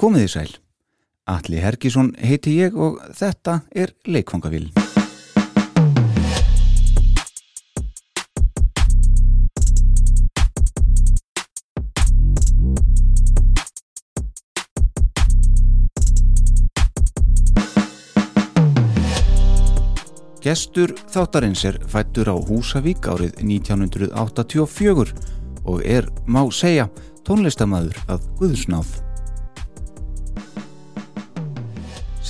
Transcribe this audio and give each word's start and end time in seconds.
Komið 0.00 0.22
í 0.24 0.28
sæl. 0.32 0.52
Alli 1.28 1.58
Herkísson 1.60 2.14
heiti 2.24 2.54
ég 2.56 2.72
og 2.72 2.94
þetta 3.12 3.58
er 3.76 3.90
Leikfangavíl. 4.08 4.70
Gestur 20.40 20.96
þáttarins 21.12 21.66
er 21.68 21.76
fættur 21.92 22.32
á 22.32 22.36
Húsavík 22.40 23.04
árið 23.04 23.36
1984 23.44 25.12
og 25.68 25.84
er, 25.84 26.08
má 26.24 26.40
segja, 26.48 26.88
tónlistamæður 27.28 28.00
að 28.08 28.28
Guðsnáð. 28.40 29.09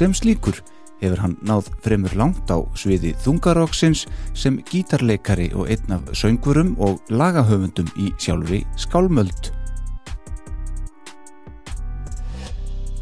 Sem 0.00 0.14
slíkur 0.16 0.56
hefur 1.02 1.20
hann 1.20 1.34
náð 1.44 1.66
fremur 1.84 2.14
langt 2.16 2.48
á 2.48 2.56
sviði 2.72 3.10
þungaróksins 3.20 4.06
sem 4.32 4.54
gítarleikari 4.70 5.50
og 5.52 5.68
einn 5.68 5.92
af 5.92 6.06
söngurum 6.16 6.70
og 6.80 7.02
lagahöfundum 7.12 7.90
í 8.00 8.08
sjálfri 8.16 8.62
skálmöld. 8.80 9.50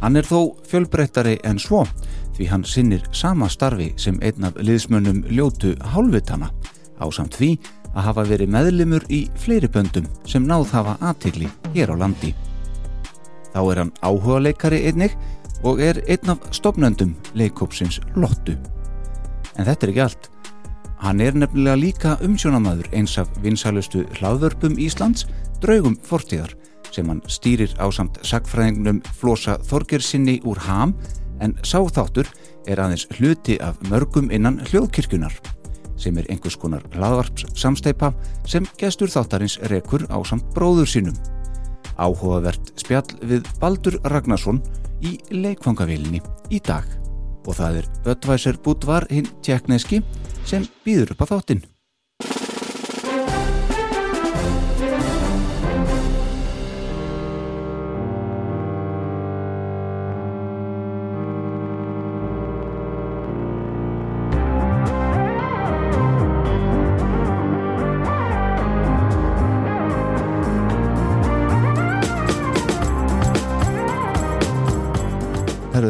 Hann 0.03 0.19
er 0.19 0.27
þó 0.27 0.59
fjölbreyttari 0.67 1.37
en 1.47 1.63
svo 1.63 1.85
því 2.35 2.51
hann 2.51 2.67
sinnir 2.67 3.07
sama 3.15 3.47
starfi 3.47 3.93
sem 3.95 4.19
einn 4.19 4.51
af 4.51 4.59
liðsmönnum 4.59 5.23
ljótu 5.31 5.77
hálfvitana 5.95 6.51
á 6.99 7.07
samt 7.15 7.39
því 7.39 7.55
að 7.93 8.07
hafa 8.11 8.27
verið 8.27 8.55
meðlimur 8.59 9.07
í 9.07 9.29
fleiri 9.39 9.71
böndum 9.71 10.11
sem 10.27 10.43
náð 10.43 10.75
hafa 10.75 10.99
aðtigli 10.99 11.47
hér 11.79 11.95
á 11.95 12.03
landi. 12.03 12.35
Þá 13.55 13.61
er 13.71 13.85
hann 13.85 13.99
áhuga 14.03 14.43
leikari 14.51 14.83
einnig 14.91 15.15
og 15.67 15.83
er 15.83 16.01
einn 16.07 16.35
af 16.35 16.43
stopnöndum 16.55 17.15
leikópsins 17.35 18.01
Lottu. 18.17 18.57
En 19.59 19.67
þetta 19.67 19.87
er 19.87 19.93
ekki 19.93 20.05
allt. 20.05 20.31
Hann 20.99 21.21
er 21.23 21.37
nefnilega 21.39 21.79
líka 21.79 22.17
umsjónamaður 22.27 22.91
eins 22.95 23.19
af 23.19 23.31
vinsalustu 23.43 24.05
hlaðvörpum 24.19 24.79
Íslands, 24.83 25.27
draugum 25.63 25.95
fortíðar, 26.07 26.55
sem 26.91 27.07
hann 27.11 27.23
stýrir 27.31 27.75
á 27.79 27.87
samt 27.95 28.19
sagfræðingnum 28.27 29.03
Flosa 29.19 29.59
Þorgersinni 29.69 30.41
úr 30.49 30.59
Ham 30.67 30.97
en 31.41 31.55
sáþáttur 31.63 32.27
er 32.67 32.83
aðeins 32.83 33.07
hluti 33.19 33.59
af 33.63 33.79
mörgum 33.91 34.33
innan 34.35 34.59
hljóðkirkjunar 34.71 35.35
sem 35.99 36.19
er 36.19 36.29
einhvers 36.31 36.57
konar 36.59 36.85
hlaðvarps 36.95 37.47
samsteipa 37.59 38.13
sem 38.47 38.67
gestur 38.79 39.11
þáttarins 39.11 39.59
rekur 39.73 40.05
á 40.07 40.19
samt 40.27 40.47
bróður 40.55 40.87
sínum. 40.87 41.17
Áhugavert 41.99 42.73
spjall 42.79 43.19
við 43.27 43.49
Baldur 43.59 43.99
Ragnarsson 44.07 44.61
í 45.05 45.17
leikfangavílinni 45.35 46.23
í 46.51 46.61
dag 46.65 46.87
og 47.49 47.57
það 47.57 47.81
er 47.81 47.91
Böttvæsir 48.05 48.61
Bútvar 48.65 49.07
hinn 49.13 49.29
tjekkneski 49.45 50.03
sem 50.49 50.67
býður 50.85 51.15
upp 51.15 51.25
á 51.25 51.27
þáttinn. 51.33 51.63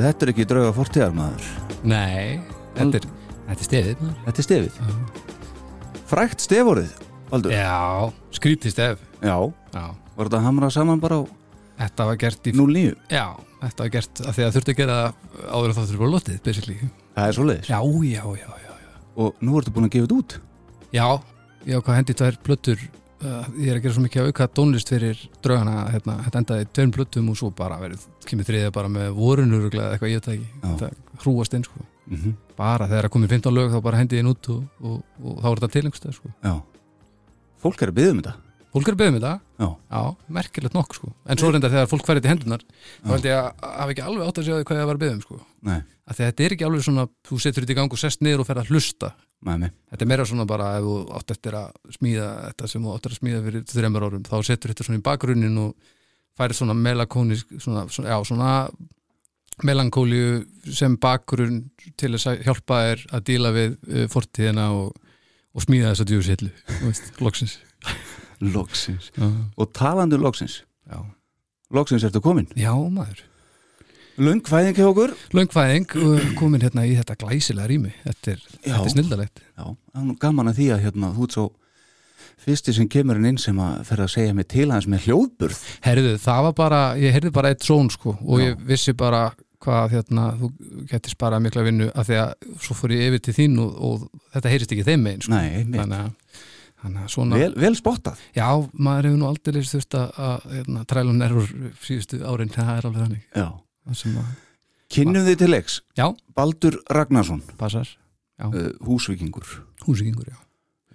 Þetta 0.08 0.26
er 0.26 0.32
ekki 0.34 0.46
drauga 0.50 0.74
fortíðar 0.76 1.14
maður. 1.16 1.48
Nei, 1.88 2.40
þetta 2.76 3.00
er, 3.02 3.08
þetta 3.48 3.58
er 3.58 3.68
stefið 3.68 4.02
maður. 4.04 4.20
Þetta 4.26 4.42
er 4.44 4.48
stefið. 4.48 4.78
Frækt 6.08 6.40
stefórið, 6.44 6.92
Baldur. 7.28 7.52
Já, 7.52 8.08
skrítið 8.32 8.72
stef 8.72 9.02
Já, 9.20 9.34
Já, 9.74 9.82
var 10.16 10.28
þetta 10.30 10.40
hamrað 10.46 10.72
saman 10.72 11.02
bara 11.02 11.18
á 11.20 11.22
þetta 11.82 12.06
var 12.08 12.16
gert 12.22 12.48
í 12.48 12.54
09? 12.56 12.94
Já, 13.12 13.26
þetta 13.60 13.84
var 13.84 13.90
gert 13.98 14.22
að 14.24 14.38
því 14.38 14.46
að 14.46 14.54
þurfti 14.56 14.72
að 14.74 14.78
gera 14.80 14.96
áður 15.52 15.68
en 15.68 15.76
það 15.76 15.90
þurfti 15.90 16.06
að 16.08 16.14
lotið, 16.14 16.38
basically 16.46 16.78
Það 17.18 17.26
er 17.28 17.36
svo 17.36 17.44
leiðis. 17.48 17.68
Já, 17.68 17.80
já, 18.08 18.24
já, 18.38 18.48
já 18.62 18.72
Já, 18.78 18.94
Og 19.18 19.42
nú 19.44 19.58
ertu 19.58 19.74
búin 19.74 19.88
að 19.88 19.94
gefa 19.96 20.06
þetta 20.08 20.18
út. 20.22 20.38
já, 20.94 21.06
já 21.68 21.76
hvað 21.82 21.98
hendi 21.98 22.16
tvær 22.22 22.36
plötur 22.46 22.86
uh, 23.24 23.44
Ég 23.58 23.72
er 23.72 23.78
að 23.78 23.84
gera 23.84 23.94
svo 23.96 24.04
mikið 24.04 24.30
auka 24.30 24.48
tónlist 24.54 24.90
fyrir 24.92 25.20
draugana 25.44 25.84
hérna, 25.92 26.18
Þetta 26.26 26.42
endaði 26.42 26.68
tveim 26.78 26.94
plötum 26.94 27.30
og 27.32 27.38
svo 27.40 27.50
bara 27.54 27.78
verið 27.82 28.06
kemur 28.28 28.48
þriðja 28.48 28.74
bara 28.74 28.90
með 28.92 29.12
vorunur 29.18 29.68
eða 29.70 29.92
eitthvað 29.94 30.12
ég 30.12 30.18
veit 30.18 30.28
það 30.28 30.36
ekki. 30.38 30.50
Þetta 30.64 31.22
hrúast 31.24 31.56
inn, 31.58 31.68
sko 31.68 31.86
Mm 32.08 32.34
Bara 32.56 32.88
þegar 32.88 33.06
að 33.06 33.12
komið 33.14 33.32
15 33.36 33.54
lög 33.54 33.70
þá 33.70 33.82
bara 33.84 33.98
hendi 34.00 34.16
ég 34.16 34.24
inn 34.24 34.30
út 34.32 34.48
og, 34.50 34.62
og, 34.80 35.02
og, 35.22 35.34
þá 35.42 35.48
er 35.48 35.58
þetta 35.60 35.74
tilengst, 35.74 36.06
sko 36.16 36.30
Já. 36.42 36.54
Fólk 37.62 37.82
er 37.82 37.92
að 37.92 37.98
byggja 37.98 38.14
um 38.14 38.22
þetta. 38.22 38.47
Fólk 38.78 38.88
er 38.88 38.94
að 38.94 39.00
beðið 39.02 39.14
með 39.16 39.24
það. 39.26 39.38
Já. 39.58 39.68
Já, 39.90 40.02
merkilegt 40.38 40.76
nokk 40.76 40.94
sko. 40.94 41.12
En 41.26 41.40
svo 41.40 41.50
reynda 41.50 41.70
þegar 41.72 41.88
fólk 41.90 42.06
færið 42.06 42.24
til 42.24 42.30
hendunar 42.32 42.64
þá 42.70 43.12
held 43.12 43.26
ég 43.28 43.38
að 43.38 43.64
hafa 43.74 43.94
ekki 43.94 44.04
alveg 44.06 44.28
átt 44.28 44.38
að 44.38 44.48
segja 44.48 44.66
hvað 44.68 44.78
ég 44.78 44.90
var 44.90 44.98
að 44.98 45.02
beða 45.02 45.16
um 45.16 45.22
sko. 45.24 45.38
Að 46.08 46.20
Þetta 46.22 46.44
er 46.44 46.54
ekki 46.54 46.66
alveg 46.68 46.84
svona, 46.86 47.04
þú 47.28 47.38
setur 47.42 47.64
þetta 47.64 47.74
í 47.74 47.78
gang 47.78 47.96
og 47.96 48.00
sest 48.00 48.22
niður 48.24 48.44
og 48.44 48.48
fer 48.48 48.60
að 48.62 48.70
hlusta. 48.72 49.10
Með 49.44 49.58
mig. 49.62 49.74
Þetta 49.90 50.04
er 50.04 50.10
meira 50.10 50.26
svona 50.26 50.46
bara 50.48 50.68
ef 50.78 50.86
þú 50.86 50.94
átt 51.18 51.34
eftir 51.34 51.56
að 51.58 51.96
smíða 51.98 52.28
þetta 52.46 52.70
sem 52.72 52.86
þú 52.86 52.94
átt 52.94 53.08
eftir 53.08 53.16
að 53.16 53.20
smíða 53.20 53.42
fyrir 53.44 53.66
þreymur 53.72 54.06
árum 54.08 54.24
þá 54.26 54.36
setur 54.48 54.72
þetta 54.72 54.86
svona 54.86 54.98
í 54.98 55.04
bakgrunnin 55.08 55.60
og 55.62 55.90
færir 56.38 56.58
svona 56.58 56.76
melankónisk 56.78 57.52
svona, 57.58 57.84
svona, 57.92 58.14
já, 58.14 58.18
svona 58.26 58.52
melankóliu 59.68 60.42
sem 60.74 60.96
bakgrunn 61.02 61.60
til 61.98 62.12
að 62.14 62.42
hjálpa 62.46 62.80
þér 62.86 63.04
að 63.18 63.24
díla 63.30 63.54
við 63.54 63.76
uh, 63.76 64.04
fortíðina 64.10 64.68
og, 64.74 64.94
og 65.54 65.66
smíða 65.66 65.92
þessa 65.92 66.08
djúshellu, 66.08 66.50
loksins 67.26 67.58
Loksins. 68.40 69.10
Já, 69.16 69.28
Og 69.58 69.72
talandi 69.74 70.16
um 70.18 70.22
loksins. 70.22 70.62
já. 70.90 71.00
Loksins 71.70 72.04
ertu 72.04 72.20
komin. 72.24 72.46
já 72.56 72.72
maður 72.72 73.24
Lungfæðing 74.18 74.74
hjá 74.74 74.86
okkur. 74.88 75.12
Löngfæðing 75.30 75.92
uh, 75.94 76.22
komin 76.34 76.60
hérna 76.64 76.82
í 76.88 76.96
þetta 76.98 77.14
glæsilega 77.20 77.68
rými 77.70 77.92
þetta 78.02 78.32
er, 78.32 78.40
þetta 78.64 78.78
er 78.82 78.90
snildalegt 78.90 79.42
Já, 79.54 79.66
gaman 80.18 80.50
að 80.50 80.56
því 80.58 80.66
að 80.74 80.82
hérna, 80.88 81.10
þú 81.14 81.26
ert 81.28 81.36
svo 81.36 81.44
fyrsti 82.42 82.74
sem 82.74 82.88
kemur 82.90 83.18
inn 83.22 83.38
sem 83.38 83.58
að 83.62 83.84
fer 83.86 84.02
að 84.02 84.10
segja 84.16 84.34
mig 84.34 84.48
til 84.50 84.68
hans 84.72 84.86
með 84.90 85.06
hljóðburð. 85.06 85.60
Herðu, 85.86 86.16
það 86.22 86.42
var 86.48 86.56
bara, 86.58 86.80
ég 86.98 87.14
heyrði 87.14 87.32
bara 87.34 87.50
eitt 87.54 87.66
són 87.66 87.90
sko 87.94 88.16
og 88.18 88.40
Já. 88.42 88.48
ég 88.48 88.60
vissi 88.66 88.94
bara 88.98 89.22
hvað 89.62 89.94
hérna, 89.96 90.26
þú 90.38 90.50
getur 90.90 91.14
sparað 91.14 91.42
mikla 91.46 91.64
vinnu 91.66 91.88
af 91.98 92.06
því 92.10 92.18
að 92.22 92.52
svo 92.62 92.76
fór 92.78 92.94
ég 92.94 93.08
yfir 93.10 93.22
til 93.26 93.34
þín 93.38 93.56
og, 93.62 93.72
og 93.88 94.22
þetta 94.34 94.52
heyrist 94.54 94.74
ekki 94.74 94.86
þeim 94.86 95.02
megin 95.06 95.24
sko. 95.26 95.34
Nei, 95.34 95.64
mitt. 95.66 96.34
Svona 97.10 97.36
Vel, 97.38 97.54
vel 97.58 97.74
spottað. 97.76 98.18
já, 98.36 98.48
maður 98.72 99.08
hefur 99.08 99.18
nú 99.18 99.26
aldrei 99.28 99.62
þurft 99.66 99.94
að, 99.98 100.44
hérna, 100.52 100.84
træla 100.86 101.12
nervur 101.12 101.48
síðustu 101.82 102.20
árin, 102.24 102.48
það 102.54 102.70
er 102.76 102.86
alveg 102.86 103.02
þannig. 103.06 103.24
Að, 103.34 104.36
Kynnum 104.88 105.24
þið 105.26 105.38
til 105.42 105.50
leiks. 105.50 105.80
já, 105.98 106.06
Baldur 106.34 106.78
Ragnarsson, 106.90 107.42
passar. 107.60 107.88
Uh, 108.38 108.70
húsvíkingur, 108.86 109.44
húsíkingur, 109.84 110.28
já, 110.30 110.38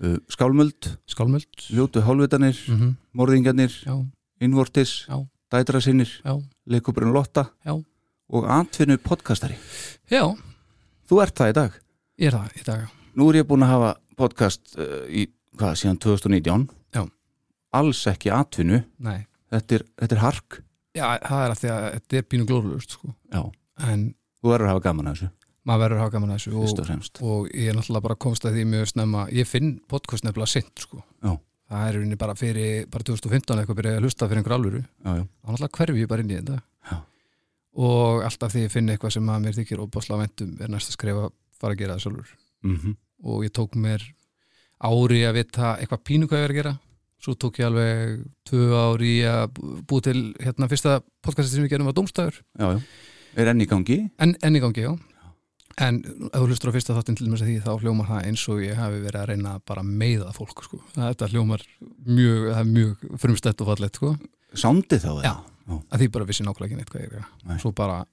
uh, 0.08 0.18
skálmöld, 0.32 0.88
skálmöld. 1.12 1.50
Ljótu 1.70 2.00
hálfvitanir, 2.02 2.56
mm 2.70 2.78
-hmm. 2.80 2.94
morðingjarnir, 3.14 3.72
já, 3.86 4.06
innvortis, 4.40 5.06
Já. 5.10 5.28
dætrasinnir, 5.52 6.10
já, 6.24 6.40
leikúburinn 6.66 7.12
Lotta 7.14 7.50
já. 7.66 7.84
og 8.30 8.46
atvinnu 8.48 8.98
podcastari. 8.98 9.56
já, 10.10 10.34
Þú 11.10 11.22
ert 11.22 11.36
það 11.36 11.50
í 11.50 11.54
dag. 11.54 11.72
ég 12.18 12.28
er 12.28 12.32
það 12.34 12.50
í 12.56 12.64
dag, 12.66 12.80
já. 12.80 12.88
Nú 13.16 13.30
er 13.30 13.36
ég 13.36 13.48
búin 13.48 13.62
að 13.64 13.68
hafa 13.68 13.96
podcast 14.16 14.62
uh, 14.80 15.06
í, 15.10 15.28
hvað, 15.60 15.76
síðan 15.82 16.00
2019. 16.04 16.66
Já. 16.96 17.04
Alls 17.80 18.02
ekki 18.12 18.32
atvinnu. 18.34 18.82
Þetta 19.54 19.76
er, 19.80 19.84
þetta 20.02 20.16
er 20.18 20.22
hark. 20.24 20.60
já, 20.98 21.06
það 21.26 21.44
er 21.46 21.52
að 21.54 21.60
því 21.62 21.70
að 21.74 21.86
þetta 21.94 22.18
er 22.20 22.26
pínu 22.30 22.46
glóðlust 22.50 22.92
sko 22.98 23.14
Já. 23.34 23.42
en 23.90 24.04
Þú 24.44 24.50
verður 24.52 24.68
að 24.68 24.72
hafa 24.74 24.82
gaman 24.84 25.08
að 25.10 25.14
þessu, 25.16 25.28
maður 25.66 25.82
verður 25.84 25.96
að 25.98 26.02
hafa 26.04 26.14
gaman 26.14 26.32
að 26.34 26.40
þessu 26.42 26.52
og, 26.60 27.22
og 27.30 27.48
ég 27.56 27.70
er 27.72 27.78
náttúrulega 27.78 28.06
bara 28.08 28.18
komst 28.26 28.46
að 28.46 28.58
því 28.58 28.64
mjög 28.74 28.90
snemma 28.92 29.22
ég 29.32 29.48
finn 29.50 29.70
podcast 29.90 30.26
nefnilega 30.28 30.52
sint 30.52 30.84
sko. 30.84 31.00
Það 31.24 31.86
er 31.88 31.98
unni 32.02 32.18
bara 32.20 32.36
fyrir 32.38 32.86
bara 32.94 33.08
2015 33.08 33.62
eitthvað 33.64 33.78
byrjaði 33.80 33.98
að 34.02 34.04
hlusta 34.06 34.28
fyrir 34.30 34.42
einhver 34.44 34.56
alvöru 34.58 34.82
þá 34.84 35.14
náttúrulega 35.24 35.78
hverfi 35.80 36.04
ég 36.04 36.10
bara 36.12 36.26
inn 36.26 36.34
í 36.34 36.38
þetta 36.42 36.58
Já. 36.92 36.98
og 37.88 38.26
alltaf 38.28 38.54
því 38.54 38.66
ég 38.68 38.74
finn 38.74 38.92
eitthvað 38.94 39.16
sem 39.16 39.30
að 39.34 39.46
mér 39.48 39.58
þykir 39.58 39.82
og 39.86 39.90
básla 39.96 40.20
vendum 40.22 40.52
er 40.62 40.74
næst 40.74 40.92
að 40.92 40.98
skrifa 41.00 41.30
fara 41.62 41.74
að 41.78 41.82
gera 41.86 41.96
það 41.98 42.06
sjálfur 42.08 42.36
Mm 42.64 42.96
og 43.24 43.46
ég 43.46 43.54
tók 43.56 43.78
mér 43.80 44.02
ári 44.84 45.22
að 45.28 45.38
vita 45.40 45.76
eitthvað 45.80 46.04
pínu 46.10 46.28
hvað 46.30 46.42
ég 46.42 46.48
verið 46.48 46.58
að 46.58 46.62
gera 46.64 46.76
svo 47.24 47.38
tók 47.40 47.62
ég 47.62 47.70
alveg 47.70 48.26
tvö 48.50 48.68
ári 48.76 49.14
að 49.30 49.62
búið 49.88 50.06
til 50.10 50.20
hérna 50.44 50.68
fyrsta 50.72 50.98
podcasti 51.24 51.56
sem 51.56 51.64
við 51.66 51.76
gerum 51.76 51.88
var 51.88 51.96
Dómstæður 51.98 52.42
Já, 52.60 52.68
já. 52.76 52.80
Er 53.40 53.50
enn 53.54 53.64
í 53.64 53.68
gangi? 53.70 54.00
en, 54.22 54.36
en 54.44 54.60
í 54.60 54.62
gangi, 54.62 54.84
já 54.86 54.94
en 55.82 56.02
ef 56.30 56.36
þú 56.38 56.48
hlustur 56.52 56.70
á 56.70 56.76
fyrsta 56.76 56.96
þáttinn 56.98 57.18
til 57.18 57.30
að 57.32 57.46
því 57.48 57.56
þá 57.64 57.72
hljómar 57.82 58.10
það 58.12 58.28
eins 58.30 58.44
og 58.52 58.60
ég 58.62 58.78
hafi 58.78 59.00
verið 59.02 59.22
að 59.24 59.30
reyna 59.32 59.54
bara 59.66 59.84
meiða 59.84 60.34
fólk 60.36 60.62
sko. 60.68 60.80
þetta 60.94 61.30
hljómar 61.32 61.64
mjög, 62.06 62.50
mjög 62.70 63.08
frumstætt 63.24 63.64
og 63.64 63.72
fallett 63.72 63.98
sko. 63.98 64.12
Sándi 64.54 65.00
þá? 65.02 65.10
Já. 65.26 65.34
að 65.90 66.04
því 66.04 66.10
bara 66.14 66.28
vissi 66.30 66.46
nákvæmlega 66.46 66.68
ekki 66.70 66.78
neitt 66.82 66.92
hvað 66.94 67.06
ég 67.08 67.16
er 67.18 67.26
Nei. 67.48 67.58
svo 67.64 67.72
bara 67.74 68.04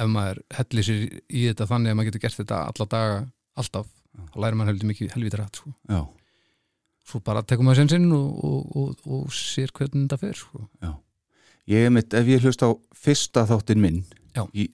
ef 0.00 0.08
maður 0.10 0.40
hellir 0.56 0.86
sér 0.88 1.02
í 1.28 1.44
þetta 1.50 1.68
þannig 1.70 1.92
að 1.92 1.98
maður 2.00 2.08
getur 2.10 2.24
gert 2.24 2.38
þetta 2.40 2.60
alla 2.72 2.86
daga 2.96 3.18
alltaf, 3.62 3.90
þá 4.14 4.36
lærir 4.42 4.58
maður 4.58 4.72
heldur 4.72 4.90
mikið 4.90 5.14
helvítið 5.16 5.40
rætt 5.40 5.60
sko. 5.60 5.72
Svo 7.04 7.20
bara 7.20 7.42
tekur 7.44 7.66
maður 7.66 7.90
sinn 7.92 8.06
og, 8.16 8.44
og, 8.44 8.76
og, 8.80 9.02
og 9.04 9.34
sér 9.36 9.72
hvernig 9.76 10.06
þetta 10.06 10.20
fer 10.22 10.38
sko. 10.40 10.64
ég 11.70 11.86
er 11.88 11.92
mitt, 11.92 12.14
ef 12.14 12.28
ég 12.28 12.44
hlust 12.44 12.64
á 12.64 12.70
fyrsta 12.96 13.46
þáttinn 13.48 13.80
minn 13.80 14.00
Já. 14.36 14.44
í, 14.52 14.68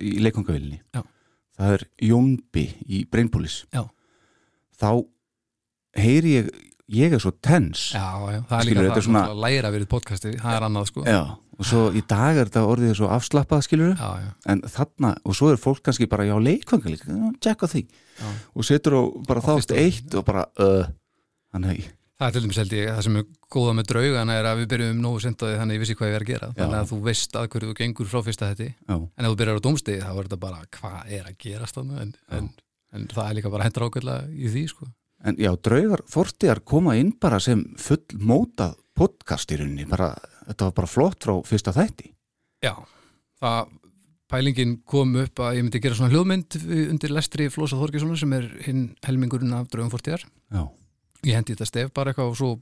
í 0.00 0.12
leikongavillinni 0.24 0.80
Já. 0.94 1.02
það 1.58 1.74
er 1.76 1.86
Jónbi 2.08 2.66
í 2.88 3.02
Brainpolis 3.10 3.62
þá 4.80 4.90
heyri 6.00 6.38
ég 6.38 6.52
ég 6.96 7.14
er 7.16 7.22
svo 7.22 7.32
tens 7.44 7.86
já, 7.94 8.02
já, 8.32 8.40
það 8.50 8.58
er 8.58 8.66
Skilur, 8.66 8.82
líka 8.82 8.90
er 8.90 8.96
það 8.96 9.06
svona- 9.06 9.22
svona... 9.22 9.32
að 9.32 9.40
læra 9.46 9.72
verið 9.76 9.88
podcasti, 9.92 10.34
það 10.42 10.56
er 10.58 10.66
annað 10.68 10.86
sko. 10.90 11.04
Já, 11.08 11.20
og 11.58 11.68
svo 11.68 11.82
í 11.92 12.02
dag 12.08 12.36
er 12.42 12.50
þetta 12.50 12.66
orðið 12.74 12.94
svo 13.00 13.08
afslappað 13.16 13.64
skilur 13.68 13.94
já, 13.96 14.10
já, 14.26 14.28
en 14.54 14.62
þarna, 14.76 15.14
og 15.24 15.38
svo 15.38 15.50
er 15.52 15.60
fólk 15.62 15.82
kannski 15.86 16.08
bara 16.10 16.28
já 16.28 16.36
leikvangavík, 16.42 17.08
tjekka 17.40 17.70
því. 17.72 17.86
Já. 18.20 18.28
og 18.54 18.68
setur 18.68 18.98
á 18.98 19.02
bara 19.28 19.44
þátt 19.44 19.74
eitt 19.76 20.14
og 20.20 20.24
bara 20.28 20.46
uh, 20.60 20.86
þannig 21.54 21.82
að 21.82 21.90
Það 22.22 22.28
er 22.28 22.34
til 22.36 22.42
dæmis 22.44 22.58
held 22.60 22.72
ég, 22.76 22.88
það 22.94 23.02
sem 23.02 23.16
er 23.18 23.24
góða 23.50 23.70
með 23.74 23.86
draugana 23.90 24.34
er 24.38 24.46
að 24.46 24.58
við 24.60 24.66
byrjum 24.70 24.98
nógu 25.02 25.22
sendaði 25.24 25.56
þannig 25.58 25.72
að 25.72 25.74
ég 25.74 25.80
vissi 25.82 25.94
hvað 25.98 26.10
ég 26.12 26.14
er 26.14 26.22
að 26.22 26.28
gera. 26.28 26.48
Þannig 26.54 26.78
að 26.78 26.90
þú 26.92 26.98
veist 27.08 27.34
að 27.40 27.46
hverju 27.50 27.70
þú 27.72 27.74
gengur 27.80 28.10
frá 28.12 28.20
fyrsta 28.22 28.50
þetta 28.52 28.68
já, 28.68 28.94
en 28.94 29.26
ef 29.26 29.32
þú 29.32 29.38
byrjar 29.40 29.58
á 29.58 29.64
dómstegi 29.66 30.04
þá 30.04 30.10
er 30.12 30.28
þetta 30.28 30.38
bara 30.44 30.60
hvað 30.76 31.10
er 31.18 31.24
að 31.32 31.38
gerast 31.42 31.78
þannig 31.80 31.98
en, 32.04 32.12
en, 32.38 32.46
en 32.94 33.08
það 33.10 33.26
er 33.26 33.36
líka 33.40 33.50
bara 33.56 33.66
hendur 33.66 33.86
ákveðlega 33.88 34.30
í 34.38 34.52
því 34.54 34.62
sko. 34.70 34.86
En 35.22 35.38
já, 35.38 35.52
draugar 35.62 36.02
fortiðar 36.10 36.62
koma 36.66 36.96
inn 36.98 37.12
bara 37.20 37.40
sem 37.42 37.62
full 37.80 38.02
mótað 38.18 38.76
podcast 38.98 39.52
í 39.54 39.60
rauninni, 39.60 39.86
bara, 39.88 40.12
þetta 40.48 40.68
var 40.68 40.74
bara 40.80 40.90
flott 40.90 41.24
frá 41.24 41.38
fyrsta 41.46 41.74
þætti 41.76 42.10
Já, 42.62 42.74
það 43.42 43.72
pælingin 44.32 44.76
kom 44.88 45.16
upp 45.20 45.42
að 45.44 45.58
ég 45.58 45.66
myndi 45.66 45.80
gera 45.82 45.96
svona 45.98 46.12
hljóðmynd 46.12 46.56
undir 46.92 47.12
lestri 47.12 47.48
Flósa 47.52 47.78
Þorgessonar 47.80 48.20
sem 48.20 48.36
er 48.36 48.46
hinn 48.66 48.84
helmingurinn 49.04 49.56
af 49.56 49.68
draugum 49.72 49.92
fortiðar 49.92 50.24
Já, 50.24 50.62
ég 51.26 51.36
hendi 51.36 51.56
þetta 51.56 51.68
stef 51.68 51.94
bara 51.96 52.12
eitthvað 52.12 52.32
og 52.32 52.38
svo, 52.38 52.52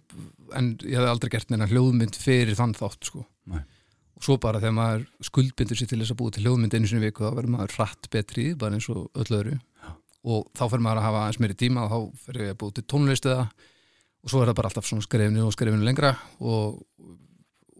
en 0.56 0.72
ég 0.84 0.98
hafði 0.98 1.12
aldrei 1.14 1.34
gert 1.34 1.52
neina 1.52 1.68
hljóðmynd 1.70 2.18
fyrir 2.20 2.58
þann 2.58 2.74
þátt 2.78 3.10
sko. 3.10 3.24
Nei. 3.50 3.62
og 4.18 4.26
svo 4.26 4.36
bara 4.42 4.60
þegar 4.62 4.76
maður 4.76 5.06
skuldbindur 5.30 5.78
sér 5.78 5.90
til 5.90 6.00
þess 6.02 6.14
að 6.14 6.20
búið 6.20 6.36
til 6.36 6.46
hljóðmynd 6.46 6.76
einu 6.76 6.90
sinni 6.90 7.06
viku 7.06 7.24
þá 7.24 7.30
verður 7.38 7.54
maður 7.56 7.76
hratt 7.78 8.10
betri 8.12 8.42
í 8.42 8.50
því, 8.50 8.58
bara 8.60 8.76
eins 8.76 8.90
og 8.92 9.06
öll 9.14 9.38
öðru 9.38 9.56
og 10.20 10.50
þá 10.56 10.64
fer 10.68 10.84
maður 10.84 11.00
að 11.00 11.06
hafa 11.08 11.26
eins 11.28 11.40
meiri 11.40 11.56
tíma 11.58 11.86
og 11.86 11.92
þá 11.92 12.24
fer 12.26 12.40
ég 12.44 12.54
að 12.54 12.60
búið 12.60 12.76
til 12.78 12.86
tónlistuða 12.92 13.44
og 14.20 14.32
svo 14.32 14.42
er 14.42 14.50
það 14.50 14.58
bara 14.60 14.70
alltaf 14.70 14.88
svona 14.88 15.06
skrefinu 15.06 15.46
og 15.46 15.54
skrefinu 15.54 15.86
lengra 15.86 16.12
og, 16.44 16.80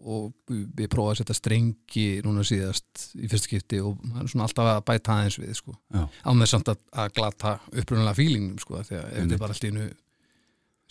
og 0.01 0.53
ég 0.81 0.89
prófaði 0.89 1.11
að 1.13 1.19
setja 1.21 1.37
strengi 1.37 2.05
núna 2.25 2.45
síðast 2.47 3.11
í 3.21 3.29
fyrst 3.29 3.49
skipti 3.49 3.81
og 3.85 3.99
maður 4.01 4.25
er 4.25 4.31
svona 4.33 4.47
alltaf 4.47 4.71
að 4.71 4.81
bæta 4.89 5.17
aðeins 5.17 5.37
við 5.41 5.59
sko. 5.59 5.75
Já. 5.93 6.05
á 6.09 6.31
með 6.33 6.53
samt 6.53 6.71
að, 6.73 6.81
að 7.03 7.13
glata 7.19 7.57
upprunalega 7.69 8.17
fílingnum 8.17 8.57
sko, 8.63 8.79
af 8.79 8.89
því 8.89 8.97
að 8.97 9.05
ef 9.11 9.19
þetta 9.19 9.37
er 9.37 9.43
bara 9.43 9.57
allt 9.57 9.67
í 9.67 9.73
einu 9.73 9.91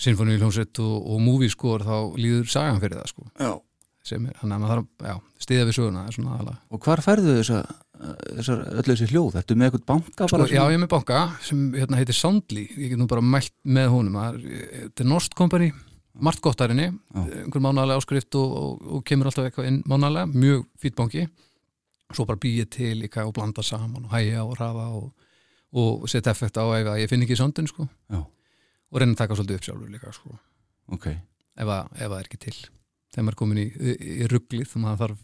sinfoni 0.00 0.38
hljómsveit 0.38 0.82
og, 0.85 0.94
og 1.12 1.20
movie 1.25 1.53
skor 1.53 1.85
þá 1.85 1.96
líður 2.17 2.49
sagan 2.53 2.81
fyrir 2.81 3.00
það 3.03 3.11
sko. 3.11 3.26
já. 3.35 3.53
sem 4.06 4.31
er, 4.31 4.38
þannig 4.38 4.56
að 4.56 4.62
maður 4.62 4.75
þarf 4.76 5.11
já, 5.11 5.17
stiða 5.44 5.67
við 5.69 5.76
söguna 5.81 6.06
það 6.14 6.53
er. 6.55 6.61
Og 6.70 6.87
hvar 6.87 7.03
færðu 7.05 7.35
þessa, 7.41 7.64
þessar 8.00 8.62
öllu 8.81 8.94
þessi 8.94 9.08
hljóð? 9.11 9.35
Ertu 9.41 9.56
með 9.58 9.69
eitthvað 9.70 9.85
banka 9.91 10.29
Sko, 10.31 10.47
já, 10.49 10.62
ég 10.70 10.76
er 10.79 10.82
með 10.85 10.91
banka 10.94 11.20
sem 11.44 11.67
hérna, 11.76 11.99
heitir 12.00 12.17
Soundly 12.17 12.64
ég 12.76 12.93
get 12.94 12.99
nú 13.00 13.06
bara 13.11 13.20
mælt 13.25 13.52
með 13.64 13.88
honum 13.93 14.17
er- 14.23 14.41
þetta 14.87 15.05
er 15.05 15.08
Norst 15.11 15.37
Company, 15.37 15.70
margt 16.20 16.41
gott 16.44 16.58
þar 16.62 16.73
inni 16.75 16.88
Já. 16.88 17.20
einhver 17.44 17.61
mánalega 17.64 18.00
áskrift 18.00 18.35
og, 18.41 18.56
og, 18.62 18.88
og 18.97 19.05
kemur 19.05 19.29
alltaf 19.31 19.50
eitthvað 19.50 19.69
inn 19.70 19.82
mánalega, 19.88 20.26
mjög 20.32 20.64
fýtt 20.81 20.97
banki 20.99 21.26
svo 22.11 22.26
bara 22.26 22.41
býja 22.43 22.64
til 22.67 22.97
líka 23.05 23.23
og 23.29 23.35
blanda 23.37 23.62
saman 23.62 24.08
og 24.08 24.11
hæja 24.17 24.43
og 24.43 24.56
rafa 24.58 24.88
og, 24.99 25.12
og 25.76 26.08
setja 26.11 26.32
effekt 26.35 26.56
á 26.58 26.64
ef 26.67 26.88
að 26.91 27.03
ég 27.05 27.08
finn 27.12 27.23
ekki 27.23 27.37
soundin 27.38 27.69
sko. 27.70 27.87
Já. 28.11 28.25
og 28.91 28.99
reyna 28.99 29.12
að 29.14 29.20
taka 29.23 29.37
svolítið 29.38 29.61
upp 29.61 29.67
sjálfur 29.69 29.91
líka 29.93 30.11
sko. 30.17 30.32
Ok, 30.91 31.06
ef, 31.06 31.69
að, 31.69 31.93
ef 31.94 32.08
það 32.11 32.17
er 32.19 32.26
ekki 32.26 32.41
til 32.49 32.56
þegar 33.14 33.25
maður 33.29 33.35
er 33.37 33.38
komin 33.44 33.61
í, 33.62 33.67
í, 33.70 33.94
í 34.25 34.26
rugglið 34.32 34.73
og 34.75 34.82
maður 34.82 35.05
þarf 35.05 35.20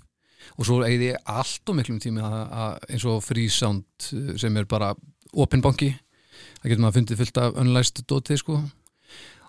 og 0.57 0.69
svo 0.69 0.81
eigði 0.87 1.13
ég 1.13 1.31
allt 1.31 1.71
og 1.71 1.79
miklum 1.79 2.01
tími 2.03 2.25
að, 2.25 2.41
að 2.63 2.91
eins 2.93 3.07
og 3.09 3.23
frísound 3.25 4.09
sem 4.41 4.59
er 4.59 4.69
bara 4.71 4.93
open 5.37 5.63
banki. 5.65 5.93
Það 6.61 6.71
getur 6.71 6.85
maður 6.85 6.99
fundið 7.01 7.23
fullt 7.23 7.41
af 7.43 7.63
unlæst 7.63 8.03
dótið 8.09 8.43
sko. 8.43 8.59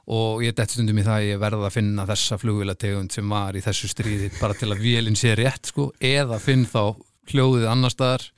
Og 0.08 0.44
ég 0.46 0.56
dætt 0.56 0.72
stundum 0.72 1.00
í 1.02 1.04
það 1.04 1.18
að 1.18 1.28
ég 1.28 1.42
verða 1.42 1.68
að 1.68 1.76
finna 1.76 2.06
þessa 2.08 2.38
flugvilategund 2.40 3.12
sem 3.12 3.34
var 3.34 3.58
í 3.60 3.64
þessu 3.64 3.90
stríði 3.92 4.30
bara 4.38 4.56
til 4.56 4.72
að 4.72 4.84
vélinn 4.86 5.20
sé 5.20 5.34
rétt 5.36 5.74
sko. 5.74 5.90
Eða 6.00 6.40
finn 6.40 6.64
þá 6.68 6.96
hljóðið 7.28 7.68
annar 7.68 7.92
staðar 7.92 8.30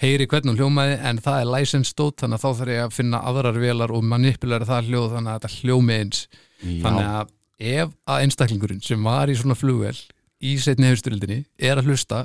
heyri 0.00 0.28
hvernig 0.30 0.56
hljómaði 0.56 0.94
en 1.10 1.18
það 1.20 1.42
er 1.42 1.50
license 1.50 1.96
dót 1.98 2.22
þannig 2.22 2.38
að 2.38 2.44
þá 2.44 2.60
þarf 2.60 2.72
ég 2.72 2.84
að 2.86 2.94
finna 2.96 3.20
aðrar 3.28 3.58
vélar 3.60 3.92
og 3.92 4.06
manipulæra 4.06 4.68
það 4.68 4.88
hljóð 4.88 5.16
þannig 5.16 5.32
að 5.32 5.40
þetta 5.40 5.58
hljómi 5.58 5.98
eins. 5.98 6.22
Já, 6.60 6.78
þannig 6.86 7.10
að 7.10 7.34
ef 7.74 7.92
að 8.08 8.24
einstaklingurinn 8.24 8.84
sem 8.84 9.04
var 9.04 9.28
í 9.32 9.36
svona 9.36 9.58
flugvel 9.58 9.96
í 10.40 10.54
setni 10.62 10.88
hefsturildinni 10.90 11.42
er 11.60 11.80
að 11.80 11.90
hlusta 11.90 12.24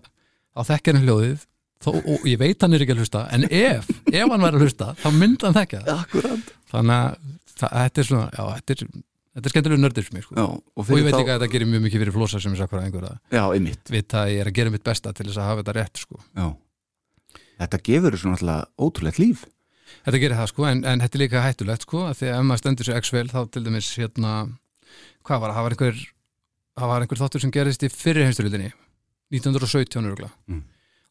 á 0.56 0.59
þekkjarinn 0.69 1.03
hljóðið 1.07 1.41
þó, 1.83 1.89
og 2.00 2.23
ég 2.29 2.39
veit 2.39 2.62
hann 2.63 2.73
er 2.77 2.85
ekki 2.85 2.95
að 2.95 3.01
hlusta 3.03 3.25
en 3.35 3.47
ef, 3.50 3.89
ef 4.07 4.29
hann 4.31 4.45
væri 4.45 4.59
að 4.59 4.63
hlusta 4.65 4.91
þá 5.01 5.07
myndi 5.15 5.45
hann 5.47 5.57
þekka 5.57 5.81
það. 5.83 6.06
Akkurat 6.06 6.53
þannig 6.71 6.95
að 6.95 7.17
það, 7.56 7.75
þetta 7.75 8.01
er 8.03 8.09
svona 8.09 8.27
já, 8.31 8.44
þetta 8.56 8.75
er, 8.75 8.85
þetta 9.35 9.50
er 9.50 9.53
skemmtilega 9.56 9.83
nördir 9.83 10.06
fyrir 10.07 10.17
mig 10.19 10.25
sko. 10.27 10.35
Já, 10.39 10.45
og, 10.47 10.83
og 10.85 10.94
ég 10.95 11.06
veit 11.07 11.15
þá, 11.15 11.19
ekki 11.21 11.33
að 11.35 11.41
þetta 11.41 11.51
gerir 11.56 11.69
mjög 11.73 11.83
mikið 11.88 12.03
fyrir 12.06 12.15
flosa 12.15 12.41
sem 12.44 12.56
er 12.56 12.62
sakkur 12.63 12.79
að 12.81 12.88
einhver 12.88 13.09
að 13.09 13.17
Já, 13.35 13.44
einmitt. 13.57 13.91
vita 13.91 14.21
að 14.23 14.31
ég 14.35 14.44
er 14.45 14.51
að 14.51 14.57
gera 14.62 14.73
mitt 14.75 14.85
besta 14.88 15.13
til 15.15 15.27
þess 15.27 15.41
að 15.41 15.50
hafa 15.51 15.63
þetta 15.65 15.75
rétt 15.79 16.01
sko. 16.06 16.21
Þetta 17.56 17.79
gefur 17.88 18.15
þessu 18.15 18.31
náttúrulega 18.31 18.65
ótrúlegt 18.83 19.19
líf. 19.21 19.45
Þetta 20.06 20.19
gerir 20.19 20.39
það 20.39 20.50
sko, 20.51 20.65
en, 20.67 20.81
en 20.88 21.03
þetta 21.03 21.15
er 21.17 21.21
líka 21.21 21.44
hættulegt 21.45 21.85
sko, 21.85 22.01
að 22.09 22.17
því 22.19 22.27
að 22.31 22.39
ef 22.39 22.47
maður 22.50 22.62
stendur 22.63 22.88
sér 22.89 22.97
x-vel 23.00 23.27
þá 23.31 23.38
til 23.53 23.62
dæmis 23.67 23.91
hérna, 23.95 24.31
hvað 25.27 25.44
var 25.44 25.53
það 25.56 25.65
var 25.67 25.75
einhver, 25.75 26.01
það 26.75 26.92
var 26.92 27.04
einhver 27.04 27.22
þáttur 27.22 27.44
sem 27.44 27.54
gerist 27.56 27.83
í 27.86 27.92
fyrri 27.92 28.25
heimsturildinni, 28.27 28.72
1917 29.33 30.10
örugla. 30.10 30.31
Mm. 30.51 30.63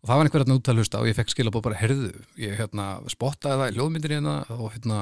Og 0.05 0.11
það 0.11 0.19
var 0.19 0.29
einhver 0.29 0.43
hérna 0.45 0.57
úttal 0.59 0.77
hlusta 0.77 1.01
og 1.01 1.09
ég 1.09 1.17
fekk 1.17 1.31
skilabóð 1.33 1.63
bara, 1.65 1.79
herðu, 1.81 2.11
ég 2.41 2.59
hérna 2.59 2.89
spottaði 3.09 3.61
það 3.63 3.71
í 3.71 3.77
ljóðmyndir 3.79 4.17
hérna 4.19 4.35
og 4.53 4.75
hérna 4.75 4.99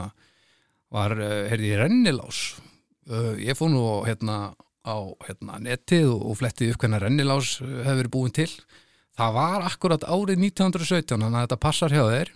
var, 0.95 1.17
eh, 1.19 1.49
herði 1.51 1.73
ég 1.73 1.83
rennilás. 1.83 2.43
Uh, 3.11 3.35
ég 3.43 3.59
fór 3.59 3.73
nú 3.73 3.83
hérna 4.07 4.55
á 4.87 4.97
hérna, 5.27 5.59
netið 5.59 6.13
og, 6.13 6.23
og 6.31 6.39
fletti 6.39 6.69
upp 6.71 6.85
hvernig 6.85 7.03
rennilás 7.03 7.57
uh, 7.65 7.81
hefur 7.83 7.99
verið 7.99 8.15
búin 8.15 8.37
til. 8.37 8.51
Það 9.19 9.35
var 9.35 9.67
akkurat 9.67 10.07
árið 10.07 10.39
1917, 10.53 11.19
þannig 11.19 11.35
að 11.35 11.47
þetta 11.49 11.61
passar 11.67 11.97
hjá 11.97 12.05
þeir 12.07 12.31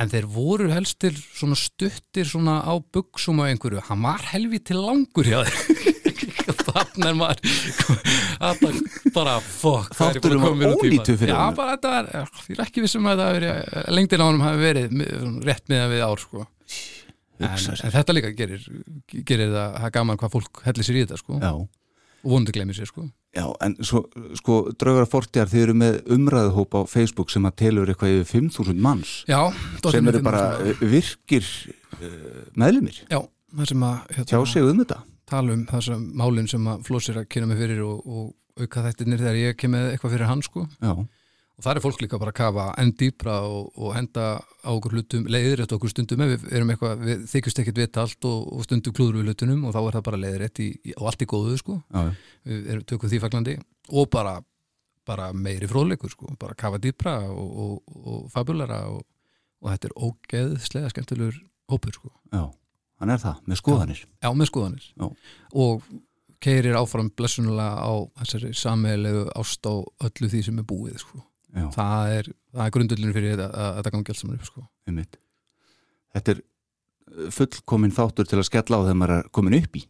en 0.00 0.08
þeir 0.08 0.28
voru 0.32 0.70
helst 0.72 0.96
til 1.04 1.12
svona 1.20 1.58
stuttir 1.60 2.24
svona 2.24 2.62
á 2.64 2.72
buksum 2.80 3.44
á 3.44 3.52
einhverju, 3.52 3.84
hann 3.90 4.00
var 4.06 4.24
helviti 4.32 4.72
langur 4.72 5.28
hjá 5.28 5.42
þeir 5.44 5.92
þannig 6.76 7.08
er 7.08 7.18
maður 7.20 8.80
bara 9.14 9.36
er 10.08 10.18
ég 10.18 10.24
búin 10.24 10.38
að 10.38 10.46
maður? 10.46 11.18
fyrir 11.22 11.34
já 11.34 11.38
honum. 11.38 11.58
bara 11.58 11.76
þetta 11.76 11.92
er, 11.98 12.10
ég 12.48 12.56
er 12.56 12.64
ekki 12.66 12.84
vissum 12.86 13.06
að 13.06 13.22
þetta 13.22 13.28
hafi 13.28 13.38
verið 13.40 13.92
lengdin 13.98 14.24
á 14.24 14.26
honum 14.26 14.46
hafi 14.46 14.64
verið 14.66 14.96
rétt 15.48 15.70
miðan 15.72 15.92
við 15.92 16.04
ár 16.06 16.22
sko. 16.22 16.46
en, 17.42 17.52
en 17.52 17.94
þetta 17.98 18.16
líka 18.16 18.32
gerir, 18.38 18.66
gerir 19.12 19.54
það, 19.54 19.78
það 19.84 19.94
gaman 19.98 20.20
hvað 20.22 20.34
fólk 20.36 20.64
hellir 20.66 20.88
sér 20.88 21.00
í 21.00 21.06
þetta 21.06 21.20
sko. 21.20 21.38
Já, 21.42 21.52
og 22.22 22.30
vonandi 22.30 22.54
glemir 22.54 22.76
sér 22.76 22.90
sko. 22.90 23.04
já, 23.34 23.44
en 23.64 23.76
svo, 23.84 24.04
sko, 24.38 24.58
draugar 24.78 25.08
fortjar, 25.10 25.50
þið 25.50 25.64
eru 25.66 25.76
með 25.82 26.00
umræðuhóp 26.16 26.76
á 26.78 26.80
Facebook 26.90 27.32
sem 27.32 27.46
að 27.48 27.56
telur 27.64 27.90
eitthvað 27.90 28.18
yfir 28.20 28.42
5.000 28.48 28.82
manns 28.82 29.14
já, 29.30 29.40
sem 29.88 30.10
eru 30.12 30.22
bara 30.24 30.44
virkir 30.80 31.46
uh, 31.98 32.44
meðlumir, 32.58 33.02
já, 33.08 33.18
það 33.56 33.72
sem 33.72 33.88
að 33.88 33.96
hérna, 34.16 34.28
tjá 34.34 34.38
sig 34.52 34.68
um 34.68 34.84
þetta 34.84 35.00
tala 35.32 35.56
um 35.56 35.64
þessum 35.70 36.06
málinn 36.20 36.50
sem 36.50 36.70
að 36.70 36.86
flósir 36.88 37.18
að 37.20 37.28
kynna 37.32 37.50
mig 37.50 37.60
fyrir 37.62 37.82
og, 37.86 38.06
og 38.06 38.62
auka 38.62 38.84
þættirnir 38.86 39.22
þegar 39.22 39.40
ég 39.40 39.58
kem 39.58 39.72
með 39.74 39.90
eitthvað 39.92 40.14
fyrir 40.16 40.28
hann 40.28 40.44
sko. 40.44 40.64
Já, 40.82 40.92
og 41.52 41.64
það 41.64 41.78
er 41.78 41.82
fólk 41.84 42.02
líka 42.02 42.20
bara 42.20 42.32
að 42.32 42.38
kafa 42.38 42.66
enn 42.80 42.92
dýpra 42.98 43.34
og, 43.48 43.72
og 43.76 43.92
henda 43.96 44.26
á 44.40 44.70
okkur 44.72 44.96
hlutum 44.96 45.26
leiðir 45.30 45.62
eftir 45.62 45.78
okkur 45.78 45.92
stundum 45.92 46.24
við 46.24 46.46
erum 46.50 46.72
eitthvað 46.72 47.04
við 47.06 47.26
þykjumst 47.32 47.60
ekkert 47.62 47.82
vita 47.82 48.04
allt 48.04 48.28
og, 48.28 48.46
og 48.56 48.64
stundum 48.66 48.96
klúður 48.96 49.20
við 49.20 49.28
hlutunum 49.30 49.66
og 49.68 49.76
þá 49.76 49.80
er 49.82 49.98
það 49.98 50.06
bara 50.08 50.22
leiðir 50.22 50.46
í, 50.48 50.70
í, 50.72 50.94
og 50.96 51.10
allt 51.10 51.24
í 51.24 51.28
góðu 51.32 51.58
sko. 51.60 51.76
já, 51.92 52.08
við 52.48 52.72
erum 52.74 52.88
tökum 52.88 53.12
því 53.12 53.22
faglandi 53.22 53.58
og 53.92 54.10
bara, 54.16 54.34
bara 55.08 55.28
meiri 55.36 55.68
fróðleikur 55.70 56.14
sko. 56.14 56.32
bara 56.40 56.58
kafa 56.58 56.80
dýpra 56.82 57.18
og, 57.28 57.52
og, 57.66 58.00
og 58.02 58.24
fabulara 58.32 58.82
og, 58.90 59.04
og 59.62 59.74
þetta 59.74 59.92
er 59.92 59.96
ógeðslega 60.08 60.92
skemmtilegur 60.94 61.38
hópur 61.72 62.00
sko. 62.00 62.14
já 62.32 62.48
hann 63.02 63.12
er 63.14 63.20
það, 63.22 63.42
með 63.50 63.60
skoðanir 63.60 64.00
Já, 64.22 64.30
með 64.38 64.48
skoðanir 64.52 64.86
Já. 64.94 65.08
og 65.66 65.86
keirir 66.42 66.78
áfram 66.78 67.10
blessunulega 67.18 67.82
á 67.82 67.92
þessari 68.22 68.54
sammeilegu 68.58 69.26
ást 69.38 69.66
á 69.66 69.74
öllu 70.08 70.30
því 70.32 70.40
sem 70.48 70.58
er 70.58 70.66
búið 70.66 70.96
sko. 71.02 71.20
Það 71.76 72.14
er, 72.16 72.30
er 72.64 72.72
grundullin 72.74 73.12
fyrir 73.14 73.34
þetta, 73.36 73.48
að 73.52 73.76
þetta 73.78 73.92
gangi 73.94 74.12
allt 74.14 74.20
saman 74.22 74.38
upp 74.40 74.48
sko. 74.48 74.64
Þetta 76.12 76.34
er 76.34 76.40
uh, 76.42 77.28
fullkomin 77.36 77.94
þáttur 77.94 78.28
til 78.30 78.40
að 78.40 78.48
skella 78.48 78.80
á 78.80 78.84
þegar 78.86 78.98
maður 79.02 79.18
er 79.20 79.28
komin 79.38 79.58
upp 79.60 79.78
í 79.78 79.84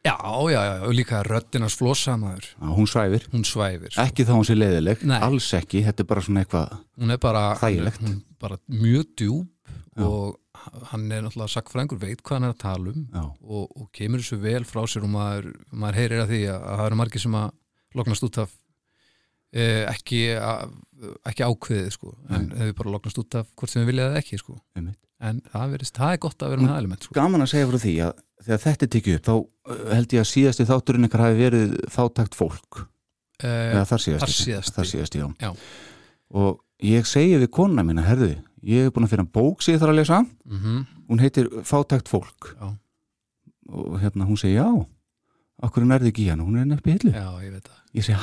Já, 0.00 0.14
já, 0.48 0.56
já, 0.64 0.74
og 0.88 0.94
líka 0.96 1.18
röddinars 1.26 1.74
flossamaður, 1.76 2.46
Já, 2.56 2.68
hún 2.72 2.86
svæfir, 2.88 3.26
hún 3.34 3.42
svæfir 3.44 3.90
sko. 3.92 4.00
ekki 4.06 4.24
þá 4.24 4.30
hún 4.32 4.46
sé 4.48 4.54
leiðileg 4.56 5.02
Nei. 5.04 5.18
alls 5.26 5.48
ekki, 5.58 5.82
þetta 5.84 6.00
er 6.00 6.08
bara 6.08 6.22
svona 6.24 6.44
eitthvað 6.46 6.70
hún 7.02 7.12
er 7.12 7.20
bara, 7.20 7.42
Þægilegt. 7.60 8.00
hún 8.06 8.14
bara 8.40 8.56
mjög 8.72 9.10
djúb 9.20 10.00
og 10.00 10.38
hann 10.90 11.06
er 11.10 11.24
náttúrulega 11.24 11.54
sakfræðingur, 11.54 12.00
veit 12.02 12.22
hvað 12.22 12.38
hann 12.38 12.48
er 12.48 12.54
að 12.54 12.62
tala 12.62 12.94
um 12.94 13.04
og, 13.40 13.66
og 13.76 13.90
kemur 13.96 14.22
þessu 14.22 14.40
vel 14.42 14.62
frá 14.68 14.82
sér 14.90 15.06
og 15.06 15.12
maður, 15.14 15.50
maður 15.72 16.00
heyrir 16.00 16.24
að 16.24 16.32
því 16.34 16.40
að, 16.52 16.62
að 16.62 16.80
það 16.80 16.88
eru 16.88 17.00
margir 17.00 17.24
sem 17.24 17.36
að 17.40 17.52
loknast 17.98 18.26
út 18.28 18.40
af 18.44 18.56
eh, 19.56 19.84
ekki, 19.90 20.22
að, 20.38 20.74
ekki 21.32 21.46
ákveðið 21.46 21.92
sko, 21.96 22.16
en 22.30 22.50
hefur 22.60 22.76
bara 22.82 22.96
loknast 22.96 23.22
út 23.22 23.38
af 23.40 23.54
hvort 23.54 23.72
sem 23.72 23.82
við 23.82 23.92
viljaði 23.94 24.20
ekki 24.22 24.40
sko. 24.40 24.58
en 25.20 25.42
það, 25.52 25.66
verist, 25.74 25.96
það 25.98 26.14
er 26.14 26.22
gott 26.24 26.44
að 26.44 26.54
vera 26.54 26.64
með 26.64 26.72
það 26.72 26.82
element 26.84 27.06
sko. 27.06 27.16
gaman 27.18 27.44
að 27.44 27.52
segja 27.52 27.70
frá 27.70 27.80
því 27.84 27.94
að 28.06 28.24
þegar 28.40 28.64
þetta 28.64 28.86
er 28.86 28.92
tekið 28.94 29.18
upp 29.18 29.28
þá 29.28 29.34
uh, 29.36 29.84
held 29.90 30.16
ég 30.16 30.24
að 30.24 30.30
síðasti 30.30 30.66
þátturinn 30.70 31.08
ykkar 31.08 31.24
hafi 31.26 31.38
verið 31.40 31.76
fátækt 31.92 32.38
fólk. 32.38 32.82
Eh, 33.40 33.70
eða 33.74 33.86
þar 33.88 34.04
síðasti, 34.04 34.24
þar 34.24 34.36
síðasti. 34.36 34.76
þar 34.76 34.90
síðasti 34.90 35.22
og 36.40 36.60
ég 36.86 37.06
segi 37.08 37.38
við 37.40 37.50
konuna 37.52 37.84
mína 37.84 38.04
herðu, 38.06 38.34
ég 38.62 38.86
hef 38.86 38.94
búin 38.94 39.06
að 39.06 39.14
finna 39.14 39.28
bók 39.32 39.62
sem 39.62 39.74
ég 39.74 39.82
þarf 39.82 39.94
að 39.94 40.00
lesa. 40.00 40.22
Mm 40.44 40.86
hún 41.10 41.18
heitir 41.18 41.48
Fátækt 41.64 42.08
fólk. 42.08 42.54
Já. 42.60 42.76
og 43.70 44.00
hérna 44.00 44.26
hún 44.26 44.38
segi 44.38 44.54
já 44.54 44.86
okkur 45.62 45.84
nærði 45.84 46.10
ekki 46.10 46.26
í 46.26 46.30
hann, 46.30 46.40
hún 46.40 46.58
er 46.60 46.64
nefn 46.66 46.94
hillu. 46.94 47.12
Já, 47.12 47.28
ég 47.44 47.60
ég 47.94 48.06
segi 48.06 48.18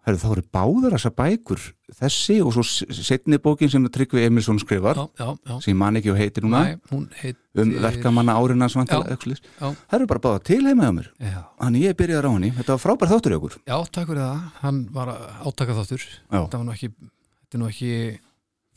Herðu, 0.00 0.20
þá 0.22 0.30
eru 0.32 0.42
báðar 0.56 0.94
þessar 0.96 1.12
bækur 1.12 1.64
þessi 1.98 2.38
og 2.40 2.54
svo 2.56 2.62
setni 2.64 3.36
bókin 3.42 3.68
sem 3.68 3.84
Tryggvi 3.92 4.22
Emilsson 4.24 4.56
skrifar 4.62 4.96
já, 4.96 5.02
já, 5.20 5.26
já. 5.44 5.56
sem 5.60 5.74
ég 5.74 5.76
man 5.76 6.00
ekki 6.00 6.08
og 6.14 6.16
heitir 6.16 6.46
núna 6.46 6.62
hún 6.88 7.04
heitir 7.20 7.60
um 7.60 7.74
verkamanna. 7.84 8.38
Já. 8.40 9.68
það 9.68 9.98
eru 9.98 10.08
bara 10.08 10.22
báða 10.24 10.42
til 10.48 10.64
heima 10.64 10.88
hjá 10.88 10.94
mér. 10.96 11.12
Þannig 11.60 11.84
ég 11.84 11.98
byrjaði 12.00 12.32
á 12.32 12.32
henni, 12.32 12.50
þetta 12.56 12.72
var 12.72 12.82
frábær 12.86 13.12
þáttur 13.12 13.36
í 13.36 13.38
okkur. 13.42 13.58
Já, 13.68 13.76
takk 13.92 14.08
fyrir 14.08 14.24
það. 14.24 14.40
Hann 14.62 14.80
var 14.96 15.12
átaka 15.44 15.76
þáttur 15.82 16.08
þetta 16.30 16.62
var 16.62 16.64
nú 16.64 16.74
ekki 16.78 16.92
þetta 16.96 17.58
er 17.58 17.60
nú 17.60 17.68
ekki 17.68 17.92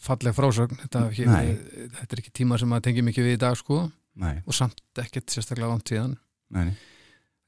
falleg 0.03 0.35
frásögn. 0.37 0.79
Þetta, 0.83 1.03
ekki, 1.09 1.27
Nei. 1.29 1.53
þetta 1.99 2.17
er 2.17 2.21
ekki 2.23 2.33
tíma 2.41 2.59
sem 2.61 2.75
að 2.75 2.83
tengja 2.87 3.05
mikið 3.07 3.29
við 3.29 3.37
í 3.37 3.41
dag 3.43 3.57
sko. 3.59 3.85
Nei, 4.21 4.35
og 4.45 4.53
samt 4.53 4.81
ekkert 5.01 5.33
sérstaklega 5.33 5.71
vant 5.71 5.89
síðan. 5.89 6.17
Nei, 6.53 6.75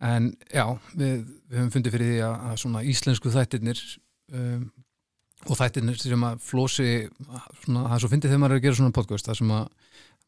en 0.05 0.31
já, 0.49 0.65
við, 0.97 1.19
við 1.45 1.59
höfum 1.59 1.73
fundið 1.75 1.95
fyrir 1.95 2.09
því 2.09 2.23
að, 2.25 2.35
að 2.49 2.57
svona 2.63 2.81
íslensku 2.89 3.33
þættirnir 3.35 3.81
um, 4.33 4.63
og 5.45 5.59
þættirnir 5.59 5.99
sem 6.01 6.25
að 6.25 6.39
flósi 6.41 6.87
svona, 7.61 7.83
það 7.85 7.95
er 7.97 8.03
svo 8.03 8.11
fyndið 8.11 8.33
þegar 8.33 8.41
maður 8.41 8.55
er 8.55 8.61
að 8.61 8.65
gera 8.65 8.79
svona 8.79 8.95
podcast 8.97 9.29
það 9.29 9.39
sem 9.41 9.53
að 9.55 9.67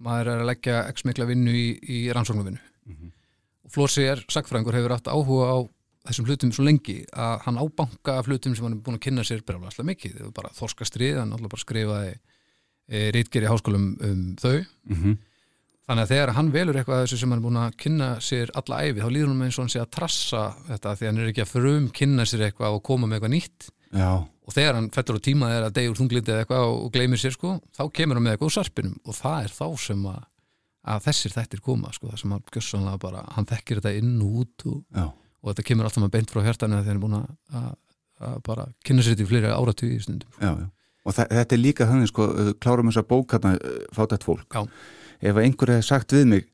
maður 0.08 0.30
er 0.30 0.44
að 0.44 0.50
leggja 0.52 0.82
x 0.94 1.08
mikla 1.10 1.28
vinnu 1.32 1.56
í, 1.58 1.66
í 1.82 2.00
rannsóknarvinnu. 2.14 2.62
Mhm. 2.88 3.10
og 3.66 3.74
Flósi 3.74 4.06
er 4.08 4.22
sagfræðingur 4.32 4.78
hefur 4.78 4.94
haft 4.96 5.10
áhuga 5.10 5.50
á 5.52 5.58
þessum 6.08 6.28
hlutum 6.28 6.52
svo 6.56 6.66
lengi 6.66 6.98
að 7.14 7.42
hann 7.46 7.60
ábanka 7.62 8.18
af 8.20 8.28
hlutum 8.30 8.56
sem 8.56 8.66
hann 8.66 8.76
er 8.78 8.84
búin 8.84 8.98
að 8.98 9.06
kynna 9.08 9.24
sér 9.28 9.44
brjálega 9.46 9.72
alltaf 9.72 9.88
mikið, 9.88 10.20
var 10.26 10.34
bara 10.40 10.54
þorskastrið 10.58 11.20
hann 11.22 11.34
alltaf 11.36 11.54
bara 11.54 11.64
skrifaði 11.64 12.14
e, 12.16 13.12
rítgeri 13.16 13.50
háskólum 13.52 13.88
um 14.04 14.22
þau. 14.40 14.66
Mhm. 14.88 15.18
þannig 15.88 16.04
að 16.04 16.12
þegar 16.12 16.34
hann 16.36 16.52
velur 16.52 16.76
eitthvað 16.76 17.04
þessu 17.06 17.18
sem 17.18 17.32
hann 17.32 17.40
er 17.40 17.46
búin 17.46 17.60
að 17.62 17.78
kynna 17.80 18.08
sér 18.20 18.50
alla 18.60 18.82
æfi 18.84 19.00
þá 19.00 19.08
líður 19.08 19.30
hann 19.32 19.44
eins 19.46 19.58
og 19.58 19.64
hann 19.64 19.72
sé 19.72 19.80
að 19.80 19.94
trassa 19.96 20.42
þetta 20.68 20.96
því 21.00 21.06
hann 21.08 21.18
er 21.22 21.30
ekki 21.32 21.44
að 21.46 21.54
frum 21.54 21.86
kynna 21.96 22.26
sér 22.28 22.44
eitthvað 22.50 22.76
og 22.76 22.84
koma 22.84 23.08
með 23.08 23.16
eitthvað 23.16 23.36
nýtt. 23.38 23.70
Já, 23.96 24.12
og 24.20 24.52
þegar 24.52 24.76
hann 24.76 24.90
fellur 24.92 25.20
á 25.20 25.24
tíma 25.24 25.48
þegar 25.48 25.66
að 25.70 25.78
degur 25.78 25.96
þunglindi 25.96 26.32
eða 26.34 26.44
eitthvað 26.44 26.64
og 26.68 26.92
gleymir 26.92 27.20
sér 27.22 27.32
sko, 27.36 27.54
þá 27.72 27.84
kemur 27.96 28.20
hann 28.20 28.28
með 28.28 28.36
og 35.48 35.54
að, 35.54 35.54
að 35.54 35.56
þetta 35.56 35.68
kemur 35.70 35.88
alltaf 35.88 36.04
með 36.04 36.14
beint 36.16 36.34
frá 36.34 36.42
hjartanu 36.46 36.80
þegar 36.80 36.88
hann 36.88 36.98
er 36.98 37.04
búin 37.04 37.18
að, 37.18 37.28
að, 37.60 37.70
að 38.28 38.40
bara 38.48 38.68
kynna 38.88 39.06
sér 39.06 39.16
þetta 39.16 39.26
í 39.26 39.30
fleiri 39.32 39.54
áratug 39.54 39.94
í 39.94 40.00
stundum 40.04 40.32
sko. 40.32 40.44
já, 40.44 40.52
já. 40.66 40.72
Og 41.08 41.16
þetta 41.16 41.56
er 41.56 41.62
líka 41.62 41.88
þannig 41.88 42.10
sko, 42.12 42.26
uh, 42.28 42.54
klárum 42.60 42.90
þessa 42.92 43.06
bók 43.08 43.36
hérna, 43.36 43.54
uh, 43.56 43.84
fátætt 43.96 44.28
fólk 44.28 44.58
Já. 44.58 44.66
Ef 45.24 45.38
að 45.38 45.46
einhver 45.46 45.72
hefði 45.72 45.86
sagt 45.88 46.14
við 46.14 46.26
mig 46.34 46.50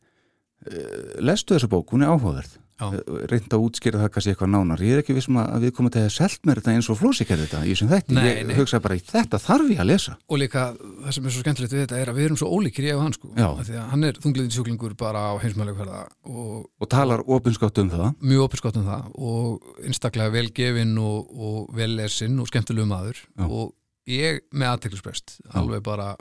uh, 0.69 1.15
lestu 1.25 1.57
þessa 1.57 1.71
bók, 1.71 1.89
hún 1.89 2.05
er 2.05 2.13
áhugaverð. 2.13 2.59
Reynda 2.79 3.57
að 3.57 3.65
útskýra 3.67 4.01
það 4.01 4.11
kannski 4.15 4.33
eitthvað 4.33 4.51
nánar. 4.53 4.83
Ég 4.83 4.95
er 4.95 5.03
ekki 5.03 5.15
vissum 5.17 5.37
að 5.41 5.67
við 5.67 5.73
komum 5.77 5.93
til 5.93 6.01
að 6.03 6.13
selt 6.15 6.47
mér 6.47 6.61
þetta 6.61 6.73
eins 6.73 6.89
og 6.89 6.97
flósi 6.99 7.27
gerði 7.29 7.45
þetta 7.47 7.61
í 7.63 7.73
þessum 7.73 7.91
þætti. 7.91 8.15
Nei, 8.17 8.23
ég 8.29 8.47
nei. 8.49 8.55
hugsa 8.57 8.79
bara, 8.83 8.97
þetta 9.11 9.39
þarf 9.43 9.69
ég 9.73 9.83
að 9.83 9.89
lesa. 9.91 10.15
Og 10.27 10.41
líka 10.41 10.65
það 10.79 11.15
sem 11.17 11.29
er 11.29 11.35
svo 11.35 11.43
skemmtilegt 11.43 11.75
við 11.75 11.83
þetta 11.85 12.01
er 12.01 12.11
að 12.11 12.19
við 12.19 12.27
erum 12.29 12.39
svo 12.41 12.49
ólíkir 12.49 12.89
ég 12.89 12.97
og 12.97 13.05
hann 13.05 13.15
sko, 13.17 13.29
því 13.37 13.77
að 13.77 13.87
hann 13.93 14.07
er 14.09 14.19
þungliðin 14.23 14.55
sjúklingur 14.57 14.97
bara 14.99 15.23
á 15.29 15.33
heimsmælega 15.43 15.79
hverða 15.79 16.01
og 16.25 16.65
og 16.83 16.91
talar 16.91 17.23
opinskátt 17.37 17.83
um 17.83 17.93
það. 17.93 18.09
Mjög 18.23 18.47
opiskott 18.49 18.81
um 18.81 18.89
það 18.89 19.07
og 19.29 19.85
einstaklega 19.85 20.33
velgefin 20.33 20.97
og, 21.01 21.31
og 21.33 21.77
vellesin 21.77 22.41
og 22.41 22.49
skemmtilegu 22.49 22.89
maður. 22.89 23.23
Já. 23.37 23.47
og 23.47 23.73
ég 24.09 24.43
með 24.51 24.73
aðteklisprest 24.73 25.37
alveg 25.55 25.83
bara, 25.85 26.13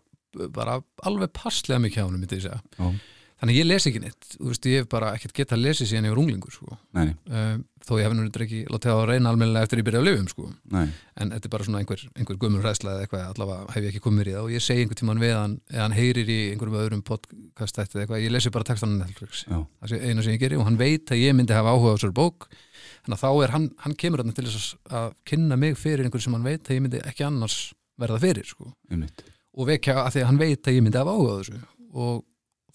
bara 0.55 0.79
alveg 1.07 1.33
passlega 1.35 1.83
mikið 1.83 2.05
á 2.05 2.07
hann 2.07 3.01
þannig 3.43 3.57
ég 3.59 3.67
les 3.67 3.87
ekki 3.91 4.01
neitt. 4.05 4.27
Þú 4.39 4.49
veist 4.53 4.67
ég 4.71 4.83
hef 4.85 4.89
bara 4.93 5.13
ekkert 5.17 5.35
getað 5.35 5.59
að 5.59 5.65
lesa 5.67 5.87
síðan 5.91 6.07
ég 6.07 6.13
var 6.15 6.21
unglingur 6.23 6.55
sko. 6.55 6.77
Nei, 6.95 7.09
um, 7.27 7.65
þó 7.83 7.93
ég 7.99 8.05
hef 8.07 8.13
reyndar 8.15 8.45
ekki 8.45 8.61
látið 8.71 8.93
að 8.95 9.01
reyna 9.11 9.33
almennilega 9.33 9.67
eftir 9.67 9.81
ég 9.83 9.87
byrja 9.89 9.99
að 10.03 10.07
lifum 10.07 10.29
sko. 10.31 10.45
nei, 10.71 10.85
en 11.19 11.33
þetta 11.35 11.49
er 11.49 11.53
bara 11.57 11.67
svona 11.67 11.81
einhver, 11.83 12.05
einhver 12.15 12.39
gömur 12.39 12.63
ræðsla 12.63 12.93
eða 12.95 13.07
eitthvað, 13.09 13.25
allavega 13.33 13.75
hef 13.75 13.83
ég 13.83 13.91
ekki 13.91 14.03
komið 14.07 14.31
í 14.31 14.35
það. 14.37 14.47
Og 14.47 14.55
ég 14.55 14.63
segi 14.63 14.85
einhver 14.85 15.01
tíman 15.03 15.23
við 15.25 15.35
hann, 15.35 15.57
eða 15.75 15.83
hann 15.89 15.97
heyrir 15.99 16.31
í 16.31 16.39
einhverjum 16.53 16.79
öðrum 16.85 17.03
podcast 17.11 17.83
eða 17.83 18.05
eitthvað, 18.05 18.23
ég 18.23 18.31
lesi 18.37 18.55
bara 18.55 18.69
textan 18.71 18.95
á 18.95 19.03
Netflix. 19.03 19.43
Já, 19.51 19.59
það 19.83 19.91
sé 19.91 20.01
eina 20.07 20.23
sem 20.23 20.37
ég 20.37 20.43
geri 20.47 20.61
og 20.63 20.67
hann 20.71 20.79
veit 20.79 21.11
að 21.11 21.25
ég 21.27 21.35
myndi 21.35 21.59
hafa 21.59 21.75
áhuga 21.75 21.93
á 21.93 21.97
þessari 21.99 22.17
bók. 22.23 22.47
Þannig 23.03 23.19
að 23.19 23.23
þá 23.27 23.31
er 23.43 23.55
hann, 23.57 23.69
hann 23.83 23.99
kemur 23.99 24.23
þarna 24.23 24.35
til 24.39 24.47
þess 24.47 24.75
að- 24.95 25.15
kynna 25.27 25.59
mig 25.59 25.75
fyrir 25.83 26.07
einhver 26.07 26.23
sem 26.23 26.33
hann 26.39 26.47
veit 26.47 26.63
að 26.71 26.77
ég 26.79 26.83
myndi 26.87 27.03
ekki 27.03 27.27
annars 27.27 27.73
verða 27.99 28.21
fyrir 28.23 28.47
sko. 28.47 28.71
og 29.59 29.67
vekja 29.67 29.99
að 30.07 30.13
því 30.15 30.21
að 30.23 30.29
hann 30.31 30.39
veit 30.39 30.63
að 30.71 30.77
ég 30.79 30.83
myndi 30.87 30.99
hafa 31.03 31.11
áhuga 31.19 31.35
þessu. 31.43 31.59
Og 31.93 32.23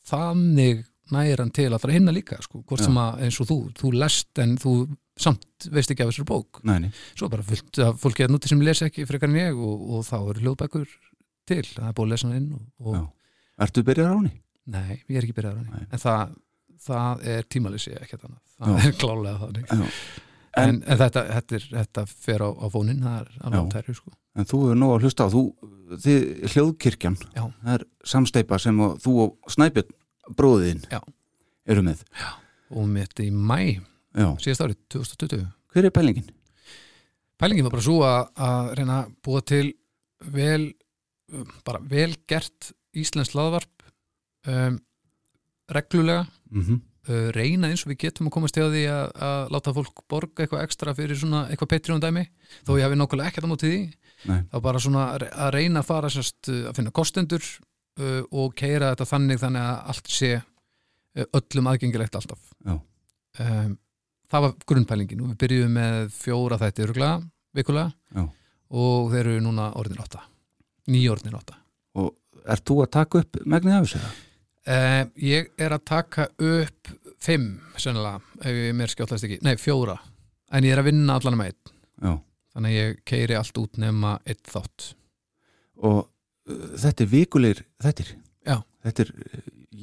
þannig 0.08 0.86
næir 1.14 1.40
hann 1.40 1.52
til 1.56 1.70
allra 1.72 1.94
hinna 1.96 2.12
líka 2.12 2.38
sko. 2.44 2.62
hvort 2.68 2.82
Já. 2.84 2.86
sem 2.90 2.98
að 3.00 3.22
eins 3.28 3.38
og 3.44 3.48
þú, 3.48 3.58
þú 3.80 3.92
lest 3.96 4.42
en 4.44 4.58
þú 4.60 4.74
samt 5.18 5.68
veist 5.74 5.92
ekki 5.94 6.04
af 6.04 6.12
þessari 6.12 6.28
bók 6.30 6.60
nei, 6.68 6.90
svo 7.18 7.30
bara 7.32 7.46
fullt 7.48 7.80
af 7.82 7.96
fólki 8.02 8.26
að 8.26 8.34
núti 8.36 8.52
sem 8.52 8.60
les 8.62 8.82
ekki 8.86 9.06
frekar 9.10 9.32
en 9.32 9.40
ég 9.40 9.56
og, 9.58 9.86
og 9.98 10.04
þá 10.06 10.18
eru 10.20 10.44
hljóðbækur 10.44 10.90
til, 11.48 11.64
það 11.64 11.88
er 11.88 11.96
búið 11.98 12.06
að 12.06 12.12
lesa 12.12 12.28
hann 12.28 12.38
inn 12.42 12.50
og, 12.58 12.92
og. 12.92 13.08
Ertu 13.64 13.84
byrjar 13.88 14.12
á 14.14 14.16
henni? 14.20 14.34
nei, 14.68 15.00
ég 15.08 15.16
er 15.22 15.24
ekki 15.26 15.38
byrjað 15.40 15.56
á 15.56 15.60
hann 15.64 15.88
en 15.96 16.04
það, 16.04 16.36
það 16.90 17.26
er 17.38 17.48
tímalisi 17.56 17.96
ekkert 17.98 18.28
annað, 18.28 18.44
það 18.60 18.76
Já. 18.76 18.86
er 18.92 18.98
klálega 19.02 19.40
þannig 19.46 19.72
en, 19.78 19.88
En- 20.58 20.80
en, 20.90 20.98
þetta, 21.00 21.22
þetta, 21.38 21.56
er, 21.62 21.66
þetta 21.80 22.04
fer 22.10 22.42
á, 22.44 22.50
á 22.52 22.66
fónin 22.74 23.02
það 23.06 23.18
er 23.24 23.34
alveg 23.48 23.60
Já. 23.64 23.74
tæru 23.78 23.98
sko 24.02 24.14
En 24.38 24.46
þú 24.46 24.58
hefur 24.68 24.78
nóg 24.78 24.92
að 24.94 25.06
hlusta 25.08 25.26
á, 25.26 25.30
þú, 25.34 25.42
þið, 26.04 26.26
hljóðkirkjan, 26.54 27.16
Já. 27.34 27.44
það 27.64 27.72
er 27.74 27.84
samsteipa 28.06 28.60
sem 28.62 28.82
að 28.86 29.00
þú 29.02 29.14
og 29.24 29.50
Snæbjörn, 29.56 29.96
bróðin, 30.38 30.82
Já. 30.92 31.00
eru 31.68 31.84
með. 31.86 32.04
og 32.74 32.90
mitt 32.92 33.20
í 33.24 33.30
mæ, 33.32 33.80
Já. 34.18 34.28
síðast 34.44 34.66
árið 34.66 34.82
2020 34.96 35.46
Hver 35.74 35.86
er 35.86 35.94
pælingin? 35.94 36.28
pælingin 37.38 37.68
var 37.68 37.76
bara 37.78 37.86
svo 37.86 38.02
að, 38.02 38.22
að 38.36 38.74
reyna 38.80 39.00
að 39.04 39.16
búa 39.24 39.42
til 39.46 39.66
vel 40.34 40.74
bara 41.68 41.80
vel 41.84 42.16
gert 42.28 42.72
íslensk 42.98 43.36
laðvarp 43.38 43.88
um, 44.48 44.80
reglulega 45.70 46.28
Mm 46.48 46.80
uh, 47.08 47.30
reyna 47.36 47.70
eins 47.72 47.86
og 47.86 47.92
við 47.94 48.02
getum 48.06 48.30
að 48.30 48.36
komast 48.38 48.58
hjá 48.58 48.68
því 48.72 48.84
að, 48.92 49.06
að 49.28 49.54
láta 49.56 49.74
fólk 49.76 50.04
borga 50.12 50.44
eitthvað 50.44 50.64
ekstra 50.66 50.96
fyrir 50.98 51.20
svona 51.20 51.46
eitthvað 51.52 51.72
Patreon 51.76 52.04
dæmi 52.04 52.26
þó 52.68 52.74
ég 52.78 52.86
hafi 52.86 53.00
nákvæmlega 53.00 53.32
ekkert 53.32 53.48
á 53.48 53.52
móti 53.52 53.72
því 53.72 53.82
Nei. 54.28 54.42
þá 54.52 54.58
bara 54.66 54.82
svona 54.82 55.04
að 55.16 55.52
reyna 55.56 55.84
að 55.84 55.90
fara 55.92 56.12
sérst, 56.12 56.50
að 56.50 56.74
finna 56.80 56.94
kostendur 56.96 57.46
uh, 58.00 58.22
og 58.32 58.56
keira 58.58 58.94
þetta 58.94 59.10
þannig 59.10 59.42
þannig 59.42 59.66
að 59.66 59.92
allt 59.94 60.13
sé 60.13 60.32
uh, 60.38 61.27
öllum 61.39 61.70
aðgengilegt 61.72 62.18
alltaf. 62.20 62.42
Um, 62.68 63.77
það 64.32 64.46
var 64.48 64.56
grunnpælingin. 64.72 65.24
Og 65.24 65.32
við 65.34 65.39
byrjuðum 65.44 65.77
með 65.77 66.00
fjóra 66.16 66.60
þætti 66.62 66.88
Já. 68.13 68.24
og 68.70 69.12
þeir 69.13 69.24
eru 69.24 69.42
núna 69.42 69.72
orðin 69.80 70.01
átta. 70.04 70.24
Nýja 70.92 71.16
orðin 71.16 71.38
átta. 71.39 71.58
Og 71.98 72.13
ert 72.48 72.66
þú 72.68 72.82
að 72.84 72.94
taka 72.98 73.24
upp 73.24 73.39
megnið 73.46 73.77
af 73.77 73.88
þessu? 73.88 74.13
Uh, 74.68 75.04
ég 75.24 75.51
er 75.58 75.74
að 75.74 75.86
taka 75.88 76.27
upp 76.44 76.92
fimm, 77.24 77.58
sennilega, 77.80 78.20
ef 78.44 78.60
ég 78.62 78.75
mér 78.77 78.92
skjóttast 78.92 79.25
ekki, 79.25 79.39
nei, 79.46 79.56
fjóra. 79.60 79.96
En 80.54 80.66
ég 80.68 80.75
er 80.75 80.82
að 80.82 80.92
vinna 80.92 81.18
allan 81.18 81.38
með 81.39 81.51
einn. 81.51 81.74
Já. 81.98 82.12
þannig 82.54 82.74
að 82.74 82.77
ég 82.77 83.00
keiri 83.10 83.36
allt 83.38 83.58
út 83.62 83.80
nema 83.82 84.12
einn 84.25 84.44
þátt. 84.46 84.92
Og 85.86 86.04
þetta 86.48 87.04
er 87.06 87.12
vikulegir 87.12 87.63
þettir. 87.84 88.13
Þetta 88.88 89.04
er, 89.04 89.10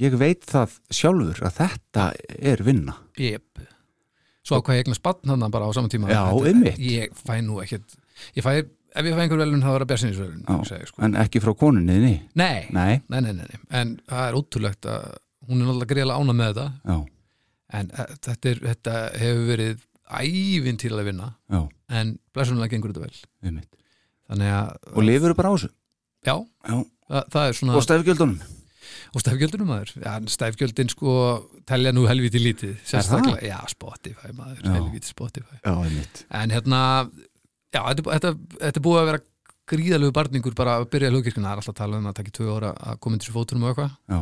ég 0.00 0.14
veit 0.16 0.46
það 0.48 0.78
sjálfur 0.96 1.42
að 1.44 1.56
þetta 1.58 2.04
er 2.40 2.62
vinna. 2.64 2.94
yep. 3.20 3.58
svo 4.44 4.56
ákvað 4.60 4.78
ég 4.78 4.84
eignar 4.84 4.96
spann 4.96 5.20
þannig 5.28 5.50
bara 5.52 5.66
á 5.68 5.72
saman 5.76 5.90
tíma 5.92 6.08
Já, 6.08 6.22
Þetta- 6.32 6.72
ég 6.80 7.12
fæ 7.20 7.34
nú 7.44 7.58
ekkert 7.60 7.94
ég 8.36 8.44
fæ, 8.44 8.50
ef 8.94 9.04
ég 9.04 9.14
fæ 9.16 9.20
einhver 9.24 9.40
velun 9.42 9.60
það 9.64 9.74
var 9.74 9.84
að 9.84 9.84
Já. 9.84 9.90
björsinsvelun 9.92 10.86
sko. 10.88 11.02
En 11.04 11.14
ekki 11.20 11.40
frá 11.44 11.52
konunni, 11.56 11.98
nei. 12.00 12.22
nei, 12.34 12.66
Nei. 12.72 13.02
nei, 13.08 13.20
nei, 13.32 13.46
en 13.70 13.94
það 14.08 14.24
er 14.28 14.38
ótrúlegt 14.40 14.88
að 14.88 15.06
hún 15.48 15.60
er 15.60 15.66
náttúrulega 15.68 15.90
greiðlega 15.92 16.20
ána 16.20 16.36
með 16.40 16.52
þetta 16.54 16.66
Já. 16.94 16.98
en 17.80 17.90
uh, 17.92 18.16
þetta, 18.24 18.50
er, 18.54 18.60
þetta 18.70 18.96
hefur 19.20 19.46
verið 19.52 19.86
ævinn 20.14 20.80
til 20.80 20.92
að 20.96 21.04
vinna 21.10 21.30
já, 21.50 21.60
en 22.00 22.18
blessunlega 22.32 22.72
gengur 22.72 22.92
þetta 22.92 23.04
vel 23.04 23.48
einmitt 23.50 23.72
þannig 24.28 24.52
að, 24.56 24.76
Og 24.94 25.02
lifur 25.04 25.34
bara 25.36 25.52
á 25.52 25.54
þessu 25.56 25.72
já, 26.24 26.34
Já, 26.68 26.76
það, 27.10 27.26
það 27.34 27.48
er 27.50 27.58
svona 27.60 27.76
og 27.78 27.84
stefgjöldunum 27.86 28.38
og 29.14 29.22
stæfgjöldunum 29.22 29.68
maður, 29.70 29.92
já, 30.02 30.14
stæfgjöldin 30.34 30.90
sko 30.90 31.12
telja 31.68 31.92
nú 31.94 32.02
helviti 32.10 32.40
lítið 32.42 32.74
sérstaklega, 32.88 33.44
já, 33.46 33.58
Spotify 33.70 34.32
maður, 34.34 34.58
Já. 34.64 34.72
helviti 34.74 35.06
Spotify. 35.10 35.58
Já, 35.62 35.70
einmitt. 35.84 36.24
En 36.34 36.50
hérna, 36.54 36.80
já, 37.74 37.80
þetta, 37.92 38.04
þetta, 38.10 38.32
þetta 38.58 38.80
er 38.80 38.84
búið 38.88 39.00
að 39.02 39.08
vera 39.12 39.22
gríðalegu 39.70 40.14
barningur 40.18 40.56
bara 40.58 40.74
að 40.80 40.88
byrja 40.92 41.12
hlugkirkuna, 41.14 41.46
það 41.46 41.54
er 41.54 41.62
alltaf 41.62 41.74
að 41.74 41.78
tala 41.78 42.00
um 42.00 42.08
að 42.10 42.16
takki 42.18 42.34
tvö 42.36 42.48
ára 42.58 42.72
að 42.90 42.98
koma 43.06 43.16
inn 43.16 43.22
til 43.24 43.34
fótunum 43.36 43.64
og 43.64 43.70
eitthvað. 43.72 43.94
Já, 44.12 44.18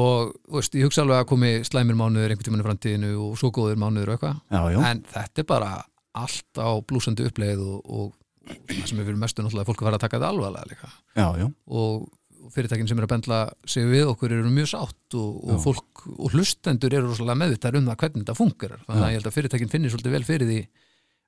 og 0.00 0.30
veist, 0.56 0.78
ég 0.78 0.86
hugsa 0.88 1.02
alveg 1.04 1.20
að 1.20 1.28
komi 1.34 1.50
slæmir 1.68 1.98
mánuður 1.98 2.32
einhvern 2.32 2.46
tímann 2.48 2.62
í 2.62 2.68
framtíðinu 2.68 3.10
og 3.20 3.34
svo 3.40 3.50
góður 3.52 3.82
mánuður 3.82 4.14
og 4.14 4.16
eitthvað, 4.16 4.38
já, 4.54 4.62
já, 4.72 4.78
en 4.92 5.02
þetta 5.12 5.42
er 5.42 5.48
bara 5.50 5.72
allt 6.22 6.62
á 6.62 6.70
blúsandi 6.86 7.26
uppleið 7.28 7.60
og, 7.66 7.82
og 7.84 8.14
það 8.44 8.84
sem 8.90 9.00
er 9.00 9.08
fyrir 9.08 9.20
mestu 9.20 9.44
náttúrulega 9.44 9.68
fólk 9.70 9.82
að 9.82 9.88
fara 9.88 9.98
að 9.98 10.04
taka 10.04 10.18
þetta 10.20 10.30
alvarlega 10.34 10.70
líka. 10.70 10.90
Já, 11.16 11.26
já, 11.40 11.46
og 11.80 12.52
fyrirtækin 12.54 12.88
sem 12.90 12.98
er 13.00 13.06
að 13.06 13.12
bendla 13.14 13.38
sig 13.70 13.86
við 13.88 14.08
okkur 14.10 14.34
eru 14.36 14.50
mjög 14.52 14.68
sátt 14.74 15.16
og, 15.16 15.36
og 15.48 15.60
fólk 15.64 16.02
og 16.12 16.34
hlustendur 16.34 16.92
eru 16.92 17.08
rosalega 17.08 17.40
meðvitað 17.40 17.78
um 17.80 17.88
það 17.88 18.00
hvernig 18.02 18.24
þetta 18.24 18.36
funkar 18.36 18.74
þannig 18.84 19.06
að 19.06 19.14
ég 19.14 19.18
held 19.20 19.30
að 19.30 19.36
fyrirtækin 19.38 19.72
finnir 19.72 19.94
svolítið 19.94 20.16
vel 20.16 20.26
fyrir 20.28 20.50
því 20.50 20.58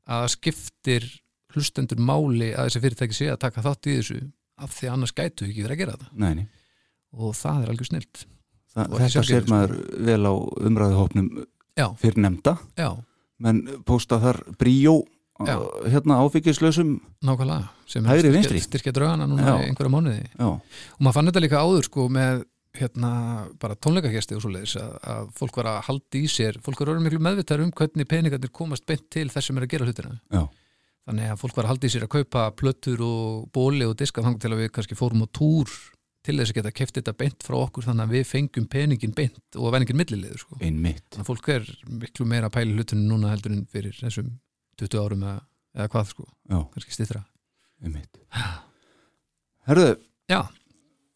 að 0.07 0.21
það 0.21 0.29
skiptir 0.35 1.09
hlustendur 1.57 2.03
máli 2.05 2.51
að 2.53 2.69
þessi 2.69 2.83
fyrirtæki 2.85 3.17
sé 3.17 3.31
að 3.33 3.41
taka 3.47 3.65
þátt 3.65 3.89
í 3.89 3.97
þessu 3.97 4.21
af 4.67 4.77
því 4.77 4.93
annars 4.93 5.17
gætu 5.17 5.49
ekki 5.49 5.65
verið 5.65 5.75
að 5.77 5.81
gera 5.83 5.97
það. 5.97 6.13
Nei, 6.21 6.31
nei. 6.37 6.47
Og 7.17 7.35
það 7.37 7.65
er 7.65 7.73
algjör 7.73 7.91
snilt 7.91 8.25
Þa, 8.77 8.85
Og 8.93 9.01
ekki 9.01 9.17
Þetta 9.17 9.27
sér 9.31 9.45
sko. 9.47 9.53
maður 9.55 9.75
vel 10.05 10.23
á 10.29 10.35
umræðuhópnum 10.69 11.29
fyrir 12.01 12.21
nefnda 12.21 12.57
menn 13.45 13.63
posta 13.89 14.19
þar 14.21 14.43
bríó 14.61 14.99
Já. 15.45 15.57
hérna 15.93 16.16
áfengislausum 16.25 16.93
nákvæmlega 17.25 17.69
sem 17.87 18.07
er 18.07 18.21
styrkja- 18.25 18.62
styrkja 18.64 18.93
draugana 18.97 19.26
núna 19.28 19.45
Já. 19.45 19.57
í 19.61 19.69
einhverja 19.71 19.93
mánuði 19.93 20.23
Já, 20.33 20.47
og 20.49 21.00
maður 21.05 21.16
fann 21.19 21.26
þetta 21.31 21.43
líka 21.45 21.61
áður 21.61 21.85
sko 21.90 22.07
með 22.09 22.45
hérna 22.76 23.11
bara 23.61 23.75
tónleikagesti 23.76 24.37
og 24.37 24.43
svoleiðis 24.45 24.76
að, 24.81 24.95
að 25.00 25.28
fólk 25.38 25.57
var 25.61 25.69
að 25.71 25.83
halda 25.88 26.19
í 26.21 26.26
sér 26.28 26.59
fólk 26.64 26.81
var 26.81 26.90
orðið 26.95 27.07
miklu 27.09 27.21
meðvitað 27.25 27.64
um 27.64 27.73
hvernig 27.73 28.09
peningarnir 28.11 28.52
komast 28.52 28.85
beint 28.88 29.05
til 29.12 29.28
þess 29.33 29.49
sem 29.49 29.57
er 29.61 29.64
að 29.64 29.73
gera 29.75 29.88
hlutina 29.88 30.16
þannig 31.07 31.31
að 31.33 31.40
fólk 31.40 31.57
var 31.57 31.64
að 31.69 31.73
halda 31.73 31.87
í 31.88 31.93
sér 31.95 32.05
að 32.09 32.14
kaupa 32.16 32.47
plötur 32.59 33.00
og 33.07 33.47
bóli 33.55 33.85
og 33.88 33.95
diska 33.97 34.25
þannig 34.25 34.40
til 34.45 34.52
að 34.52 34.61
við 34.64 34.73
kannski 34.76 34.99
fórum 34.99 35.25
á 35.25 35.28
túr 35.33 35.69
til 36.26 36.35
þess 36.40 36.50
að 36.52 36.57
geta 36.59 36.73
keft 36.75 36.97
þetta 36.99 37.12
beint 37.16 37.45
frá 37.47 37.55
okkur 37.62 37.87
þannig 37.87 38.05
að 38.09 38.14
við 38.16 38.25
fengjum 38.33 38.66
peningin 38.69 39.12
beint 39.14 39.38
og 39.57 39.69
að 39.69 39.76
veningin 39.76 39.97
milliliður 40.00 40.40
sko. 40.43 40.57
einmitt 40.61 41.05
þannig 41.14 41.23
að 41.23 41.31
fólk 41.31 41.49
er 41.55 41.69
miklu 42.02 42.26
meira 42.26 42.49
að 42.50 42.57
pæla 42.59 42.75
hlutinu 42.76 43.07
núna 43.07 43.31
heldur 43.33 43.55
en 43.55 43.64
fyrir 43.71 43.95
þessum 44.00 44.33
20 44.80 45.00
árum 45.02 45.23
eða, 45.26 45.38
hvað 45.92 46.11
sko, 46.12 46.26
Já, 46.50 46.59
kannski 46.75 46.95
einmitt. 47.85 48.21
Herðu, 49.66 49.88
Já, 50.30 50.40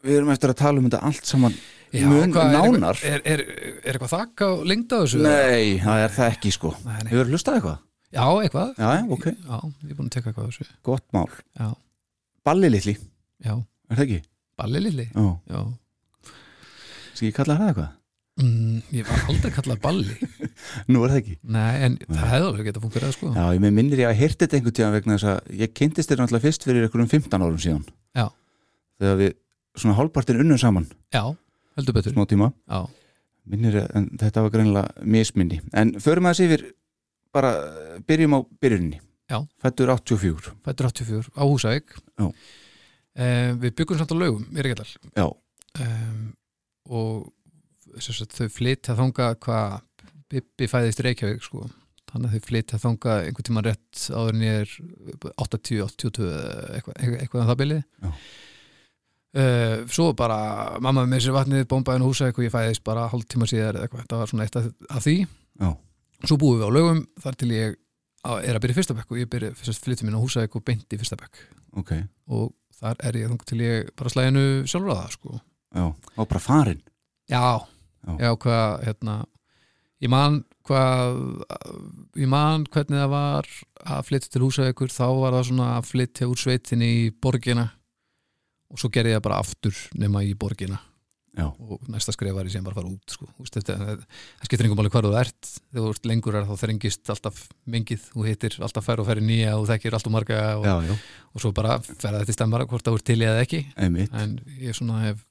við 0.04 0.16
erum 0.20 0.32
eftir 0.34 0.52
að 0.54 0.58
tala 0.62 0.80
um 0.82 0.88
þetta 0.88 1.02
allt 1.10 1.28
saman 1.28 1.54
Já, 1.90 2.06
mun 2.06 2.32
hvað, 2.34 2.54
er, 2.54 2.56
nánar. 2.56 2.98
eitthvað- 3.00 3.10
er, 3.10 3.22
er, 3.24 3.40
er 3.82 3.94
eitthvað 3.98 4.12
lengd 4.70 4.92
á 4.94 4.98
þessu? 5.02 5.22
Nei, 5.24 5.78
það 5.82 6.04
er 6.04 6.12
það 6.14 6.32
ekki 6.36 6.52
sko. 6.54 6.74
Nei, 6.86 6.98
nei. 7.04 7.12
Hlustað 7.32 7.58
eitthvað? 7.58 7.78
Já, 8.10 8.24
eitthvað. 8.44 8.70
Já, 8.78 8.88
já, 8.96 9.02
ok, 9.16 9.26
Já, 9.26 9.58
ég 9.84 9.90
er 9.90 9.96
búin 9.98 10.08
að 10.10 10.14
teka 10.16 10.30
eitthvað 10.30 10.50
þessu. 10.50 10.68
Gott 10.86 11.06
mál. 11.12 11.28
Já, 11.58 11.70
Balli 12.46 12.70
litli, 12.70 12.94
já, 13.44 13.54
er 13.90 13.96
það 13.98 14.04
ekki? 14.06 14.20
balli 14.60 14.80
lilli 14.80 15.06
Já, 15.14 15.26
Já, 15.50 15.60
skal 17.14 17.28
ég 17.28 17.34
kalla 17.36 17.56
það 17.60 17.68
eitthvað? 17.70 17.90
Mm, 18.40 18.78
ég 18.96 19.06
var 19.08 19.24
aldrei 19.30 19.52
kallað 19.54 19.80
balli. 19.84 20.16
Nú 20.90 21.02
er 21.04 21.12
það 21.14 21.18
ekki. 21.20 21.36
Nei, 21.56 21.74
en 21.86 21.98
það 22.08 22.26
hefði 22.32 22.48
alveg 22.50 22.68
getað 22.70 22.84
fungerað 22.86 23.14
sko. 23.16 23.30
Já, 23.36 23.44
ég 23.56 23.62
minnir 23.66 24.02
ég 24.02 24.10
að 24.10 24.18
heyrti 24.20 24.40
þetta 24.44 24.58
einhvern 24.58 24.76
tíðan 24.80 24.96
vegna 24.96 25.16
þess 25.18 25.28
að 25.34 25.60
ég 25.62 25.74
kynntist 25.80 26.10
þér 26.12 26.22
náttúrulega 26.24 26.46
fyrst 26.48 26.66
fyrir 26.68 26.86
einhverjum 26.88 27.10
15 27.14 27.44
árum 27.46 27.60
síðan. 27.64 27.84
Já. 28.18 28.26
Þegar 29.00 29.20
við 29.22 29.36
svona 29.80 29.98
hálfpartin 30.00 30.40
unnum 30.44 30.60
saman. 30.60 30.88
Já, 31.14 31.22
heldur 31.78 31.96
betur. 31.96 32.16
Smá 32.16 32.26
tíma. 32.30 32.50
Já, 32.70 32.80
minnir 33.50 33.78
ég, 33.80 33.86
en 33.96 34.08
þetta 34.20 34.42
var 34.44 34.52
greinilega 34.54 35.06
misminni 35.16 35.60
en 35.80 35.94
förum 36.02 36.28
að 36.30 36.42
yfir 36.44 36.66
bara 37.34 37.54
eh, 37.56 37.94
byrjum 38.06 38.34
á 38.36 38.40
byrjuninni. 38.62 38.98
Já. 39.30 39.38
Fættur 39.62 39.92
84 39.94 40.50
fættur 40.66 40.88
84 40.90 41.30
á 41.38 41.42
Húsavík. 41.46 41.94
Já. 42.18 42.26
eh, 43.14 43.52
Við 43.62 43.76
byggum 43.78 43.98
samt 44.00 44.10
á 44.10 44.16
laugum, 44.18 44.42
mér 44.50 44.66
ekki 44.72 44.82
all 44.82 45.12
Já, 45.14 45.26
um, 45.86 46.24
og 46.90 47.28
sagt, 47.98 48.36
þau 48.36 48.48
flytja 48.52 48.96
þanga 48.98 49.32
hvað 49.42 49.80
Bibbi 50.30 50.68
fæðist 50.70 51.02
Reykjavík 51.02 51.42
sko. 51.42 51.64
þannig 52.10 52.30
að 52.30 52.36
þau 52.36 52.46
flytja 52.48 52.78
þanga 52.82 53.16
einhvern 53.24 53.46
tímann 53.46 53.66
rétt 53.66 54.04
áður 54.10 54.36
en 54.36 54.44
ég 54.46 54.62
er 54.64 54.70
80, 55.44 55.82
82 55.86 56.30
eitthvað, 56.76 56.96
eitthvað 57.20 57.42
en 57.42 57.50
það 57.50 57.60
bilið. 57.60 57.82
Já. 58.02 58.10
uh, 59.42 59.76
svo 59.94 60.08
bara 60.18 60.38
mamma 60.82 61.04
með 61.06 61.26
sér 61.26 61.36
vatnið, 61.36 61.68
bombaðin 61.70 62.06
húsa 62.06 62.32
og 62.32 62.42
ég 62.42 62.54
fæðist 62.54 62.82
bara 62.86 63.06
hálf 63.12 63.28
tíma 63.30 63.46
síðar 63.50 63.78
eitthvað, 63.84 64.08
það 64.10 64.24
var 64.24 64.32
svona 64.32 64.48
eitt 64.48 64.58
af, 64.58 64.72
því. 65.06 65.16
Já. 65.60 65.70
svo 66.26 66.40
búum 66.40 66.58
við 66.58 66.66
á 66.66 66.70
lögum 66.78 67.04
þar 67.22 67.38
til 67.38 67.50
ég 67.54 67.78
er 68.26 68.56
að 68.56 68.62
byrja 68.64 68.74
í 68.74 68.78
fyrsta 68.80 68.96
bekk 68.98 69.14
og 69.14 69.20
ég 69.22 69.30
byrja, 69.32 69.54
flytja 69.56 70.06
mín 70.06 70.18
á 70.18 70.22
húsa 70.22 70.44
og 70.44 70.64
beint 70.66 70.90
í 70.90 70.98
fyrsta 71.00 71.18
bekk. 71.20 71.44
Ok, 71.78 71.94
og 72.34 72.50
þar 72.80 73.06
er 73.06 73.22
ég 73.22 73.30
þang 73.30 73.46
til 73.46 73.60
ég 73.62 73.94
bara 73.96 74.12
slæðinu 74.12 74.46
sjálfur 74.66 74.94
að 74.96 75.02
það 75.04 75.14
sko. 75.14 75.40
Já, 75.70 75.84
og 76.18 76.26
bara 76.26 76.42
farin 76.42 76.80
Já, 77.30 77.62
Já. 78.06 78.32
hvað, 78.40 78.84
hérna 78.86 79.16
ég 80.00 80.12
man 80.12 80.40
hvað 80.70 81.18
ég 82.18 82.30
man 82.30 82.66
hvernig 82.70 83.00
það 83.02 83.10
var 83.12 83.48
að 83.80 84.04
flytja 84.08 84.30
til 84.32 84.44
Húsavíkur, 84.44 84.92
þá 84.92 85.06
var 85.18 85.36
það 85.36 85.48
svona 85.50 85.72
að 85.78 85.88
flytja 85.90 86.28
úr 86.30 86.40
sveitinni 86.40 86.90
í 87.00 87.10
borgina 87.10 87.66
og 88.70 88.78
svo 88.80 88.90
gerði 88.92 89.14
ég 89.14 89.20
það 89.20 89.26
bara 89.26 89.42
aftur 89.42 89.82
nema 89.98 90.22
í 90.26 90.36
borgina. 90.38 90.78
Já, 91.38 91.44
og 91.46 91.84
næsta 91.86 92.10
skref 92.10 92.34
var 92.34 92.48
ég 92.48 92.52
sem 92.52 92.64
bara 92.66 92.74
fara 92.74 92.90
út 92.90 93.12
sko. 93.14 93.28
Það, 93.46 94.00
skiptir 94.42 94.66
einhver 94.66 94.80
máli 94.80 94.90
hvar 94.90 95.06
þú 95.06 95.12
ert. 95.20 95.50
Þegar 95.70 95.84
þú 95.84 95.92
ert 95.94 96.08
lengur 96.10 96.38
er 96.40 96.48
þá 96.48 96.54
þrengist 96.64 97.12
alltaf 97.14 97.42
mengið, 97.70 98.06
þú 98.10 98.24
hittir 98.26 98.56
alltaf 98.66 98.86
fær 98.86 99.02
og 99.02 99.06
fær 99.06 99.20
nýja 99.22 99.52
og 99.58 99.68
þekkir 99.70 99.96
alltaf 99.98 100.14
marga 100.14 100.40
og, 100.58 100.66
já, 100.66 100.74
já, 100.90 100.96
og 101.30 101.44
svo 101.44 101.52
bara 101.54 101.76
ferða 101.86 102.24
þetta 102.24 102.34
stemmara 102.34 102.66
hvort 102.70 102.86
það 102.86 102.96
voru 102.96 103.06
til 103.12 103.18
eða 103.22 103.44
ekki. 103.46 103.62
Einmitt. 103.78 104.10
En 104.18 104.34
ég 104.58 104.74
svona 104.76 105.04
hef 105.04 105.22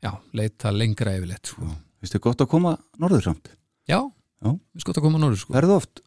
já, 0.00 0.14
leita 0.40 0.72
lengra 0.72 1.18
yfirleitt 1.18 1.52
sko. 1.52 1.68
Vistu 2.04 2.20
gott 2.22 2.44
að 2.44 2.50
koma 2.52 2.76
norður 3.00 3.24
samt? 3.30 3.50
Já, 3.88 4.00
Já. 4.44 4.50
við 4.52 4.84
sko 4.84 4.94
að 4.94 5.04
koma 5.08 5.20
norður 5.22 5.42
sko. 5.42 5.54
Verðu 5.56 5.76
oft? 5.78 6.02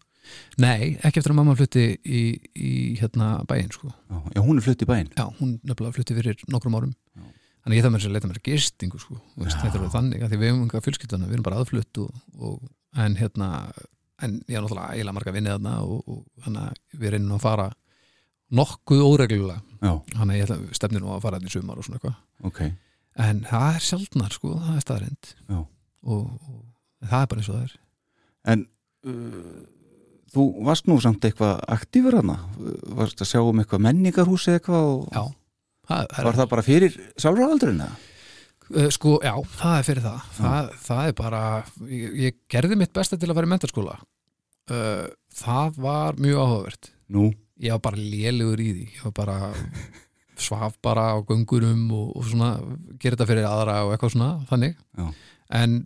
Nei, 0.61 0.95
ekki 1.01 1.19
eftir 1.19 1.33
að 1.33 1.39
mamma 1.41 1.55
flutti 1.59 1.85
í, 2.05 2.21
í 2.55 2.71
hérna 3.01 3.41
bæinn 3.49 3.71
sko. 3.73 3.89
Já, 4.31 4.39
hún 4.45 4.61
er 4.61 4.63
flutt 4.63 4.83
í 4.85 4.87
bæinn 4.87 5.09
Já, 5.17 5.25
hún 5.39 5.57
nefnilega 5.65 5.97
flutti 5.97 6.15
fyrir 6.15 6.43
nokkrum 6.53 6.77
árum 6.77 6.93
Já. 7.17 7.25
Þannig 7.61 7.77
ég 7.77 7.85
það 7.85 7.91
með 7.91 7.99
þess 7.99 8.09
að 8.09 8.15
leita 8.15 8.29
mér 8.29 8.41
gistingu 8.45 8.99
sko. 9.01 9.17
Veist. 9.37 9.57
Þetta 9.61 9.75
er 9.75 9.81
alveg 9.81 9.95
þannig 9.95 10.23
að 10.23 10.31
því 10.31 10.37
við 10.41 10.49
hefum 10.49 10.61
enga 10.65 10.81
fjölskylduna, 10.85 11.27
við 11.27 11.35
erum 11.35 11.45
bara 11.45 11.59
aðflutt 11.61 11.99
og, 12.01 12.21
og, 12.41 12.55
en 13.01 13.17
hérna 13.19 13.49
en 14.21 14.37
ég 14.49 14.57
er 14.57 14.63
náttúrulega 14.63 14.95
eiginlega 14.95 15.17
marga 15.17 15.33
vinnið 15.35 15.55
þarna 15.55 15.75
og, 15.85 16.01
og 16.05 16.45
þannig 16.45 16.63
að 16.63 17.01
við 17.01 17.13
reynum 17.15 17.35
að 17.37 17.43
fara 17.45 17.67
nokkuð 18.61 19.03
óreglulega 19.05 19.61
þannig 19.81 20.33
að 20.33 20.39
ég 20.39 20.45
ætla 20.45 20.57
að 20.59 20.73
stefni 20.77 21.01
nú 21.01 21.11
að 21.13 21.23
fara 21.25 21.39
þetta 21.39 21.51
í 21.51 21.55
sumar 21.55 21.81
og 21.81 21.87
svona 21.87 21.99
eitthvað 21.99 22.49
ok 22.49 22.61
en 23.21 23.43
það 23.47 23.67
er 23.75 23.85
sjaldnar 23.87 24.35
sko, 24.35 24.53
það 24.59 24.75
er 24.75 24.85
staðrind 24.85 25.31
Já. 25.51 25.59
Og, 26.03 26.29
og 26.49 27.09
það 27.09 27.23
er 27.23 27.29
bara 27.31 27.43
eins 27.43 27.49
og 27.51 27.57
það 27.57 27.65
er 27.67 27.75
En 28.51 28.63
uh, 29.07 29.59
þú 30.33 30.45
varst 30.65 30.87
nú 30.89 30.97
samt 31.03 31.27
eitthvað 31.27 31.59
aktífur 31.75 32.17
hana 32.21 32.37
Varst 32.97 33.21
að 33.21 33.29
sjá 33.33 33.41
um 33.43 33.61
eitthvað 33.61 33.85
menningarhús 33.87 34.47
eða 34.49 34.61
eitthvað 34.61 34.87
og 34.93 35.03
Já, 35.13 35.23
það, 35.91 36.15
Var 36.29 36.39
það 36.39 36.49
bara 36.55 36.65
fyrir 36.65 36.97
sjálfráðaldurinn 37.21 37.85
eða? 37.85 37.99
Uh, 38.71 38.87
Sko, 38.93 39.17
já, 39.19 39.33
það 39.59 39.77
er 39.77 39.85
fyrir 39.89 40.03
það. 40.05 40.27
Það, 40.37 40.67
það 40.85 41.07
er 41.09 41.15
bara, 41.17 41.39
ég, 41.91 42.11
ég 42.21 42.37
gerði 42.53 42.77
mitt 42.79 42.93
besta 42.95 43.17
til 43.19 43.27
að 43.27 43.35
fara 43.35 43.49
í 43.49 43.51
mentarskóla. 43.51 43.95
Uh, 44.71 45.09
það 45.35 45.79
var 45.83 46.21
mjög 46.23 46.39
áhugavert. 46.39 46.91
Nú, 47.11 47.25
Ég 47.61 47.75
var 47.75 47.81
bara 47.83 47.99
lélugur 48.01 48.61
í 48.61 48.69
því. 48.73 48.85
Ég 48.95 49.01
var 49.05 49.13
bara, 49.19 49.35
svaf 50.41 50.77
bara 50.81 51.11
á 51.13 51.17
göngurum 51.27 51.83
og, 51.93 52.15
og 52.17 52.25
svona, 52.25 52.55
gera 52.97 53.13
þetta 53.17 53.27
fyrir 53.29 53.45
aðra 53.49 53.75
og 53.85 53.93
eitthvað 53.93 54.15
svona, 54.15 54.29
þannig. 54.49 54.79
Já. 54.97 55.11
En, 55.57 55.81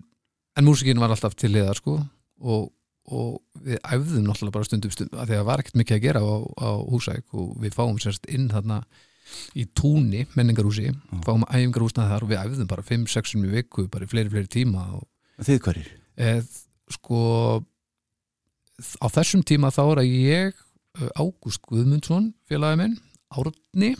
en 0.55 0.67
músikinn 0.67 1.01
var 1.01 1.13
alltaf 1.13 1.35
til 1.39 1.51
liðar, 1.55 1.79
sko, 1.81 1.97
og, 2.45 2.69
og 3.09 3.65
við 3.65 3.81
æfðum 3.81 4.27
náttúrulega 4.27 4.57
bara 4.59 4.69
stundum 4.69 4.93
stundum, 4.93 5.19
af 5.19 5.27
því 5.27 5.35
að 5.35 5.41
það 5.41 5.49
var 5.49 5.63
ekkert 5.63 5.81
mikið 5.81 5.97
að 5.97 6.05
gera 6.05 6.23
á, 6.23 6.35
á 6.61 6.69
húsæk. 6.93 7.25
Og 7.33 7.51
við 7.63 7.75
fáum 7.77 7.99
sérst 8.01 8.29
inn 8.29 8.47
þarna 8.53 8.83
í 9.57 9.65
túni, 9.77 10.25
menningarhúsi, 10.37 10.91
fáum 11.25 11.45
æfingarhúsnað 11.49 12.11
þar 12.13 12.25
og 12.25 12.31
við 12.31 12.41
æfðum 12.43 12.71
bara 12.71 12.85
5-6 12.85 13.37
í 13.39 13.45
viku, 13.55 13.87
bara 13.91 14.05
í 14.05 14.11
fleiri, 14.11 14.31
fleiri 14.33 14.51
tíma 14.51 14.85
og 14.99 15.07
þið 15.43 15.61
hverjir? 15.65 15.89
eð, 16.15 16.51
sko 16.95 17.21
á 19.01 19.07
þessum 19.11 19.43
tíma 19.47 19.71
þá 19.73 19.83
er 19.85 20.01
að 20.03 20.11
ég 20.11 20.59
eh, 20.99 21.09
Ágúst 21.19 21.63
Guðmundsson 21.67 22.31
félagi 22.49 22.79
minn, 22.81 22.97
Árni 23.35 23.95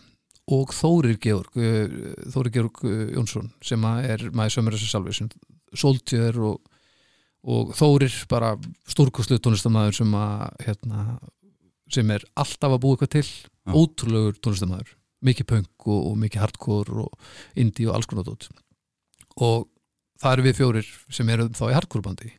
og 0.52 0.74
Þórir 0.76 1.20
Georg 1.22 1.58
eh, 1.60 1.92
Þórir 2.32 2.54
Georg 2.56 2.84
eh, 2.88 3.06
Jónsson 3.16 3.52
sem 3.64 3.88
að 3.88 4.10
er 4.14 4.26
maður 4.32 4.58
sömur 4.58 4.78
þessu 4.78 4.92
salvi 4.92 5.16
sem 5.16 5.32
Soltjör 5.80 6.42
og, 6.50 6.76
og 7.46 7.74
Þórir 7.78 8.16
bara 8.32 8.56
stórkostlu 8.90 9.40
tónlistamæður 9.40 10.00
sem 10.02 10.16
að 10.20 10.46
hérna, 10.66 11.08
sem 11.92 12.14
er 12.16 12.26
alltaf 12.34 12.76
að 12.76 12.82
búa 12.86 12.98
eitthvað 12.98 13.14
til. 13.20 13.28
Já. 13.66 13.74
ótrúlegur 13.74 14.36
tónlistamæður 14.46 14.92
mikið 15.26 15.48
punk 15.50 15.88
og, 15.90 16.02
og 16.12 16.18
mikið 16.22 16.44
hardcore 16.44 17.06
og 17.06 17.30
indie 17.58 17.90
og 17.90 17.98
alls 17.98 18.10
konar 18.10 18.28
dót. 18.28 18.48
Og 19.42 19.68
það 20.22 20.36
eru 20.36 20.46
við 20.48 20.60
fjórir 20.60 20.92
sem 21.14 21.32
eru 21.34 21.48
þá 21.56 21.64
í 21.70 21.76
hardcore 21.76 22.06
bandi 22.06 22.32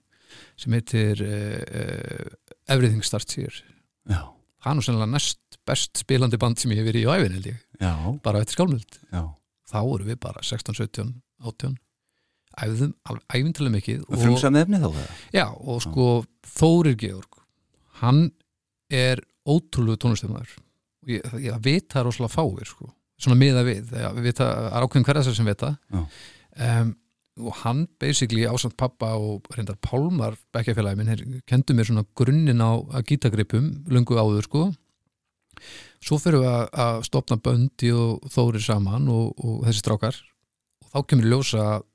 sem 0.60 0.74
heitir 0.76 1.20
uh, 1.24 1.60
uh, 1.66 2.54
Everything 2.72 3.04
Starts 3.04 3.36
Here. 3.36 3.64
Já, 4.08 4.22
það 4.62 4.70
er 4.70 4.78
nú 4.78 4.84
sennilega 4.86 5.12
næst 5.12 5.58
best 5.66 6.02
spilandi 6.02 6.38
band 6.40 6.60
sem 6.60 6.72
ég 6.72 6.80
hef 6.80 6.88
verið 6.88 7.04
í 7.04 7.08
á 7.10 7.16
æfin 7.16 7.36
held 7.36 7.50
ég, 7.50 7.58
já, 7.82 7.92
bara 8.24 8.42
eftir 8.44 8.58
skálmöld. 8.58 9.00
Þá 9.66 9.78
voru 9.82 10.06
við 10.06 10.20
bara 10.22 10.44
16, 10.46 10.76
17, 10.78 11.10
18 11.42 11.74
æfðum 12.64 12.92
æfintilega 13.28 13.74
mikið 13.76 14.04
og, 14.06 14.18
Frumsam 14.22 14.58
efni 14.60 14.80
þá 14.82 14.88
það? 14.96 15.08
já, 15.36 15.46
og 15.46 15.80
sko 15.84 16.10
Þórir 16.56 16.98
Georg 17.00 17.40
hann 18.02 18.28
er 18.92 19.22
ótrúlegu 19.46 20.00
tónlistamæður 20.02 20.54
og 20.56 21.12
ég, 21.12 21.26
ég 21.46 21.58
veit 21.64 21.88
það 21.92 22.08
rosalega 22.08 22.34
fáir 22.34 22.68
sko. 22.68 22.90
svona 23.20 23.38
miða 23.40 23.64
við, 23.66 23.90
það 23.90 24.54
er 24.70 24.86
ákveðin 24.86 25.08
hverja 25.08 25.26
sem 25.30 25.48
veit 25.48 25.64
það 25.64 25.76
um, 25.96 26.94
og 27.36 27.52
hann 27.62 27.84
basically 28.00 28.46
ásamt 28.48 28.76
pappa 28.76 29.12
og 29.20 29.44
reyndar 29.52 29.76
Pálmar 29.84 30.36
bekkjafélagi 30.56 30.96
minn, 30.96 31.10
þeir 31.12 31.42
kendu 31.48 31.76
mér 31.76 31.88
svona 31.90 32.04
grunninn 32.16 32.64
á 32.64 32.80
gítagripum 33.04 33.68
lungu 33.92 34.16
áður 34.16 34.46
sko. 34.46 34.62
Svo 36.00 36.18
fyrir 36.20 36.40
við 36.40 36.54
að, 36.72 37.02
stopna 37.08 37.36
böndi 37.40 37.92
og 37.92 38.24
Þórir 38.32 38.64
saman 38.64 39.08
og, 39.12 39.34
og 39.36 39.66
þessi 39.66 39.84
strákar. 39.84 40.20
Og 40.84 40.94
þá 40.94 40.98
kemur 41.10 41.30
ljósa 41.34 41.66
að 41.74 41.86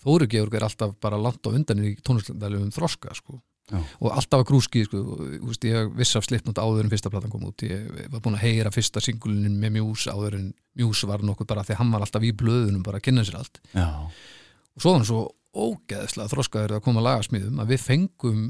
Þórir 0.00 0.30
Georg 0.32 0.56
er 0.56 0.64
alltaf 0.64 0.96
bara 1.02 1.20
langt 1.20 1.44
á 1.44 1.50
undan 1.52 1.84
í 1.84 1.94
tónlistandælum 2.00 2.72
þroska 2.74 3.14
sko 3.18 3.40
og 3.70 4.08
alltaf 4.10 4.42
að 4.42 4.48
grúski 4.48 4.82
sko, 4.86 5.00
veist, 5.44 5.64
ég 5.68 5.90
viss 5.94 6.16
af 6.18 6.26
slipnótt 6.26 6.58
áður 6.58 6.86
en 6.86 6.92
fyrsta 6.92 7.10
platan 7.12 7.32
kom 7.32 7.44
út 7.46 7.62
ég 7.66 7.86
var 8.10 8.22
búin 8.24 8.38
að 8.38 8.46
heyra 8.48 8.72
fyrsta 8.74 9.02
singulinin 9.04 9.58
með 9.60 9.76
Mjús 9.76 10.06
áður 10.10 10.38
en 10.40 10.48
Mjús 10.78 11.04
var 11.06 11.22
nokkuð 11.26 11.50
bara 11.52 11.64
því 11.66 11.78
hann 11.78 11.92
var 11.94 12.04
alltaf 12.06 12.26
í 12.26 12.32
blöðunum 12.34 12.82
bara 12.86 12.98
að 13.00 13.06
kynna 13.08 13.26
sér 13.26 13.40
allt 13.40 13.60
Já, 13.70 13.86
og 14.10 14.82
svo 14.82 14.94
hann 14.96 15.06
svo 15.06 15.20
ógeðslega 15.50 16.30
þroskaður 16.32 16.76
að 16.78 16.84
koma 16.86 17.02
að 17.02 17.08
lagasmíðum 17.08 17.62
að 17.62 17.72
við 17.74 17.84
fengum 17.86 18.44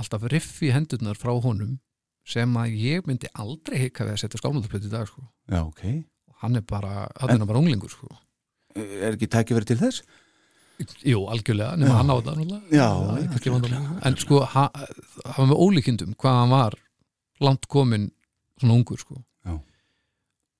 alltaf 0.00 0.26
riff 0.32 0.60
í 0.64 0.72
hendurnar 0.74 1.20
frá 1.20 1.32
honum 1.44 1.78
sem 2.24 2.56
að 2.56 2.76
ég 2.80 3.08
myndi 3.08 3.28
aldrei 3.36 3.78
hika 3.84 4.06
við 4.06 4.16
að 4.16 4.22
setja 4.24 4.40
skámöldaplötu 4.40 4.88
í 4.88 4.92
dag 4.92 5.08
sko. 5.08 5.24
já, 5.48 5.60
ok. 5.60 5.82
og 6.30 6.38
hann 6.40 6.56
er 6.56 6.64
bara, 6.64 7.08
hann 7.20 7.36
er 7.36 7.48
bara 7.48 7.60
unglingur 7.60 7.92
sko. 7.92 8.08
Er 8.74 9.12
ekki 9.12 9.28
tækifæri 9.30 9.68
til 9.68 9.80
þess? 9.82 10.00
Jú, 11.06 11.20
algjörlega, 11.30 11.76
nema 11.78 12.00
hann 12.00 12.10
á 12.10 12.16
Það 12.18 14.06
en 14.08 14.16
sko 14.18 14.40
hann 14.50 14.72
var 15.36 15.46
með 15.52 15.60
ólíkindum 15.62 16.16
hvað 16.18 16.38
hann 16.40 16.54
var 16.54 16.76
langt 17.44 17.68
komin 17.70 18.08
svona 18.58 18.78
ungur 18.78 19.00
sko. 19.00 19.20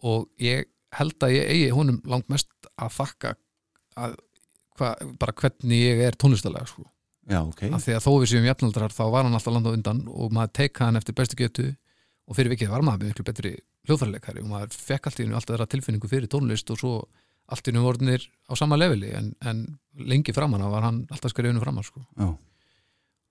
Og 0.05 0.29
ég 0.43 0.69
held 0.95 1.27
að 1.27 1.35
ég 1.35 1.51
eigi 1.51 1.75
honum 1.75 2.01
langt 2.07 2.29
mest 2.31 2.51
að 2.77 2.93
þakka 2.99 3.35
að, 3.99 4.17
hva, 4.79 4.91
bara 5.21 5.35
hvernig 5.41 5.81
ég 5.81 6.03
er 6.07 6.19
tónlistalega 6.19 6.69
sko. 6.71 6.87
Já, 7.25 7.41
ok. 7.41 7.63
af 7.73 7.81
því 7.81 7.95
að 7.97 8.03
þó 8.05 8.11
við 8.21 8.31
séum 8.35 8.47
jafnaldrar 8.51 8.93
þá 8.93 9.05
var 9.09 9.25
hann 9.25 9.37
alltaf 9.37 9.55
landa 9.55 9.73
undan 9.73 10.03
og 10.13 10.35
maður 10.37 10.51
teika 10.59 10.91
hann 10.91 11.01
eftir 11.01 11.17
bestu 11.17 11.39
getu 11.39 11.71
og 12.29 12.37
fyrir 12.37 12.53
vikið 12.53 12.69
var 12.69 12.85
maður 12.85 13.09
miklu 13.09 13.25
betri 13.25 13.53
hljóðfærleikari 13.89 14.43
og 14.43 14.51
maður 14.51 14.77
fekk 14.77 15.09
allt 15.09 15.23
í 15.23 15.25
hennu 15.25 15.39
alltaf 15.39 15.55
þeirra 15.55 15.71
tilfinningu 15.73 16.11
fyrir 16.11 16.29
tónlist 16.29 16.69
og 16.75 16.81
svo 16.83 16.93
allt 17.53 17.67
í 17.69 17.73
hennu 17.73 17.85
vornir 17.85 18.25
á 18.49 18.53
sama 18.57 18.77
leveli 18.81 19.11
en, 19.17 19.33
en 19.45 19.65
lengi 20.01 20.33
framanna 20.35 20.69
var 20.73 20.87
hann 20.87 21.05
alltaf 21.13 21.33
skrifinu 21.35 21.61
framann 21.63 21.85
sko. 21.87 22.03
Já, 22.19 22.29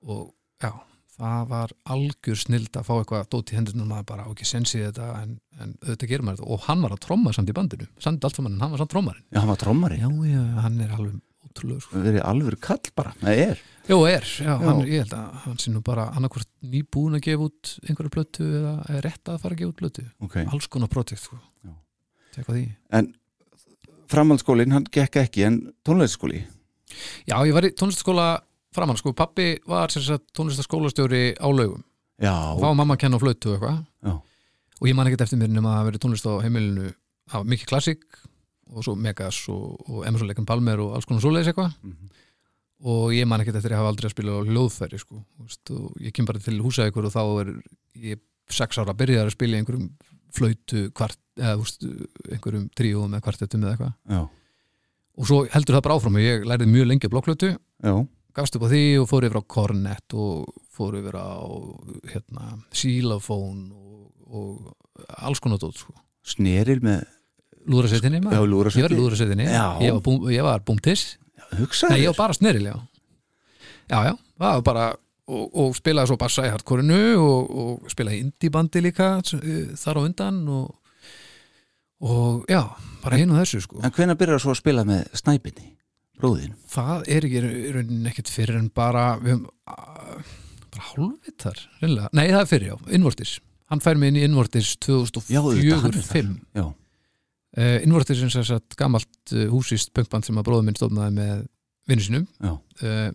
og 0.04 0.34
já, 0.63 0.71
það 1.17 1.47
var 1.52 1.73
algjör 1.95 2.39
snild 2.39 2.78
að 2.80 2.88
fá 2.88 2.93
eitthvað 2.99 3.28
dót 3.34 3.52
í 3.54 3.58
hendurinn 3.58 3.84
og 3.86 3.91
maður 3.91 4.08
bara 4.13 4.28
ekki 4.32 4.47
sensið 4.49 4.88
þetta 4.89 5.10
en, 5.23 5.36
en 5.60 5.76
auðvitað 5.84 6.10
gerir 6.13 6.26
maður 6.28 6.41
þetta 6.41 6.56
og 6.56 6.65
hann 6.69 6.86
var 6.86 6.95
að 6.95 7.04
tromma 7.08 7.34
samt 7.36 7.52
í 7.52 7.58
bandinu, 7.58 7.89
samt 8.02 8.26
allt 8.26 8.39
saman 8.39 8.56
en 8.58 8.63
hann 8.65 8.73
var 8.76 8.84
samt 8.84 8.93
trommarinn 8.95 9.28
já 9.30 9.39
hann 9.41 9.52
var 9.54 9.62
trommari. 9.62 9.99
já, 10.02 10.10
já, 10.30 10.41
hann 10.65 10.82
er 10.84 10.95
alveg 10.97 11.21
ótrúlega 11.43 11.84
sko. 11.84 11.93
Það 11.97 12.06
verið 12.08 12.23
alveg 12.26 12.60
kall 12.63 12.91
bara. 12.95 13.12
Það 13.19 13.39
er. 13.43 13.62
Jó, 13.84 13.97
er, 14.08 14.23
já, 14.45 14.54
Hann, 14.63 14.80
ég 14.88 15.04
held 15.04 15.15
að 15.17 15.34
hann 15.43 15.58
sé 15.60 15.73
nú 15.73 15.82
bara 15.84 16.06
annarkvort 16.15 16.47
nýbúin 16.63 17.17
að 17.19 17.26
gefa 17.28 17.47
út 17.49 17.73
einhverju 17.84 18.13
blötu 18.15 18.45
eða 18.47 18.71
er 18.95 19.04
rétt 19.04 19.28
að 19.34 19.41
fara 19.43 19.58
að 19.58 19.60
gefa 19.60 19.73
út 19.73 19.82
blötu 19.82 20.06
Ok. 20.23 20.38
alls 20.47 20.69
konar 20.71 20.89
projekt 20.93 21.19
sko. 21.26 21.38
Já. 21.67 21.73
En 22.95 23.12
framhaldsskólinn, 24.13 24.73
hann 24.76 24.89
gekk 24.93 25.19
ekki, 25.23 25.45
en 25.47 25.60
tónleikskóli? 25.86 26.43
Já, 27.28 27.38
ég 27.47 27.54
var 27.56 27.65
í 27.65 27.73
tónlistaskóla 27.73 28.28
framann 28.73 28.99
sko, 28.99 29.13
pappi 29.17 29.56
var 29.69 29.91
sagt 29.93 30.30
tónlistaskólastjóri 30.38 31.34
á 31.38 31.47
laugum. 31.49 31.84
Já, 32.21 32.34
var 32.60 32.76
mamma 32.78 32.95
að 32.95 33.04
kenna 33.06 33.17
á 33.17 33.23
flötu 33.23 33.54
og 33.54 33.58
eitthvað. 33.58 33.82
Já. 34.06 34.13
og 34.84 34.89
ég 34.89 34.95
man 34.97 35.08
ekkert 35.08 35.23
eftir 35.26 35.39
mér 35.39 35.52
nema 35.54 35.78
að 35.80 35.88
verið 35.91 36.04
tónlist 36.04 36.28
á 36.28 36.34
heimilinu. 36.43 36.91
Var 37.32 37.45
mikið 37.47 37.69
klassik 37.69 38.04
og 38.73 38.84
svo 38.84 38.95
Megas 38.99 39.38
og, 39.52 39.80
og 39.88 40.04
Emerson 40.08 40.28
Leikan 40.28 40.47
Palmer 40.49 40.82
og 40.84 40.97
alls 40.97 41.08
konar 41.08 41.23
svoleiðis 41.23 41.52
eitthvað. 41.54 41.73
Mhm. 41.84 42.12
og 42.84 43.13
ég 43.15 43.23
man 43.23 43.39
ekkert 43.39 43.56
eftir 43.62 43.71
að 43.71 43.80
hafa 43.80 43.91
aldrei 43.93 44.10
að 44.10 44.12
spila 44.12 44.34
á 44.36 44.39
hljóðfæri 44.43 44.97
sko, 44.99 45.21
og 45.71 46.02
ég 46.04 46.12
kem 46.12 46.26
bara 46.28 46.39
til 46.43 46.58
húsækur 46.60 47.06
og 47.08 47.13
þá 47.13 47.21
er 47.39 47.52
ég 47.95 48.19
sex 48.52 48.76
ára 48.76 48.91
að 48.91 48.97
byrja 48.99 49.21
að 49.23 49.32
spila 49.32 49.56
í 49.56 49.62
einhverjum 49.62 49.86
flöytu 50.36 50.82
kvart, 50.91 51.19
eða 51.39 51.56
veist, 51.60 51.86
einhverjum 52.30 52.67
tríóum 52.78 53.13
eða 53.13 53.26
kvartettum 53.26 53.63
eða 53.65 53.76
eitthvað. 53.76 54.28
Og 55.13 55.30
svo 55.30 55.43
heldur 55.54 55.78
það 55.78 55.86
bara 55.86 55.98
áfram 56.00 56.17
og 56.17 56.26
ég 56.26 56.46
lærði 56.50 56.69
mjög 56.72 56.89
lengi 56.89 57.10
já, 57.84 57.93
gafst 58.34 58.56
upp 58.58 58.65
á 58.65 58.69
því 58.72 58.84
og 59.02 59.10
fór 59.10 59.28
yfir 59.28 59.41
á 59.41 59.43
Cornet 59.56 60.15
og 60.17 60.54
fór 60.74 60.98
yfir 60.98 61.17
á 61.19 61.38
hérna, 62.10 62.48
Xylophone 62.74 63.69
og, 63.74 64.08
og 64.26 65.12
alls 65.22 65.41
konar 65.43 65.62
dót 65.62 65.78
sko. 65.78 65.93
sneril 66.26 66.82
með, 66.82 67.04
lúðrasetinni 67.69 68.22
já, 68.22 68.26
maður 68.26 68.50
lúra 68.50 68.74
ég 68.74 68.88
var 68.88 68.96
í 68.96 69.00
lúðrasetinni, 69.00 69.46
Já. 69.52 69.65
ég 69.84 69.93
var, 69.93 70.02
búm, 70.06 70.26
ég 70.32 70.46
var 70.46 70.65
búmtis 70.65 71.06
nei, 71.54 72.02
ég 72.02 72.10
var 72.13 72.17
bara 72.17 72.38
sneril, 72.38 72.65
já. 72.72 72.76
Já, 73.91 73.98
já, 74.08 74.13
það 74.39 74.54
var 74.58 74.63
bara 74.65 74.86
og, 75.28 75.43
og 75.54 75.76
spilaði 75.78 76.12
svo 76.12 76.17
bassa 76.19 76.48
í 76.48 76.52
hardkorinu 76.54 77.02
og, 77.22 77.52
og 77.63 77.91
spilaði 77.91 78.19
í 78.19 78.24
indie-bandi 78.26 78.84
líka 78.84 79.10
eh, 79.38 79.74
þar 79.80 80.00
á 80.00 80.06
undan 80.08 80.39
og, 80.52 80.72
og 82.04 82.46
já, 82.52 82.62
bara 83.04 83.20
og 83.24 83.38
þessu 83.39 83.62
sko. 83.63 83.80
En 83.84 83.94
hvenær 83.96 84.20
byrjar 84.20 84.44
svo 84.44 84.54
að 84.54 84.60
spila 84.60 84.84
með 84.88 85.08
snæpinni, 85.20 85.70
bróðin? 86.20 86.54
það 86.72 87.08
er 87.16 87.28
ekki 87.28 87.42
í 87.42 87.74
rauninni 87.76 88.12
ekkert 88.12 88.32
fyrir 88.32 88.60
en 88.60 88.70
bara 88.76 89.06
við 89.22 89.38
höfum 89.38 89.50
bara 90.74 90.86
hálfvitar, 90.89 91.60
reynilega, 91.82 92.10
nei 92.18 92.28
það 92.32 92.39
er 92.42 92.48
fyrir 92.50 92.72
já, 92.72 92.78
Innvortis, 92.98 93.34
hann 93.72 93.84
fær 93.84 94.00
mig 94.02 94.13
inn 94.13 94.22
í 94.22 94.24
Innvortis 94.28 94.72
Já, 94.82 95.42
auðvitað, 95.42 95.84
hann 95.84 95.94
er 95.94 96.08
þar. 96.08 96.32
2004-2005 96.32 96.32
Já, 96.58 96.66
uh, 97.58 97.76
Innvortis 97.86 98.24
er 98.26 98.32
sem 98.34 98.48
sagt 98.48 98.78
gamalt 98.80 99.36
uh, 99.36 99.44
húsist 99.54 99.94
punkband 99.96 100.26
sem 100.28 100.39
að 100.42 100.48
bróður 100.50 100.66
minn 100.70 100.80
stofnaði 100.80 101.16
með 101.20 101.44
vinnu 101.92 102.08
sinum 102.08 102.26
uh, 102.48 103.12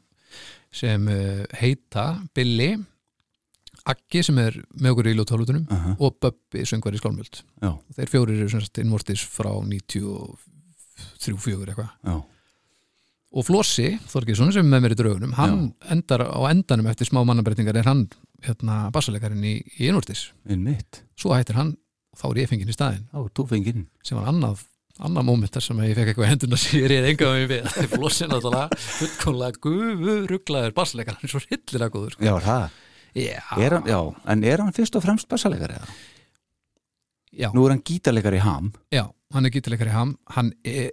sem 0.71 1.11
uh, 1.11 1.43
heita 1.59 2.07
Billy 2.37 2.77
Aggi 3.89 4.21
sem 4.27 4.39
er 4.43 4.55
með 4.77 4.93
okkur 4.95 5.11
í 5.11 5.17
ljóttálutunum 5.17 5.65
aha, 5.75 5.91
og 6.05 6.11
Böbbi 6.23 6.61
söngvar 6.69 6.97
í 6.97 7.01
skálmöld. 7.01 7.35
Já, 7.63 7.71
þeir 7.97 8.13
fjórir 8.13 8.41
eru 8.43 8.51
sem 8.53 8.65
sagt 8.65 8.81
Innvortis 8.83 9.23
frá 9.25 9.51
93-4 9.65 11.73
eitthvað. 11.73 11.91
Já, 12.05 12.17
og 13.29 13.45
Flossi 13.45 13.91
Þorgesson 14.09 14.55
sem 14.55 14.65
er 14.65 14.71
með 14.73 14.85
mér 14.85 14.95
í 14.95 14.99
draugunum 15.03 15.35
hann 15.37 15.59
endar 15.93 16.23
á 16.25 16.41
endanum 16.49 16.89
eftir 16.89 17.11
smá 17.11 17.21
mannabrettingar 17.29 17.77
er 17.77 17.89
hann 17.91 18.07
hérna 18.45 18.87
bassalekarinn 18.95 19.45
í, 19.45 19.59
í 19.77 19.91
Innvortis. 19.91 20.31
Svo 21.19 21.35
hættir 21.37 21.59
hann 21.59 21.75
og 22.15 22.21
þá 22.21 22.27
er 22.31 22.41
ég 22.45 22.51
fenginn 22.53 22.73
í 22.73 22.77
er 22.79 23.01
þú 23.37 23.49
fenginn. 23.51 23.87
sem 24.03 24.19
var 24.19 24.31
annað 24.33 24.65
annað 24.99 25.27
móment 25.29 25.53
þar 25.55 25.63
sem 25.63 25.81
ég 25.85 25.95
fekk 25.95 26.09
eitthvað 26.13 26.31
hendurna 26.33 26.59
sem 26.59 26.81
ég 26.81 26.89
reyði 26.91 27.11
enga 27.13 27.27
með 27.35 27.45
við. 27.53 27.63
Flossi 27.93 28.25
er 28.25 28.31
náttúrulega 28.33 28.79
fullkonlega 28.83 29.61
gufuruglaður 29.67 30.75
bassaleikar 30.75 31.19
hann 31.19 31.29
er 31.29 31.33
svo 31.35 31.43
hryllilega 31.45 31.93
góður 31.95 32.17
sko. 32.17 32.27
Já, 32.27 32.33
það. 32.43 32.65
Já, 33.19 33.43
Er 33.59 33.73
hann, 33.77 33.87
já, 33.89 33.99
en 34.33 34.45
er 34.45 34.59
hann 34.63 34.73
fyrst 34.77 34.97
og 34.97 35.03
fremst 35.05 35.29
bassalegari? 35.29 35.75
eða? 35.75 35.89
já, 37.33 37.51
Nú 37.55 37.67
er 37.67 37.71
hann 37.77 37.83
gítarleikari 37.85 38.39
í 38.41 38.45
ham. 38.45 38.73
já, 38.93 39.05
hann 39.35 39.47
er 39.47 39.51
gítileikari 39.55 39.91
ham. 39.95 40.17
Hann 40.35 40.53
er, 40.65 40.91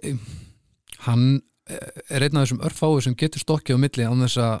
hann 1.06 1.42
er 1.66 2.22
einn 2.22 2.36
af 2.38 2.46
þessum 2.46 2.60
örfáu 2.66 3.00
sem 3.02 3.14
getur 3.18 3.40
stokkið 3.42 3.76
á 3.76 3.82
milli 3.82 4.04
án 4.06 4.22
þess 4.22 4.38
að 4.38 4.60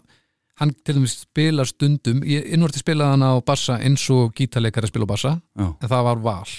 hann 0.60 0.72
til 0.84 0.94
dæmis 0.96 1.14
spilar 1.22 1.68
stundum. 1.68 2.22
Innvorti 2.24 2.80
spilaði 2.80 3.10
hann 3.14 3.22
á 3.28 3.32
bassa 3.46 3.76
eins 3.78 4.06
og 4.10 4.32
gítarleikari 4.34 4.88
spila 4.90 5.04
á 5.06 5.12
bassa 5.12 5.32
Já, 5.54 5.68
en 5.82 5.88
það 5.88 6.04
var 6.08 6.22
val. 6.24 6.52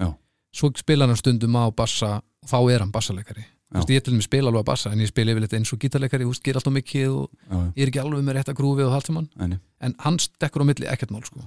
Já, 0.00 0.08
svo 0.54 0.70
spilar 0.78 1.08
hann 1.10 1.18
stundum 1.20 1.56
á 1.58 1.66
bassa 1.74 2.20
og 2.40 2.48
þá 2.48 2.58
er 2.72 2.80
hann 2.86 2.92
bassaleikari 2.94 3.44
Þú 3.44 3.59
veist, 3.78 3.90
ég 3.94 4.02
til 4.02 4.12
dæmis 4.16 4.26
spila 4.26 4.48
alveg 4.50 4.64
á 4.66 4.70
bassa 4.72 4.90
en 4.90 4.98
ég 4.98 5.06
spila 5.12 5.30
yfirleitt 5.34 5.54
eins 5.54 5.72
og 5.72 5.78
gítarleikari, 5.78 6.24
þú 6.26 6.32
veist, 6.34 6.42
ger 6.42 6.58
alltaf 6.58 6.74
mikið 6.74 7.08
og 7.14 7.30
já, 7.30 7.56
ég 7.76 7.82
er 7.86 7.92
ekki 7.92 8.02
alveg 8.02 8.24
með 8.26 8.34
rétt 8.40 8.50
að 8.50 8.58
grúfi 8.58 8.82
og 8.86 8.92
allt 8.98 9.06
saman 9.06 9.28
já, 9.38 9.58
en 9.86 9.94
hann 10.04 10.18
stekkur 10.18 10.62
á 10.62 10.66
milli 10.66 10.86
ekkert 10.90 11.10
mál 11.14 11.22
sko. 11.24 11.44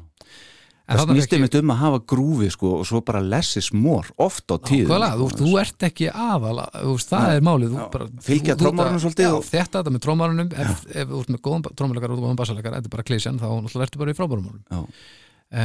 Það 0.83 0.99
snýst 1.07 1.31
ég- 1.31 1.37
einmitt 1.37 1.55
um 1.55 1.69
að 1.71 1.77
hafa 1.79 1.99
grúfi 2.11 2.47
sko 2.51 2.69
og 2.81 2.85
svo 2.85 2.99
bara 3.07 3.21
less 3.23 3.55
is 3.57 3.69
more 3.73 4.03
oft 4.19 4.43
á 4.51 4.59
þú, 4.59 4.83
sko. 4.83 4.99
veist, 4.99 5.39
þú 5.39 5.51
ert 5.61 5.85
ekki 5.87 6.09
aðal 6.11 6.59
þú 6.75 6.91
veist, 6.95 7.09
það 7.13 7.23
Já, 7.23 7.35
er 7.37 7.41
málið 7.47 7.69
þú 7.71 7.85
bara, 7.93 8.07
Fylgja 8.19 8.53
þú- 8.53 8.57
þú- 8.57 8.63
trommaranum 8.65 8.99
svolítið 8.99 9.29
og- 9.37 9.45
þetta 9.47 9.79
þetta 9.83 9.93
með 9.95 10.01
trommarunum 10.03 10.51
ef, 10.53 10.85
ef 10.91 11.07
þú 11.07 11.19
ert 11.23 11.29
með 11.31 11.41
góðan 11.47 11.63
trommalegar 11.75 12.11
og 12.11 12.19
góðan 12.19 12.35
bassalegar 12.35 12.73
þetta 12.75 12.85
er 12.91 12.95
bara 12.97 13.03
klísjan, 13.03 13.39
þá 13.39 13.81
ertu 13.83 13.97
bara 13.97 14.11
í 14.11 14.17
frábærumálum 14.19 14.63
Já. 14.71 14.87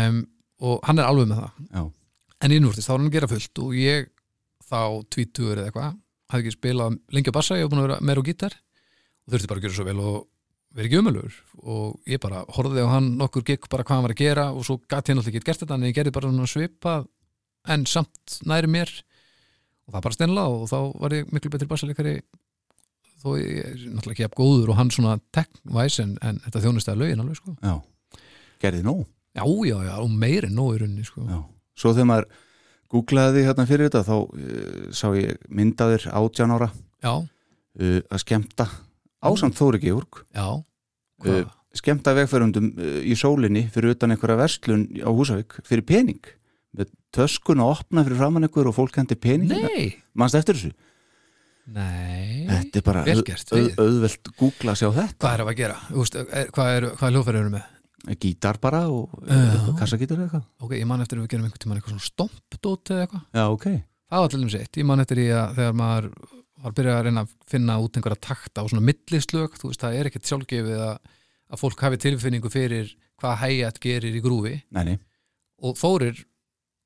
um, 0.09 0.27
og 0.61 0.81
hann 0.87 0.99
er 0.99 1.05
alveg 1.11 1.27
með 1.33 1.39
það 1.43 1.51
Já. 1.75 1.91
en 2.43 2.51
innvortist, 2.53 2.87
þá 2.89 2.95
er 2.95 2.99
hann 2.99 3.11
að 3.11 3.17
gera 3.19 3.27
fullt 3.35 3.59
og 3.59 3.73
ég 3.75 4.07
þá 4.71 4.81
tvítugur 5.11 5.59
eða 5.59 5.67
eitthvað 5.73 5.97
hafði 6.29 6.45
ekki 6.45 6.57
spilað 6.57 6.99
lengi 7.15 7.33
á 7.33 7.39
bassa, 7.39 7.57
ég 7.57 7.67
hef 7.67 7.73
búin 7.73 7.83
að 7.83 7.89
vera 7.89 8.01
meira 8.05 8.25
á 8.25 8.29
gítar 8.29 8.59
og 8.59 9.33
þurfti 9.35 9.51
bara 9.51 9.61
að 9.61 9.67
gera 9.67 9.77
svo 9.79 9.87
vel 9.89 10.01
og 10.03 10.19
vera 10.77 10.89
ekki 10.89 11.01
umölugur 11.01 11.37
og 11.65 12.09
ég 12.09 12.21
bara 12.23 12.43
horfði 12.57 12.85
á 12.85 12.89
hann 12.93 13.13
nokkur 13.21 13.45
gikk 13.47 13.69
bara 13.73 13.85
hvað 13.85 13.99
hann 13.99 14.07
var 14.09 14.15
að 14.15 14.23
gera 14.23 14.49
og 14.53 14.67
svo 14.69 14.79
gæti 14.85 15.13
hann 15.13 15.21
alltaf 15.21 15.33
ekki 15.33 15.47
gert 15.47 15.63
þetta 15.65 15.79
en 15.79 15.87
ég 15.89 15.97
gerði 15.97 16.15
bara 16.17 16.33
svona 16.33 16.51
svipað 16.51 17.09
en 17.69 17.87
samt 17.89 18.39
næri 18.49 18.71
mér. 18.71 18.91
Og 19.89 19.95
það 19.95 20.05
bara 20.05 20.17
steinla 20.17 20.45
og 20.53 20.67
þá 20.69 20.79
var 21.01 21.17
ég 21.17 21.31
miklu 21.33 21.53
betri 21.53 21.69
bassalegari 21.69 22.17
þó 23.19 23.31
ég 23.41 23.55
er 23.65 23.79
náttúrulega 23.95 24.15
ekki 24.15 24.25
jafn 24.27 24.39
góður 24.39 24.73
og 24.73 24.79
hann 24.79 24.91
svona 24.95 25.15
tech-væs 25.35 25.99
en, 26.05 26.17
en 26.23 26.41
þetta 26.45 26.63
þjónustæða 26.65 27.01
lögin 27.01 27.23
alveg 27.25 27.41
sko. 27.41 27.55
Já. 27.65 28.21
gerði 28.63 28.85
nóg? 28.87 29.07
Já, 29.39 29.45
já, 29.69 29.77
já, 29.89 29.95
og 30.03 30.13
meiri 30.13 30.51
nóg 30.53 30.77
í 30.77 30.83
rauninni 30.83 31.07
sko. 31.07 31.25
Já. 31.27 31.41
svo 31.79 31.95
þegar 31.97 32.11
maður 32.13 32.29
googlaði 32.93 33.39
því 33.39 33.45
hérna 33.49 33.67
fyrir 33.69 33.89
þetta 33.89 34.05
þá 34.07 34.17
uh, 34.17 34.89
sá 34.97 35.07
ég 35.17 35.37
myndaðir 35.49 36.09
átján 36.11 36.55
ára. 36.57 36.71
Já, 37.05 37.13
uh, 37.21 38.01
að 38.09 38.25
skemmta 38.25 38.69
ásamt 39.25 39.59
Þóri 39.59 39.83
Georg. 39.85 40.25
Já, 40.33 40.49
uh, 40.57 40.65
hvað? 41.25 41.55
skemmta 41.79 42.15
vegfærundum 42.17 42.73
uh, 42.75 42.99
í 43.05 43.15
sólinni 43.19 43.67
fyrir 43.75 43.95
utan 43.97 44.15
einhverja 44.15 44.41
verslun 44.41 44.89
á 45.05 45.11
Húsavík 45.11 45.61
fyrir 45.69 45.87
pening. 45.89 46.35
Með 46.77 46.93
töskun 47.15 47.63
að 47.65 47.79
opna 47.79 48.05
fyrir 48.07 48.21
framann 48.21 48.49
einhver 48.49 48.69
og 48.71 48.77
fólk 48.77 49.01
hendi 49.01 49.17
pening 49.17 49.49
nei, 49.53 49.97
mannst 50.19 50.37
eftir 50.39 50.59
þessu? 50.59 50.75
Nei. 51.69 52.47
Þetta 52.49 52.81
er 52.81 52.85
bara 52.85 53.03
auðvelt 53.05 54.31
googla 54.39 54.73
að 54.73 54.81
sjá 54.81 54.89
þetta. 54.89 55.19
Hvað 55.21 55.35
er 55.35 55.43
að 55.45 55.59
gera, 55.59 55.81
veist, 55.93 56.15
er, 56.17 56.53
hvað 56.57 56.71
er, 56.73 56.87
er 56.95 57.13
hljóðfæri 57.13 57.41
eru 57.43 57.53
með 57.53 57.67
gítar 58.07 58.59
bara 58.63 58.85
og 58.89 59.13
Já. 59.27 59.75
kassagítar 59.79 60.19
eða 60.19 60.27
eitthvað? 60.29 60.49
Ok, 60.63 60.75
ég 60.79 60.87
man 60.89 61.03
eftir 61.03 61.19
að 61.19 61.25
við 61.27 61.33
gerum 61.35 61.47
einhvern 61.49 61.63
tímann 61.65 61.81
eitthvað 61.81 61.95
svona 61.97 62.09
stompdót 62.09 62.93
eða 62.95 63.05
eitthvað. 63.05 63.25
Já 63.35 63.45
ok, 63.55 63.67
það 64.09 64.25
var 64.25 64.33
til 64.33 64.41
dæmis 64.43 64.59
eitt, 64.59 64.79
ég 64.79 64.89
man 64.89 65.05
eftir 65.05 65.21
í 65.23 65.29
að 65.35 65.55
þegar 65.59 65.79
maður 65.81 66.09
var 66.59 66.71
að 66.71 66.77
byrja 66.79 66.97
að 66.97 67.05
reyna 67.07 67.25
að 67.25 67.35
finna 67.53 67.79
út 67.83 67.99
einhverja 67.99 68.23
takta 68.29 68.65
og 68.65 68.73
svona 68.73 68.87
millislög, 68.87 69.59
þú 69.59 69.71
veist, 69.73 69.83
það 69.83 69.99
er 69.99 70.11
ekkert 70.11 70.31
sjálfgefið 70.31 70.83
að, 70.89 71.15
að 71.49 71.63
fólk 71.63 71.85
hafi 71.87 72.01
tilfinningu 72.03 72.53
fyrir 72.55 72.95
hvað 73.19 73.41
hægjat 73.45 73.81
gerir 73.83 74.19
í 74.19 74.23
grúfi. 74.23 74.55
Nei 74.75 74.85
nei. 74.93 74.99
Og 75.63 75.75
Þórir, 75.79 76.23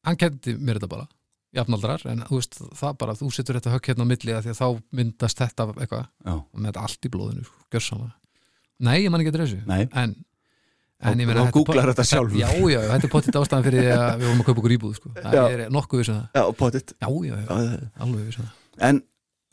hann 0.08 0.16
kendi 0.20 0.56
mér 0.56 0.80
þetta 0.80 0.92
bara, 0.92 1.08
jafnaldrar 1.52 2.04
en 2.08 2.24
þú 2.28 2.40
veist, 2.40 2.58
það 2.80 2.98
bara, 3.04 3.16
þú 3.20 3.30
setur 3.36 3.60
þetta 3.60 3.74
högg 3.76 3.92
hérna 3.92 4.08
á 4.08 4.12
milli 4.12 4.32
að 4.36 4.46
því 4.46 4.54
að 4.54 4.60
þá 4.62 4.68
myndast 4.96 5.44
þetta 5.44 5.68
eitthvað. 5.76 6.10
Og 6.32 6.56
með 6.56 6.70
þetta 6.70 6.84
allt 6.88 7.08
í 7.08 7.12
blóðinu, 7.12 7.46
sko, 7.48 7.64
gjörsanlega 7.72 8.16
nei, 8.82 8.98
ég 9.04 9.12
man 9.12 9.22
ekki 9.22 9.34
þessu. 9.36 9.60
Nei. 9.68 9.84
En, 9.98 10.14
en 11.02 11.20
ég 11.22 11.26
meina 11.28 11.44
er 11.46 11.52
googlar 11.54 11.88
þetta 11.92 12.04
sjálfur. 12.06 12.38
já, 12.38 12.48
já, 12.72 12.80
þetta 12.92 13.08
er 13.08 13.12
potið 13.12 13.38
ástæðan 13.42 13.64
fyrir 13.66 13.82
því 13.82 13.92
að 13.96 14.10
við 14.20 14.26
vorum 14.28 14.42
að 14.42 14.48
kaupa 14.48 14.62
okkur 14.62 14.74
íbúð 14.76 14.96
sko. 14.98 15.12
það 15.18 15.36
Já. 15.38 15.42
er 15.50 15.62
nokkuð 15.74 16.02
við 16.02 16.08
sem 16.08 16.18
það 16.18 16.38
já, 16.38 16.44
potið 16.62 16.92
já, 16.92 17.08
já, 17.08 17.36
já, 17.62 17.88
alveg 18.06 18.26
við 18.26 18.36
sem 18.36 18.44
það 18.46 18.86
en 18.88 19.00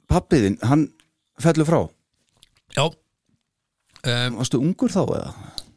pappiðinn, 0.09 0.57
hann 0.69 0.83
fellur 1.41 1.69
frá 1.69 1.79
já 2.77 2.83
um, 2.85 4.37
varstu 4.39 4.61
ungur 4.61 4.93
þá 4.93 5.01
eða? 5.05 5.33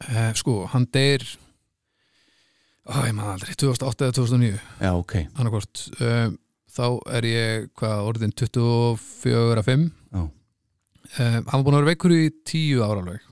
uh, 0.09 0.29
sko, 0.39 0.57
hann 0.73 0.87
deyr 0.93 1.25
ó, 2.87 2.93
ég 3.07 3.15
man 3.17 3.33
aldrei, 3.33 3.55
2008 3.57 4.07
eða 4.07 4.17
2009 4.19 4.61
já 4.83 4.91
ok, 4.99 5.17
annarkvort 5.33 5.83
um, 5.99 6.37
þá 6.73 6.85
er 7.19 7.27
ég 7.29 7.67
hvað 7.79 8.07
orðin 8.09 8.33
24 8.33 9.61
að 9.61 9.67
5 9.69 9.83
Já. 10.13 10.21
um, 10.23 10.29
hann 11.19 11.45
var 11.53 11.63
búin 11.67 11.77
að 11.77 11.83
vera 11.83 11.91
veikur 11.93 12.15
í 12.15 12.23
10 12.49 12.81
ára 12.85 13.03
alveg 13.03 13.29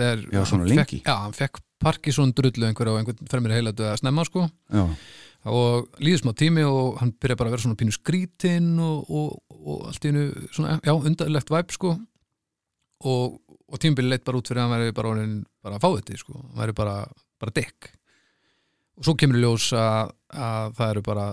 er, 0.00 0.22
Já, 0.32 0.40
svona 0.46 0.64
hann 0.64 0.70
lengi. 0.70 1.00
fekk, 1.00 1.06
já, 1.06 1.14
hann 1.24 1.34
fekk 1.36 1.60
Parkinson 1.80 2.34
drullu 2.36 2.68
einhver 2.68 2.92
á 2.92 2.98
einhvern 2.98 3.30
fremri 3.30 3.56
heilatu 3.56 3.86
að 3.88 4.00
snemma 4.02 4.26
sko. 4.28 4.46
Já, 4.72 4.84
og 5.50 6.00
líður 6.04 6.20
smá 6.20 6.34
tími 6.36 6.66
og 6.68 6.98
hann 7.00 7.14
byrja 7.16 7.38
bara 7.40 7.48
að 7.48 7.54
vera 7.56 7.64
svona 7.64 7.78
pínu 7.80 7.94
skrítinn 7.96 8.74
og, 8.84 9.06
og, 9.08 9.38
og 9.56 9.86
allt 9.88 10.04
í 10.04 10.10
hennu 10.10 10.48
svona, 10.52 10.76
já, 10.84 10.92
undarlegt 10.92 11.52
væp 11.52 11.72
sko. 11.76 11.94
Og, 13.08 13.38
og 13.70 13.80
tímabili 13.80 14.12
leitt 14.12 14.26
bara 14.26 14.36
út 14.36 14.50
fyrir 14.50 14.60
að 14.60 14.68
hann 14.68 14.76
væri 14.76 14.96
bara, 14.98 15.14
bara 15.64 15.80
fáiði 15.80 16.20
sko, 16.20 16.36
hann 16.36 16.60
væri 16.60 16.76
bara, 16.76 16.98
bara 17.40 17.56
dekk 17.56 17.94
og 19.00 19.06
svo 19.06 19.16
kemur 19.16 19.38
í 19.38 19.44
ljós 19.44 19.70
að, 19.72 20.12
að 20.28 20.74
það 20.76 20.90
eru 20.92 21.02
bara 21.06 21.26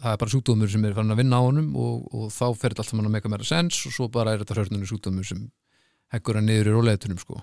það 0.00 0.12
er 0.12 0.20
bara 0.20 0.32
sjúkdómur 0.34 0.70
sem 0.72 0.84
er 0.84 0.96
farin 0.96 1.14
að 1.14 1.22
vinna 1.22 1.40
á 1.40 1.42
honum 1.44 1.70
og, 1.80 2.04
og 2.12 2.26
þá 2.32 2.44
fer 2.60 2.74
þetta 2.74 2.84
allt 2.84 2.92
saman 2.92 3.08
að 3.08 3.14
meika 3.16 3.32
meira 3.32 3.48
sens 3.48 3.78
og 3.88 3.94
svo 3.96 4.08
bara 4.12 4.34
er 4.34 4.44
þetta 4.44 4.58
hörnunni 4.58 4.88
sjúkdómur 4.88 5.28
sem 5.28 5.46
heggur 6.10 6.38
hann 6.40 6.48
niður 6.48 6.70
í 6.70 6.74
róleitunum 6.74 7.18
sko 7.20 7.36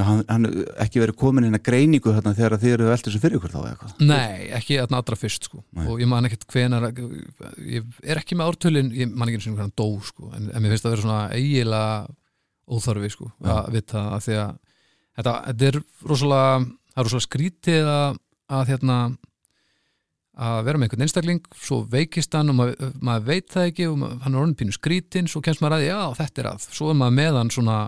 hann, 0.00 0.22
hann 0.26 0.46
ekki 0.82 1.02
verið 1.02 1.18
komin 1.20 1.46
inn 1.46 1.56
að 1.58 1.64
greiningu 1.68 2.14
þarna 2.16 2.32
þegar 2.34 2.56
þið 2.62 2.74
eru 2.76 2.88
veldur 2.88 3.14
sem 3.14 3.22
fyrir 3.22 3.38
ykkur 3.38 3.52
þá 3.52 3.58
eða 3.60 3.70
eitthvað 3.74 4.02
Nei, 4.08 4.48
ekki 4.58 4.78
að 4.82 4.96
allra 4.98 5.18
fyrst 5.20 5.46
sko. 5.50 5.62
Nei. 5.76 5.84
og 5.86 6.02
ég 6.02 6.10
man 6.10 6.26
ekkert 6.28 6.46
hvenar 6.50 6.88
ég 6.90 8.00
er 8.02 8.22
ekki 8.22 8.38
með 8.38 8.50
ártölin 8.50 8.90
ég 8.96 9.12
man 9.12 9.30
ekki 9.30 9.40
eins 9.40 9.48
og 9.52 9.62
hann 9.62 9.76
dó 9.78 9.88
sko. 10.06 10.30
en, 10.34 10.50
en 10.50 10.62
mér 10.64 10.74
finnst 10.74 10.86
það 10.86 10.90
að 10.90 10.96
vera 10.96 11.06
svona 11.06 11.22
eiginlega 11.36 11.94
óþarfi 12.70 13.10
sko, 13.14 13.30
Já. 13.42 13.54
að 13.56 13.72
vita 13.74 14.04
að 14.14 14.26
því 14.26 14.36
að 14.40 14.52
þetta, 15.20 15.34
þetta 15.46 15.70
er 15.70 15.80
rosalega 16.10 16.52
það 16.60 17.02
er 17.02 17.08
rosalega 17.08 17.26
skrítið 17.28 17.90
að, 17.94 18.20
að 18.58 18.72
hérna 18.74 18.98
að 20.40 20.60
vera 20.64 20.78
með 20.80 20.86
einhvern 20.88 21.04
einstakling 21.04 21.40
svo 21.60 21.80
veikist 21.90 22.34
hann 22.38 22.52
og 22.52 22.56
maður, 22.60 22.92
maður 23.04 23.26
veit 23.26 23.50
það 23.52 23.66
ekki 23.70 23.88
og 23.90 23.96
maður, 24.00 24.20
hann 24.24 24.34
er 24.36 24.42
orðin 24.42 24.58
pínu 24.60 24.76
skrítin 24.76 25.28
svo 25.28 25.42
kemst 25.44 25.60
maður 25.60 25.80
að 25.80 25.88
já 25.90 25.98
þetta 26.22 26.42
er 26.44 26.48
að 26.54 26.68
svo 26.70 26.92
er 26.92 27.00
maður 27.00 27.16
með 27.18 27.38
hann 27.40 27.52
svona 27.52 27.78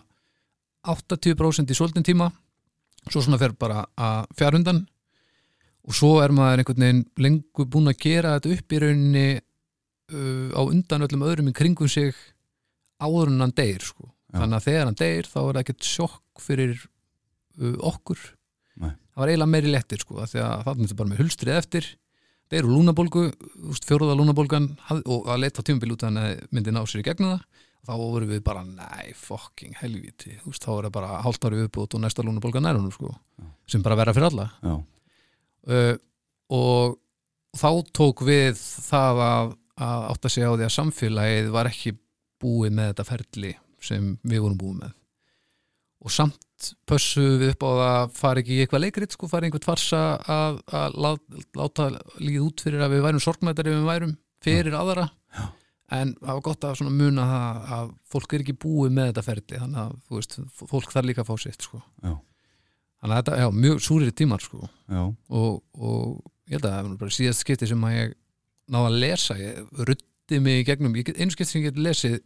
80% 0.83 1.71
í 1.71 1.77
svolítinn 1.77 2.07
tíma 2.07 2.31
svo 3.11 3.23
svona 3.23 3.39
fer 3.41 3.55
bara 3.59 3.85
að 3.99 4.33
fjárhundan 4.39 4.83
og 5.83 5.97
svo 5.97 6.17
er 6.23 6.35
maður 6.35 6.63
einhvern 6.63 6.85
veginn 6.85 7.03
lengur 7.25 7.69
búin 7.71 7.91
að 7.91 8.03
gera 8.05 8.37
þetta 8.37 8.53
upp 8.57 8.75
í 8.75 8.81
rauninni 8.83 9.27
uh, 9.39 10.51
á 10.55 10.63
undan 10.63 11.07
öllum 11.09 11.25
öðrum 11.27 11.51
í 11.51 11.57
kringum 11.57 11.91
sig 11.91 12.15
áður 13.03 13.33
en 13.33 13.43
hann 13.43 13.57
deyr 13.57 13.83
sko. 13.83 14.07
Þannig 14.33 14.59
að 14.59 14.67
þegar 14.69 14.87
hann 14.89 15.01
deyr 15.01 15.27
þá 15.29 15.39
er 15.41 15.49
það 15.49 15.63
ekkert 15.65 15.89
sjokk 15.89 16.43
fyrir 16.43 16.77
uh, 16.79 17.75
okkur. 17.91 18.21
Nei. 18.83 18.93
það 18.95 19.21
var 19.21 19.33
eiginlega 19.33 19.53
meiri 19.53 19.73
lettir 19.73 20.01
sko, 20.01 20.23
því 20.23 20.41
að 20.41 20.63
það 20.69 20.85
er 20.87 20.95
bara 21.01 21.11
með 21.11 21.23
hulstrið 21.25 21.59
eftir. 21.59 21.89
Deyr 22.53 22.69
úr 22.69 22.77
lúnabólgu, 22.77 23.27
úst, 23.73 23.85
fjóruða 23.89 24.15
lúnabólgan 24.17 24.71
hafði- 24.87 25.05
og 25.13 25.29
að 25.33 25.43
leita 25.43 25.65
á 25.65 25.67
tímabil 25.67 25.95
út 25.97 26.07
að 26.07 26.17
hann 26.21 26.49
myndi 26.53 26.73
ná 26.73 26.81
sér 26.87 27.03
í 27.03 27.07
gegnum 27.09 27.35
það 27.35 27.67
þá 27.83 27.93
vorum 27.99 28.31
við 28.31 28.43
bara, 28.47 28.63
nei, 28.67 29.13
fucking 29.19 29.75
helvíti. 29.81 30.37
Þú 30.43 30.53
veist, 30.53 30.65
þá 30.65 30.73
er 30.75 30.87
það 30.87 30.95
bara 30.99 31.21
hálft 31.25 31.47
ári 31.49 31.61
viðbútt 31.61 31.97
og 31.97 32.05
næsta 32.05 32.25
lúnabólga 32.27 32.63
nærunum 32.63 32.95
sko, 32.95 33.13
sem 33.71 33.83
bara 33.85 33.99
verða 33.99 34.15
fyrir 34.17 34.31
alla. 34.31 34.49
Já, 34.63 34.75
uh, 35.73 35.95
og 36.53 36.99
þá 37.59 37.69
tók 37.97 38.25
við 38.27 38.57
það 38.61 39.23
að, 39.27 39.53
að 39.89 40.09
átt 40.13 40.29
að 40.29 40.35
segja 40.37 40.53
á 40.53 40.57
því 40.57 40.67
að 40.67 40.75
samfélagið 40.77 41.53
var 41.55 41.71
ekki 41.71 41.95
búið 42.43 42.75
með 42.79 42.91
þetta 42.93 43.09
ferli 43.09 43.53
sem 43.83 44.13
við 44.23 44.45
vorum 44.45 44.61
búið 44.61 44.79
með. 44.83 44.99
Og 46.03 46.11
samt 46.11 46.73
pössu 46.87 47.23
við 47.41 47.53
upp 47.55 47.65
á 47.67 47.71
það 47.71 47.89
að 47.93 48.15
fara 48.19 48.43
ekki 48.43 48.55
í 48.55 48.61
eitthvað 48.63 48.85
leikrit 48.85 49.15
sko, 49.15 49.29
fara 49.31 49.47
í 49.47 49.51
einhvern 49.51 49.67
farsa 49.67 50.03
að, 50.31 50.61
að 50.75 50.99
láta, 51.05 51.43
láta 51.59 51.89
líð 52.23 52.47
út 52.47 52.63
fyrir 52.65 52.83
að 52.83 52.97
við 52.97 53.05
værum 53.07 53.23
sorgmættari 53.23 53.73
ef 53.73 53.81
við 53.81 53.91
værum 53.91 54.15
fyrir 54.43 54.79
aðra. 54.79 55.09
Já. 55.11 55.22
En 55.93 56.13
það 56.21 56.37
var 56.37 56.45
gott 56.47 56.65
að 56.69 56.83
muna 56.89 57.25
það 57.29 57.73
að 57.77 57.91
fólk 58.13 58.35
er 58.35 58.45
ekki 58.45 58.59
búið 58.65 58.95
með 58.97 59.09
þetta 59.11 59.25
ferli 59.27 59.63
þannig 59.63 59.81
að 59.83 59.97
þú 60.07 60.19
veist, 60.19 60.37
fólk 60.61 60.95
þarf 60.95 61.09
líka 61.09 61.25
að 61.25 61.31
fá 61.33 61.43
sitt 61.43 61.67
sko. 61.67 61.83
Þannig 63.03 63.17
að 63.17 63.19
þetta, 63.19 63.39
já, 63.43 63.49
mjög 63.65 63.83
súrir 63.83 64.15
tímar 64.15 64.45
sko. 64.45 64.69
Og, 64.93 65.59
og 65.75 66.21
ég 66.47 66.57
held 66.57 66.69
að 66.69 66.75
það 66.77 66.89
var 66.89 66.99
bara 67.03 67.17
síðast 67.19 67.45
skipti 67.45 67.69
sem 67.71 67.87
að 67.89 67.97
ég 67.97 68.15
náða 68.73 68.91
að 68.93 68.99
lesa 69.03 69.37
ég 69.41 69.83
rutti 69.89 70.41
mig 70.41 70.63
í 70.63 70.67
gegnum 70.69 70.95
get, 70.97 71.19
einu 71.19 71.35
skipti 71.35 71.51
sem 71.51 71.63
ég 71.65 71.73
get 71.73 71.83
lesið 71.83 72.19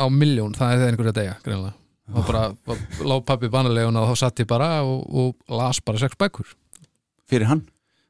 á 0.00 0.04
milljón, 0.10 0.56
það 0.58 0.72
er 0.72 0.80
það 0.80 0.88
einhverja 0.90 1.16
degja 1.18 1.34
greinlega, 1.44 1.76
og 2.10 2.26
bara 2.26 2.42
var, 2.66 2.80
lá 3.06 3.14
pappi 3.22 3.50
banaleguna 3.52 4.02
og 4.02 4.10
þá 4.10 4.22
satt 4.24 4.42
ég 4.42 4.48
bara 4.50 4.70
og, 4.82 5.04
og 5.14 5.54
las 5.60 5.78
bara 5.84 6.00
sex 6.02 6.18
bækur. 6.18 6.48
Fyrir 7.30 7.48
hann, 7.52 7.62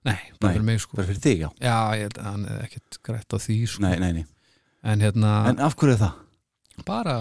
nei, 0.04 0.18
bara 0.40 0.50
Nei, 0.50 0.54
fyrir 0.58 0.66
mig 0.68 0.80
sko 0.84 0.96
bara 0.98 1.08
fyrir 1.08 1.22
þig 1.24 1.38
já 1.44 1.48
já, 1.64 1.76
ég 2.00 2.12
að 2.18 2.22
hann 2.28 2.44
er 2.52 2.62
ekkert 2.66 2.98
grætt 3.06 3.34
á 3.34 3.38
því 3.40 3.56
sko. 3.68 3.82
nei, 3.86 3.96
nei, 4.02 4.12
nei. 4.20 4.24
en 4.84 5.00
hérna, 5.00 5.32
en 5.48 5.58
af 5.64 5.76
hverju 5.76 5.94
er 5.96 6.02
það? 6.04 6.14
bara 6.84 7.16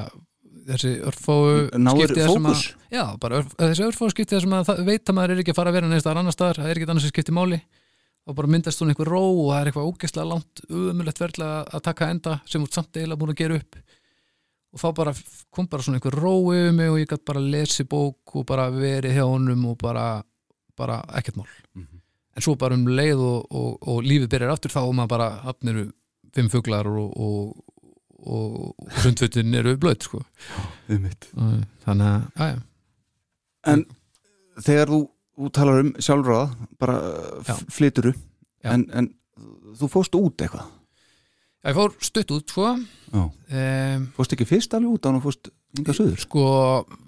þessi 0.67 0.91
örfáu 1.03 1.69
náður 1.75 2.13
þar 2.15 2.29
sem 2.33 2.45
að- 2.47 2.57
fókus? 2.57 2.65
Já, 2.93 3.03
bara 3.19 3.39
örf, 3.41 3.55
þessi 3.59 3.83
örfáðu 3.87 4.11
skipti 4.13 4.35
þessum 4.37 4.53
að 4.59 4.67
það, 4.69 4.83
veit 4.87 5.05
að 5.09 5.15
maður 5.17 5.31
er 5.33 5.41
ekki 5.43 5.51
að 5.53 5.57
fara 5.59 5.71
að 5.73 5.77
vera 5.79 5.87
neins 5.91 6.03
staðar 6.05 6.19
annar 6.21 6.35
staðar, 6.35 6.59
það 6.61 6.69
er 6.71 6.77
ekki 6.79 6.89
annars 6.89 7.03
sem 7.07 7.11
skipti 7.15 7.33
máli 7.35 7.59
og 8.23 8.35
bara 8.37 8.47
myndast 8.47 8.79
hún 8.79 8.91
einhver 8.93 9.09
ró 9.11 9.19
og 9.23 9.49
það 9.51 9.57
er 9.61 9.67
eitthvað 9.71 9.89
ógeðslega 9.91 10.27
langt 10.29 10.61
umulegt 10.71 11.19
verðlega 11.19 11.57
að 11.75 11.81
taka 11.83 12.07
enda 12.13 12.35
sem 12.47 12.63
út 12.63 12.71
samt 12.77 12.95
eiginlega 12.95 13.19
búin 13.19 13.33
að 13.33 13.41
gera 13.41 13.57
upp 13.59 13.75
og 14.73 14.79
þá 14.79 14.87
bara 14.95 15.13
kom 15.51 15.67
bara 15.67 15.83
svona 15.83 15.99
einhver 15.99 16.15
ró 16.23 16.31
yfir 16.55 16.71
mig 16.77 16.89
og 16.93 16.99
ég 17.01 17.09
gætt 17.11 17.25
bara 17.27 17.39
lesi 17.43 17.83
bók 17.83 18.37
og 18.39 18.45
bara 18.47 18.69
verið 18.71 19.17
hjá 19.17 19.25
honum 19.27 19.65
og 19.73 19.77
bara 19.83 20.23
bara 20.77 21.01
ekkert 21.19 21.35
mál 21.41 21.51
Mhm. 21.75 21.99
En 22.33 22.45
svo 22.45 22.55
bara 22.59 22.77
um 22.77 22.87
leið 22.89 23.21
og, 23.21 23.45
og, 23.53 23.71
og 23.87 24.03
lífið 24.05 24.29
byrjar 24.33 24.53
aftur 24.55 24.73
þá 24.73 24.81
er 24.83 24.95
maður 24.97 25.13
bara 25.15 25.29
hann 25.45 25.73
eru 25.73 25.85
fimm 26.33 26.49
fuglar 26.49 26.87
og, 26.89 27.09
og, 27.13 27.63
og, 28.23 28.53
og 28.73 28.93
sundfötin 29.03 29.53
eru 29.59 29.75
blöð 29.77 30.07
sko. 30.07 30.21
þannig 31.85 32.07
að, 32.09 32.29
já, 32.37 32.61
En 33.63 33.85
þegar 34.59 34.89
þú, 34.91 34.97
þú 35.39 35.49
talar 35.55 35.83
um 35.85 35.91
sjálfráða, 36.03 36.47
bara 36.81 36.95
Já. 37.47 37.53
flyturu, 37.71 38.11
Já. 38.63 38.73
en, 38.73 38.87
en 38.91 39.07
þú 39.79 39.87
fórst 39.93 40.17
út 40.19 40.43
eitthvað. 40.43 40.65
Já, 41.63 41.69
ég 41.71 41.77
fór 41.77 41.93
stutt 42.03 42.31
út 42.35 42.51
sko 42.51 42.65
um, 42.75 44.07
Fórst 44.17 44.33
ekki 44.35 44.47
fyrst 44.49 44.73
alveg 44.75 44.97
út 44.97 45.05
án 45.07 45.15
og 45.15 45.23
fórst? 45.23 45.47
Sko, 46.21 46.43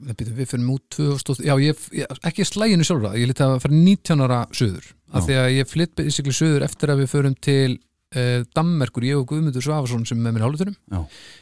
við, 0.08 0.15
byrjum, 0.19 0.36
við 0.39 0.49
fyrir 0.51 0.69
út 0.73 0.86
2000, 0.95 1.45
já, 1.45 1.54
ég, 1.62 1.84
ekki 2.25 2.45
slæginu 2.49 2.88
sjálfra 2.88 3.12
ég 3.19 3.30
lítið 3.30 3.45
að 3.45 3.60
fara 3.65 3.78
19 3.78 4.23
ára 4.25 4.39
söður 4.58 4.88
af 5.15 5.28
því 5.28 5.36
að 5.41 5.49
ég 5.60 5.69
flytt 5.69 5.93
basically 5.99 6.34
söður 6.36 6.65
eftir 6.65 6.91
að 6.93 7.04
við 7.04 7.12
förum 7.13 7.36
til 7.45 7.75
uh, 7.78 8.41
Dammerkur, 8.58 9.06
ég 9.06 9.19
og 9.21 9.28
Guðmundur 9.30 9.63
Svafarsson 9.63 10.06
sem 10.10 10.17
er 10.17 10.25
með 10.25 10.38
mér 10.39 10.45
hálfuturum 10.47 10.78
Já. 10.91 11.01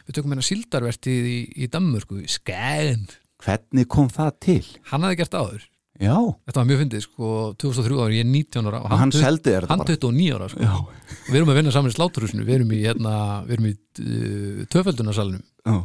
við 0.09 0.17
tökum 0.19 0.33
hérna 0.35 0.47
síldarvertið 0.49 1.29
í, 1.31 1.37
í 1.63 1.69
Dammerku 1.71 2.19
í 2.21 2.27
Skæn, 2.31 3.07
Hvernig 3.43 3.87
kom 3.91 4.11
það 4.11 4.33
til? 4.43 4.63
hann 4.91 5.03
hafði 5.07 5.17
gert 5.23 5.33
áður. 5.39 5.63
Já, 6.01 6.15
þetta 6.47 6.57
var 6.57 6.65
mjög 6.69 6.79
fyndið, 6.83 7.01
sko, 7.05 7.27
2003 7.61 7.97
ára 8.01 8.15
ég 8.15 8.23
er 8.23 8.29
19 8.33 8.69
ára 8.71 8.79
og 8.81 8.93
hann 8.97 9.11
tut- 9.13 9.21
seldi 9.21 9.51
þér 9.53 9.65
þetta 9.67 9.73
hann 9.75 9.81
bara. 9.83 9.93
29 9.93 10.31
ára, 10.37 10.47
sko. 10.49 10.63
Já, 10.63 11.19
við 11.27 11.37
erum 11.39 11.51
að 11.53 11.59
vinna 11.59 11.73
saman 11.75 11.91
í 11.91 11.95
sláturhúsinu, 11.97 12.45
við 12.47 12.55
erum 12.57 12.71
í, 12.73 12.79
hérna, 12.81 13.11
við 13.45 13.53
erum 13.57 13.67
í 13.69 13.73
uh, 13.75 14.63
töföldunarsalunum 14.73 15.43
já, 15.43 15.75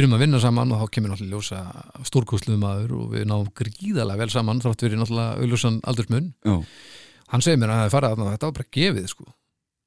byrjum 0.00 0.16
að 0.16 0.22
vinna 0.24 0.40
saman 0.42 0.72
og 0.74 0.80
þá 0.80 0.92
kemur 0.96 1.12
náttúrulega 1.12 1.36
ljósa 1.36 1.60
stórkostluðu 2.08 2.58
maður 2.64 2.96
og 2.98 3.12
við 3.14 3.26
náum 3.30 3.46
gríðalega 3.60 4.22
vel 4.24 4.30
saman 4.32 4.62
þrátt 4.64 4.84
verið 4.86 5.02
náttúrulega 5.04 5.36
auðljósan 5.44 5.78
aldursmun. 5.92 6.30
Hann 7.30 7.44
segir 7.44 7.60
mér 7.62 7.70
að 7.74 7.78
það 7.82 7.86
er 7.90 7.94
farið 7.94 8.12
að 8.24 8.30
þetta 8.32 8.48
var 8.50 8.56
bara 8.58 8.70
gefið 8.80 9.08
sko. 9.12 9.26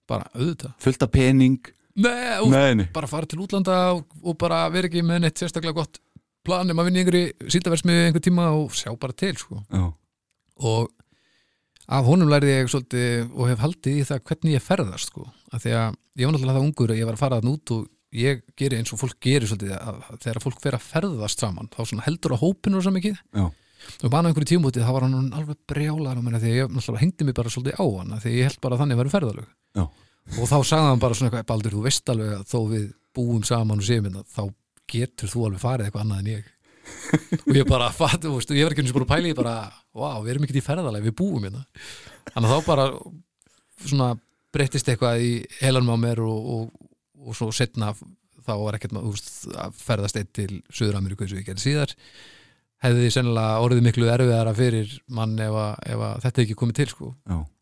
Bara 0.07 0.29
auðvitað. 0.37 0.73
Fullt 0.83 1.03
af 1.07 1.11
pening. 1.11 1.57
Nei, 1.93 2.39
og 2.41 2.47
Nei, 2.49 2.73
nei. 2.79 2.87
bara 2.93 3.07
fara 3.09 3.27
til 3.29 3.37
útlanda 3.43 3.75
og, 3.93 4.07
og 4.23 4.37
bara 4.41 4.63
vera 4.73 4.87
ekki 4.89 5.03
með 5.05 5.19
neitt 5.25 5.37
sérstaklega 5.43 5.75
gott 5.77 5.99
plan 6.43 6.69
um 6.73 6.79
að 6.81 6.87
vinna 6.89 7.03
einhverju 7.03 7.51
síldaversmiðu 7.53 8.07
einhver 8.07 8.23
tíma 8.25 8.47
og 8.57 8.73
sjá 8.75 8.89
bara 8.99 9.13
til 9.15 9.35
sko. 9.37 9.59
Og 10.63 10.89
af 11.93 12.07
honum 12.07 12.31
lærði 12.31 12.55
ég 12.55 12.71
svolítið 12.71 13.29
og 13.35 13.49
hef 13.51 13.61
haldið 13.63 13.99
í 14.01 14.05
það 14.09 14.23
hvernig 14.29 14.55
ég 14.57 14.63
ferðast 14.65 15.11
sko. 15.11 15.27
Af 15.53 15.63
því 15.65 15.75
að 15.77 15.97
ég 16.19 16.25
var 16.27 16.33
náttúrulega 16.35 16.57
það 16.57 16.67
ungur 16.69 16.93
að 16.95 16.99
ég 17.03 17.07
var 17.11 17.17
að 17.19 17.23
fara 17.23 17.39
þann 17.41 17.53
út 17.53 17.73
og 17.77 17.85
ég 18.13 18.43
geri 18.59 18.79
eins 18.79 18.93
og 18.93 19.01
fólk 19.01 19.17
gerir 19.23 19.49
svolítið 19.49 19.75
að, 19.77 19.99
að 20.09 20.23
þegar 20.25 20.41
fólk 20.43 20.63
fer 20.63 20.77
að 20.77 20.87
ferðast 20.87 21.43
saman 21.43 21.69
þá 21.73 22.01
heldur 22.05 22.35
á 22.37 22.43
hópinu 22.43 22.79
og 22.79 22.85
svo 22.85 22.93
mikið 22.95 23.19
og 23.43 24.11
bara 24.11 24.23
á 24.23 24.29
einhverju 24.29 24.49
tímútið 24.53 24.85
þá 24.85 24.93
var 24.95 25.05
hann 25.07 25.33
alveg 25.35 25.59
brjálar 25.69 26.19
á 26.19 26.21
mér 26.23 26.37
að 26.39 26.47
ég 26.49 26.71
náttúrulega 26.71 27.03
hengdi 27.03 27.27
mig 27.27 27.35
bara 27.35 27.51
svolítið 27.51 27.79
á 27.79 27.85
hann 27.85 28.15
að 28.15 28.27
ég 28.31 28.47
held 28.47 28.59
bara 28.63 28.77
að 28.77 28.83
þannig 28.83 28.99
væri 28.99 29.13
ferðalög. 29.13 29.47
Já. 29.73 29.83
og 30.39 30.49
þá 30.49 30.57
sagði 30.69 30.89
hann 30.89 31.03
bara 31.03 31.17
svona 31.17 31.31
eitthvað 31.31 31.47
Baldur 31.51 31.75
þú 31.75 31.83
veist 31.87 32.11
alveg 32.13 32.33
að 32.37 32.45
þó 32.53 32.59
við 32.71 32.85
búum 33.13 33.43
saman 33.47 33.81
og 33.81 33.87
séum 33.87 34.07
þetta 34.07 34.23
þá 34.33 34.43
getur 34.93 35.31
þú 35.31 35.45
alveg 35.47 35.63
farið 35.63 35.89
eitthvað 35.89 36.05
annað 36.05 36.21
en 36.23 36.31
ég. 36.33 36.51
Og 37.47 37.55
ég 37.55 37.67
bara 37.67 37.85
fatt, 37.95 38.25
og 38.27 38.41
ég 38.51 38.65
var 38.65 38.73
ekki 38.73 38.83
eins 38.83 38.91
og 38.91 38.97
búin 38.97 39.05
að 39.05 39.11
pæla 39.13 39.29
í 39.29 39.35
bara, 39.37 39.53
wow, 39.95 40.17
við 40.19 40.33
erum 40.33 40.43
ekkert 40.43 40.59
í 40.59 40.63
ferðalega 40.65 41.05
við 41.05 41.13
búum 41.15 41.45
hérna. 41.45 41.61
Þannig 42.33 42.49
að 42.49 42.51
þá 42.51 42.67
bara 42.67 42.87
svona 43.87 44.07
breyttist 44.53 44.89
eitthvað 44.91 45.23
í 45.23 45.29
heilanum 45.61 45.95
á 45.95 45.97
mér 46.03 46.21
og, 46.27 46.49
og, 46.55 46.82
og 47.23 47.35
svo 47.37 47.49
setna 47.55 47.93
þá 48.43 48.53
var 48.59 48.75
ekkert 48.77 48.93
maður, 48.97 49.19
að 49.63 49.75
ferðast 49.79 50.17
einn 50.19 50.31
til 50.35 50.49
Suður-Ameríku 50.75 51.23
eins 51.23 51.33
og 51.35 51.39
ég 51.41 51.47
gerði 51.47 51.63
síðar 51.63 51.93
hefði 52.83 53.11
sennilega 53.15 53.61
orðið 53.63 53.85
miklu 53.85 54.09
erfiðara 54.11 54.51
fyrir 54.57 54.89
mann 55.15 55.37
ef, 55.39 55.53
að, 55.55 55.77
ef 55.93 56.01
að 56.03 56.17
þetta 56.25 56.41
ekki 56.43 56.57
komið 56.59 56.75
til 56.81 56.87
sko. 56.91 57.13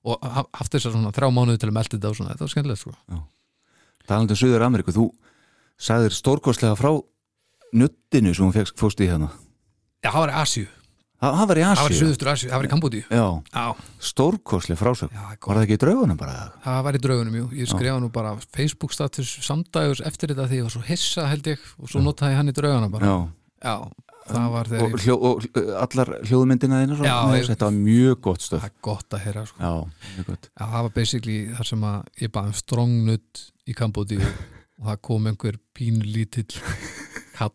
og 0.01 0.23
ha- 0.25 0.47
haft 0.57 0.73
þessar 0.73 0.95
svona 0.95 1.11
þrjá 1.13 1.29
mánuði 1.35 1.59
til 1.61 1.69
að 1.69 1.75
melda 1.77 1.93
þetta 1.97 2.09
og 2.09 2.17
svona, 2.17 2.31
þetta 2.33 2.47
var 2.47 2.53
skemmtilegt 2.55 2.81
sko. 2.81 2.93
Talandi 4.09 4.33
um 4.33 4.39
Suður 4.41 4.65
Ameríku, 4.65 4.95
þú 4.95 5.05
sagðir 5.77 6.15
stórkostlega 6.17 6.79
frá 6.79 6.89
nuttinu 7.77 8.33
sem 8.33 8.47
hún 8.47 8.55
fegst, 8.55 8.73
fórst 8.81 8.99
í 9.05 9.07
hérna. 9.11 9.29
Já, 10.01 10.09
það 10.09 10.23
var 10.23 10.33
í 10.33 10.39
Asju, 10.41 10.65
Það, 11.21 11.41
var 11.51 11.59
í 11.59 11.61
það 11.61 11.75
var 11.77 11.91
í 11.91 11.93
Asíu. 11.93 11.97
Suðustur 12.01 12.29
Asju, 12.31 12.47
það 12.49 12.57
var 12.61 12.65
í 12.65 12.69
Kambodíu 12.71 13.01
Já, 13.13 13.25
Já, 13.53 13.65
stórkostlega 14.01 14.79
frásögn. 14.81 15.11
já, 15.13 15.25
Var 15.45 15.57
það 15.59 15.65
ekki 15.67 15.75
í 15.77 15.81
draugunum 15.83 16.17
bara? 16.17 16.37
Það 16.63 16.79
var 16.87 16.97
í 16.97 17.01
draugunum, 17.03 17.35
jú. 17.37 17.49
Ég 17.61 17.69
skrifa 17.69 17.99
nú 18.01 18.09
bara 18.13 18.31
Facebook 18.55 18.95
status 18.95 19.33
samdægus 19.45 20.01
eftir 20.09 20.33
þetta 20.33 20.47
því 20.49 20.57
ég 20.61 20.65
var 20.65 20.73
svo 20.73 20.81
hissa 20.87 21.27
held 21.29 21.45
ég 21.51 21.67
og 21.77 21.91
svo 21.93 22.01
notaði 22.01 22.39
hann 22.39 22.49
í 22.49 22.55
draugunum 22.57 22.95
bara. 22.95 23.05
Já. 23.11 23.19
Já, 23.61 23.75
það 24.31 24.47
var 24.55 24.71
þegar 24.71 24.81
Og, 24.87 24.95
ég... 24.95 25.05
hljó, 25.05 25.15
og 25.21 25.45
allar 25.85 26.11
hljóðmyndina 26.25 26.79
þína 26.81 26.97
Já, 26.97 27.13
svona, 27.13 27.37
ég- 27.37 27.51
þetta 27.51 27.69
var 27.69 27.77
mjög 27.77 28.21
gott 28.25 28.41
stöf. 28.47 28.63
Það 28.63 28.71
er 28.71 28.75
gott 28.89 29.13
að 29.19 29.23
heyra, 29.27 29.45
sko. 29.45 29.61
Já, 29.61 30.07
mjög 30.17 30.25
gott. 30.31 30.49
Já, 30.57 30.63
það 30.65 30.81
var 30.87 30.91
basically 30.97 31.37
þar 31.59 31.69
sem 31.69 31.85
að 31.91 31.99
ég 32.25 32.33
baði 32.33 32.47
um 32.55 32.57
strongnut 32.63 33.45
í 33.69 33.77
Kambodíu 33.77 34.25
og 34.81 34.89
það 34.89 35.01
kom 35.05 35.29
einhver 35.29 35.61
pínlítill 35.77 36.57
kall 37.37 37.53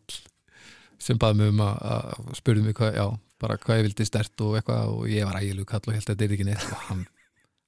sem 1.03 1.19
baði 1.19 1.41
mig 1.43 1.51
um 1.57 1.65
að, 1.67 1.83
að 1.97 2.31
spurði 2.39 2.63
mig 2.69 2.79
hvað, 2.79 2.95
já, 3.03 3.07
bara 3.43 3.59
hvað 3.61 3.81
ég 3.81 3.87
vildi 3.89 4.07
stert 4.09 4.45
og 4.45 4.57
eitthvað 4.59 4.93
og 4.95 5.07
ég 5.13 5.29
var 5.29 5.39
ægilegu 5.41 5.69
kall 5.69 5.85
og 5.85 5.97
held 5.97 6.05
að 6.05 6.13
þetta 6.13 6.27
er 6.27 6.35
ekki 6.37 6.49
neitt 6.49 6.69
og 6.73 6.85
hann, 6.89 7.07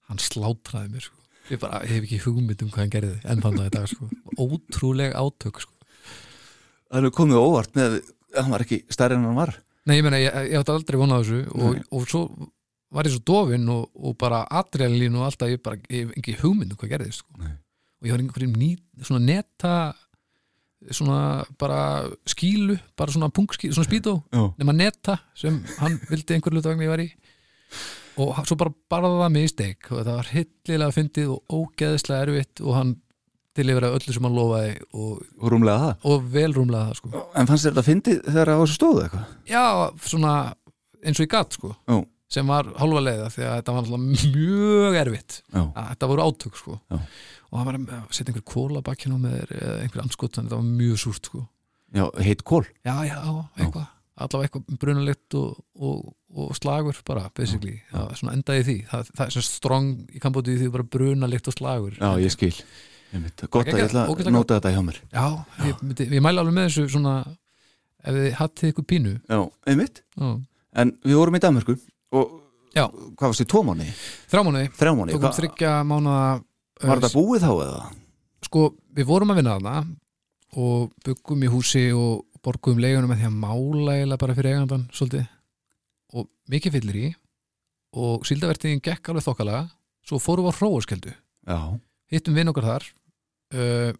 hann 0.09 0.22
slátraði 0.22 0.92
mér, 0.94 1.09
sko. 1.09 1.16
Ég 1.48 1.61
bara, 1.62 1.81
hef 1.88 2.04
ekki 2.04 2.20
hugmynd 2.26 2.64
um 2.64 2.70
hvað 2.72 2.85
hann 2.85 2.92
gerði 2.92 3.14
enn 3.24 3.42
þannig 3.44 3.64
að 3.64 3.70
í 3.70 3.74
dag, 3.76 3.88
sko. 3.92 4.11
Ótrúleg 4.44 5.16
átök, 5.16 5.62
sko. 5.64 5.74
Það 6.88 7.09
er 7.09 7.16
komið 7.16 7.40
óvart 7.40 7.76
með, 7.76 7.98
hann 8.37 8.52
var 8.52 8.64
ekki 8.64 8.83
stærri 8.92 9.16
en 9.18 9.26
hann 9.28 9.38
var. 9.38 9.54
Nei, 9.88 9.98
ég 9.98 10.04
meina, 10.04 10.20
ég, 10.20 10.35
ég 10.52 10.61
átti 10.61 10.74
aldrei 10.74 11.00
vonað 11.00 11.24
þessu 11.24 11.40
og, 11.57 11.78
og 11.96 12.09
svo 12.09 12.22
var 12.94 13.09
ég 13.09 13.14
svo 13.14 13.24
dofinn 13.28 13.68
og, 13.72 13.88
og 13.96 14.16
bara 14.20 14.42
adrenalín 14.61 15.16
og 15.20 15.26
alltaf 15.28 15.52
ég 15.52 15.62
bara, 15.64 15.81
ég 15.92 16.09
hef 16.09 16.20
ekki 16.20 16.37
hugmynd 16.42 16.72
um 16.72 16.81
hvað 16.81 16.94
gerðist 16.96 17.22
sko. 17.22 17.37
Og 17.98 18.09
ég 18.09 18.14
var 18.14 18.22
einhverjum 18.22 18.57
ný, 18.57 18.70
svona 19.04 19.24
neta 19.24 19.72
svona 20.94 21.44
bara 21.58 21.80
skílu 22.28 22.76
bara 22.96 23.12
svona 23.14 23.28
punkskílu, 23.34 23.74
svona 23.74 23.88
spító 23.88 24.18
nema 24.58 24.72
neta 24.76 25.18
sem 25.34 25.58
hann 25.80 25.98
vildi 26.10 26.36
einhver 26.36 26.54
hlutagn 26.54 26.84
ég 26.86 26.92
var 26.92 27.02
í 27.02 27.08
og 28.18 28.38
svo 28.48 28.56
bara 28.58 28.72
barða 28.90 29.10
það 29.24 29.32
mig 29.34 29.44
í 29.48 29.50
steik 29.52 29.90
og 29.92 30.00
þetta 30.00 30.14
var 30.18 30.30
hillilega 30.32 30.94
fyndið 30.96 31.32
og 31.34 31.58
ógeðislega 31.58 32.24
erfitt 32.26 32.62
og 32.64 32.74
hann 32.78 32.94
tilifraði 33.58 33.98
öllu 33.98 34.14
sem 34.14 34.26
hann 34.28 34.36
lofaði 34.38 34.72
og, 34.94 35.22
Og 35.42 35.50
rúmlega 35.52 35.78
það. 35.82 35.94
og 36.12 36.28
velrúmlega 36.34 36.90
það 36.92 36.98
sko 37.00 37.24
En 37.34 37.48
fannst 37.50 37.66
þér 37.66 37.72
þetta 37.74 37.86
fyndið 37.88 38.20
þegar 38.28 38.52
það 38.52 38.60
var 38.62 38.70
svo 38.70 38.78
stóðu 38.78 39.02
eitthvað? 39.04 39.24
já, 39.50 39.64
svona 40.12 40.34
eins 41.02 41.18
og 41.18 41.26
ég 41.26 41.32
gatt 41.34 41.58
sko 41.58 41.72
Já. 41.74 41.96
sem 42.38 42.50
var 42.54 42.70
hálfa 42.78 43.02
leiða 43.06 43.28
því 43.34 43.44
að 43.48 43.56
þetta 43.58 43.74
var 43.78 44.02
mjög 44.06 44.98
erfitt 45.02 45.40
Já. 45.54 45.62
þetta 45.78 46.10
voru 46.12 46.26
átök 46.28 46.58
sko 46.62 46.78
Já. 46.90 46.98
Og 47.50 47.58
hann 47.58 47.68
var 47.68 47.78
að 47.78 48.11
setja 48.16 48.32
einhver 48.34 48.82
bakkinn 48.84 49.14
á 49.16 49.18
með 49.18 49.37
þér 49.38 49.54
eða 49.58 49.76
einhver 49.84 50.02
anskot, 50.04 50.34
þannig 50.37 50.50
þetta 50.50 50.61
var 50.61 50.74
mjög 50.82 50.98
súrt 51.04 51.30
sko 51.30 51.44
Já, 51.96 52.04
heit 52.20 52.42
kól. 52.44 52.66
já, 52.84 52.94
já, 53.08 53.16
eitthvað, 53.56 53.87
allavega 54.20 54.44
eitthvað 54.50 54.78
brunalegt 54.82 55.34
og, 55.40 55.54
og, 55.80 56.02
og 56.37 56.50
slagur 56.58 56.98
bara, 57.08 57.30
basically, 57.34 57.78
já, 57.88 58.02
svona 58.20 58.34
endaði 58.37 58.64
því 58.66 58.76
það, 58.90 59.11
það 59.16 59.24
er 59.26 59.34
sem 59.38 59.46
strong 59.46 59.88
í 60.12 60.20
Kambóti 60.20 60.58
því 60.61 60.68
bara 60.74 60.84
brunalegt 60.84 61.48
og 61.48 61.56
slagur 61.56 61.96
Já, 61.96 62.11
ég 62.20 62.34
skil. 62.34 62.52
Einmitt. 63.08 63.40
Gott 63.48 63.64
að 63.72 63.78
ég 63.80 63.87
ætla 63.88 64.02
að 64.04 64.28
nota 64.34 64.58
þetta 64.58 64.74
hjá 64.74 64.82
mér. 64.84 64.98
já, 65.14 65.24
ég, 65.64 65.78
myndi, 65.80 66.08
ég 66.12 66.20
mæla 66.26 66.42
alveg 66.44 66.58
með 66.58 66.66
þessu 66.68 66.84
svona 66.92 67.14
ef 68.04 68.18
þið 68.18 68.28
hattið 68.42 68.72
ykkur 68.74 68.87
pínu 68.92 69.14
Já, 69.24 69.40
einmitt. 69.72 70.02
já, 70.18 70.28
En 70.78 70.92
við 71.08 71.16
vorum 71.16 71.38
í 71.38 71.40
Danmörku 71.40 71.78
og 72.12 72.34
Já. 72.76 72.84
hvað 72.92 73.30
varst 73.32 73.40
í 73.40 73.46
tvo 73.48 73.62
mánu? 73.64 73.87
Þrjá 74.28 74.42
mánu? 74.44 74.66
tókum 75.16 75.32
þryggja 75.40 75.72
mánuða 75.88 76.26
Var 76.82 77.00
þetta 77.00 77.14
búið 77.14 77.44
þá 77.44 77.52
eða? 77.52 77.86
sko, 78.48 78.68
við 78.94 79.08
vorum 79.08 79.32
að 79.32 79.40
vinna 79.40 79.56
þarna 79.56 79.76
og 80.58 80.92
byggum 81.04 81.42
í 81.44 81.50
húsi 81.52 81.84
og 81.92 82.24
borgum 82.44 82.78
leigunum 82.80 83.10
með 83.10 83.22
því 83.22 83.28
að 83.28 83.40
mála 83.42 83.96
eiginlega 83.96 84.22
bara 84.22 84.36
fyrir 84.38 84.54
eigandan 84.54 84.86
svolítið 84.94 85.26
og 86.16 86.28
mikið 86.52 86.76
fyllir 86.78 87.00
í 87.00 87.08
og 87.98 88.24
síldavertiðin 88.28 88.82
gekk 88.84 89.10
alveg 89.10 89.26
þokkalega 89.26 89.64
svo 90.08 90.20
fórum 90.22 90.46
við 90.46 90.54
á 90.54 90.58
hróaskeldu 90.60 91.14
Já. 91.48 91.58
hittum 92.12 92.38
vinn 92.38 92.52
okkar 92.52 92.68
þar 92.68 92.86
uh, 93.58 93.90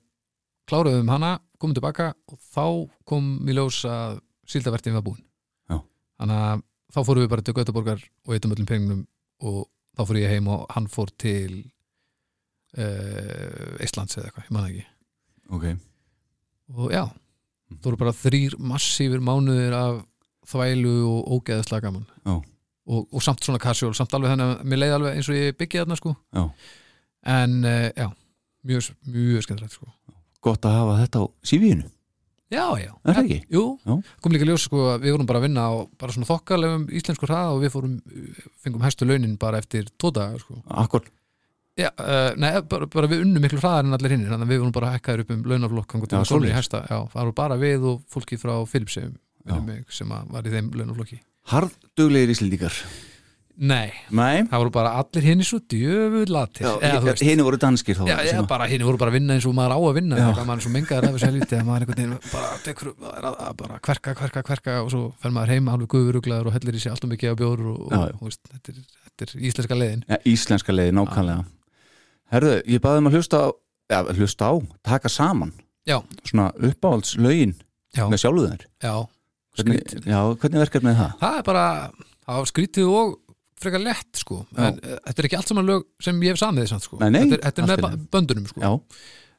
kláruðum 0.69 1.11
hana, 1.13 1.35
komum 1.61 1.77
tilbaka 1.77 2.13
og 2.29 2.39
þá 2.55 2.67
kom 3.09 3.31
í 3.49 3.57
ljós 3.57 3.83
að 3.89 4.21
síldavertiðin 4.49 5.01
var 5.01 5.07
búin 5.11 5.25
Já. 5.69 5.81
þannig 6.21 6.45
að 6.47 6.65
þá 6.95 7.01
fórum 7.03 7.25
við 7.25 7.33
bara 7.35 7.45
til 7.45 7.57
Götaborgar 7.59 8.07
og 8.25 8.37
hittum 8.37 8.55
öllum 8.55 8.71
peningum 8.71 9.03
og 9.45 9.67
þá 9.99 10.05
fór 10.09 10.21
ég 10.23 10.33
heim 10.33 10.49
og 10.53 10.65
hann 10.73 10.89
fór 10.89 11.13
til 11.21 11.67
Íslands 12.77 14.19
eða 14.19 14.29
eitthvað, 14.29 14.45
ég 14.49 14.55
man 14.55 14.65
það 14.67 14.71
ekki 14.75 14.87
Ok. 15.49 15.65
og 16.77 16.93
já, 16.93 17.05
það 17.73 17.87
voru 17.89 18.01
bara 18.03 18.13
þrýr 18.19 18.57
massífur 18.61 19.23
mánuðir 19.25 19.77
af 19.79 20.03
þvælu 20.49 20.93
og 21.09 21.31
ógeðislega 21.39 21.87
gaman 21.89 22.05
Já. 22.25 22.35
og, 22.37 23.07
og 23.13 23.23
samt 23.25 23.45
svona 23.45 23.61
casual, 23.63 23.95
samt 23.97 24.13
alveg 24.17 24.35
þannig 24.35 24.53
að 24.55 24.65
mér 24.69 24.83
leiði 24.83 24.97
alveg 24.99 25.17
eins 25.19 25.29
og 25.33 25.39
ég 25.39 25.57
byggja 25.61 25.85
þarna 25.85 25.99
sko 26.01 26.15
Já. 26.37 26.45
en 27.39 27.57
uh, 27.65 27.89
já, 27.97 28.09
mjög, 28.69 28.91
mjög 29.09 29.47
skemmtilegt 29.49 29.77
sko 29.79 29.89
Gott 30.45 30.65
að 30.69 30.77
hafa 30.79 30.99
þetta 31.01 31.19
á 31.19 31.25
sífíinu. 31.51 31.89
já, 32.53 32.65
já, 32.81 32.93
Er 33.05 33.17
það 33.17 33.25
ekki? 33.25 33.39
Jú, 33.53 33.63
Já. 33.85 33.95
kom 34.23 34.33
líka 34.37 34.47
ljós 34.49 34.65
sko 34.69 34.85
að 34.95 35.03
við 35.09 35.17
vorum 35.17 35.27
bara 35.29 35.41
að 35.43 35.47
vinna 35.49 35.65
á 35.67 35.73
bara 35.99 36.15
svona 36.15 36.29
þokkalegum 36.29 36.85
íslensku 36.95 37.27
hraða 37.29 37.57
og 37.57 37.65
við 37.65 37.73
fórum, 37.75 37.97
fengum 38.63 38.85
hæstu 38.87 39.09
launin 39.09 39.35
bara 39.41 39.59
eftir 39.61 39.89
tóta 40.01 40.29
sko. 40.41 40.61
Akkur, 40.71 41.09
Já, 41.79 41.93
uh, 41.95 42.33
nei, 42.35 42.51
bara, 42.67 42.89
bara 42.91 43.07
við 43.11 43.23
unnum 43.23 43.45
miklu 43.45 43.61
hraðar 43.63 43.87
en 43.87 43.95
allir 43.95 44.17
hinn 44.17 44.25
þannig 44.27 44.49
að 44.49 44.51
við 44.51 44.63
vorum 44.65 44.75
bara 44.75 44.95
hækkaður 44.97 45.21
upp 45.23 45.29
um 45.35 45.45
launaflokk 45.47 45.93
Já, 46.11 46.23
í 46.49 46.57
hæsta, 46.57 46.81
já, 46.91 46.99
það 47.13 47.21
voru 47.21 47.35
bara 47.39 47.59
við 47.61 47.85
og 47.93 48.01
fólki 48.11 48.39
frá 48.41 48.57
Philipsheim 48.67 49.15
sem 49.95 50.17
var 50.33 50.49
í 50.49 50.53
þeim 50.53 50.73
launaflokki. 50.75 51.21
Harðduglegir 51.49 52.35
íslendingar? 52.35 52.75
Nei, 53.59 53.91
Nei, 54.15 54.45
það 54.47 54.61
voru 54.63 54.73
bara 54.75 54.91
allir 55.01 55.25
hinn 55.27 55.41
svo 55.47 55.59
djöfull 55.67 56.29
latir 56.31 56.67
eða 56.69 57.01
þú 57.01 57.09
veist. 57.09 57.25
hinn 57.27 57.41
voru 57.43 57.59
danskir 57.59 57.99
þá 57.99 58.45
bara 58.47 58.69
hinn 58.71 58.85
voru 58.87 59.01
bara 59.01 59.11
að 59.11 59.17
vinna 59.19 59.35
eins 59.35 59.49
og 59.51 59.57
maður 59.59 59.75
á 59.75 59.79
að 59.81 59.99
vinna 59.99 60.21
maður 60.37 60.53
er 60.55 60.63
svo 60.63 60.73
mengaður 60.77 61.09
af 61.09 61.17
þessu 61.17 61.31
helviti 61.31 61.59
að 61.59 61.67
maður 61.67 61.87
einhvern 61.89 61.99
veginn 61.99 62.31
bara, 62.31 62.53
tekur, 62.63 62.93
er 63.11 63.29
að, 63.33 63.41
að 63.49 63.59
bara 63.65 63.81
kverka, 63.83 64.15
kverka, 64.21 64.45
kverka 64.47 64.79
og 64.85 64.95
svo 64.95 65.05
fer 65.19 65.35
maður 65.35 65.57
heim 65.57 65.75
alveg 65.75 65.91
guðuruglaður 65.97 66.53
og 66.53 66.59
hellir 66.61 66.79
í 66.79 66.85
sig 66.87 66.95
alltaf 66.95 67.11
mikið 67.11 67.35
af 67.35 67.43
bjór 67.43 67.67
og, 67.73 67.85
og 67.91 68.25
veist, 68.29 68.45
þetta, 68.47 68.77
er, 68.79 69.27
er 69.27 69.47
íslenska 69.51 69.83
leiðin. 69.83 70.07
Ja, 70.07 70.23
Íslenska 70.37 70.79
leiði, 70.79 70.95
nákvæmlega 71.01 71.43
Herðu, 72.33 72.55
ég 72.69 72.83
baði 72.85 73.03
um 73.03 73.11
að 73.11 73.17
hlusta 73.19 73.41
á 73.45 73.49
Já, 73.89 73.99
hlusta 74.19 74.51
á, 74.53 74.55
taka 74.85 75.09
saman 75.09 75.53
Já. 75.89 76.03
Svona 76.29 76.51
uppáhaldslögin 76.69 77.55
Já, 77.97 78.05
með 78.13 78.21
sjálfu 78.21 78.43
þeir 78.51 78.65
já, 78.85 78.95
hvernig, 79.57 79.95
Já, 80.05 80.19
hvernig 80.37 80.61
verkar 80.61 80.85
með 80.85 80.99
það? 81.01 81.15
Það 81.23 81.39
er 81.39 81.47
bara, 81.49 81.63
það 82.29 82.41
var 82.43 82.51
skrítið 82.53 82.91
og 82.93 83.15
frekar 83.59 83.81
lett 83.83 84.21
sko 84.21 84.43
en 84.61 84.77
uh, 84.85 84.99
þetta 85.09 85.23
er 85.25 85.29
ekki 85.31 85.39
allt 85.41 85.49
saman 85.55 85.67
lög 85.71 85.87
sem 86.05 86.21
ég 86.23 86.35
hef 86.37 86.39
samið 86.43 86.69
samt, 86.71 86.85
sko. 86.85 86.99
Nei, 87.01 87.09
þetta 87.25 87.39
er, 87.39 87.45
þetta 87.49 87.63
er 87.65 87.71
með 87.73 87.81
lagi. 87.87 88.03
böndunum 88.13 88.45
sko. 88.53 88.61
Já, 88.61 88.71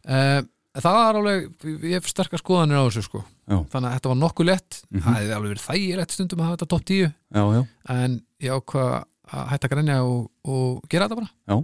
uh, 0.09 0.41
það 0.79 0.97
var 0.97 1.19
alveg, 1.21 1.45
ég 1.85 1.93
hef 1.99 2.09
sterkar 2.11 2.41
skoðanir 2.41 2.81
á 2.81 2.83
þessu 2.89 3.05
sko. 3.05 3.21
Já. 3.49 3.55
þannig 3.73 3.87
að 3.89 3.95
þetta 3.99 4.09
var 4.11 4.19
nokkuð 4.23 4.45
lett 4.49 4.81
Mhm. 4.89 5.01
það 5.05 5.15
hefði 5.19 5.33
alveg 5.37 5.53
verið 5.53 5.63
þægilegt 5.69 6.11
stundum 6.17 6.41
að 6.41 6.45
hafa 6.49 6.57
þetta 6.57 6.69
top 6.73 6.83
10 6.89 7.13
já, 7.37 7.43
já, 7.53 7.61
en 7.95 8.19
ég 8.41 8.57
ákvað 8.59 8.91
að 9.29 9.47
hætta 9.53 9.67
að 9.69 9.73
grænja 9.77 9.95
og, 10.05 10.19
og 10.45 10.83
gera 10.89 11.07
þetta 11.07 11.21
bara 11.21 11.31
Já. 11.49 11.57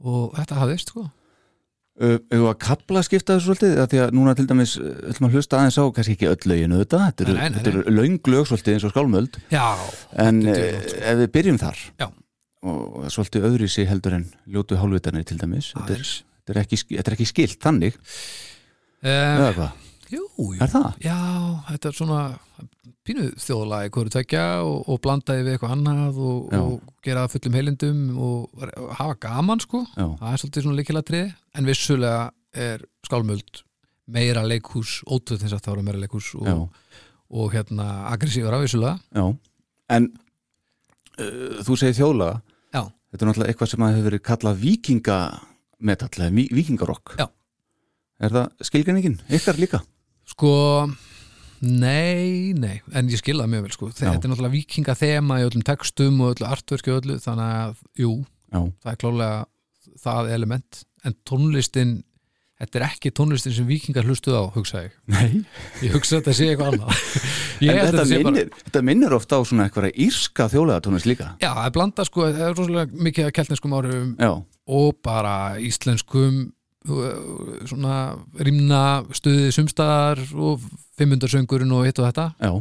Og 0.00 0.36
þetta 0.38 0.60
hafðist 0.60 0.92
sko. 0.94 1.06
Ef 2.00 2.30
að 2.32 2.54
kapla 2.62 3.02
skipta 3.04 3.34
þessu 3.36 3.50
svolítið? 3.50 3.74
Því 3.92 3.98
að 4.00 4.12
núna 4.16 4.32
til 4.38 4.46
dæmis 4.48 4.76
ætlum 4.80 5.26
að 5.28 5.34
hlusta 5.36 5.58
aðeins 5.58 5.76
á 5.76 5.84
kannski 5.92 6.14
ekki 6.16 6.28
öll 6.30 6.46
löginu 6.48 6.78
þetta 6.80 7.00
þetta 7.10 7.24
eru, 7.26 7.34
Nei, 7.34 7.40
nei, 7.40 7.50
nei, 7.50 7.56
þetta 7.58 7.72
eru 7.74 7.94
löng 7.98 8.30
lög 8.32 8.46
svolítið 8.48 8.76
eins 8.78 8.86
og 8.88 8.94
skálmöld. 8.94 9.36
Já, 9.52 9.66
en 10.24 10.40
sko. 10.46 10.54
ef 11.10 11.18
við 11.20 11.30
byrjum 11.34 11.58
þar. 11.60 11.82
Já. 12.00 12.06
og 12.60 13.04
svolítið 13.12 13.44
öðru 13.50 13.68
í 13.68 13.72
sig 13.72 13.88
heldur 13.88 14.16
en 14.16 14.24
ljótu 14.48 14.76
hálfvitarnir 14.80 15.24
til 15.28 15.36
dæmis. 15.40 15.70
Þetta 15.76 15.94
er, 15.98 16.02
þetta, 16.06 16.54
er 16.54 16.62
ekki, 16.64 16.78
þetta 16.94 17.08
er 17.12 17.16
ekki 17.18 17.28
skilt 17.28 17.60
þannig. 17.64 18.00
Um, 19.00 19.10
eða 19.10 19.52
hvað, 19.56 19.86
Jú, 20.10 20.24
jú, 20.36 20.48
er 20.60 20.72
það? 20.72 20.88
já, 21.04 21.16
þetta 21.70 21.88
er 21.92 21.96
svona 22.00 22.18
pínu 23.06 23.30
þjóðlega 23.40 23.92
hverju 23.94 24.12
tvekja 24.14 24.44
og, 24.66 24.76
og 24.90 25.00
blandaði 25.04 25.46
við 25.46 25.56
eitthvað 25.56 25.74
annað 25.76 26.20
og, 26.20 26.54
og 26.60 26.94
gera 27.06 27.26
fullum 27.32 27.56
heilindum 27.58 28.00
og, 28.20 28.64
hafa 28.98 29.16
gaman 29.24 29.62
sko 29.62 29.82
Já, 29.94 30.06
það 30.20 30.30
er 30.32 30.42
svolítið 30.42 30.66
svona 30.66 30.80
líkilatriði 30.80 31.28
en 31.56 31.70
vissulega 31.70 32.24
er 32.68 32.84
skálmöld 33.06 33.62
meira 34.10 34.42
leikhús, 34.42 35.00
ótöð 35.06 35.44
þess 35.44 35.54
að 35.54 35.64
það 35.64 35.72
voru 35.74 35.86
meira 35.86 36.02
leikhús 36.02 36.32
já, 36.34 36.54
og, 36.56 36.96
og 37.30 37.52
hérna 37.54 37.88
aggressífara 38.10 38.60
vissulega 38.62 38.98
já 39.14 39.26
en 39.90 40.08
uh, 41.18 41.60
þú 41.66 41.76
segir 41.78 41.98
þjóðlaga 41.98 42.40
Já. 42.70 42.82
þetta 43.10 43.24
er 43.24 43.30
náttúrulega 43.30 43.52
eitthvað 43.52 43.72
sem 43.72 43.84
hefur 43.86 44.06
verið 44.06 44.24
kallað 44.28 44.60
vikingametall 44.64 46.26
eða 46.26 46.46
vikingarokk. 46.58 47.14
Er 48.20 48.34
það 48.36 48.66
skilgreiningin? 48.68 49.16
Ykkar 49.32 49.58
líka? 49.60 49.80
Sko, 50.28 50.50
nei, 51.60 52.52
nei, 52.56 52.76
en 52.96 53.08
ég 53.12 53.20
skil 53.20 53.38
það 53.40 53.50
mjög 53.54 53.64
vel 53.66 53.74
sko. 53.76 53.88
Þetta 53.94 54.12
er 54.16 54.30
náttúrulega 54.32 54.54
vikinga 54.56 54.94
þema 54.98 55.40
í 55.40 55.46
öllum 55.48 55.64
textum 55.66 56.20
og 56.24 56.34
öllu 56.34 56.48
artverki 56.48 56.92
og 56.92 57.02
öllu, 57.02 57.18
þannig 57.22 57.56
að, 57.62 57.80
jú, 58.00 58.12
Já, 58.50 58.60
það 58.82 58.92
er 58.92 59.00
klálega 59.04 59.34
það 60.00 60.30
element, 60.34 60.80
en 61.06 61.16
tónlistin, 61.28 61.92
þetta 62.60 62.80
er 62.80 62.86
ekki 62.88 63.12
tónlistin 63.16 63.54
sem 63.56 63.68
vikingar 63.68 64.08
hlustuð 64.08 64.38
á, 64.40 64.44
hugsa 64.56 64.86
ég. 64.86 64.96
nei 65.12 65.44
Ég 65.84 65.94
hugsa 65.94 66.18
að 66.18 66.22
þetta 66.22 66.36
sé 66.38 66.48
eitthvað 66.50 66.74
annað. 66.74 67.04
Þetta 67.60 67.90
þetta 67.92 68.20
bara, 68.24 68.44
þetta 68.64 68.80
minnir 68.88 69.12
ofta 69.12 69.36
á 69.36 69.40
svona 69.44 69.66
eitthvað 69.66 69.90
írska 70.00 70.46
þjóðlegatónist 70.48 71.04
líka 71.10 71.26
já, 71.42 71.50
það 71.50 71.66
er 71.66 71.74
blanda 71.74 72.06
sko, 72.08 72.22
það 72.30 72.46
er 72.46 72.54
rosalega 72.56 73.02
mikið 73.04 73.26
að 73.26 73.34
keltneskum 73.36 73.74
áhrifum 73.76 74.14
Já, 74.16 74.30
og 74.80 75.02
bara 75.04 75.34
íslenskum 75.60 76.38
svona 77.68 77.96
rimna 78.40 78.80
stuðið 79.12 79.50
sumstaðar 79.58 80.22
og 80.40 80.64
500 81.00 81.32
söngurinn 81.32 81.72
og 81.76 81.86
hitt 81.88 81.98
og 82.02 82.06
þetta. 82.10 82.26
Já, 82.40 82.52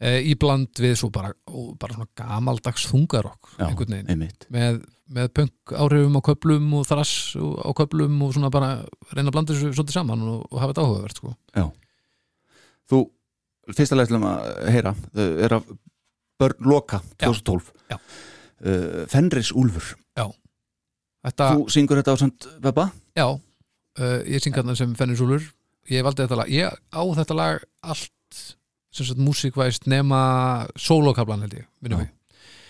e, 0.00 0.16
í 0.32 0.34
bland 0.40 0.82
við 0.82 0.96
svo 1.00 1.12
bara, 1.14 1.30
ó, 1.46 1.72
bara 1.78 1.98
svona 1.98 2.10
gamaldags 2.18 2.88
þungarokk 2.90 3.54
já, 3.58 3.66
einhvern 3.68 3.96
veginn. 4.00 4.26
með, 4.52 4.82
með 5.12 5.30
punk 5.36 5.76
áhrifum 5.76 6.18
á 6.18 6.22
köplum 6.26 6.74
og 6.80 6.88
þrass 6.88 7.36
á 7.38 7.70
köplum 7.78 8.18
og 8.26 8.34
svona 8.34 8.50
bara 8.54 8.74
reyna 9.12 9.28
að 9.30 9.36
blanda 9.36 9.54
þessu 9.54 9.72
svolítið 9.76 9.98
saman 10.00 10.26
og, 10.26 10.44
og 10.50 10.60
hafa 10.62 10.74
þetta 10.74 10.86
áhugavert 10.88 11.22
sko. 11.22 11.34
Þú, 12.90 13.02
fyrsta 13.76 13.96
leið 14.00 14.16
að 14.18 14.52
heyra 14.74 14.96
þau 15.12 15.26
er 15.46 15.56
af 15.60 15.72
börn 16.42 16.66
loka 16.66 17.02
2012 17.22 17.72
Já. 17.92 17.98
Uh, 18.62 19.02
Fenris 19.10 19.50
Úlfur. 19.58 19.96
Þetta, 21.22 21.48
Þú 21.54 21.66
syngur 21.70 22.00
þetta 22.00 22.14
á 22.14 22.18
samt 22.18 22.46
Bebba? 22.62 22.88
já. 23.14 23.26
Uh, 23.98 24.22
ég 24.26 24.42
syng 24.42 24.54
hérna 24.56 24.74
sem 24.74 24.94
Fennis 24.98 25.20
Úlur 25.22 25.44
ég 25.90 26.04
valdi 26.06 26.24
þetta 26.24 26.38
lag, 26.42 26.50
ég 26.52 26.68
á 26.70 27.02
þetta 27.18 27.36
lag 27.38 27.62
allt 27.82 28.42
sem 28.92 29.06
sagt 29.08 29.22
músíkvæst 29.22 29.88
nema 29.88 30.20
sólokablan 30.76 31.46
held 31.46 31.56
ég, 31.62 31.70
minnum 31.80 32.04
við 32.04 32.10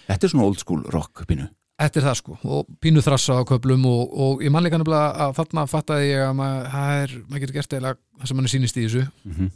Þetta 0.03 0.27
er 0.27 0.33
svona 0.33 0.47
old 0.49 0.61
school 0.61 0.83
rock 0.93 1.25
pínu 1.29 1.49
Þetta 1.83 1.99
er 1.99 2.07
það 2.07 2.17
sko 2.21 2.37
og 2.55 2.69
pínu 2.83 3.03
þrassa 3.03 3.39
á 3.39 3.49
köplum 3.49 3.85
og, 3.89 4.03
og 4.13 4.43
ég 4.45 4.53
mannleika 4.55 4.79
nefnilega 4.79 5.27
að 5.27 5.35
þarna 5.41 5.65
fattaði 5.71 6.11
ég 6.13 6.25
að 6.27 6.35
maður, 6.39 7.15
maður 7.27 7.43
getur 7.45 7.57
gert 7.59 7.77
eða 7.79 7.95
það 8.21 8.31
sem 8.31 8.39
mann 8.39 8.49
er 8.49 8.53
sýnist 8.53 8.79
í 8.79 8.85
þessu 8.87 9.03
mm 9.03 9.33
-hmm. 9.33 9.53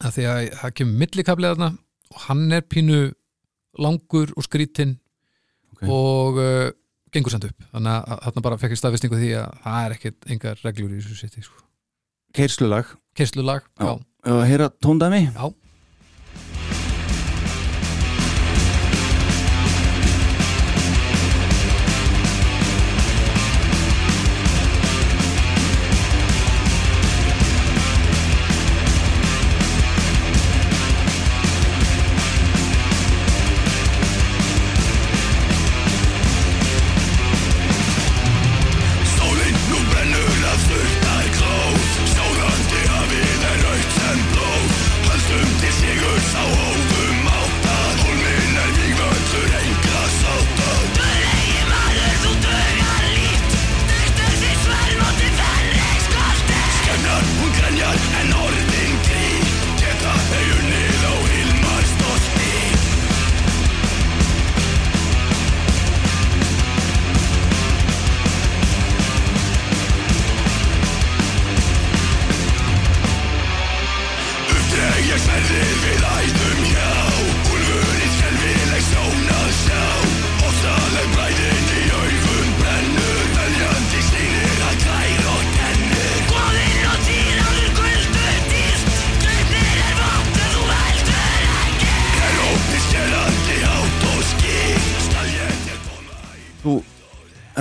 að 0.00 0.16
því 0.16 0.26
að 0.32 0.40
það 0.60 0.74
kemur 0.80 1.00
millikablið 1.04 1.54
þarna 1.54 1.70
og 2.10 2.20
hann 2.26 2.44
er 2.52 2.66
pínu 2.74 3.00
langur 3.78 4.34
og 4.36 4.44
skrítinn 4.44 4.98
Ok. 5.74 5.88
og 5.90 6.36
uh, 6.38 6.70
gengur 7.14 7.32
samt 7.32 7.48
upp 7.48 7.64
þannig 7.72 7.96
að 7.96 8.20
þarna 8.26 8.44
bara 8.46 8.58
fekk 8.60 8.74
ég 8.74 8.80
staðfestingu 8.80 9.16
á 9.18 9.22
því 9.22 9.30
að 9.40 9.56
það 9.64 9.86
er 9.86 9.94
ekkert 9.96 10.28
engar 10.34 10.60
reglur 10.62 10.92
í 10.92 11.00
þessu 11.00 11.16
seti 11.18 11.42
sko. 11.42 11.63
Keirslulaag 12.34 12.86
Kerslulag, 13.14 13.62
Já. 13.80 13.96
já, 14.26 14.42
Heyra 14.42 14.68
tóndæmi? 14.68 15.30
já. 15.34 15.63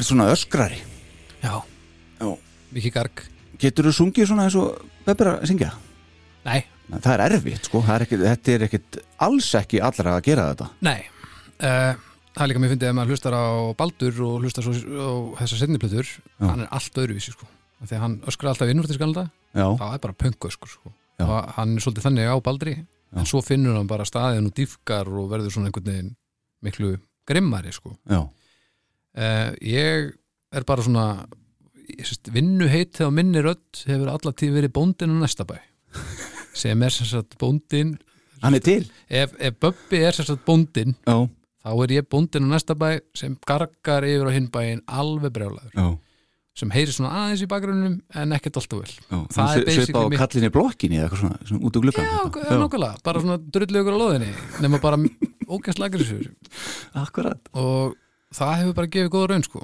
Er 0.03 0.09
svona 0.11 0.29
öskrari. 0.33 0.79
Já, 1.43 1.55
Já. 2.19 2.29
mikið 2.75 2.95
garg. 2.99 3.25
Getur 3.61 3.89
þú 3.89 3.95
sungið 3.97 4.29
svona 4.29 4.47
eins 4.47 4.55
og 4.59 4.83
Bebba 5.03 5.25
er 5.25 5.29
að 5.33 5.49
syngja? 5.51 5.73
Nei, 6.47 6.61
það 6.93 7.13
er 7.13 7.25
erfitt 7.27 7.67
sko, 7.67 7.81
er 7.91 8.03
ekkit, 8.05 8.23
þetta 8.23 8.53
er 8.53 8.65
ekkit 8.67 8.97
alls 9.23 9.49
ekki 9.59 9.81
allra 9.83 10.17
að 10.17 10.25
gera 10.29 10.49
þetta. 10.53 10.69
Nei. 10.83 10.99
Uh, 11.63 11.93
Það 12.33 12.43
er 12.43 12.49
líka 12.49 12.61
mér 12.63 12.71
fyndið 12.73 12.87
ef 12.89 12.95
maður 12.97 13.11
hlustar 13.13 13.35
á 13.37 13.45
Baldur 13.77 14.21
og 14.25 14.37
hlustar 14.41 14.65
á 14.65 14.73
þessar 15.37 15.59
setniplötur 15.59 16.07
hann 16.41 16.63
er 16.63 16.71
allt 16.73 16.95
öðruvísi 16.97 17.33
sko. 17.35 17.45
Að 17.83 17.93
hann 18.01 18.15
öskrar 18.25 18.53
alltaf 18.55 18.71
innvortiskalda 18.73 19.27
já, 19.53 19.65
það 19.77 19.93
er 19.93 20.01
bara 20.01 20.15
pönköskur 20.17 20.71
sko. 20.71 20.93
Já. 21.21 21.27
og 21.27 21.51
hann 21.59 21.75
er 21.77 21.85
svolítið 21.85 22.07
þannig 22.07 22.31
á 22.33 22.37
Baldri. 22.41 22.73
En 23.13 23.29
svo 23.29 23.43
finnur 23.45 23.77
hann 23.77 23.89
bara 23.91 24.07
staðin 24.09 24.49
og 24.49 24.55
dýfkar 24.57 25.11
og 25.13 25.27
verður 25.29 25.53
svona 25.53 25.69
einhvern 25.69 25.91
veginn 25.91 26.09
miklu 26.65 26.95
grimmari 27.29 27.75
sko. 27.75 27.93
já, 28.09 28.23
uh, 29.17 29.51
ég 29.61 30.13
er 30.53 30.65
bara 30.69 30.85
svona 30.85 31.05
ég 31.93 32.05
sést, 32.07 32.29
vinnuheit 32.33 32.93
þegar 32.97 33.13
minni 33.15 33.41
rödd 33.43 33.83
hefur 33.89 34.11
alla 34.13 34.33
tíð 34.39 34.55
verið 34.59 34.73
bóndin 34.77 35.13
á 35.13 35.17
næsta 35.25 35.45
bæ 35.49 35.57
sem 36.57 36.81
er 36.85 36.93
sem 36.93 37.07
sagt 37.09 37.37
bóndin 37.41 37.95
hann 38.43 38.57
er 38.57 38.63
til? 38.63 38.83
Ef, 39.09 39.33
ef 39.39 39.55
Böbbi 39.61 39.99
er 40.05 40.15
sem 40.15 40.25
sagt 40.27 40.45
bóndin 40.47 40.95
já, 41.07 41.17
þá 41.63 41.69
er 41.85 41.93
ég 41.99 42.07
bóndin 42.11 42.47
á 42.47 42.53
næsta 42.55 42.75
bæ 42.77 42.97
sem 43.17 43.35
gargar 43.47 44.05
yfir 44.07 44.29
á 44.29 44.35
hinn 44.35 44.49
bæin 44.53 44.81
alveg 44.87 45.33
brjálaður 45.35 45.73
já, 45.77 45.87
sem 46.59 46.69
heyrir 46.73 46.93
svona 46.93 47.13
aðeins 47.23 47.41
í 47.45 47.49
bakgrunum 47.49 47.95
en 48.13 48.35
ekkert 48.37 48.59
alltaf 48.61 48.83
vel. 48.83 48.91
Já. 49.09 49.19
Það 49.33 49.53
er 49.57 49.63
basically 49.65 49.97
á 49.97 50.09
mitt- 50.13 50.21
kallinni 50.21 50.51
blokkinni 50.53 50.99
eða 51.01 51.17
svona, 51.17 51.39
svona 51.49 51.65
út 51.65 51.79
úr 51.79 51.85
gluggan 51.87 52.05
Já, 52.05 52.19
nákvæmlega, 52.61 52.93
bara 53.07 53.23
svona 53.25 53.37
drullu 53.41 53.81
ykkur 53.81 53.97
á 53.97 54.01
loðinni 54.03 54.29
nema 54.61 54.79
bara 54.83 54.99
ógæslega 55.49 55.89
aggressífur 55.89 56.29
akkurat. 57.01 57.41
Og 57.57 57.95
það 58.35 58.55
hefur 58.61 58.77
bara 58.79 58.91
gefið 58.95 59.13
góða 59.13 59.29
raun 59.31 59.45
sko. 59.47 59.63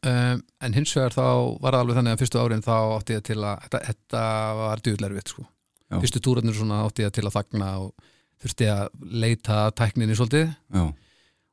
Um, 0.00 0.42
en 0.64 0.76
hins 0.76 0.94
vegar 0.96 1.12
þá 1.12 1.26
var 1.60 1.74
það 1.76 1.82
alveg 1.84 1.98
þannig 1.98 2.14
að 2.14 2.22
fyrstu 2.22 2.40
árin 2.40 2.64
þá 2.64 2.76
átti 2.96 3.16
ég 3.18 3.24
til 3.28 3.36
að 3.42 3.66
þetta, 3.66 3.80
þetta 3.90 4.22
var 4.60 4.82
djúðlerfitt 4.86 5.34
sko. 5.34 5.44
Já. 5.90 5.98
fyrstu 5.98 6.22
túrarnir 6.22 6.54
svona 6.54 6.84
átti 6.86 7.02
ég 7.04 7.12
til 7.12 7.26
að 7.26 7.34
þagna 7.34 7.70
og 7.82 8.10
þurfti 8.40 8.68
að 8.72 8.84
leita 9.24 9.62
tækninni 9.76 10.16
svolítið. 10.16 10.52
Já, 10.72 10.84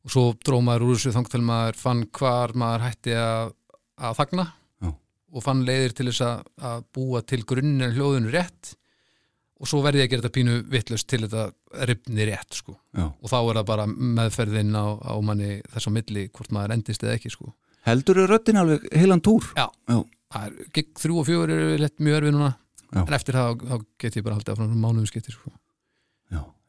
og 0.07 0.13
svo 0.13 0.25
dró 0.45 0.61
maður 0.63 0.87
úr 0.87 0.99
þessu 0.99 1.15
þang 1.17 1.31
til 1.33 1.43
maður 1.43 1.79
fann 1.81 2.03
hvar 2.15 2.53
maður 2.55 2.85
hætti 2.85 3.15
að, 3.19 3.53
að 3.99 4.19
þagna 4.21 4.45
Já. 4.85 4.91
og 5.33 5.43
fann 5.43 5.63
leiðir 5.67 5.95
til 5.97 6.07
þess 6.07 6.23
að, 6.29 6.45
að 6.69 6.85
búa 6.95 7.23
til 7.27 7.41
grunninn 7.49 7.95
hljóðinu 7.97 8.31
rétt 8.31 8.77
og 9.57 9.69
svo 9.69 9.81
verði 9.85 10.03
ég 10.03 10.07
að 10.07 10.11
gera 10.13 10.23
þetta 10.23 10.35
pínu 10.37 10.57
vittlust 10.71 11.07
til 11.09 11.21
þetta 11.23 11.85
ripni 11.89 12.27
rétt 12.29 12.57
sko. 12.59 12.75
Já. 12.97 13.05
Og 13.07 13.31
þá 13.31 13.37
er 13.39 13.59
það 13.59 13.69
bara 13.71 13.87
meðferðin 13.89 14.77
á, 14.77 14.85
á 15.01 15.13
manni 15.25 15.57
þess 15.73 15.89
á 15.89 15.91
milli 15.95 16.27
hvort 16.29 16.53
maður 16.53 16.75
endist 16.77 17.05
eða 17.05 17.17
ekki 17.17 17.33
sko. 17.33 17.51
Heldur 17.87 18.21
röddin 18.27 18.59
alveg 18.59 18.85
heilan 18.93 19.23
túr? 19.23 19.47
Já, 19.57 19.65
já, 19.87 19.99
er, 20.41 20.57
gig 20.75 20.91
þrjú 20.99 21.21
og 21.21 21.27
fjögur 21.29 21.53
er 21.55 21.77
lett 21.81 22.03
mjög 22.03 22.19
erfið 22.21 22.35
núna. 22.35 22.53
Já. 22.87 23.01
en 23.03 23.15
eftir 23.17 23.35
það 23.35 23.63
þá 23.67 23.77
get 23.99 24.15
ég 24.15 24.23
bara 24.23 24.37
haldið 24.37 24.53
af 24.53 24.59
mánuðum 24.71 25.07
skiptir 25.09 25.35
sko. 25.35 25.51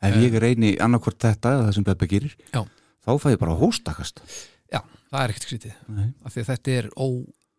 ef 0.02 0.16
ég 0.18 0.36
reyni 0.42 0.72
annarkvort 0.82 1.18
þetta 1.22 1.52
eða 1.54 1.66
það 1.68 1.74
sem 1.76 1.86
Bebbe 1.86 2.08
gerir 2.10 2.34
þá 2.54 3.10
fæ 3.22 3.28
ég 3.32 3.40
bara 3.40 3.56
hóstakast. 3.58 4.22
Já, 4.72 4.82
það 5.10 5.20
er 5.22 5.32
ekkert 5.32 5.46
skrítið. 5.46 5.76
Nei. 5.94 6.08
af 6.24 6.34
því 6.34 6.42
að 6.42 6.50
þetta 6.52 6.74
er 6.78 6.90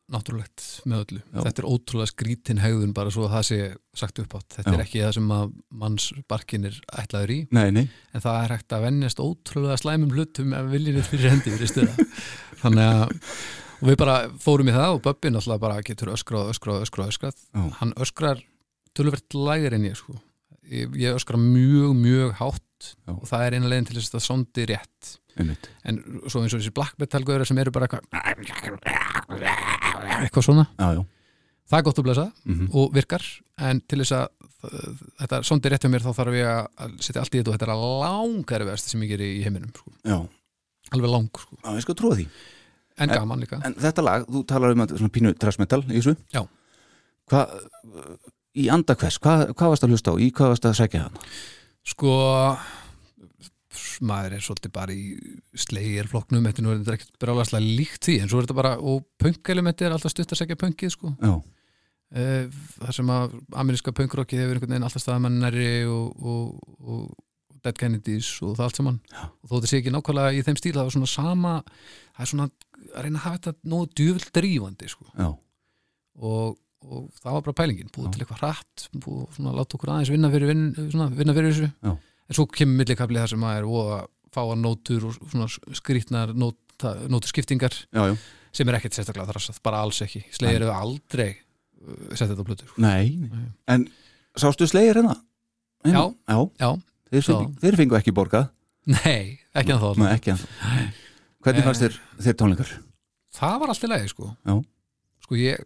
ónáttúrulegt 0.09 0.65
með 0.89 1.03
öllu, 1.03 1.21
Já. 1.21 1.39
þetta 1.45 1.61
er 1.61 1.67
ótrúlega 1.69 2.09
skrítin 2.09 2.61
hegðun 2.63 2.93
bara 2.97 3.13
svo 3.13 3.27
að 3.27 3.33
það 3.35 3.45
sé 3.49 3.59
sagt 4.01 4.21
upp 4.23 4.35
átt 4.39 4.57
þetta 4.57 4.73
Já. 4.73 4.75
er 4.75 4.83
ekki 4.83 5.01
það 5.03 5.15
sem 5.19 5.33
að 5.35 5.55
manns 5.83 6.07
barkin 6.31 6.67
er 6.69 6.77
ætlaður 7.03 7.33
í, 7.35 7.39
nei, 7.55 7.65
nei, 7.75 7.83
en 8.13 8.23
það 8.25 8.39
er 8.41 8.53
hægt 8.55 8.75
að 8.75 8.85
venjast 8.87 9.23
ótrúlega 9.23 9.79
slæmum 9.81 10.13
hlutum 10.15 10.55
ef 10.57 10.69
viljinir 10.73 11.05
fyrir 11.07 11.33
hendi 11.35 11.53
fyrir 11.55 11.71
stuða. 11.73 12.07
Þannig 12.63 12.89
að 12.89 13.13
við 13.89 13.99
bara 14.01 14.15
fórum 14.43 14.71
í 14.71 14.75
það 14.75 14.95
og 14.95 15.03
Böbbi 15.05 15.33
náttúrulega 15.33 15.63
bara 15.67 15.83
getur 15.85 16.13
öskrað, 16.15 16.49
öskrað, 16.55 16.81
öskrað, 16.87 17.13
öskrað. 17.13 17.45
Já. 17.53 17.67
hann 17.79 17.93
öskrar 18.01 18.41
töluvert 18.97 19.37
lægir 19.37 19.77
en 19.77 19.87
ég 19.87 19.99
sko. 19.99 20.17
Ég, 20.69 20.91
ég 20.99 21.15
öskra 21.17 21.39
mjög, 21.39 21.93
mjög 21.97 22.35
hátt 22.41 22.91
og 23.09 23.25
það 23.29 23.45
er 23.45 23.55
eina 23.57 23.69
leiðin 23.71 23.87
til 23.89 23.97
þess 23.97 24.11
að 24.11 24.17
það 24.17 24.25
sondi 24.27 24.65
rétt 24.69 25.15
einmitt. 25.39 25.69
En 25.89 25.99
svo 26.27 26.41
eins 26.43 26.53
og 26.53 26.59
þessi 26.61 26.73
black 26.75 26.95
metal 27.01 27.23
gauðra 27.27 27.45
sem 27.47 27.57
eru 27.61 27.71
bara 27.75 27.87
eitthvað 27.87 28.03
eitthvað 30.19 30.45
svona, 30.45 30.65
já, 30.79 30.87
já, 30.97 31.03
það 31.69 31.79
er 31.79 31.85
gott 31.87 32.01
að 32.01 32.07
blessa 32.09 32.25
mhm, 32.45 32.69
og 32.79 32.93
virkar, 32.95 33.25
en 33.69 33.81
til 33.87 34.01
þess 34.01 34.15
að 34.17 34.27
þetta 35.21 35.39
sondi 35.47 35.71
rétt 35.71 35.85
hjá 35.85 35.91
mér 35.93 36.03
þá 36.03 36.11
þarf 36.17 36.35
ég 36.35 36.49
að- 36.51 36.95
setja 37.05 37.21
allt 37.23 37.35
í 37.35 37.39
þetta 37.39 37.51
og 37.51 37.55
þetta 37.57 37.67
er 37.69 37.73
að 37.75 37.83
langar 38.03 38.65
verst 38.67 38.89
sem 38.91 39.03
ég 39.05 39.13
geri 39.13 39.29
í 39.39 39.43
heiminum 39.45 39.71
sko. 39.75 39.93
alveg 40.91 41.11
lang, 41.13 41.29
sko. 41.31 41.55
já, 41.63 41.69
ég 41.77 41.81
skal 41.85 41.95
trúa 41.95 42.15
því. 42.17 42.25
En 42.99 43.09
En- 43.09 43.15
gaman 43.15 43.39
líka. 43.39 43.61
En 43.63 43.73
þetta 43.75 44.03
lag, 44.03 44.25
þú 44.27 44.45
talar 44.45 44.71
um 44.75 44.81
að 44.83 44.97
svona 44.97 45.09
pínu 45.15 45.31
trashmetal 45.39 45.83
í 45.87 46.01
þessu. 46.01 46.17
Já. 46.33 46.41
Hvað, 47.29 47.53
í 48.57 48.67
anda 48.73 48.95
hvers, 48.95 49.19
hvað, 49.23 49.53
hvað 49.53 49.69
varst 49.71 49.83
að 49.85 49.89
hlusta 49.93 50.11
á, 50.11 50.15
í 50.19 50.31
hvað 50.33 50.49
varst 50.51 50.65
að 50.65 50.75
sækja 50.81 51.01
hann? 51.05 51.17
sko 51.89 52.57
maður 54.01 54.35
er 54.37 54.43
svolítið 54.45 54.73
bara 54.75 54.95
í 54.95 55.05
slegirflokknum, 55.65 56.45
þetta 56.49 56.61
er 56.61 56.65
nú 56.65 56.73
þetta 56.77 56.91
er 56.93 56.99
ekkert 56.99 57.21
brálaslega 57.21 57.65
líkt 57.79 58.07
því, 58.07 58.17
en 58.23 58.31
svo 58.31 58.39
er 58.39 58.47
þetta 58.47 58.59
bara 58.61 58.73
og 58.79 59.07
punk-elementi 59.21 59.87
er 59.87 59.95
alltaf 59.95 60.13
stutt 60.13 60.35
að 60.35 60.41
segja 60.43 60.59
punkið 60.59 60.93
sko. 60.95 61.15
Já, 61.19 61.33
Eh, 62.09 62.47
þar 62.81 62.95
sem 62.95 63.09
að 63.13 63.33
ameríska 63.61 63.91
punkrockið 63.93 64.39
hefur 64.41 64.57
einhvern 64.57 64.71
veginn 64.73 64.85
alltaf 64.87 65.03
staðið 65.03 65.19
mann 65.27 65.35
nærri 65.43 65.65
og, 65.85 66.23
og, 66.25 66.71
og 66.81 67.59
Dead 67.61 67.77
Kennedys 67.77 68.31
og 68.41 68.55
það 68.57 68.63
allt 68.65 68.79
saman 68.79 68.97
Já. 69.11 69.27
og 69.29 69.43
þó 69.45 69.53
þetta 69.53 69.69
sé 69.69 69.77
ekki 69.77 69.93
nákvæmlega 69.93 70.31
í 70.33 70.39
þeim 70.47 70.57
stíl 70.57 70.71
það 70.73 70.89
er 70.89 70.95
svona 70.95 71.09
sama, 71.11 71.51
það 72.15 72.23
er 72.25 72.31
svona 72.31 72.47
að 72.49 73.05
reyna 73.05 73.19
að 73.21 73.25
hafa 73.27 73.37
þetta 73.43 73.69
nógu 73.75 73.89
djúvill 73.99 74.25
drífandi 74.39 74.89
sko. 74.89 75.05
og, 75.21 76.57
og 76.81 77.05
það 77.21 77.37
var 77.37 77.45
bara 77.45 77.57
pælingin, 77.61 77.93
búið 77.93 78.07
Já. 78.09 78.11
til 78.15 78.23
eitthvað 78.25 78.41
hratt 78.41 78.87
búið 79.05 79.37
svona 79.37 79.53
láta 79.59 79.77
okkur 79.77 79.93
aðeins 79.93 80.13
vinna 80.15 80.33
fyrir, 80.33 80.49
vin, 80.49 80.65
svona, 80.89 81.11
vinna 81.13 81.37
fyrir 81.37 81.53
þessu 81.53 81.69
Já. 81.69 81.93
En 82.29 82.37
svo 82.37 82.45
kemur 82.53 82.79
millikafli 82.83 83.19
þar 83.21 83.31
sem 83.33 83.45
að 83.49 83.59
er 83.61 83.67
og 83.69 83.93
að 83.97 84.07
fáa 84.35 84.57
nótur 84.59 85.07
og 85.09 85.15
svona 85.31 85.47
skrýtnar 85.79 86.35
nóta, 86.37 86.93
nóturskiptingar 87.09 87.73
sem 88.53 88.69
er 88.69 88.77
ekkert 88.77 88.97
sérstaklega 88.97 89.31
þrassað, 89.31 89.57
bara 89.65 89.81
alls 89.85 90.01
ekki 90.05 90.21
slegir 90.33 90.63
hefur 90.65 90.75
aldrei 90.77 91.29
uh, 91.33 92.13
sett 92.13 92.29
þetta 92.31 92.45
á 92.45 92.69
sko. 92.69 92.77
Nei, 92.81 93.09
Nei. 93.25 93.47
en 93.73 93.87
sástu 94.37 94.67
slegir 94.69 94.99
hérna? 95.01 95.17
Já. 95.85 96.01
Já, 96.29 96.37
Já, 96.59 96.69
þeir, 97.09 97.23
fengu, 97.25 97.49
þeir 97.63 97.77
fengu 97.79 97.97
ekki 97.99 98.13
borgað 98.15 98.49
nei, 98.89 99.39
ekki 99.55 99.73
að 99.75 99.85
það 99.85 100.01
Nei, 100.03 100.87
Hvernig 101.39 101.61
Eh. 101.61 101.65
fannst 101.69 101.83
þér, 101.85 101.93
þér 102.19 102.35
tónleikar? 102.35 102.71
Það 103.39 103.59
var 103.61 103.71
alltaf 103.71 103.89
leiði 103.93 104.09
sko 104.11 104.29
Já. 104.35 104.55
Sko 105.23 105.37
ég, 105.39 105.61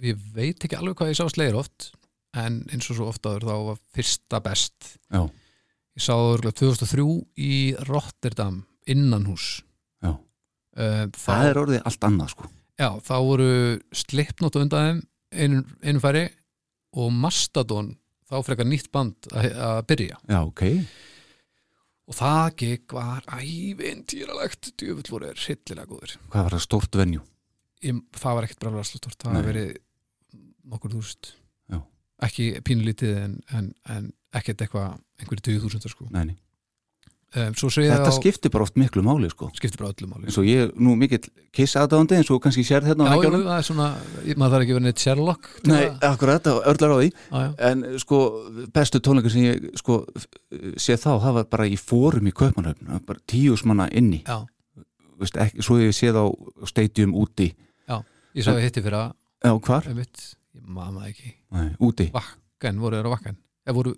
ég 0.00 0.22
veit 0.34 0.64
ekki 0.64 0.78
alveg 0.78 0.96
hvað 0.96 1.10
ég 1.12 1.18
sá 1.18 1.26
slegir 1.28 1.58
oft 1.60 1.90
en 2.38 2.62
eins 2.72 2.88
og 2.90 2.96
svo 2.96 3.08
oft 3.10 3.26
áður 3.26 3.44
þá 3.48 3.54
var 3.66 3.78
fyrsta 3.96 4.40
best 4.44 4.94
Já, 5.12 5.26
Ég 5.98 6.04
sá 6.04 6.12
það 6.14 6.32
örugglega 6.36 6.58
2003 6.60 7.06
í 7.42 7.54
Rotterdam 7.88 8.60
innanhús 8.88 9.48
já, 10.04 10.12
uh, 10.14 11.04
þá, 11.10 11.24
það 11.26 11.48
er 11.50 11.60
orðið 11.64 11.80
allt 11.90 12.08
annað 12.08 12.34
sko. 12.36 12.50
Já, 12.78 12.88
þá 13.02 13.14
voru 13.26 13.52
Slipknot 13.98 14.58
undan 14.60 15.02
þeim 15.34 15.62
einu, 15.82 16.02
færi 16.02 16.24
og 16.98 17.10
Mastodon 17.12 17.90
þá 18.30 18.36
frekar 18.46 18.68
nýtt 18.68 18.92
band 18.94 19.28
að, 19.34 19.80
byrja. 19.90 20.20
Já, 20.30 20.38
ok, 20.46 20.62
og 22.08 22.16
það 22.16 22.46
gig 22.62 22.94
var 22.94 23.26
ævintýralegt 23.34 24.70
djöfull 24.78 25.10
voru 25.10 25.32
þeir 25.32 25.42
hryllilega 25.42 25.90
góður 25.90 26.14
hvað 26.30 26.46
var 26.46 26.56
það? 26.56 26.64
Stórt 26.64 27.00
venjú? 27.02 27.26
ég, 27.84 28.00
það 28.16 28.38
var 28.38 28.46
ekkert 28.46 28.62
brálega 28.62 28.86
stort 28.86 29.18
það 29.18 29.36
hafi 29.36 29.50
verið 29.50 29.74
nokkur 30.68 30.94
þúsund. 30.94 31.34
Ekki 32.18 32.48
pínulítið 32.66 33.12
en, 33.14 33.34
en, 33.54 33.68
en 33.94 34.08
ekkert 34.36 34.60
eitthvað 34.66 34.98
einhverju 35.22 35.44
tíu 35.46 35.62
þúsundar 35.62 35.92
sko. 35.92 36.06
Nei, 36.12 36.24
nei. 36.28 36.36
um, 37.36 37.54
svo 37.56 37.68
Þetta 37.72 38.04
það 38.06 38.16
skiptir 38.18 38.52
bara 38.52 38.64
oft 38.64 38.76
miklu 38.80 39.02
máli 39.04 39.28
sko. 39.32 39.50
Skiptir 39.56 39.80
bara 39.82 39.92
öllu 39.92 40.08
máli. 40.10 40.28
Eins 40.28 40.38
og 40.40 40.46
ég, 40.48 40.72
nú 40.80 40.94
mikill 41.00 41.22
kiss 41.52 41.76
aðdáðandi 41.80 42.18
eins 42.18 42.30
og 42.32 42.40
kannski 42.44 42.64
sér 42.64 42.86
hérna 42.88 43.08
á 43.08 43.16
já, 43.16 43.24
já, 43.24 43.30
það 43.36 43.54
er 43.56 43.66
svona, 43.68 43.88
maður 44.34 44.54
þarf 44.54 44.64
ekki 44.66 44.76
verið 44.76 44.86
neitt 44.88 45.04
Sherlock 45.04 45.48
til 45.62 45.72
Nei, 45.72 45.80
að- 45.88 46.06
akkurat, 46.10 46.50
örlar 46.72 46.94
á 46.94 46.98
því. 47.00 47.08
Já, 47.12 47.38
já. 47.44 47.50
En 47.70 47.84
sko, 48.04 48.20
bestu 48.76 49.00
tónleikar 49.04 49.34
sem 49.34 49.46
ég 49.48 49.68
sko, 49.80 49.98
sé 50.80 50.96
þá, 51.00 51.10
það 51.24 51.38
var 51.40 51.48
bara 51.56 51.68
í 51.68 51.76
fórum 51.80 52.28
í 52.28 52.34
Kaupmannhöfn, 52.36 53.00
bara 53.08 53.24
tíus 53.26 53.64
manna 53.68 53.88
inni, 53.92 54.22
já, 54.26 54.44
Vist, 55.18 55.34
ekki, 55.34 55.64
svo 55.66 55.80
ég 55.82 55.90
sé 55.96 56.12
þá 56.14 56.20
stadium 56.70 57.10
úti, 57.18 57.48
ég 58.38 58.44
sá 58.46 58.52
að 58.52 58.60
hitti 58.62 58.84
fyrir 58.84 58.94
að 59.00 59.08
já, 59.42 59.50
hvar? 59.66 59.88
einmitt, 59.90 60.20
ég 60.54 60.62
maður 60.70 61.08
ekki. 61.08 61.32
Nei, 61.56 61.72
úti, 61.82 62.06
vakkan, 62.14 62.78
voru 62.78 63.00
þeir 63.00 63.08
á 63.10 63.14
vakkan 63.16 63.38
eða 63.66 63.74
voru 63.74 63.94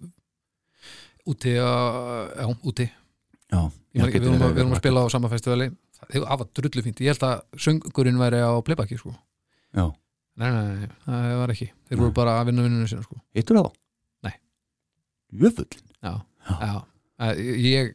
úti 1.26 1.52
já, 1.56 2.46
úti. 2.64 2.86
Já, 3.50 3.60
man 3.98 4.08
ekki, 4.08 4.20
við 4.22 4.38
vorum 4.38 4.72
að, 4.74 4.78
spila 4.80 5.02
á 5.02 5.06
sama 5.10 5.28
festivali 5.32 5.70
það 6.10 6.26
var 6.40 6.46
drullu 6.56 6.82
fínt, 6.86 7.00
ég 7.04 7.12
held 7.12 7.24
að 7.26 7.40
söngurinn 7.60 8.20
væri 8.20 8.40
á 8.40 8.50
playbacki 8.64 8.96
sko. 9.00 9.12
Já, 9.76 9.84
nei, 10.40 10.48
nei, 10.50 10.62
nei, 10.80 10.88
það 11.06 11.34
var 11.42 11.52
ekki. 11.54 11.68
Þeir 11.90 12.00
voru 12.00 12.14
bara 12.16 12.36
að 12.40 12.46
vinna 12.50 12.64
vinnunum 12.66 12.88
sinna 12.90 13.04
sko. 13.04 13.18
Hittur 13.36 13.58
það? 13.60 13.72
Nei. 14.26 14.34
Jöfull, 15.42 15.68
já, 16.02 16.14
Já. 16.48 16.54
já, 16.64 17.34
ég 17.36 17.92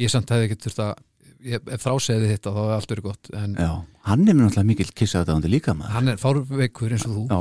ég 0.00 0.10
samt 0.12 0.30
hefði 0.32 0.48
ekki 0.48 0.62
þurft 0.64 0.80
að 0.86 0.94
ef 1.46 1.82
þráseði 1.84 2.30
þetta 2.32 2.50
þá 2.54 2.56
hefði 2.62 2.74
allt 2.78 2.90
verið 2.94 3.04
gott 3.06 3.28
en 3.36 3.52
já, 3.60 3.68
hann 4.08 4.22
er 4.26 4.34
mér 4.34 4.46
náttúrulega 4.48 4.66
mikill 4.70 4.92
kiss 4.96 5.14
aðdáðandi 5.18 5.50
líka 5.52 5.74
maður. 5.76 5.92
hann 5.94 6.08
er 6.10 6.16
fárveikur 6.22 6.94
eins 6.96 7.04
og 7.06 7.12
þú. 7.18 7.24
Já, 7.28 7.40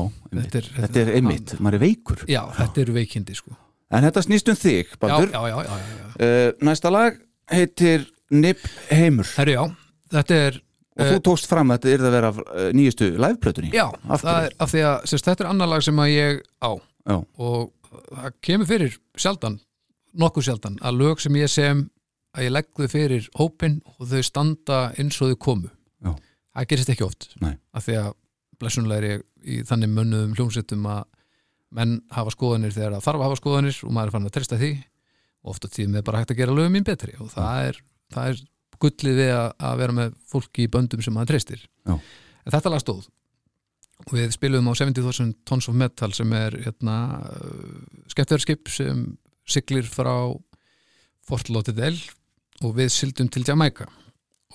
er- 0.60 0.68
þetta 0.76 1.00
er 1.06 1.12
einmitt, 1.16 1.56
maður 1.64 1.80
er 1.80 1.84
veikur. 1.86 2.26
já, 2.30 2.42
þetta 2.60 2.84
eru 2.84 2.94
veikindi 3.00 3.36
sko 3.40 3.56
En 3.94 4.06
þetta 4.08 4.24
snýst 4.26 4.50
um 4.50 4.58
þig, 4.58 4.96
Baldur 5.02 5.30
já, 5.30 5.40
já, 5.46 5.58
já, 5.62 5.76
já, 5.78 5.98
já. 6.00 6.06
uh, 6.26 6.66
Næsta 6.66 6.90
lag 6.94 7.18
heitir 7.54 8.08
Nip 8.34 8.64
Heimur 8.90 9.28
Herri, 9.38 9.58
já, 9.60 9.66
þetta 10.16 10.40
er 10.48 10.62
Og 10.96 11.10
þú 11.12 11.18
tókst 11.28 11.50
fram 11.52 11.74
að 11.76 11.84
þetta 11.84 11.92
er 11.92 12.04
að 12.08 12.14
vera 12.16 12.30
uh, 12.32 12.68
nýjustu 12.74 13.10
liveplötunni 13.20 13.72
Já, 13.76 13.90
það 14.16 14.38
er 14.48 14.54
af 14.64 14.72
því 14.72 14.84
að 14.88 15.08
sérst, 15.12 15.28
þetta 15.28 15.44
er 15.44 15.50
annar 15.52 15.68
lag 15.74 15.84
sem 15.84 16.00
að 16.00 16.12
ég 16.14 16.38
á 16.64 16.72
Já. 17.06 17.18
og 17.20 17.98
það 18.16 18.38
kemur 18.48 18.70
fyrir 18.70 18.96
sjaldan, 19.20 19.58
nokkuð 20.16 20.48
sjaldan 20.48 20.78
að 20.82 21.02
lög 21.04 21.20
sem 21.24 21.36
ég 21.38 21.52
sem 21.52 21.84
að 22.36 22.48
ég 22.48 22.54
legg 22.56 22.72
þau 22.80 22.88
fyrir 22.92 23.28
hópin 23.40 23.76
og 23.92 24.08
þau 24.12 24.24
standa 24.26 24.80
eins 25.00 25.20
og 25.22 25.34
þau 25.34 25.42
komu 25.50 25.70
Já. 26.04 26.16
það 26.56 26.70
gerist 26.72 26.94
ekki 26.96 27.06
oft 27.06 27.28
Nei. 27.44 27.54
af 27.76 27.86
því 27.86 28.00
að 28.02 28.10
blessunlega 28.64 29.04
er 29.04 29.10
ég 29.10 29.26
í 29.46 29.60
þannig 29.68 29.92
mönnuðum 29.94 30.34
hljómsettum 30.40 30.88
að 30.90 31.04
menn 31.76 31.98
hafa 32.14 32.34
skoðanir 32.34 32.74
þegar 32.76 32.96
það 32.96 33.08
þarf 33.08 33.22
að 33.22 33.28
hafa 33.28 33.40
skoðanir 33.42 33.80
og 33.84 33.96
maður 33.96 34.12
er 34.12 34.16
fann 34.16 34.30
að 34.30 34.36
treysta 34.38 34.60
því. 34.62 34.72
Og 35.46 35.54
ofta 35.54 35.72
tíðum 35.72 36.00
er 36.00 36.06
bara 36.06 36.22
hægt 36.22 36.34
að 36.34 36.40
gera 36.42 36.56
lögum 36.56 36.74
mín 36.74 36.88
betri 36.88 37.14
og 37.22 37.30
það 37.34 37.68
er, 37.70 37.82
það 38.16 38.32
er 38.32 38.40
gullið 38.82 39.20
við 39.20 39.34
að, 39.36 39.76
vera 39.82 39.98
með 40.00 40.16
fólki 40.32 40.66
í 40.66 40.72
böndum 40.72 41.04
sem 41.06 41.16
maður 41.16 41.34
treystir. 41.34 41.68
Já. 41.86 41.96
en 41.96 42.56
þetta 42.56 42.74
lag 42.74 42.84
stóð. 42.84 43.06
Og 44.06 44.18
við 44.18 44.34
spilum 44.36 44.68
á 44.68 44.74
70.000 44.76 45.38
Tons 45.48 45.70
of 45.72 45.78
Metal 45.80 46.12
sem 46.14 46.34
er 46.36 46.58
hérna, 46.66 46.98
skemmtverðskip 48.12 48.72
sem 48.74 49.06
siglir 49.48 49.88
frá 49.88 50.34
Fort 51.26 51.50
Lauderdale 51.50 52.02
og 52.66 52.76
við 52.78 52.92
sildum 52.94 53.30
til 53.32 53.46
Jamaica. 53.48 53.88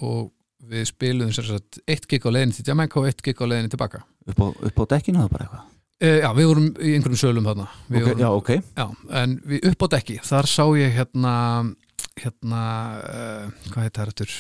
Og 0.05 0.31
við 0.71 0.87
spilum 0.91 1.33
sagt 1.35 1.81
eitt 1.89 2.07
gig 2.11 2.27
á 2.27 2.31
leiðin 2.31 2.55
til 2.59 2.69
Jamaica 2.69 3.01
og 3.01 3.09
eitt 3.09 3.25
gig 3.25 3.41
á 3.41 3.47
leiðin 3.49 3.73
tilbaka. 3.73 4.05
Upp 4.29 4.43
á, 4.45 4.49
upp 4.69 4.83
á 4.85 4.85
dekkinu 4.97 5.23
það 5.23 5.33
bara 5.33 5.47
eitthvað 5.47 5.69
Já, 6.01 6.31
við 6.33 6.47
vorum 6.49 6.69
í 6.81 6.95
einhverjum 6.97 7.21
sölum 7.21 7.45
þarna. 7.45 7.67
Okay, 7.91 8.03
vorum, 8.07 8.21
Já, 8.23 8.29
ok. 8.33 8.51
Já, 8.79 8.87
en 9.21 9.35
við 9.45 9.67
upp 9.69 9.85
á 9.85 9.87
dekki 9.99 10.15
þar 10.25 10.49
sá 10.49 10.65
ég 10.81 10.95
hérna 10.97 11.35
hérna, 12.21 12.63
uh, 13.01 13.69
hvað 13.71 13.87
heit 13.87 13.99
það 13.99 14.13
eftir 14.13 14.35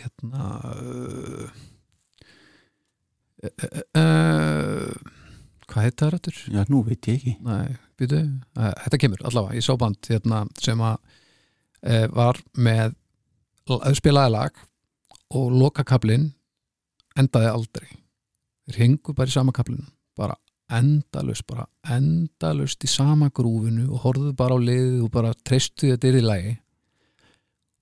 hérna 0.00 0.48
uh, 0.70 1.50
uh, 3.98 5.12
hvað 5.70 5.86
heit 5.86 6.02
það 6.02 6.18
eftir 6.18 6.40
Já, 6.54 6.62
nú 6.70 6.82
veit 6.86 7.10
ég 7.10 7.20
ekki. 7.20 7.36
Nei, 7.46 7.76
býtu, 8.00 8.20
þetta 8.56 9.00
kemur 9.04 9.24
allavega, 9.28 9.58
ég 9.58 9.66
sá 9.66 9.74
band 9.80 10.10
hérna, 10.10 10.44
sem 10.60 10.84
að 10.84 11.00
var 12.12 12.36
með 12.60 12.92
spilaði 13.96 14.34
lag 14.34 14.58
og 15.32 15.54
lokakablin 15.54 16.26
endaði 17.16 17.48
aldrei. 17.48 17.86
Þeir 18.68 18.80
hengu 18.82 19.14
bara 19.16 19.32
í 19.32 19.32
sama 19.32 19.54
kablinu 19.56 19.86
bara 20.18 20.36
endalust, 20.76 21.46
bara 21.48 21.66
endalust 21.96 22.84
í 22.84 22.90
sama 22.90 23.30
grúfinu 23.34 23.88
og 23.90 24.04
horfðu 24.04 24.34
bara 24.38 24.56
á 24.56 24.58
liðið 24.62 25.04
og 25.06 25.12
bara 25.14 25.34
treystu 25.46 25.92
þetta 25.92 26.10
er 26.10 26.18
í 26.20 26.24
lagi. 26.24 26.56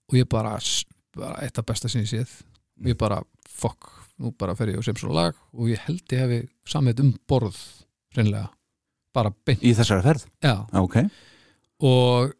Og 0.08 0.20
ég 0.20 0.28
bara, 0.30 0.56
bara 1.16 1.40
eitt 1.44 1.60
af 1.60 1.66
besta 1.68 1.90
sem 1.92 2.04
ég 2.04 2.10
séð. 2.10 2.36
Og 2.80 2.92
ég 2.92 2.98
bara, 3.00 3.20
fokk, 3.48 3.90
nú 4.18 4.32
bara 4.38 4.56
fer 4.58 4.72
ég 4.72 4.80
og 4.80 4.86
sem 4.86 4.96
svo 4.98 5.12
lag 5.14 5.36
og 5.54 5.70
ég 5.70 5.82
held 5.86 6.14
ég 6.14 6.22
hefi 6.24 6.44
samið 6.68 7.04
um 7.04 7.12
borð, 7.28 7.58
reynlega 8.16 8.48
bara 9.18 9.32
beint, 9.32 9.64
Í 9.64 9.74
þessari 9.76 10.04
ferð? 10.04 10.26
Já. 10.44 10.54
Ok. 10.78 11.00
Og 11.86 12.32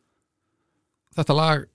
þetta 1.19 1.37
lag 1.37 1.67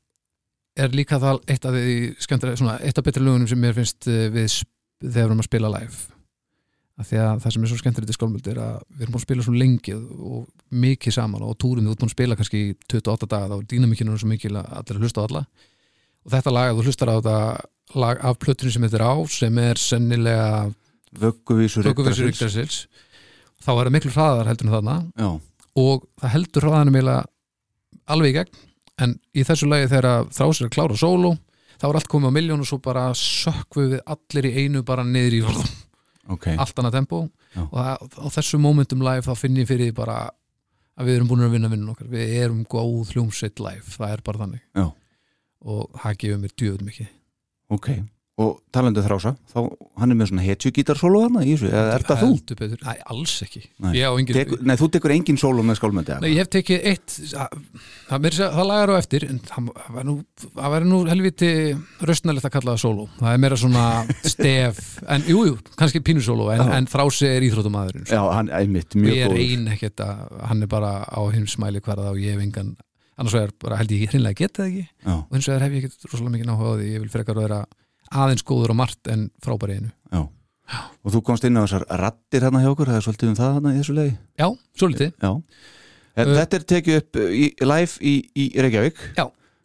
er 0.79 0.95
líka 0.95 1.19
það 1.21 1.43
eitt 1.51 1.67
af 1.67 1.75
því 1.75 1.97
skemmtilega, 2.23 2.59
svona 2.61 2.79
eitt 2.81 2.97
af 2.97 3.05
betri 3.05 3.23
lögunum 3.23 3.49
sem 3.49 3.61
mér 3.61 3.75
finnst 3.77 4.07
eh, 4.09 4.29
við 4.33 4.49
þegar 5.03 5.13
við 5.13 5.23
erum 5.25 5.43
að 5.43 5.49
spila 5.49 5.73
live 5.73 6.12
af 6.93 7.09
því 7.09 7.19
að 7.23 7.43
það 7.43 7.53
sem 7.55 7.63
er 7.63 7.71
svo 7.71 7.79
skemmtilegt 7.79 8.13
í 8.13 8.15
skálmöld 8.17 8.47
er 8.51 8.59
að 8.61 8.75
við 8.93 9.03
erum 9.03 9.15
búin 9.15 9.21
að 9.21 9.25
spila 9.25 9.45
svo 9.45 9.53
lengi 9.57 9.95
og 9.97 10.43
mikið 10.83 11.15
saman 11.15 11.45
og 11.45 11.55
túrum 11.61 11.87
við 11.87 11.95
út 11.95 12.03
búin 12.03 12.11
að 12.11 12.15
spila 12.15 12.37
kannski 12.37 12.61
í 12.61 12.73
28 12.85 13.29
daga 13.31 13.49
þá 13.49 13.55
er 13.57 13.69
dýnamikinu 13.71 14.17
svo 14.21 14.29
mikil 14.29 14.53
að 14.59 14.67
allir 14.79 14.99
að 14.99 15.07
hlusta 15.07 15.23
á 15.23 15.27
alla. 15.27 15.43
Og 16.23 16.35
þetta 16.35 16.53
lag, 16.53 16.69
ef 16.69 16.77
þú 16.77 16.85
hlustar 16.87 17.11
á 17.11 17.15
þetta 17.17 17.37
lag 18.03 18.21
af 18.29 18.37
plötunni 18.41 18.75
sem 18.75 18.85
þetta 18.85 18.99
er 18.99 19.05
á 19.09 19.13
sem 19.33 19.57
er 19.63 19.81
sennilega 19.81 20.51
Vögguvísur. 21.13 21.89
Yggdrasils 21.91 22.85
þá 23.61 23.71
er 23.73 23.87
það 23.87 23.95
miklu 23.97 24.13
hraðar 24.13 24.49
heldur 24.49 24.69
en 24.69 24.75
þarna. 24.77 24.95
Já, 25.17 25.29
og 25.83 26.05
það 26.21 26.33
heldur 26.37 26.67
hraðanum 26.67 26.99
alveg 28.13 28.33
í 28.33 28.37
gegn 28.37 28.61
en 29.03 29.15
í 29.33 29.45
þessu 29.47 29.69
lagi 29.69 29.89
þegar 29.91 30.27
þrásir 30.33 30.67
að 30.67 30.73
klára 30.75 30.97
sóló 30.99 31.33
þá 31.81 31.87
er 31.89 31.97
allt 31.99 32.11
komið 32.11 32.29
á 32.29 32.37
miljón 32.37 32.63
og 32.63 32.69
svo 32.69 32.79
bara 32.83 33.07
sökvu 33.17 33.87
við 33.95 34.03
allir 34.05 34.49
í 34.49 34.53
einu 34.63 34.83
bara 34.85 35.05
niður 35.07 35.39
í 35.39 35.41
ok. 36.31 36.47
Allt 36.55 36.79
annað 36.79 36.97
tempo. 36.99 37.25
Já. 37.53 37.63
og 37.65 37.75
það, 37.77 38.07
á 38.23 38.27
þessu 38.37 38.59
momentum 38.61 39.03
live 39.05 39.25
þá 39.27 39.33
finn 39.37 39.59
ég 39.59 39.69
fyrir 39.69 39.91
því 39.91 39.97
bara 39.97 40.17
að 40.97 41.09
við 41.09 41.17
erum 41.17 41.29
búin 41.29 41.45
að 41.45 41.55
vinna 41.57 41.71
vinnun 41.73 41.93
okkar. 41.93 42.09
Við 42.13 42.35
erum 42.39 42.63
góð 42.69 43.13
hljómsveit 43.13 43.59
live 43.63 43.95
það 43.97 44.15
er 44.15 44.25
bara 44.25 44.45
þannig. 44.45 44.65
Já. 44.77 44.87
og 45.63 46.01
það 46.01 46.19
gefur 46.23 46.43
mér 46.43 46.57
djöðum 46.59 46.91
mikið. 46.91 47.13
Ok 47.73 47.89
Og 48.41 48.55
talandu 48.73 48.97
þrása 49.05 49.35
Þá 49.51 49.57
hann 50.01 50.09
er 50.09 50.17
með 50.17 50.29
svona 50.31 50.41
hetju 50.41 50.71
gítarsólu 50.73 51.19
hana 51.21 51.43
í 51.45 51.51
þessu 51.53 51.67
Eða 51.69 51.91
er 51.93 52.05
það 52.07 52.21
þú? 52.23 52.29
Nei, 52.87 52.95
alls 53.13 53.33
ekki. 53.45 53.59
Nei. 53.85 53.91
Engin, 54.01 54.37
Tekur, 54.39 54.63
nei, 54.65 54.73
þú 54.79 54.87
tekur 54.95 55.13
engin 55.13 55.37
sólu 55.37 55.65
með 55.67 55.77
skálmöndi 55.77 56.15
Nei, 56.23 56.31
ég 56.33 56.39
hef 56.41 56.49
tekið 56.55 56.87
eitt 56.89 57.17
meira 57.29 58.31
að 58.31 58.37
segja- 58.39 58.47
það 58.55 58.65
lagar 58.71 58.89
á 58.89 58.95
eftir 58.97 59.25
en 59.27 59.37
það 59.45 59.67
væri 59.93 60.05
nú, 60.07 60.15
nú 60.89 61.01
helviti 61.11 61.51
röstnælegt 62.09 62.47
að 62.49 62.55
kalla 62.55 62.73
það 62.73 62.81
sóló 62.81 63.05
það 63.19 63.35
er 63.35 63.43
meira 63.45 63.59
svona 63.61 63.85
stef 64.33 64.81
en 65.13 65.27
jú, 65.29 65.43
jú, 65.51 65.59
kannski 65.77 66.01
pínusóló 66.01 66.49
en, 66.55 66.65
en 66.79 66.89
þrási 66.89 67.29
er 67.29 67.45
íþróttumadurinn 67.51 68.07
sko. 68.09 68.17
Já, 68.17 68.23
hann 68.33 68.49
er 68.49 68.65
mitt 68.73 68.97
mjög 68.97 69.13
ég 69.13 69.27
er 69.27 69.35
góður. 69.35 69.45
ein 69.45 69.69
ekkert 69.77 70.03
að 70.07 70.25
hann 70.49 70.65
er 70.65 70.73
bara 70.73 70.91
á 71.05 71.21
heimsmæli 71.37 71.83
hverða 71.85 72.09
og 72.15 72.17
ég 72.17 72.33
hef 72.33 72.41
engan 72.47 72.73
annars 73.13 73.37
vegar 73.37 73.77
held 73.77 73.93
ég 73.93 74.09
hreinlega 74.09 74.41
geta 74.41 74.63
það 74.63 74.71
ekki. 74.73 74.85
Já, 75.05 75.13
og 75.21 75.37
hins 75.37 75.47
vegar 75.53 75.65
hef 75.67 75.77
ég 75.77 75.83
ekkert 75.85 76.09
rosalega 76.09 76.33
mikið 76.39 76.49
náhuga 76.49 76.73
á 76.73 76.77
því 76.81 76.87
ég 76.95 77.03
vil 77.05 77.13
frekar 77.13 77.37
vera 77.37 77.61
aðeins 78.13 78.45
góður 78.47 78.73
og 78.73 78.79
margt 78.79 79.09
en 79.11 79.27
frábæri 79.43 79.79
einu. 79.79 79.91
Já. 80.13 80.23
Og 81.03 81.13
þú 81.13 81.21
komst 81.27 81.45
inn 81.47 81.59
á 81.59 81.65
þessar 81.65 81.83
rattir 81.99 82.45
hérna 82.45 82.61
hjá 82.63 82.69
okkur 82.71 82.87
Það 82.87 82.97
er 82.97 83.03
svolítið 83.03 83.29
um 83.29 83.35
það 83.35 83.49
hérna 83.57 83.71
í 83.73 83.79
þessu 83.81 83.95
leiði 83.97 84.13
Já, 84.39 84.45
svolítið, 84.79 85.09
Já. 85.19 85.31
Uh, 86.13 86.29
Þetta 86.37 86.57
er 86.57 86.65
tekið 86.71 86.99
upp 87.01 87.19
í, 87.19 87.45
live 87.65 87.97
í, 87.99 88.13
í 88.37 88.45
Reykjavík. 88.63 89.01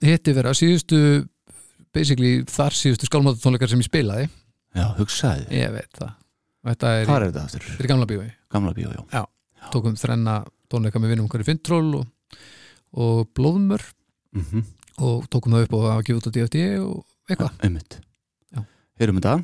Hitti 0.04 0.34
vera 0.34 0.54
síðustu 0.56 1.00
basically 1.94 2.32
þar 2.50 2.76
síðustu 2.76 3.08
skálmáttatónleikar 3.08 3.70
sem 3.70 3.82
ég 3.82 3.88
spilaði. 3.88 4.28
Já, 4.76 4.86
hugsaði 4.98 5.46
Ég 5.54 5.74
veit 5.74 5.92
það. 5.98 6.14
Þetta 6.68 6.94
er, 6.96 7.04
er 7.14 7.26
þetta 7.28 7.44
aftur? 7.44 7.66
þetta 7.68 7.84
er 7.84 7.90
gamla 7.92 8.08
bíói. 8.10 8.30
Gamla 8.52 8.74
bíó, 8.76 8.94
já. 9.12 9.22
Tókum 9.72 9.96
þrenna 9.98 10.40
tónleika 10.72 11.00
með 11.02 11.14
vinnum 11.14 11.28
okkar 11.28 11.44
í 11.44 11.48
Finntról 11.48 11.86
og, 12.00 12.40
og 12.98 13.22
Blóðmör. 13.38 13.86
Mm 14.36 14.66
og 14.98 15.28
tókum 15.30 15.54
það 15.54 15.66
upp 15.66 15.74
og 15.78 15.84
að 15.92 16.00
gefa 16.08 16.18
út 16.18 16.26
á 16.26 16.34
DFD 16.34 16.62
og 16.82 17.30
eitthvað. 17.30 17.52
Já. 17.62 18.00
Heyrum 18.98 19.20
þetta 19.22 19.38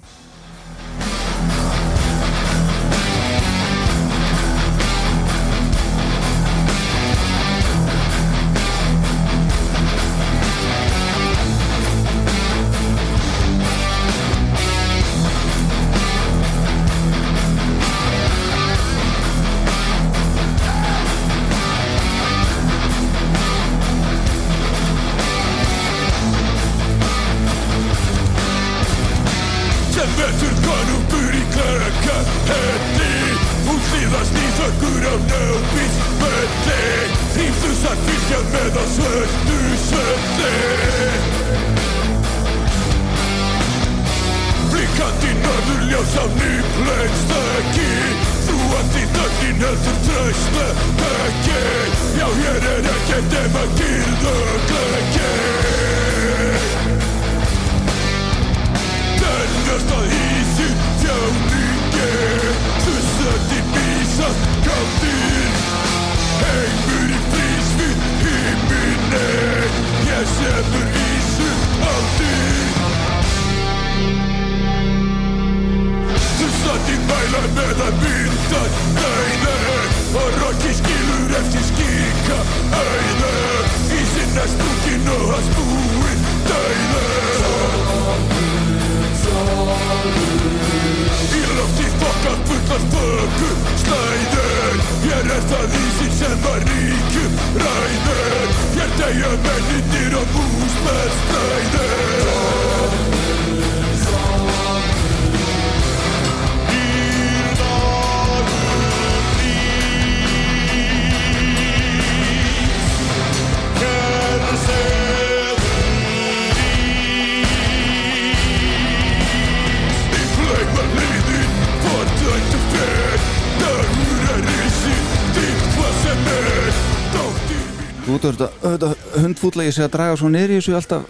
auðvitað 129.45 129.65
hundfútlega 129.65 129.69
ég 129.69 129.77
sé 129.77 129.85
að 129.85 129.93
draga 129.95 130.17
svo 130.19 130.31
niður 130.33 130.53
í 130.53 130.59
þessu 130.59 130.75
alltaf 130.79 131.05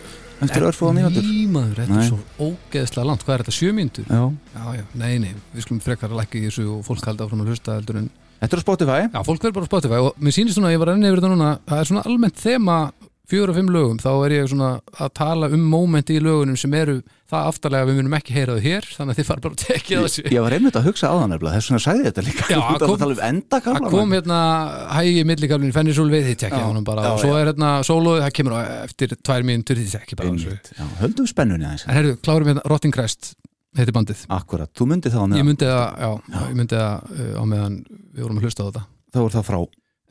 eftir 0.45 0.67
örfóða 0.67 0.95
mínútur? 0.99 1.25
Nýmaður, 1.25 1.79
þetta 1.79 1.99
er 2.01 2.09
svo 2.09 2.19
ógeðslega 2.43 3.07
langt. 3.09 3.25
Hvað 3.25 3.35
er 3.35 3.45
þetta, 3.45 3.55
sjö 3.55 3.73
mínútur? 3.77 4.07
Já. 4.11 4.23
Já, 4.55 4.65
já, 4.75 4.85
nei, 5.01 5.15
nei, 5.23 5.33
við 5.55 5.67
skulum 5.67 5.81
frekar 5.85 6.11
að 6.11 6.21
lækka 6.21 6.39
í 6.41 6.45
þessu 6.49 6.67
og 6.75 6.85
fólk 6.87 7.07
halda 7.07 7.27
áfram 7.27 7.45
að 7.45 7.53
hlusta 7.53 7.79
heldur 7.79 8.03
en 8.03 8.11
Þetta 8.45 8.57
er 8.57 8.61
á 8.61 8.67
Spotify. 8.67 9.03
Já, 9.09 9.21
fólk 9.25 9.45
verður 9.45 9.55
bara 9.57 9.65
á 9.65 9.71
Spotify 9.71 9.99
og 10.05 10.17
mér 10.21 10.35
sýnist 10.35 10.59
svona 10.59 10.69
að 10.69 10.75
ég 10.75 10.81
var 10.83 10.91
enni 10.93 11.09
yfir 11.09 11.21
þetta 11.23 11.31
núna 11.33 11.51
það 11.65 11.81
er 11.81 11.89
svona 11.89 12.03
almennt 12.11 12.41
þema 12.43 12.79
fjögur 13.31 13.51
og 13.53 13.57
fimm 13.57 13.71
lögum 13.73 13.99
þá 14.03 14.09
er 14.27 14.33
ég 14.37 14.49
svona 14.53 14.71
að 15.01 15.13
tala 15.17 15.49
um 15.55 15.63
mómenti 15.73 16.17
í 16.19 16.23
lögunum 16.23 16.57
sem 16.61 16.75
eru 16.77 16.99
það 17.31 17.47
aftarlega 17.51 17.87
að 17.87 17.89
við 17.91 17.97
munum 18.01 18.17
ekki 18.19 18.35
heyra 18.37 18.57
þau 18.59 18.65
hér 18.67 18.89
þannig 18.95 19.15
að 19.15 19.19
þið 19.21 19.29
fara 19.31 19.43
bara 19.47 19.57
að 19.57 19.63
tekja 19.65 20.01
þessu. 20.05 20.25
Ég 20.35 20.45
var 20.45 20.57
einmitt 20.59 20.77
að 20.79 20.89
hugsa 20.91 21.09
á 21.09 21.15
það 21.17 21.25
nefnilega 21.33 21.55
þess 21.57 21.71
vegna 21.73 21.81
sagði 21.87 22.05
ég 22.05 22.11
þetta 22.11 22.25
líka. 22.27 22.49
Já, 22.53 22.59
að 22.61 22.85
kom- 22.85 22.93
um 22.95 23.15
Það 23.15 23.23
endakafla 23.31 23.91
kom 23.95 24.13
hérna 24.19 24.41
hægi 24.99 25.25
milligablin 25.31 25.73
Fennisúl 25.75 26.11
við 26.13 26.29
því 26.29 26.35
tekja 26.45 26.61
Já, 26.61 26.67
honum 26.69 26.85
bara. 26.85 27.07
já, 27.09 27.13
og 27.17 27.23
svo 27.25 27.33
já. 27.33 27.41
er 27.41 27.51
hérna 27.53 27.71
sólóð, 27.89 28.21
það 28.27 28.35
kemur 28.39 28.55
á 28.55 28.61
eftir 28.85 29.17
tvær 29.25 29.49
mínútur 29.49 29.81
því 29.81 29.89
tekja 29.97 30.21
bara. 30.21 30.37
Já, 30.37 30.85
höldum 31.01 31.27
spennunni 31.33 31.65
aðeins. 31.65 31.89
En 31.89 31.97
herru, 31.97 32.15
klárum 32.21 32.53
hérna 32.53 32.63
Rotting 32.69 32.93
Crest 32.95 33.33
heitir 33.75 33.97
bandið. 33.97 34.21
Akkurat, 34.31 34.71
þú 34.77 34.87
myndi 34.93 35.11
það 35.11 35.19
á 35.19 35.25
Ég 35.25 35.33
meðan. 35.33 35.49
myndi 35.49 35.67
það, 35.67 35.87
já, 36.05 36.11
ég 36.45 36.57
myndi 36.61 36.77
það 36.79 36.95
uh, 37.11 37.35
á 37.41 37.45
meðan 37.51 37.81
við 38.15 38.23
vorum 38.29 38.39
að 38.39 38.45
hlusta 38.47 38.63
á 38.63 38.67
þetta. 38.69 38.85
Þá 39.17 39.19
er 39.25 39.33
það 39.35 39.49
frá. 39.49 39.59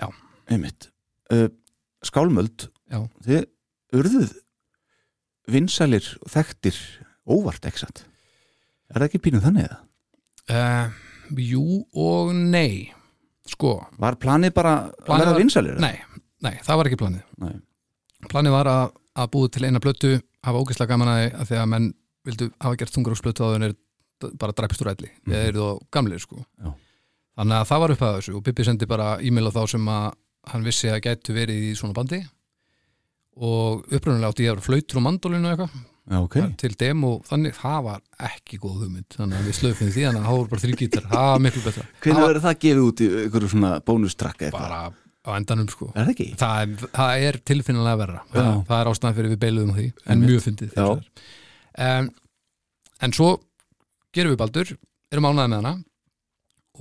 Já. 0.03 0.07
Einmitt. 0.51 0.89
Uh, 1.31 1.47
Skálmöld 2.03 2.67
Já. 2.91 2.99
Þið 3.25 3.45
urðuð 3.99 4.33
vinsælir 5.53 6.05
og 6.23 6.31
þekktir 6.33 6.77
óvart 7.29 7.65
ekki 7.69 7.83
satt 7.83 8.03
Er 8.93 8.99
það 9.01 9.07
ekki 9.09 9.21
pínuð 9.25 9.45
þannig 9.47 9.67
eða? 9.67 9.79
uh, 10.53 10.89
Jú 11.39 11.63
og 11.97 12.33
nei 12.35 12.91
Sko, 13.49 13.75
Var 13.99 14.15
planið 14.21 14.53
bara 14.55 14.73
að 14.87 15.05
Planið 15.07 15.23
vera 15.25 15.31
var- 15.33 15.41
vinsælir? 15.41 15.79
Nei, 15.83 15.95
nei, 16.45 16.53
það 16.63 16.77
var 16.79 16.89
ekki 16.89 16.99
planið 17.01 17.23
Nei. 17.43 17.55
Planið 18.31 18.55
var 18.55 18.69
að, 18.71 18.93
að 19.19 19.31
búið 19.33 19.51
til 19.57 19.65
eina 19.67 19.81
blötu 19.83 20.13
hafa 20.43 20.61
ógeðslega 20.63 20.93
gaman 20.93 21.11
að 21.11 21.47
því 21.49 21.57
að 21.57 21.63
að 21.63 21.71
menn 21.73 21.89
vildu 22.23 22.47
hafa 22.63 22.77
gert 22.79 22.93
þungaróksblötu 22.95 23.43
á 23.43 23.51
þenni 23.55 23.73
bara 24.39 24.55
drapist 24.55 24.79
úr 24.85 24.93
elli, 24.93 25.09
Mhm. 25.11 25.31
við 25.33 25.47
erum 25.49 25.59
þá 25.59 25.87
gamlir 25.91 26.19
sko. 26.23 26.45
Já. 26.63 26.71
þannig 27.35 27.57
að 27.59 27.67
það 27.67 27.79
var 27.83 27.91
upp 27.91 28.03
að 28.07 28.15
þessu 28.19 28.35
og 28.37 28.43
Bibi 28.45 28.63
sendi 28.63 28.85
bara 28.87 29.07
e-mail 29.19 29.47
á 29.49 29.51
þá 29.51 29.63
sem 29.73 29.85
að 29.91 30.13
hann 30.53 30.63
vissi 30.63 30.87
að 30.87 31.01
gætu 31.03 31.33
verið 31.35 31.63
í 31.67 31.73
svona 31.75 31.93
bandi 31.97 32.21
og 33.39 33.83
upprunalega 33.89 34.29
átti 34.29 34.45
ég 34.45 34.51
að 34.53 34.57
vera 34.59 34.67
flautur 34.67 34.99
og 34.99 35.05
mandolinu 35.07 35.51
eitthvað. 35.51 35.75
Já, 36.03 36.17
ok. 36.19 36.35
Til 36.59 36.73
demo, 36.79 37.13
þannig 37.29 37.53
það 37.55 37.77
var 37.85 38.01
ekki 38.27 38.57
góð 38.59 38.81
hugmynd, 38.83 39.07
þannig 39.15 39.39
að 39.39 39.45
við 39.47 39.55
slöfum 39.59 39.91
því 39.93 40.03
þannig 40.03 40.19
að 40.19 40.27
það 40.27 40.37
voru 40.39 40.51
bara 40.51 40.63
þrjú 40.63 40.79
gítar, 40.81 41.05
það 41.13 41.29
var 41.29 41.43
miklu 41.45 41.63
betra. 41.63 41.85
Hvernig 42.03 42.25
verður 42.27 42.43
það 42.43 42.57
gefið 42.65 42.83
út 42.83 43.03
í 43.03 43.07
einhverju 43.21 43.51
svona 43.53 43.71
bónustrakka 43.87 44.49
eitthvað? 44.49 44.67
bara 44.67 44.81
á 45.23 45.29
endanum 45.39 45.69
sko. 45.71 45.87
Er 45.95 46.03
það 46.03 46.11
ekki? 46.13 46.27
það 46.41 46.57
er, 46.65 46.91
það 46.97 47.25
er 47.29 47.39
tilfinnilega 47.47 48.01
verra. 48.03 48.23
Það, 48.33 48.51
það 48.67 48.81
er 48.81 48.91
ástæðan 48.91 49.17
fyrir 49.19 49.33
við 49.33 49.41
beiluðum 49.45 49.73
því 49.77 49.87
en 49.87 50.11
Einmitt. 50.11 50.29
mjög 50.33 50.45
fyndið 50.49 50.77
um, 50.83 52.09
en 53.07 53.15
svo 53.15 53.29
gerum 54.13 54.35
við 54.35 54.41
baldur, 54.43 54.73
erum 55.13 55.29
ánæði 55.31 55.53
með 55.53 55.61
hana 55.61 55.75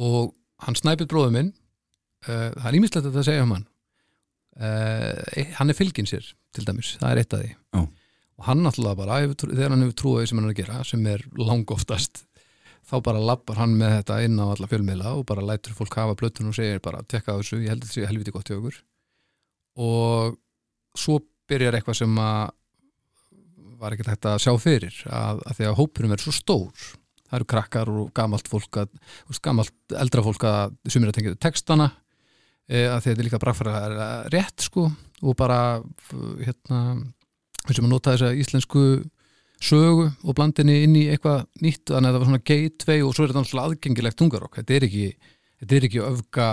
og 0.02 0.32
hann 0.66 0.78
snæpið 0.78 1.12
bróður 1.14 1.36
minn. 1.38 1.52
Uh, 2.26 2.50
það 2.58 2.66
er 2.72 2.80
ímislegt 2.80 3.06
að 3.06 3.20
það 3.20 3.28
segja 3.30 3.46
um 3.46 3.54
hann 3.54 3.68
uh, 4.60 5.46
hann 5.58 5.72
er 5.72 5.78
fylgin 5.78 6.08
sér 6.08 6.26
til 6.52 6.66
dæmis, 6.68 6.96
það 7.00 7.10
er 7.10 7.22
eitt 7.22 7.36
af 7.36 7.42
því. 7.44 7.54
Já. 7.72 7.82
og 8.40 8.46
hann 8.48 8.62
náttúrulega 8.64 8.98
bara, 8.98 9.18
þegar 9.40 9.74
hann 9.74 9.84
hefur 9.86 9.98
trúið 10.02 10.28
sem 10.28 10.40
hann 10.40 10.48
er 10.48 10.54
að 10.54 10.60
gera, 10.60 10.84
sem 10.88 11.08
er 11.08 11.24
langoftast 11.38 12.24
þá 12.88 12.96
bara 13.06 13.22
lappar 13.22 13.60
hann 13.62 13.76
með 13.78 13.98
þetta 14.00 14.16
inn 14.26 14.40
á 14.42 14.46
alla 14.52 14.68
fjölmiðla 14.68 15.12
og 15.18 15.26
bara 15.28 15.44
lætur 15.46 15.76
fólk 15.76 15.94
hafa 16.00 16.16
blötun 16.18 16.50
og 16.50 16.56
segir 16.56 16.82
bara, 16.82 17.04
tekka 17.06 17.38
þessu, 17.38 17.60
ég 17.62 17.72
held 17.72 17.86
sé 17.88 18.08
helviti 18.08 18.34
gott 18.34 18.50
hjá 18.50 18.58
okkur 18.58 18.80
og 19.82 20.34
svo 20.98 21.20
byrjar 21.48 21.78
eitthvað 21.78 22.02
sem 22.02 22.18
að 22.20 22.50
var 23.82 23.94
ekkert 23.94 24.12
hægt 24.12 24.28
að 24.30 24.42
sjá 24.44 24.52
fyrir 24.62 24.98
að, 25.10 25.40
að 25.46 25.56
því 25.58 25.68
að 25.68 25.78
hópurum 25.80 26.12
er 26.14 26.22
svo 26.22 26.34
stór. 26.36 26.90
Það 27.26 27.38
eru 27.38 27.48
krakkar 27.50 27.90
og 27.90 28.10
gamalt 28.14 28.50
fólk 28.50 28.78
að, 28.84 28.92
gamalt 29.42 29.96
eldra 29.98 30.22
fólk 30.22 30.44
að 30.46 30.76
sumir 30.92 31.10
að 31.10 31.16
tengja 31.18 31.38
textana 31.42 31.88
að 32.70 32.76
því 32.76 32.84
að 32.92 33.02
þetta 33.06 33.18
er 33.18 33.26
líka 33.26 33.42
brakfæra 33.42 34.06
rétt 34.32 34.68
sko 34.68 34.86
og 35.22 35.36
bara 35.38 35.58
hérna 36.42 36.78
við 37.66 37.76
sem 37.78 37.86
að 37.86 37.92
nota 37.92 38.14
þessa 38.14 38.32
íslensku 38.42 38.84
sögu 39.62 40.08
og 40.10 40.36
blandinni 40.36 40.80
inn 40.86 40.96
í 40.98 41.04
eitthvað 41.12 41.44
nýtt 41.62 41.92
þannig 41.92 42.08
að 42.08 42.14
það 42.14 42.22
var 42.22 42.30
svona 42.30 42.46
gateway 42.50 43.02
og 43.02 43.12
svo 43.14 43.24
er 43.24 43.30
þetta 43.30 43.42
náttúrulega 43.42 43.70
aðgengilegt 43.70 44.22
þungarokk 44.22 44.58
þetta 44.58 44.74
er 44.76 44.86
ekki, 44.88 45.04
þetta 45.62 45.76
er 45.76 45.86
ekki 45.88 46.02
öfga 46.06 46.48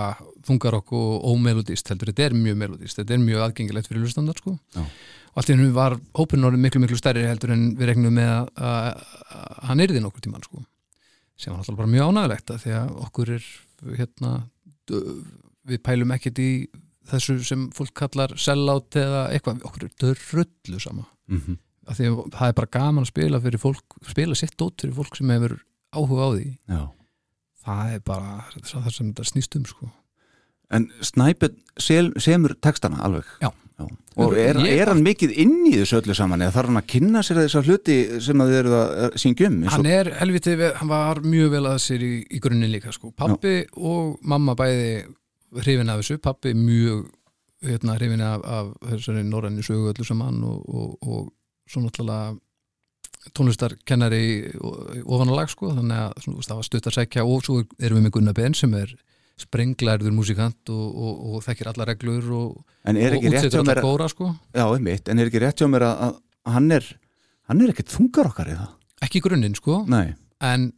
þungarokk 0.50 0.94
og 1.00 1.32
ómelodist 1.32 1.90
heldur 1.90 2.12
þetta 2.12 2.28
er 2.28 2.38
mjög 2.38 2.60
melodist, 2.62 3.00
þetta 3.00 3.16
er 3.16 3.24
mjög 3.24 3.46
aðgengilegt 3.48 3.90
fyrir 3.90 4.06
hlustandar 4.06 4.38
sko. 4.38 4.54
Já. 4.76 4.84
og 5.34 5.42
allt 5.42 5.50
í 5.50 5.56
hennu 5.56 5.72
var 5.74 5.98
hópurinn 6.20 6.50
orðin 6.52 6.66
miklu 6.68 6.84
miklu 6.84 7.00
stærri 7.00 7.26
heldur 7.26 7.56
en 7.56 7.66
við 7.80 7.92
regnum 7.94 8.14
með 8.20 8.32
að, 8.36 8.54
að, 8.70 9.04
að 9.40 9.60
hann 9.72 9.84
yrði 9.88 10.06
nokkur 10.06 10.26
tíman 10.26 10.46
sko. 10.46 10.62
Sem 11.40 11.54
var 11.54 11.64
náttúrulega 11.64 11.82
bara 11.82 11.94
mjög 11.96 12.14
ánægilegt 12.14 12.54
að 12.54 12.64
því 12.66 12.78
að 12.78 12.96
okkur 13.08 13.36
er 13.40 13.52
hérna 13.98 14.34
við 15.70 15.82
pælum 15.86 16.14
ekkert 16.16 16.42
í 16.44 16.52
þessu 17.10 17.40
sem 17.46 17.70
fólk 17.74 17.94
kallar 17.98 18.36
sellout 18.38 18.96
eða 19.00 19.26
eitthvað, 19.34 19.64
okkur 19.66 19.88
er 19.88 19.96
dörrullu 20.04 20.82
sama. 20.84 21.08
Mm 21.32 21.58
af 21.90 21.98
því 21.98 22.10
að 22.10 22.18
það 22.36 22.52
er 22.52 22.58
bara 22.60 22.74
gaman 22.76 23.06
að 23.06 23.12
spila 23.12 23.42
fyrir 23.44 23.62
fólk 23.62 23.96
spila 24.10 24.38
sitt 24.38 24.56
dót 24.60 24.84
fyrir 24.84 24.96
fólk 24.98 25.16
sem 25.18 25.32
hefur 25.34 25.56
áhuga 25.96 26.28
á 26.28 26.30
því. 26.36 26.50
Já. 26.70 26.82
Það 27.66 27.96
er 27.96 28.04
bara 28.06 28.36
það 28.54 28.92
sem 28.94 29.10
þetta 29.10 29.30
snýst 29.30 29.58
um 29.60 29.66
sko. 29.70 29.90
En 30.70 30.86
sel, 31.82 32.12
semur 32.22 32.54
textana 32.62 33.02
alveg? 33.06 33.26
Já. 33.42 33.50
Og 34.20 34.34
er, 34.36 34.58
er 34.68 34.90
hann 34.92 35.00
mikið 35.06 35.32
inn 35.40 35.54
í 35.70 35.78
þessu 35.80 36.02
öllu 36.02 36.14
saman? 36.18 36.42
Eða 36.44 36.52
þarf 36.58 36.70
hann 36.70 36.80
að 36.82 36.88
kynna 36.92 37.22
sér 37.24 37.38
þessar 37.40 37.70
hluti 37.70 37.96
sem 38.22 38.42
að 38.44 38.50
þið 38.52 38.58
eru 38.60 38.74
að 38.76 39.06
um 39.48 39.62
og- 39.64 39.72
hann 39.78 39.88
er 39.88 40.10
helviti, 40.20 40.56
hann 40.76 40.92
var 40.92 41.22
mjög 41.24 41.54
vel 41.56 41.64
að 41.72 41.78
sér 41.86 42.04
í, 42.04 42.12
í 42.28 42.42
grunninn 42.44 42.74
líka 42.74 42.92
sko. 42.92 43.14
pappi 43.16 43.64
og 43.78 44.20
mamma 44.22 44.56
bæði 44.60 45.08
hrifin 45.58 45.90
af 45.92 46.02
þessu, 46.02 46.20
pappi 46.24 46.54
mjög 46.58 47.08
hérna, 47.66 47.98
hrifin 48.00 48.24
af, 48.24 48.46
af 48.46 48.72
þessari 48.92 49.26
norræni 49.28 49.66
sögu 49.66 49.92
öllu 49.94 50.06
saman 50.08 50.44
og, 50.48 50.62
og, 50.70 50.96
og 51.02 51.28
svo 51.70 51.84
náttúrulega 51.84 52.38
tónlistarkennari 53.36 54.24
ofanálag 55.04 55.52
sko, 55.52 55.74
þannig 55.76 56.02
að 56.06 56.24
svona, 56.24 56.46
það 56.48 56.60
var 56.62 56.68
stutt 56.70 56.88
að 56.88 56.96
segja 56.96 57.26
og 57.28 57.44
svo 57.46 57.62
erum 57.78 58.00
við 58.00 58.06
með 58.06 58.14
Gunnar 58.16 58.38
Ben 58.38 58.56
sem 58.56 58.74
er 58.80 58.94
sprenglærður 59.40 60.16
músikant 60.16 60.72
og, 60.72 60.88
og, 60.88 61.20
og 61.30 61.44
þekkir 61.46 61.70
alla 61.72 61.88
reglur 61.88 62.32
og, 62.36 62.56
En 62.88 63.00
er 63.00 63.16
og 63.16 63.20
ekki 63.20 63.32
rétt 63.34 63.46
hjá 63.46 63.50
útsetur 63.50 63.68
mér 63.68 63.80
alla 63.80 63.84
að, 63.84 63.88
góra 63.88 64.10
sko. 64.12 64.32
Já, 64.56 64.66
einmitt, 64.66 65.12
en 65.12 65.22
er 65.22 65.32
ekki 65.32 65.44
rétt 65.44 65.64
hjá 65.64 65.70
mér 65.72 65.86
að, 65.88 66.02
að 66.08 66.56
hann 66.56 66.76
er 66.76 66.90
hann 67.50 67.64
er 67.64 67.74
ekkert 67.74 67.94
þungar 67.94 68.32
okkar 68.32 68.52
eða? 68.56 68.68
Ekki 69.06 69.22
í 69.22 69.24
grunninn 69.24 69.56
sko, 69.58 69.84
Nei, 69.90 70.12
en 70.44 70.70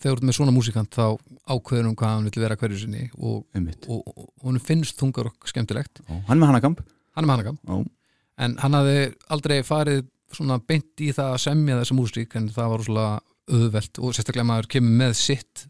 þegar 0.00 0.14
þú 0.14 0.16
ert 0.16 0.26
með 0.28 0.38
svona 0.38 0.54
músikant 0.56 0.96
þá 0.96 1.06
ákveður 1.50 1.90
um 1.90 1.96
hvað 1.98 2.14
hann 2.14 2.28
vil 2.28 2.42
vera 2.44 2.56
hverju 2.60 2.80
sinni 2.80 3.06
og, 3.18 3.44
og, 3.54 3.98
og, 4.00 4.22
og 4.24 4.48
hún 4.48 4.60
finnst 4.64 4.98
þungar 5.00 5.30
og 5.30 5.50
skemmtilegt. 5.50 6.02
Já, 6.02 6.14
Hann 6.28 6.36
er 6.36 6.42
með 6.42 6.52
hanakamp. 6.54 6.84
Hann 7.16 7.24
er 7.24 7.28
með 7.28 7.36
hannagam, 7.36 7.58
Já, 7.66 7.80
en 8.44 8.56
hann 8.62 8.78
hafði 8.78 8.98
aldrei 9.34 9.56
farið 9.66 10.04
svona 10.34 10.60
beint 10.62 11.02
í 11.02 11.10
það 11.14 11.34
að 11.34 11.42
semja 11.42 11.78
þessa 11.80 11.96
músík 11.98 12.36
en 12.38 12.48
það 12.54 12.72
var 12.72 12.84
svona 12.86 13.06
auðvelt 13.50 14.00
og 14.00 14.14
sérstaklega 14.14 14.46
maður 14.46 14.68
kemur 14.76 14.98
með 15.00 15.16
sitt 15.18 15.64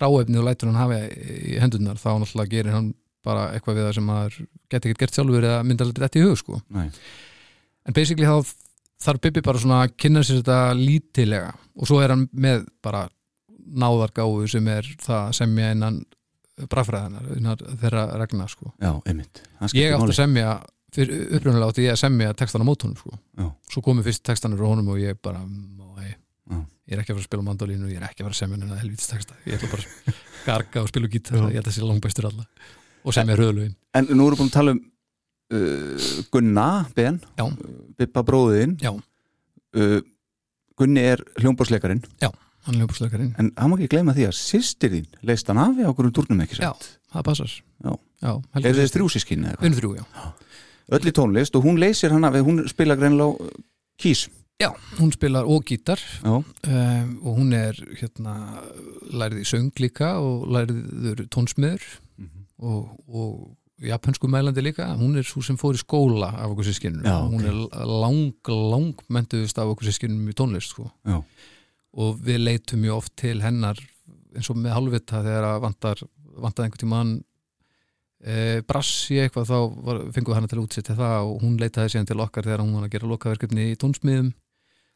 ráefni 0.00 0.38
og 0.38 0.46
lætur 0.48 0.70
hann 0.70 0.78
hafa 0.78 1.00
í 1.10 1.56
hendurnar 1.62 1.98
þá 1.98 2.10
náttúrulega 2.22 2.52
gerir 2.52 2.76
hann 2.76 2.92
bara 3.24 3.48
eitthvað 3.54 3.78
við 3.78 3.86
það 3.88 3.96
sem 3.98 4.08
maður 4.08 4.38
geti 4.70 4.90
ekkert 4.90 5.02
gert 5.02 5.18
sjálfur 5.18 5.48
eða 5.48 5.64
myndi 5.66 5.86
aldrei 5.86 6.04
þetta 6.06 6.20
í 6.20 6.24
hug 6.28 6.38
sko. 6.40 6.60
nei, 6.74 6.86
en 7.88 7.96
basically 7.96 8.28
þá 8.28 8.54
þarf 9.04 9.22
Bibi 9.24 9.44
bara 9.44 9.62
svona 9.62 9.82
að 9.84 9.94
kynna 10.00 10.22
sér 10.24 10.40
þetta 10.42 10.58
lítilega 10.78 11.52
og 11.74 11.90
svo 11.90 12.00
er 12.04 12.14
hann 12.14 12.26
með 12.32 12.66
bara 12.84 13.06
náðargáfu 13.64 14.46
sem 14.50 14.68
er 14.68 14.88
það 15.02 15.20
að 15.28 15.32
semja 15.40 15.70
innan 15.74 16.02
bragfræðanar, 16.70 17.30
innan 17.36 17.58
þeirra 17.80 18.04
regna 18.20 18.46
sko. 18.48 18.70
já, 18.78 18.92
einmitt 19.10 19.40
ég 19.74 19.94
átti 19.96 20.12
að 20.12 20.18
semja 20.20 20.52
fyrir 20.94 21.24
upprunalega 21.34 21.72
átti 21.72 21.86
ég 21.88 21.96
að 21.96 22.02
semja 22.04 22.34
textana 22.38 22.64
mót 22.68 22.84
honum 22.86 22.96
sko. 23.00 23.16
Já. 23.40 23.48
svo 23.72 23.82
komu 23.82 24.04
fyrst 24.06 24.22
textanur 24.26 24.62
á 24.62 24.66
honum 24.70 24.92
og 24.94 25.00
ég 25.02 25.18
bara 25.22 25.40
mæ, 25.42 26.14
Já. 26.44 26.60
ég 26.86 26.94
er 26.94 27.00
ekki 27.02 27.10
að 27.10 27.16
fara 27.16 27.24
að 27.24 27.28
spila 27.30 27.46
mandolínu 27.48 27.90
ég 27.90 27.98
er 27.98 28.06
ekki 28.06 28.22
að 28.22 28.28
fara 28.28 28.36
að 28.36 28.40
semja 28.42 28.58
hennar 28.60 28.82
helvítis 28.84 29.10
texta 29.10 29.34
ég 29.48 29.56
ætla 29.58 29.70
bara 29.72 29.82
að 29.82 30.22
garga 30.44 30.82
og 30.84 30.88
spila 30.92 31.08
og 31.08 31.14
gítar 31.16 31.38
Já. 31.40 31.44
ég 31.48 31.58
held 31.58 31.70
að 31.72 31.76
sé 31.78 31.86
langbæstur 31.88 32.28
alla 32.30 32.46
og 33.04 33.16
sem 33.16 33.30
er 33.34 33.40
röðlugin 33.42 33.74
En 33.94 34.06
nú 34.12 34.26
erum 34.28 34.36
við 34.36 34.42
búin 34.44 34.50
að 34.52 34.56
tala 34.60 34.74
um 34.76 34.80
uh, 35.54 36.08
Gunna, 36.30 36.68
Ben 36.94 37.18
Já. 37.40 37.46
Bippa 37.98 38.22
bróðin 38.22 38.76
Já. 38.84 38.92
uh, 38.94 40.00
Gunni 40.78 41.02
er 41.14 41.22
hljómbásleikarinn 41.40 42.04
hann 42.66 42.74
er 42.76 42.80
ljópusleikarinn 42.84 43.34
en 43.38 43.50
hann 43.56 43.70
má 43.70 43.76
ekki 43.78 43.90
gleyma 43.94 44.14
því 44.16 44.26
að 44.30 44.36
sýstir 44.38 44.92
þín 44.94 45.08
leist 45.22 45.48
hann 45.50 45.58
af 45.62 45.76
í 45.80 45.84
okkur 45.88 46.08
um 46.10 46.12
turnum 46.16 46.40
ekki 46.44 46.58
Já, 46.60 46.70
satt 46.72 46.88
það 47.14 47.26
passar 47.30 47.50
Já. 47.84 47.92
Já, 48.24 48.32
heldur 48.54 48.68
Er 48.70 48.74
þið 48.78 48.80
systir. 48.86 49.00
þrjúsískinni 49.00 49.50
eða 49.52 49.60
erum 49.68 49.76
þrjú, 49.80 49.90
já 49.98 50.04
eitthvað? 50.04 50.40
Öll 50.94 51.08
í 51.08 51.12
tónlist 51.16 51.54
og 51.56 51.64
hún 51.64 51.78
leysir 51.80 52.12
hana 52.12 52.30
hún 52.44 52.64
spila 52.68 52.96
greinlega 52.96 53.32
á 53.32 53.48
kýs 54.00 54.26
Já, 54.62 54.68
hún 55.00 55.10
spilar 55.12 55.44
og 55.50 55.64
gítar 55.66 55.98
Já, 56.22 56.30
um, 56.38 57.10
og 57.26 57.38
hún 57.40 57.52
er 57.58 57.74
hérna 57.98 58.34
lærið 59.10 59.42
í 59.42 59.48
söng 59.50 59.72
líka 59.82 60.14
og 60.22 60.46
læriður 60.54 61.24
tónsmiður 61.28 61.82
Mhm. 62.16 62.44
og, 62.62 63.00
og 63.08 63.56
japansku 63.82 64.28
mælandi 64.30 64.62
líka 64.62 64.86
hún 64.96 65.16
er 65.18 65.24
svo 65.26 65.42
sem 65.42 65.56
fór 65.58 65.74
í 65.74 65.80
skóla 65.82 66.28
af 66.38 66.52
okkur 66.54 66.64
sískinum 66.68 67.02
Já, 67.02 67.16
hún 67.26 67.42
ok. 67.42 67.48
er 67.50 67.86
lang, 67.90 68.22
lang 68.46 68.94
mentuðist 69.10 69.58
af 69.58 69.66
okkur 69.74 69.88
sískinum 69.90 70.28
í 70.30 70.32
tónlist 70.38 70.70
sko. 70.70 70.86
Já. 71.04 71.18
Og 71.94 72.18
við 72.24 72.42
leitum 72.42 72.82
mjög 72.82 73.00
oft 73.02 73.14
til 73.20 73.38
hennar 73.44 73.78
eins 74.34 74.50
og 74.50 74.58
með 74.58 74.76
halvvita 74.76 75.22
þegar 75.22 75.48
að 75.48 75.60
vantar 75.62 76.02
vantaði 76.34 76.66
einhvern 76.66 76.82
tímann 76.82 77.12
e, 78.24 78.62
brass 78.66 79.10
í 79.14 79.20
eitthvað 79.22 79.50
þá 79.50 79.58
var, 79.86 80.00
fengum 80.14 80.32
við 80.32 80.38
hana 80.40 80.50
til 80.50 80.58
að 80.58 80.64
útsetja 80.64 80.96
það 80.98 81.28
og 81.28 81.44
hún 81.44 81.58
leitaði 81.60 81.94
síðan 81.94 82.10
til 82.10 82.20
okkar 82.24 82.48
þegar 82.48 82.64
hún 82.64 82.74
var 82.78 82.88
að 82.88 82.96
gera 82.96 83.10
lokaverkefni 83.12 83.68
í 83.70 83.78
tónsmiðum 83.80 84.32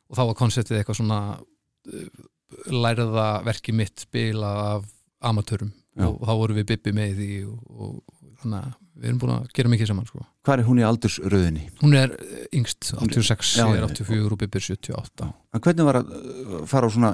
og 0.09 0.19
þá 0.19 0.23
var 0.25 0.39
konceptið 0.41 0.81
eitthvað 0.81 1.01
svona 1.01 1.21
uh, 1.39 2.27
lærða 2.73 3.29
verki 3.47 3.75
mitt 3.77 4.07
spila 4.07 4.53
af 4.75 4.89
amatörum 5.29 5.71
Já. 5.99 6.09
og 6.09 6.23
þá 6.25 6.35
vorum 6.41 6.59
við 6.61 6.69
bibbi 6.73 6.95
með 6.97 7.17
því 7.19 7.33
og, 7.51 7.59
og 7.69 8.29
þannig 8.43 8.59
að 8.61 8.77
við 8.99 9.09
erum 9.11 9.21
búin 9.23 9.35
að 9.37 9.49
gera 9.57 9.71
mikið 9.73 9.91
saman 9.93 10.09
sko. 10.09 10.25
hvað 10.47 10.63
er 10.63 10.69
hún 10.69 10.81
í 10.81 10.87
aldursröðinni? 10.89 11.65
hún 11.83 11.97
er 11.99 12.15
eh, 12.19 12.45
yngst, 12.59 12.91
86 12.99 13.55
Já, 13.61 13.65
ég 13.69 13.79
er 13.79 13.85
já, 13.85 13.89
84 13.95 14.35
og 14.35 14.41
bibbi 14.43 14.61
er 14.61 14.67
78 14.67 15.29
En 15.29 15.65
hvernig 15.65 15.89
var 15.89 16.01
að 16.01 16.13
uh, 16.19 16.59
fara 16.69 16.91
á 16.91 16.95
svona 16.95 17.13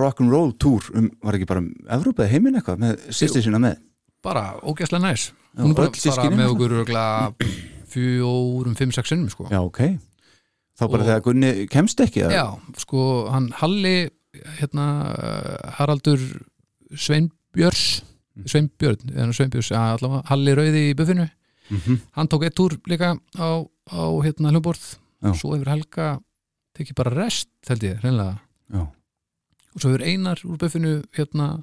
rock'n'roll 0.00 0.54
túr 0.60 0.88
um, 0.94 1.10
var 1.24 1.38
ekki 1.38 1.50
bara 1.50 1.64
um 1.64 1.70
Evrópa 1.98 2.24
eða 2.24 2.32
heiminn 2.36 2.60
eitthvað 2.60 2.82
með 2.86 3.06
sýstir 3.10 3.44
sína 3.44 3.62
með? 3.62 3.82
bara 4.24 4.54
ógæslega 4.64 5.04
næs 5.04 5.28
hún 5.58 5.74
er 5.74 5.76
bara 5.76 5.92
systkinin 5.92 6.16
fara 6.16 6.38
með 6.38 6.52
okkur 6.54 7.64
fjórum, 7.94 8.74
fimm, 8.74 8.92
sex 8.94 9.12
sinnum 9.12 9.30
sko. 9.32 9.46
Já, 9.52 9.60
ok 9.62 9.98
Þá 10.74 10.88
bara 10.90 11.02
Og- 11.04 11.06
þegar 11.06 11.22
Gunni 11.22 11.50
kemst 11.70 12.00
ekki 12.02 12.24
eða? 12.26 12.32
Já, 12.34 12.46
sko, 12.82 13.30
hann 13.30 13.52
Halli 13.54 14.10
hérna, 14.58 14.86
Haraldur 15.76 16.18
Sveinbjörs 16.90 18.02
Mm. 18.34 18.46
Sveinbjörn, 18.50 19.70
ja, 19.70 19.82
allavega, 19.94 20.22
Halli 20.26 20.54
Rauði 20.58 20.80
í 20.90 20.94
buffinu 20.98 21.28
Mhm. 21.70 22.00
hann 22.12 22.28
tók 22.28 22.42
eitt 22.44 22.54
túr 22.58 22.74
líka 22.86 23.14
á, 23.38 23.48
á 23.88 24.02
hérna 24.24 24.50
hljómborð 24.50 24.98
Já. 25.22 25.32
svo 25.38 25.54
hefur 25.54 25.70
Helga 25.70 26.20
tekið 26.76 26.94
bara 26.98 27.10
rest 27.14 27.48
held 27.68 27.80
ég, 27.86 28.00
reynlega 28.02 28.40
og 28.74 29.78
svo 29.80 29.88
hefur 29.94 30.02
Einar 30.04 30.36
úr 30.44 30.58
buffinu 30.58 31.02
hérna 31.16 31.62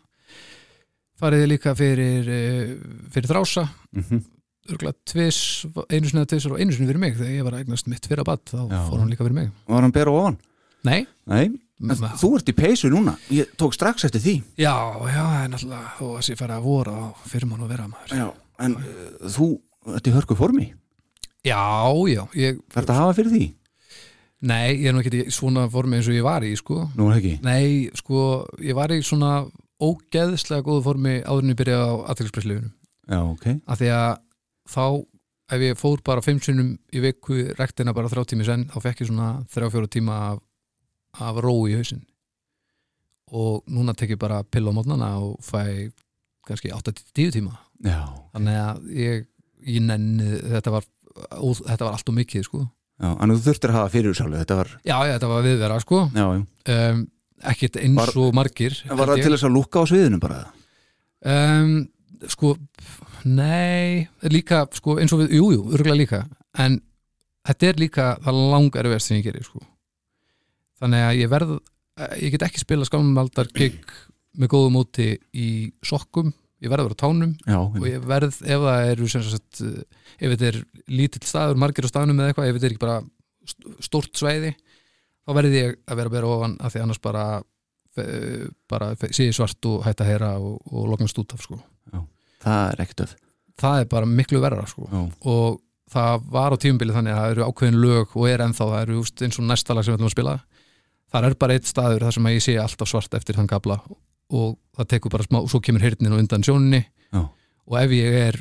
farið 1.22 1.48
líka 1.52 1.76
fyrir 1.78 2.28
eh, 2.28 2.78
fyrir 3.14 3.30
þrása 3.30 3.68
Mhm. 3.94 4.24
örgulega 4.72 4.96
tvis, 5.06 5.66
einu 5.90 6.08
sinni 6.08 6.22
eða 6.24 6.30
tvisar 6.34 6.52
og 6.54 6.60
einu 6.60 6.72
sinni 6.72 6.88
fyrir 6.88 7.00
mig 7.00 7.16
þegar 7.18 7.36
ég 7.38 7.44
var 7.44 7.54
að 7.54 7.64
eignast 7.66 7.88
mitt 7.88 8.08
fyrir 8.08 8.24
að 8.24 8.26
bad 8.32 8.46
þá 8.46 8.70
Já. 8.72 8.90
fór 8.90 9.00
hann 9.00 9.10
líka 9.12 9.24
fyrir 9.28 9.34
mig 9.38 9.52
Var 9.68 9.82
hann 9.82 9.92
bera 9.92 10.12
ofan? 10.12 10.38
Nei, 10.84 11.06
Nei, 11.28 11.52
en 11.82 12.04
þú 12.22 12.30
ert 12.38 12.52
í 12.52 12.56
peysu 12.58 12.92
núna. 12.94 13.16
Ég 13.34 13.56
tók 13.60 13.74
strax 13.78 14.06
eftir 14.08 14.24
því. 14.24 14.36
Já, 14.62 14.76
já, 15.10 15.24
er 15.42 15.50
náttúrulega 15.52 15.96
þó 15.98 16.06
að 16.12 16.22
sé 16.28 16.38
fara 16.40 16.60
að 16.60 16.68
vora 16.68 16.94
á 16.94 17.06
fyrir 17.26 17.50
mann 17.50 17.66
að 17.66 17.74
vera 17.74 17.88
maður. 17.90 18.14
Já, 18.20 18.28
en 18.68 18.78
uh, 18.78 19.32
þú 19.38 19.50
ert 19.96 20.12
í 20.12 20.14
hörku 20.16 20.38
formi. 20.38 20.68
Já, 21.48 21.64
já, 22.12 22.22
ég 22.38 22.62
Fært 22.70 22.94
að 22.94 23.02
hafa 23.02 23.18
fyrir 23.18 23.34
því? 23.34 23.48
Nei, 24.42 24.82
ég 24.82 24.88
er 24.90 24.96
nú 24.96 25.02
ekki 25.02 25.24
í 25.24 25.34
svona 25.34 25.68
formi 25.70 26.00
eins 26.00 26.10
og 26.10 26.16
ég 26.18 26.26
var 26.26 26.46
í, 26.46 26.54
sko. 26.58 26.88
Nú 26.98 27.10
er 27.12 27.20
ekki? 27.20 27.36
Nei, 27.46 27.90
sko, 27.98 28.46
ég 28.62 28.78
var 28.78 28.94
í 28.94 29.02
svona 29.06 29.44
ógeðslega 29.82 30.66
góðu 30.66 30.84
formi 30.86 31.16
áður 31.26 31.46
en 31.46 31.54
ég 31.54 31.60
byrjaði 31.60 31.90
á 31.90 31.94
aðtækispresslöfunum 32.14 32.72
Já, 33.12 33.20
ok. 33.26 33.48
Af 33.66 33.82
því 33.82 33.90
að 33.96 34.12
þá 34.72 34.86
ef 35.52 35.66
ég 35.66 35.80
fór 35.80 36.04
bara 36.06 36.24
fimm 36.24 36.40
sinnum 36.44 36.76
í 36.94 37.02
viku 37.04 37.42
rektina 37.58 37.94
bara 37.96 38.12
þrjá 38.12 38.30
tími 38.32 38.48
senn, 38.48 38.68
þá 38.72 38.78
fekk 38.86 39.04
ég 39.04 39.10
svona 39.10 39.32
þrjá 39.52 39.72
fjóra 39.74 39.92
tíma 39.92 40.20
af, 40.30 40.44
af 41.20 41.36
ró 41.44 41.54
í 41.70 41.76
hausinn 41.76 42.06
og 43.32 43.64
núna 43.72 43.94
tek 43.96 44.12
ég 44.16 44.20
bara 44.20 44.42
pill 44.44 44.68
á 44.68 44.74
mótnana 44.76 45.12
og 45.24 45.38
fæ 45.44 45.92
kannski 46.48 46.72
8-10 46.76 47.32
tíma 47.38 47.56
Já, 47.82 48.02
þannig 48.36 48.58
að 48.62 48.82
ég, 48.94 49.24
ég 49.66 49.82
nenni 49.88 50.36
þetta 50.52 50.74
var, 50.76 50.86
þetta 51.32 51.86
var 51.88 51.96
allt 51.96 52.12
og 52.12 52.18
mikið 52.18 52.44
sko. 52.46 52.60
já, 53.02 53.10
en 53.16 53.32
þú 53.34 53.38
þurftir 53.48 53.72
að 53.72 53.78
hafa 53.80 53.94
fyrir 53.96 54.14
sálu 54.18 54.38
Þetta 54.42 54.58
var, 54.60 54.70
já, 54.86 54.98
já, 55.08 55.14
þetta 55.16 55.30
var 55.32 55.46
viðvera 55.48 55.80
sko. 55.82 56.02
um, 56.22 57.02
ekkert 57.42 57.80
eins 57.82 57.98
Var- 57.98 58.18
og 58.22 58.36
margir 58.38 58.78
Var 58.90 59.08
það 59.08 59.24
til 59.24 59.32
þess 59.34 59.48
að 59.48 59.56
lúka 59.56 59.82
á 59.82 59.86
sviðinu 59.90 60.20
bara? 60.22 60.42
um, 61.26 61.74
sko, 62.30 62.56
nei 63.26 64.08
líka, 64.30 64.66
sko, 64.78 65.00
eins 65.02 65.14
og 65.16 65.24
við, 65.24 65.36
jú, 65.40 65.50
jú, 65.56 65.64
örgulega 65.74 65.98
líka 66.04 66.22
en 66.62 66.82
þetta 67.48 67.68
er 67.72 67.80
líka 67.82 68.08
það 68.22 68.40
langar 68.54 68.90
verð 68.92 69.02
sem 69.08 69.18
ég 69.18 69.26
gerir 69.30 69.46
sko. 69.48 69.62
Þannig 70.82 71.06
að 71.08 71.20
ég 71.22 71.32
verð 71.32 71.52
ég 72.22 72.34
get 72.34 72.46
ekki 72.48 72.62
spila 72.64 72.88
skamaldar 72.88 73.50
gig 73.54 73.78
með 74.40 74.50
góðu 74.54 74.70
móti 74.74 75.08
í 75.36 75.48
sokkum. 75.86 76.32
Ég 76.62 76.70
verð 76.72 76.84
að 76.86 76.88
vera 76.92 76.98
á 76.98 77.04
tánum 77.04 77.32
Já, 77.50 77.58
og 77.58 77.86
ég 77.90 78.04
verð, 78.06 78.36
ef 78.46 78.62
það 78.64 78.90
eru 78.92 79.08
sagt, 79.12 79.62
eh, 79.66 80.02
ef 80.22 80.34
þetta 80.36 80.48
er 80.52 80.60
lítill 80.94 81.24
staður, 81.26 81.58
margir 81.58 81.88
á 81.88 81.90
staðnum 81.90 82.20
eða 82.22 82.32
eitthvað, 82.32 82.50
ef 82.52 82.58
þetta 82.60 82.68
er 82.70 82.76
ekki 82.76 82.84
bara 82.84 82.98
st- 83.50 83.72
stórt 83.88 84.14
sveiði, 84.22 84.52
þá 85.26 85.34
verð 85.40 85.56
ég 85.58 85.74
að 85.90 85.98
vera 86.04 86.14
bera 86.14 86.30
ofan 86.36 86.54
af 86.62 86.76
því 86.76 86.84
annars 86.84 87.02
bara 87.02 87.24
eh, 87.98 88.46
bara 88.70 88.92
sé 89.10 89.26
ég 89.28 89.36
svart 89.36 89.68
og 89.72 89.82
hætta 89.88 90.06
að 90.06 90.12
heyra 90.14 90.30
og, 90.40 90.62
og 90.72 90.88
loknast 90.94 91.18
út 91.22 91.34
af 91.36 91.42
sko. 91.44 91.60
það 92.46 92.62
er 92.76 92.86
ekkert 92.86 93.04
öf 93.08 93.18
það 93.62 93.82
er 93.84 93.90
bara 93.92 94.08
miklu 94.10 94.40
verra 94.42 94.64
sko. 94.70 94.86
Já, 94.90 95.02
og 95.30 95.60
það 95.92 96.24
var 96.32 96.54
á 96.56 96.58
tímubili 96.62 96.94
þannig 96.96 97.14
að 97.14 97.20
það 97.26 97.34
eru 97.36 97.50
ákveðin 97.50 97.82
lög 97.84 98.16
og 98.18 98.30
er 98.32 98.42
ennþá, 98.46 98.70
það 98.72 98.82
eru 98.86 99.02
just, 99.02 99.22
eins 99.26 99.38
og 99.42 99.46
næsta 99.50 99.76
lag 99.76 99.84
sem 99.86 99.94
við 99.94 100.00
ætlum 100.00 100.10
að 100.10 100.16
spila. 100.16 100.38
það 100.38 100.51
er 101.20 101.36
bara 101.36 101.54
eitt 101.58 101.68
staður 101.68 102.06
þar 102.08 102.16
sem 102.18 102.30
að 102.30 102.36
ég 102.38 102.46
sé 102.46 102.56
alltaf 102.62 102.88
svart 102.92 103.14
eftir 103.20 103.36
þann 103.36 103.50
gabla 103.52 103.80
og 104.32 104.58
það 104.78 104.88
tekur 104.94 105.12
bara 105.12 105.24
smá, 105.28 105.42
og 105.44 105.50
svo 105.52 105.60
kemur 105.60 105.84
heyrnin 105.84 106.14
og 106.16 106.22
undan 106.24 106.44
sjóninni 106.48 106.86
Já. 107.12 107.22
og 107.68 107.78
ef 107.82 107.92
ég 107.92 108.18
er 108.22 108.38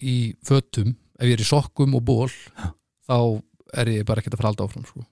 í 0.00 0.16
fötum, 0.44 0.94
ef 1.20 1.26
ég 1.28 1.36
er 1.36 1.44
í 1.44 1.48
sokkum 1.48 1.94
og 1.98 2.04
ból 2.04 2.30
Já. 2.32 2.70
þá 3.08 3.18
er 3.76 3.92
ég 3.98 4.06
bara 4.08 4.22
ekkert 4.22 4.38
að 4.38 4.40
fara 4.42 4.52
halda 4.54 4.64
áfram 4.68 4.86
sko. 4.88 5.04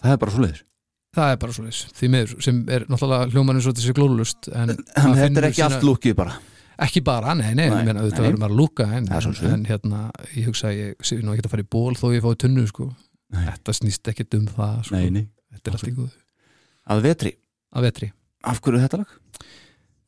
það 0.00 0.12
er 0.14 0.20
bara 0.24 0.32
svo 0.32 0.44
leiðis 0.46 0.64
það 1.10 1.32
er 1.34 1.38
bara 1.42 1.52
svo 1.52 1.64
leys, 1.66 1.80
því 1.98 2.08
meður 2.14 2.42
sem 2.46 2.58
er 2.70 2.84
náttúrulega 2.86 3.28
hljómaninn 3.34 3.64
svo 3.64 3.72
þessi 3.74 3.94
glólust 3.98 4.48
en 4.54 4.70
En 4.70 5.14
þetta 5.18 5.40
er 5.42 5.48
ekki 5.50 5.60
sína- 5.60 5.68
allt 5.74 5.84
lúkið 5.84 6.14
bara 6.16 6.36
ekki 6.80 7.02
bara, 7.04 7.34
nei, 7.36 7.50
nei, 7.52 7.68
Nei, 7.68 7.82
nei 7.84 7.92
auðvitað 7.92 8.24
verður 8.24 8.38
maður 8.40 8.54
að 8.54 8.60
lúka 8.60 8.84
en, 8.96 9.08
en, 9.12 9.34
en 9.52 9.64
hérna, 9.68 9.98
ég 10.32 10.46
hugsa 10.48 10.70
að 10.70 10.78
ég 10.78 11.02
sé 11.04 11.18
nú 11.20 11.34
ekki 11.34 11.44
að 11.44 11.52
fara 11.52 11.64
í 11.66 11.68
ból 11.76 11.92
þó 11.98 12.06
ég 12.14 12.22
fái 12.24 12.38
tunnu 12.40 12.64
sko. 12.70 12.86
Þetta 13.36 13.74
snýst 13.76 14.08
ekkit 14.08 14.36
um 14.38 14.46
það 14.48 14.78
sko. 14.88 14.96
Nei, 14.96 15.10
nei, 15.12 15.26
þetta 15.50 15.70
er 15.70 15.78
allt 15.78 15.90
í 15.90 15.96
góð 15.96 16.12
að 16.90 17.02
vetri? 17.06 17.34
Að 17.70 17.86
vetri. 17.86 18.12
Af 18.46 18.62
hverju 18.64 18.82
þetta 18.82 19.02
lag? 19.02 19.18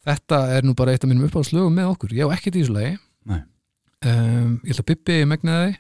þetta 0.07 0.39
er 0.57 0.67
nú 0.67 0.75
bara 0.79 0.95
eitt 0.95 1.05
af 1.05 1.11
mínum 1.11 1.29
uppáðslögum 1.29 1.75
með 1.77 1.93
okkur. 1.93 2.15
Ég 2.17 2.27
á 2.27 2.35
ekkert 2.35 2.59
í 2.59 2.63
þessu 2.65 2.77
lagi. 2.77 2.95
Nei. 3.31 3.41
um, 4.11 4.55
ég 4.67 4.75
ætla 4.75 4.83
að 4.83 4.89
Bibbi 4.91 5.19
megnaði 5.31 5.75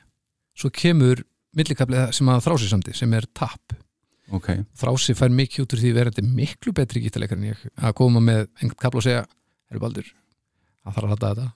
svo 0.59 0.71
kemur 0.71 1.25
millikablið 1.59 2.13
sem 2.17 2.29
að 2.31 2.45
þrási 2.45 2.69
samti 2.71 2.95
sem 2.97 3.17
er 3.19 3.27
tap. 3.35 3.75
Ok, 4.33 4.49
þrási 4.79 5.17
fær 5.19 5.33
mikið 5.35 5.65
út 5.65 5.75
úr 5.75 5.83
því 5.83 5.91
verðandi 5.97 6.37
miklu 6.39 6.73
betri 6.77 7.03
gítarleikar 7.05 7.41
en 7.41 7.51
ég. 7.51 7.65
Að 7.77 7.97
koma 7.99 8.23
með 8.23 8.47
einhvern 8.61 8.79
kabla 8.81 9.03
og 9.03 9.07
segja, 9.09 9.25
herru 9.69 9.83
Baldur 9.83 10.07
það 10.83 10.95
þarf 10.95 11.05
að 11.05 11.13
halda 11.13 11.33
þetta. 11.33 11.49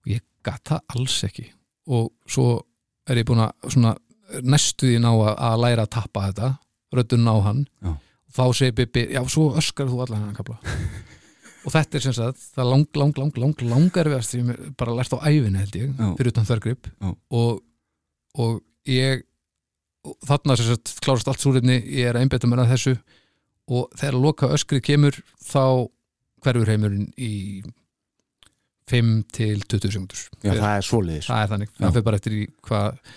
Og 0.00 0.12
ég 0.12 0.26
gat 0.46 0.62
það 0.70 0.94
alls 0.94 1.16
ekki. 1.26 1.46
Og 1.90 2.10
svo 2.30 2.46
er 3.10 3.20
ég 3.20 3.26
búin 3.26 3.42
að 3.42 3.72
svona, 3.74 3.94
næstu 4.46 4.90
því 4.90 5.00
ná 5.02 5.10
að, 5.10 5.32
að 5.48 5.62
læra 5.64 5.86
að 5.86 5.94
tappa 5.96 6.26
þetta 6.28 6.50
röddun 6.94 7.30
á 7.30 7.36
hann. 7.46 7.64
Já. 7.82 7.94
og 7.94 8.34
þá 8.36 8.44
segir 8.58 8.76
Bibi, 8.78 9.06
já 9.14 9.22
svo 9.30 9.50
öskar 9.58 9.90
þú 9.90 10.02
allan 10.04 10.28
hann 10.28 10.36
kabla 10.36 10.58
og 11.64 11.74
þetta 11.74 11.98
er 11.98 12.04
sem 12.06 12.16
sagt 12.16 12.44
það 12.54 12.62
er 12.64 12.70
lang, 12.70 12.86
lang, 12.96 13.16
lang, 13.18 13.40
lang, 13.44 13.64
langar 13.72 14.10
við 14.10 14.26
sem 14.26 14.52
ég 14.52 14.60
bara 14.80 14.94
lært 14.96 15.14
á 15.14 15.18
æfinu 15.26 15.60
held 15.60 15.76
ég 15.76 15.90
Já. 15.92 16.06
fyrir 16.18 16.32
utan 16.32 16.48
þörgrip 16.48 16.90
og, 17.30 17.60
og 18.38 18.60
ég 18.88 19.26
og 20.06 20.16
þarna 20.24 20.56
sem 20.56 20.70
sagt 20.70 20.94
klárast 21.04 21.28
allt 21.28 21.42
súrefni 21.42 21.76
ég 21.82 22.08
er 22.08 22.16
að 22.16 22.24
einbetta 22.24 22.48
mér 22.48 22.62
að 22.64 22.70
þessu. 22.72 22.94
Og 23.70 23.90
þegar 24.00 24.16
loka 24.18 24.48
öskrið 24.50 24.80
kemur 24.82 25.18
þá 25.44 25.86
hverfur 26.40 26.70
heimurinn 26.72 27.10
í 27.20 27.60
5 28.90 29.10
til 29.30 29.60
20 29.62 29.92
sekundur 29.92 30.22
já, 30.42 30.54
það 30.56 30.72
er 30.72 30.86
svo 30.86 31.00
leiðis 31.04 31.28
það 31.28 31.42
er 31.42 31.50
þannig, 31.52 31.72
það 31.76 31.92
fyrir 31.94 32.06
bara 32.08 32.18
eftir 32.18 32.34
í 32.34 32.40
hvað 32.66 33.12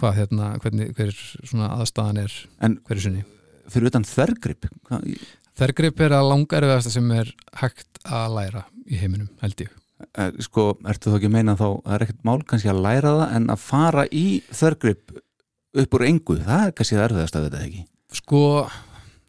hva, 0.00 0.12
hérna, 0.16 0.52
hvernig, 0.60 0.90
hver 0.96 1.12
svona 1.46 1.70
aðstæðan 1.80 2.18
er 2.26 2.32
En- 2.60 2.78
hverju 2.86 3.02
sinni. 3.06 3.24
Fyrir 3.72 3.88
utan 3.90 4.04
þvergrip 4.06 4.68
Hvað- 4.88 5.26
Þergrip 5.56 6.00
er 6.04 6.12
að 6.12 6.26
langarfiðasta 6.30 6.90
sem 6.92 7.10
er 7.16 7.30
hægt 7.56 7.98
að 8.04 8.34
læra 8.36 8.64
í 8.92 8.98
heiminum, 9.00 9.28
held 9.40 9.56
ég. 9.64 9.70
Eh, 10.14 10.30
Sko, 10.44 10.74
ertu 10.84 11.08
þá 11.08 11.16
ekki 11.16 11.30
að 11.30 11.32
meina 11.32 11.54
þá 11.56 11.80
það 11.82 11.94
er 11.94 12.04
ekkert 12.04 12.24
mál 12.28 12.42
kannski 12.44 12.68
að 12.68 12.82
læra 12.84 13.12
það 13.16 13.36
en 13.38 13.46
að 13.54 13.58
fara 13.64 14.04
í 14.12 14.42
þörgrip 14.52 15.14
upp 15.80 15.94
úr 15.96 16.04
engu, 16.04 16.36
það 16.44 16.66
er 16.66 16.72
kannski 16.76 16.96
það 16.98 17.06
erfiðast 17.08 17.38
að 17.40 17.46
þetta 17.48 17.62
ekki? 17.64 17.86
Sko, 18.12 18.42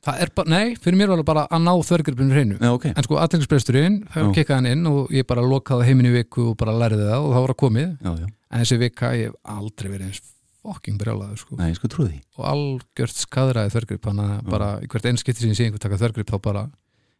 það 0.03 0.21
er 0.25 0.29
bara, 0.35 0.49
nei, 0.49 0.75
fyrir 0.75 0.97
mér 0.99 1.07
var 1.13 1.17
það 1.23 1.29
bara 1.31 1.47
að 1.47 1.63
ná 1.63 1.73
þvergripinu 1.87 2.35
hreinu. 2.35 2.57
Já, 2.59 2.71
ok, 2.75 2.85
en 2.91 3.03
sko, 3.07 3.15
aðtækningsbresturinn, 3.23 3.97
Já. 4.03 4.11
það 4.17 4.33
kekkaði 4.35 4.55
hann 4.59 4.65
inn 4.73 4.87
og 4.91 5.09
ég 5.15 5.27
bara 5.31 5.41
lokaði 5.47 5.87
heiminn 5.87 6.11
í 6.11 6.15
viku 6.19 6.49
og 6.51 6.57
bara 6.59 6.75
lærði 6.75 7.07
það 7.07 7.23
og 7.23 7.31
það 7.37 7.45
var 7.47 7.55
að 7.55 7.61
komið, 7.63 7.89
já, 8.03 8.11
já, 8.19 8.27
en 8.51 8.59
þessi 8.65 8.79
vika 8.83 9.13
ég 9.15 9.31
hef 9.31 9.35
aldrei 9.55 9.89
verið 9.95 10.09
eins 10.11 10.21
fokking 10.67 10.99
brjálaður 10.99 11.39
sko. 11.41 11.57
nei, 11.59 11.71
sko 11.77 11.89
því. 12.09 12.19
Og 12.37 12.49
algjört 12.51 13.21
skadraði 13.21 13.73
þvergrip 13.73 14.09
þannig 14.09 14.33
að 14.35 14.51
bara 14.51 14.69
hvert 14.83 15.07
einn 15.09 15.21
skipti 15.21 15.45
sem 15.45 15.53
ég 15.53 15.59
sé 15.59 15.67
einhver 15.67 15.83
taka 15.83 15.99
þvergrip 16.01 16.31
þá 16.31 16.37
bara 16.49 16.65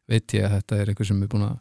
veit 0.08 0.36
ég 0.36 0.48
að 0.48 0.58
þetta 0.58 0.82
er 0.82 0.92
einhver 0.92 1.10
sem 1.10 1.24
er 1.24 1.32
búin 1.32 1.48
að 1.48 1.56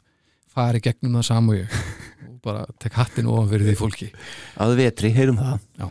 fara 0.56 0.80
í 0.80 0.84
gegnum 0.86 1.18
það 1.18 1.28
ég. 1.60 1.78
Og 2.30 2.40
bara 2.44 2.66
tek 2.82 2.98
hattin 2.98 3.30
ofan 3.30 3.50
fyrir 3.52 3.70
því 3.70 3.78
fólki. 3.78 4.10
Að 4.62 4.76
vetri, 4.82 5.12
heyrum 5.14 5.38
það. 5.40 5.62
Já. 5.78 5.88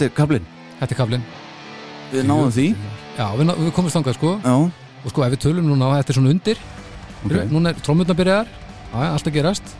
Þetta 0.00 0.08
er 0.08 0.16
kablin, 0.16 0.44
Þetta 0.80 0.94
er 0.94 0.96
kaflinn. 0.96 1.24
Við 2.10 2.22
náðum 2.24 2.52
því. 2.56 2.66
Já, 3.18 3.24
við, 3.36 3.44
ná- 3.50 3.58
við 3.58 3.72
komumst 3.76 3.96
þangað 3.98 4.14
sko. 4.16 4.30
Já, 4.40 4.54
og 5.04 5.12
sko 5.12 5.24
ef 5.26 5.34
við 5.34 5.42
tölum 5.44 5.66
núna, 5.68 5.90
þetta 6.00 6.14
er 6.14 6.16
svona 6.16 6.32
undir. 6.32 6.62
Ok. 7.20 7.34
Núna 7.52 7.74
er 7.74 7.82
trómutna 7.84 8.16
byrjaðar. 8.16 8.48
Já, 8.48 8.96
já, 8.96 9.10
allt 9.12 9.28
að 9.28 9.36
gerast. 9.36 9.74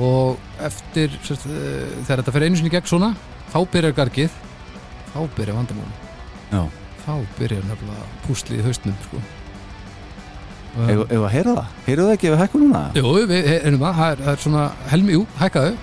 Og 0.00 0.38
eftir 0.64 1.12
sérst, 1.20 1.44
uh, 1.44 1.84
þegar 2.06 2.22
þetta 2.22 2.32
fer 2.38 2.46
einu 2.48 2.56
sinni 2.56 2.72
gegn 2.72 2.88
svona 2.88 3.10
þá 3.52 3.58
byrjar 3.74 3.96
gargið. 4.00 4.40
Þá 5.12 5.18
byrjar 5.36 5.60
vandamálum 5.60 6.72
þá 7.04 7.12
byrjar 7.38 7.68
nefnilega 7.68 8.06
púslið 8.26 8.58
í 8.60 8.64
haustnum 8.66 8.96
sko. 9.04 9.20
ef 10.88 11.00
ef 11.08 11.20
að 11.20 11.30
heyra 11.32 11.54
það? 11.56 11.70
Heyrðu 11.86 12.08
það 12.08 12.16
ekki 12.16 12.28
ef 12.28 12.34
við 12.34 12.42
hækkum 12.42 12.64
núna? 12.64 12.82
Jú, 12.96 13.12
við 13.28 13.48
erum 13.58 13.80
það, 13.84 14.00
það 14.24 14.32
er 14.32 14.42
svona 14.44 14.64
helmi, 14.92 15.16
jú, 15.16 15.22
hækkaðu 15.40 15.76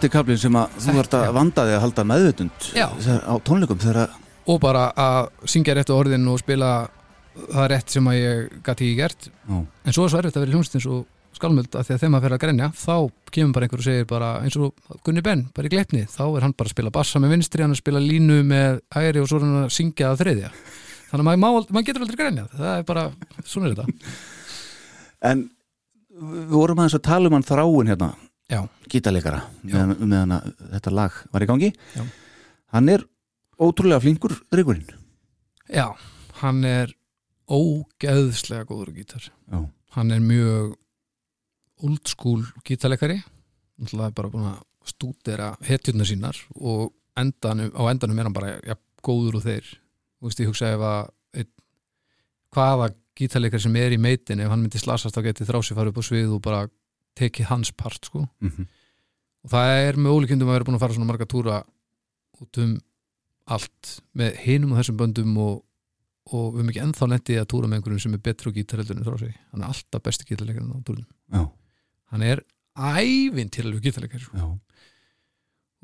Þetta 0.00 0.08
er 0.08 0.12
kablin 0.14 0.38
sem 0.40 0.54
að 0.56 0.76
þú 0.80 0.92
ert 1.02 1.14
að 1.18 1.26
vanda 1.36 1.62
þig 1.68 1.74
að 1.76 1.82
halda 1.84 2.04
meðvutund 2.08 2.68
á 3.20 3.34
tónleikum 3.44 3.80
þegar 3.82 4.14
og 4.48 4.60
bara 4.62 4.86
að 4.96 5.26
syngja 5.52 5.74
réttu 5.76 5.92
orðin 5.92 6.24
og 6.32 6.38
spila 6.40 6.70
það 7.52 7.66
rétt 7.74 7.92
sem 7.92 8.08
að 8.08 8.16
ég 8.16 8.46
gæti 8.64 8.86
ekki 8.88 8.94
gert. 8.96 9.28
Já. 9.28 9.58
en 9.60 9.92
svo 9.94 10.06
er 10.06 10.10
svo 10.14 10.18
erfitt 10.22 10.38
að 10.38 10.46
vera 10.46 10.50
í 10.50 10.54
hljómsveitins 10.56 10.86
og 10.88 11.36
skálmöld 11.36 11.76
að 11.76 11.84
því 11.86 11.92
að 11.94 12.00
þegar 12.00 12.12
maður 12.14 12.24
fer 12.26 12.34
að 12.38 12.40
grenja 12.46 12.68
þá 12.80 12.94
kemur 13.36 13.52
bara 13.58 13.68
einhver 13.68 13.82
og 13.82 13.86
segir 13.90 14.08
bara 14.10 14.30
eins 14.40 14.56
og 14.56 14.96
Gunni 15.06 15.22
Ben, 15.28 15.44
bara 15.54 15.68
í 15.68 15.74
gleipni 15.76 16.02
þá 16.10 16.22
er 16.24 16.46
hann 16.48 16.56
bara 16.56 16.72
að 16.72 16.74
spila 16.74 16.94
bassa 16.96 17.20
með 17.22 17.34
vinstri 17.36 17.62
hann 17.66 17.76
að 17.76 17.82
spila 17.84 18.02
línu 18.02 18.40
með 18.48 18.80
æri 18.96 19.20
og 19.22 19.28
svo 19.30 19.38
er 19.38 19.44
hann 19.46 19.60
að 19.66 19.70
syngja 19.76 20.08
að 20.14 20.24
þriðja. 20.24 20.50
Þannig 21.12 21.20
að 21.20 21.28
maður, 21.28 21.44
má- 21.44 21.70
maður 21.76 21.86
getur 21.90 22.06
aldrei 22.08 22.18
grænjað 22.24 22.56
það 22.56 22.72
er 22.80 22.88
bara, 22.88 23.04
svona 23.44 23.68
er 23.68 23.76
þetta. 23.76 24.16
En 25.30 25.46
við 26.16 26.50
vorum 26.56 26.80
aðeins 26.80 26.96
að 26.98 27.06
tala 27.12 27.28
um 27.30 27.36
hann 27.36 27.44
þráin 27.46 27.90
hérna 27.92 28.10
Já. 28.50 28.60
meðan, 29.62 29.96
meðan 30.10 30.36
að 30.36 30.48
þetta 30.74 30.94
lag 30.96 31.18
var 31.32 31.44
í 31.44 31.50
gangi 31.50 31.70
Já. 31.94 32.04
Hann 32.74 32.88
er 32.92 33.04
ótrúlega 33.60 34.02
flinkur 34.02 34.34
drygurinn 34.50 34.88
Já, 35.70 35.86
hann 36.40 36.64
er 36.66 36.94
ógeðslega 37.50 38.66
góður 38.68 38.94
gítar 38.96 39.28
Já. 39.50 39.60
hann 39.96 40.14
er 40.14 40.22
mjög 40.24 40.74
old 41.86 42.10
school 42.10 42.42
gítarleikari 42.66 43.20
náttúrulega 43.80 44.16
bara 44.18 44.32
búin 44.32 44.50
að 44.50 44.58
stúdera 44.90 45.52
hetjurnar 45.64 46.08
sínar 46.08 46.38
og 46.56 46.90
endanum, 47.20 47.70
á 47.76 47.82
endanum 47.90 48.18
er 48.18 48.28
hann 48.28 48.36
bara 48.36 48.56
ja, 48.66 48.76
góður 49.04 49.40
og 49.40 49.46
þeir 49.46 49.76
Þú 50.20 50.28
veist, 50.28 50.40
ég 50.42 50.48
hugsa 50.50 50.68
ef 50.74 50.82
að 50.84 51.06
einn, 51.40 51.48
hvaða 52.52 52.90
gítarleikari 53.16 53.64
sem 53.64 53.76
er 53.80 53.94
í 53.94 54.00
meitin 54.00 54.42
ef 54.44 54.50
hann 54.52 54.60
myndi 54.60 54.80
slasast 54.80 55.16
þá 55.16 55.22
geti 55.30 55.46
þrá 55.48 55.62
sér 55.64 55.78
farið 55.78 55.94
upp 55.94 56.00
á 56.00 56.08
svið 56.10 56.34
og 56.36 56.42
bara 56.44 56.58
tekið 57.20 57.50
hans 57.52 57.72
part 57.76 58.08
sko. 58.10 58.26
Mm 58.42 58.68
og 59.40 59.52
það 59.54 59.70
er 59.86 59.98
með 60.00 60.16
ólíkindum 60.16 60.50
að 60.50 60.56
vera 60.58 60.68
búin 60.68 60.76
að 60.76 60.82
fara 60.84 60.96
svona 60.96 61.08
marga 61.08 61.26
túra 61.30 61.60
út 62.40 62.60
um 62.60 62.76
allt 63.50 63.92
með 64.20 64.38
hinum 64.44 64.74
og 64.74 64.80
þessum 64.80 64.98
böndum 65.00 65.38
og, 65.40 65.54
og 66.30 66.44
við 66.52 66.60
erum 66.60 66.72
ekki 66.72 66.82
ennþá 66.84 67.08
lendið 67.10 67.40
að 67.40 67.48
túra 67.52 67.70
með 67.70 67.80
einhverjum 67.80 68.02
sem 68.04 68.16
er 68.16 68.22
betri 68.28 68.52
gítarheldur 68.58 68.98
en 68.98 69.06
þrá 69.08 69.16
sig 69.22 69.34
hann 69.38 69.64
er 69.64 69.72
alltaf 69.72 70.04
besti 70.06 70.28
gítarleikarinn 70.28 70.76
á 70.76 70.78
túrunum 70.84 71.08
Já, 71.32 71.42
hann 72.12 72.26
er 72.26 72.44
ævintýralegu 72.76 73.82
gítarleikar 73.86 74.22
sko. 74.24 74.36
já, 74.36 74.46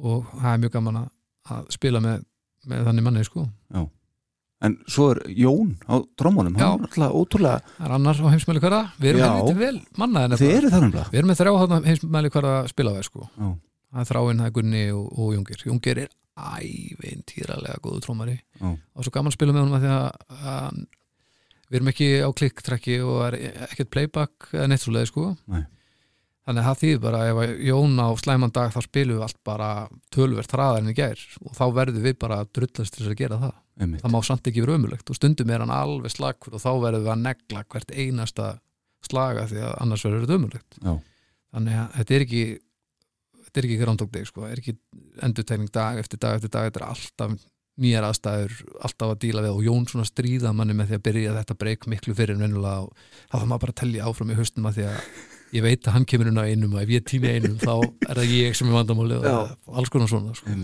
og 0.05 0.28
það 0.37 0.53
er 0.53 0.62
mjög 0.64 0.76
gaman 0.76 1.01
að, 1.01 1.72
spila 1.74 2.03
með, 2.05 2.24
með 2.68 2.87
þannig 2.91 3.07
manni 3.07 3.24
sko. 3.26 3.49
En 4.67 4.77
svo 4.91 5.09
er 5.14 5.21
Jón 5.39 5.75
á 5.87 5.95
trómunum, 6.19 6.57
Já. 6.59 6.67
hann 6.73 6.85
er 6.85 6.91
alltaf 6.91 7.14
ótrúlega 7.14 7.61
það 7.77 7.87
er 7.87 7.95
annar 7.97 8.21
á 8.21 8.27
heimsmæli 8.35 8.62
hverða 8.64 8.83
við 8.99 9.09
erum 9.12 9.25
helviti 9.27 9.59
vel 9.61 9.81
mannaði 10.01 10.39
Þið 10.43 10.55
eru 10.57 10.71
það 10.73 10.85
nefnilega 10.87 11.11
við 11.12 11.19
erum 11.21 11.31
með 11.33 11.41
þrjá 11.41 11.81
heimsmæli 11.87 12.33
hverða 12.37 12.55
spila 12.73 12.95
við 12.97 13.07
sko. 13.09 13.29
Já. 13.37 13.49
það 13.97 14.01
er 14.03 14.11
þráinn, 14.11 14.41
það 14.43 14.49
er 14.51 14.57
Gunni 14.57 14.85
og, 14.97 15.07
og 15.17 15.35
Jungir 15.37 15.67
Jungir 15.71 16.03
er 16.07 16.11
ævintýralega 16.37 17.81
góðu 17.85 18.03
trómari 18.05 18.37
Já. 18.61 18.69
og 18.77 19.05
svo 19.07 19.12
gaman 19.14 19.33
að 19.33 19.37
spila 19.39 19.55
með 19.55 19.64
honum 19.64 19.79
að 19.79 19.87
því 19.87 19.93
að 19.95 20.11
hann, 20.43 20.83
við 21.71 21.79
erum 21.81 21.89
ekki 21.93 22.09
á 22.23 22.29
klikktrekki 22.41 22.99
og 23.07 23.23
er 23.31 23.39
ekkert 23.71 23.91
playback 23.95 24.51
eða 24.53 24.69
neitt 24.71 24.85
svo 24.85 24.93
leið 24.95 25.09
sko 25.11 25.25
Nei. 25.49 25.62
þannig 26.47 26.61
að 26.62 26.69
það 26.69 26.81
þýðir 26.83 27.01
bara 27.07 27.23
ef 27.31 27.41
að 27.43 27.55
Jón 27.71 27.97
á 27.99 28.09
slæman 28.21 28.55
dag 28.55 28.75
þá 28.75 28.81
spilum 28.85 29.17
við 29.17 29.27
allt 29.27 29.41
bara 29.47 29.71
tölvert 30.14 30.53
einmitt. 33.81 34.03
það 34.05 34.14
má 34.14 34.20
samt 34.27 34.51
ekki 34.51 34.64
vera 34.64 34.77
ömulegt 34.79 35.11
og 35.11 35.18
stundum 35.18 35.51
er 35.53 35.64
hann 35.64 35.74
alveg 35.74 36.14
slagur 36.14 36.57
og 36.57 36.62
þá 36.62 36.70
verðum 36.85 37.07
við 37.07 37.12
að 37.14 37.24
negla 37.24 37.64
hvert 37.72 37.93
einasta 37.97 38.53
slaga 39.07 39.49
því 39.51 39.64
að 39.64 39.74
annars 39.85 40.07
verður 40.07 40.24
þetta 40.24 40.39
ömulegt 40.41 40.79
Já. 40.81 40.95
þannig 41.57 41.83
að 41.83 41.99
þetta 41.99 42.16
er 42.16 42.27
ekki 42.27 42.45
þetta 43.47 43.61
er 43.61 43.68
ekki 43.68 44.09
Day 44.16 44.24
sko, 44.29 44.47
er 44.47 44.62
ekki 44.62 44.79
endurtegning 45.24 45.72
dag 45.72 46.01
eftir 46.01 46.20
dag 46.20 46.39
eftir 46.39 46.53
dag, 46.53 46.70
þetta 46.70 46.83
er 46.83 46.89
alltaf 46.91 47.37
nýjar 47.77 48.07
aðstæður, 48.09 48.53
alltaf 48.81 49.12
að 49.12 49.18
díla 49.27 49.43
við 49.45 49.53
og 49.53 49.64
Jón 49.66 49.87
svona 49.91 50.09
stríða 50.09 50.53
manni 50.57 50.77
með 50.77 50.91
því 50.91 50.97
að 50.97 51.07
byrja 51.09 51.33
þetta 51.37 51.57
breyk 51.61 51.89
miklu 51.93 52.14
fyrir 52.16 52.37
en 52.37 52.45
venjulega 52.47 52.87
og 52.87 52.95
þá 53.29 53.35
þarf 53.35 53.49
maður 53.51 53.64
bara 53.66 53.74
að 53.74 53.81
telja 53.83 54.07
áfram 54.09 54.33
í 54.33 54.37
haustum 54.39 54.68
að 54.70 54.79
því 54.79 54.87
að 54.89 55.11
ég 55.57 55.66
veit 55.66 55.85
að 55.85 55.97
hann 55.97 56.07
kemur 56.09 56.31
inn 56.31 56.41
á 56.41 56.49
einum 56.49 56.77
og 56.77 56.83
ef 56.83 56.93
ég 56.95 57.05
týni 57.07 57.35
einum 57.37 57.59
þá 57.61 57.74
er 57.85 58.20
það 58.20 58.33
ég 58.33 58.57
sem 58.57 58.70
er 58.70 58.79
vandamálið 58.79 59.29
og 59.29 59.77
alls 59.81 59.93
konar 59.93 60.11
svona 60.11 60.33
sko. 60.37 60.57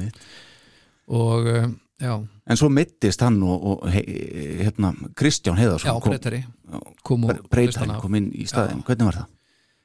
og 1.13 1.51
um, 1.53 1.77
já, 2.03 2.15
En 2.51 2.59
svo 2.59 2.69
mittist 2.75 3.23
hann 3.23 3.39
og, 3.47 3.63
og 3.71 3.87
he, 3.95 4.03
hérna, 4.65 4.91
Kristján 5.19 5.55
já, 5.57 5.63
Heiðarsson 5.63 6.01
kom, 6.03 6.11
breytari 6.11 6.43
Já, 6.43 6.81
kom 7.07 7.29
breytari 7.53 8.01
kom 8.03 8.19
inn 8.19 8.29
í 8.35 8.49
staðin, 8.51 8.83
hvernig 8.87 9.09
var 9.13 9.23
það? 9.23 9.31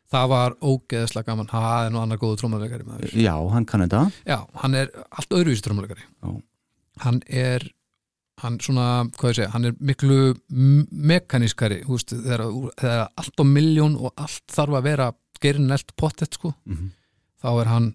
það 0.08 0.28
var 0.32 0.54
ógeðslega 0.64 1.28
gaman. 1.28 1.50
Það 1.52 1.86
er 1.86 1.90
nú 1.92 2.00
annar 2.00 2.20
góðu 2.22 2.38
trómuleikari 2.40 2.86
maður. 2.88 3.16
Já, 3.20 3.34
hann 3.52 3.66
kann 3.68 3.82
þetta. 3.84 4.06
Já, 4.24 4.38
hann 4.62 4.78
er 4.80 4.94
allt 5.12 5.34
öðruvísi 5.36 5.66
trómuleikari 5.66 6.06
Já. 6.06 6.30
hann 7.04 7.20
er 7.28 7.66
hann 8.40 8.60
svona, 8.62 8.86
hvað 9.18 9.34
ég 9.34 9.40
segja, 9.40 9.50
hann 9.52 9.66
er 9.68 9.76
miklu 9.82 10.20
mekanískari, 11.12 11.82
þú 11.88 11.98
veist, 11.98 12.14
þegar, 12.14 12.44
þegar 12.78 13.04
allt 13.18 13.42
á 13.42 13.46
miljón 13.50 13.98
og 13.98 14.14
allt 14.16 14.46
þarf 14.54 14.78
að 14.78 14.88
vera 14.92 15.08
gerin 15.42 15.74
eld 15.74 15.94
pottet 15.98 16.38
sko 16.38 16.54
mm 16.66 16.94
þá 17.38 17.50
er 17.62 17.70
hann 17.70 17.88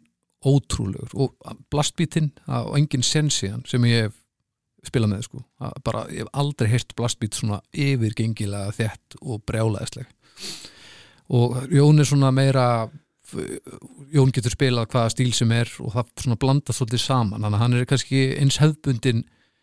ótrúlegur 0.49 1.15
og 1.15 1.55
blastbítinn 1.73 2.33
og 2.49 2.75
engin 2.79 3.05
sensi 3.07 3.51
hann 3.53 3.63
sem 3.69 3.85
ég 3.89 4.09
hef 4.09 4.19
spilað 4.83 5.13
með 5.13 5.27
sko, 5.29 5.41
Það 5.63 5.75
bara, 5.87 6.01
ég 6.11 6.25
hef 6.25 6.31
aldrei 6.43 6.71
heyrt 6.73 6.95
blastbít 6.99 7.39
svona 7.39 7.61
yfirgengilega 7.71 8.73
þett 8.75 9.17
og 9.23 9.45
brjálæðisleg. 9.47 10.09
Og 11.39 11.55
Jón 11.71 12.03
er 12.03 12.09
svona 12.09 12.33
meira 12.35 12.67
Jón 14.13 14.33
getur 14.35 14.53
spilað 14.53 14.91
hvaða 14.93 15.13
stíl 15.15 15.31
sem 15.37 15.53
er 15.55 15.71
og 15.81 15.95
það 15.95 16.11
svona 16.25 16.41
blandast 16.43 16.81
svolítið 16.81 17.05
saman. 17.05 17.41
Þannig 17.41 17.57
að 17.57 17.63
hann 17.63 17.77
er 17.79 17.87
kannski 17.89 18.25
eins 18.43 18.59
hefðbundin 18.61 19.23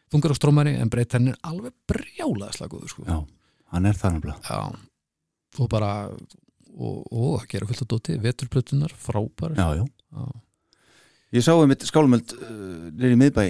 þungar 0.09 0.33
og 0.33 0.39
strómari 0.39 0.73
en 0.79 0.89
breytt 0.89 1.13
hann 1.17 1.33
er 1.33 1.41
alveg 1.45 1.75
brjálæðislega 1.91 2.71
góður 2.71 2.93
sko. 2.93 3.05
Já, 3.05 3.19
hann 3.75 3.89
er 3.91 3.99
það 3.99 4.15
nefnilega. 4.15 4.39
Já, 4.47 5.59
og 5.59 5.69
bara 5.69 5.91
og, 6.09 6.97
og 7.11 7.35
að 7.41 7.47
gera 7.51 7.67
fullt 7.69 7.83
að 7.85 7.91
dóti, 7.93 8.17
veturplötunar 8.23 8.95
frábæri 8.95 9.59
Já, 9.59 9.67
já. 9.81 9.85
Já. 9.85 10.25
Ég 11.35 11.45
sá 11.45 11.53
einmitt 11.53 11.85
skálmöld 11.85 12.31
uh, 12.33 12.89
nýri 12.97 13.17
miðbæ 13.19 13.43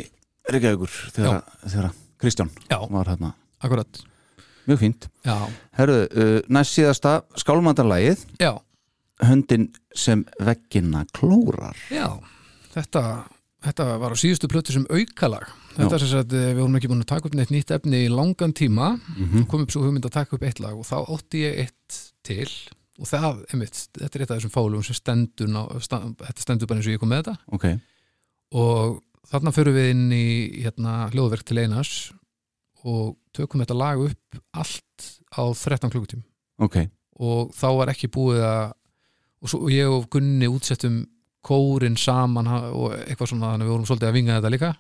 Reykjavíkur 0.50 0.96
þegar, 1.16 1.44
þegar 1.64 1.92
Kristján 2.20 2.50
Já, 2.68 2.80
var 2.92 3.08
hérna 3.08 3.34
akkurat. 3.64 4.02
Mjög 4.68 4.82
fínt. 4.82 5.08
Já, 5.26 5.36
Herðu, 5.80 6.02
uh, 6.12 6.40
næst 6.52 6.76
síðasta 6.76 7.14
skálmandarlægið 7.40 8.26
já, 8.42 8.52
höndin 9.26 9.70
sem 9.96 10.26
veggina 10.44 11.06
klórar. 11.16 11.78
Já. 11.92 12.20
Þetta, 12.74 13.04
þetta 13.66 13.88
var 14.02 14.16
á 14.16 14.18
síðustu 14.20 14.50
plötu 14.52 14.76
sem 14.76 14.86
aukalag. 14.92 15.48
Þetta 15.76 15.96
er 15.96 16.04
sem 16.04 16.12
sagt, 16.12 16.36
eh, 16.36 16.52
við 16.52 16.62
vorum 16.64 16.76
ekki 16.80 16.90
búin 16.92 17.04
að 17.04 17.12
taka 17.14 17.30
upp 17.30 17.38
neitt 17.38 17.54
nýtt 17.54 17.72
efni 17.76 18.04
í 18.06 18.12
langan 18.12 18.54
tíma. 18.56 18.92
Mm 19.16 19.48
kom 19.50 19.64
upp 19.64 19.72
svo 19.72 19.86
hugmynd 19.86 20.06
að 20.06 20.18
taka 20.20 20.36
upp 20.36 20.44
eitt 20.44 20.60
lag 20.60 20.76
og 20.76 20.86
þá 20.88 20.98
átti 21.08 21.46
ég 21.46 21.64
eitt 21.66 22.00
til 22.24 22.50
og 23.00 23.08
það, 23.10 23.44
einmitt, 23.54 23.84
þetta 23.96 24.18
er 24.18 24.24
eitt 24.26 24.32
af 24.34 24.40
þessum 24.40 24.54
fálum 24.54 24.86
sem 24.86 24.98
stendur, 24.98 25.52
ná, 25.52 25.62
stand, 25.84 26.18
þetta 26.20 26.46
stendur 26.46 26.70
bara 26.70 26.82
eins 26.82 26.90
og 26.90 26.96
ég 26.96 27.02
kom 27.02 27.12
með 27.12 27.24
þetta. 27.24 27.36
Ok, 27.56 27.68
og 28.60 29.00
þarna 29.30 29.54
förum 29.56 29.78
við 29.78 29.92
inn 29.94 30.08
í 30.16 30.26
hérna, 30.64 30.96
hljóðverk 31.14 31.46
til 31.48 31.60
Einars 31.62 31.94
og 32.88 33.16
tökum 33.36 33.62
þetta 33.64 33.78
lag 33.78 34.02
upp 34.02 34.40
allt 34.58 35.10
á 35.36 35.44
13 35.52 35.92
klukkutím 35.94 36.24
ok. 36.64 36.82
Og 37.20 37.50
þá 37.56 37.68
var 37.76 37.92
ekki 37.92 38.10
búið 38.12 38.44
að 38.48 38.62
og, 39.40 39.50
svo, 39.52 39.62
og 39.66 39.74
ég 39.74 39.92
og 39.92 40.08
Gunni 40.12 40.48
útsettum 40.52 41.02
kórin 41.46 41.98
saman 42.00 42.48
og 42.50 42.94
eitthvað 43.00 43.32
svona 43.32 43.54
þannig 43.54 43.66
að 43.66 43.68
við 43.68 43.74
vorum 43.74 43.88
svolítið 43.88 44.10
að 44.10 44.18
vinga 44.18 44.38
þetta 44.38 44.52
líka. 44.54 44.72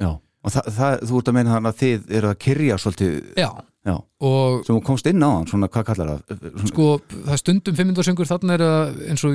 Já, 0.00 0.10
og 0.10 0.54
það, 0.54 0.70
það, 0.78 0.96
þú 1.08 1.20
ert 1.20 1.30
að 1.30 1.36
meina 1.38 1.54
þannig 1.54 1.70
að 1.70 1.80
þið 1.82 2.16
eru 2.18 2.30
að 2.30 2.40
kyrja 2.44 2.78
svolítið 2.82 3.14
já, 3.40 3.48
Já. 3.84 3.98
og 4.24 4.62
sem 4.64 4.78
komst 4.80 5.08
inn 5.10 5.20
á 5.20 5.28
hann, 5.28 5.48
svona 5.50 5.68
hvað 5.68 5.84
kallar 5.90 6.10
það? 6.14 6.38
Svona, 6.54 6.68
sko 6.70 6.84
það 7.12 7.32
er 7.34 7.40
stundum 7.42 7.74
500 7.76 8.06
söngur 8.08 8.30
þannig 8.30 8.54
er 8.54 8.64
það 8.64 9.02
eins 9.12 9.24
og 9.28 9.34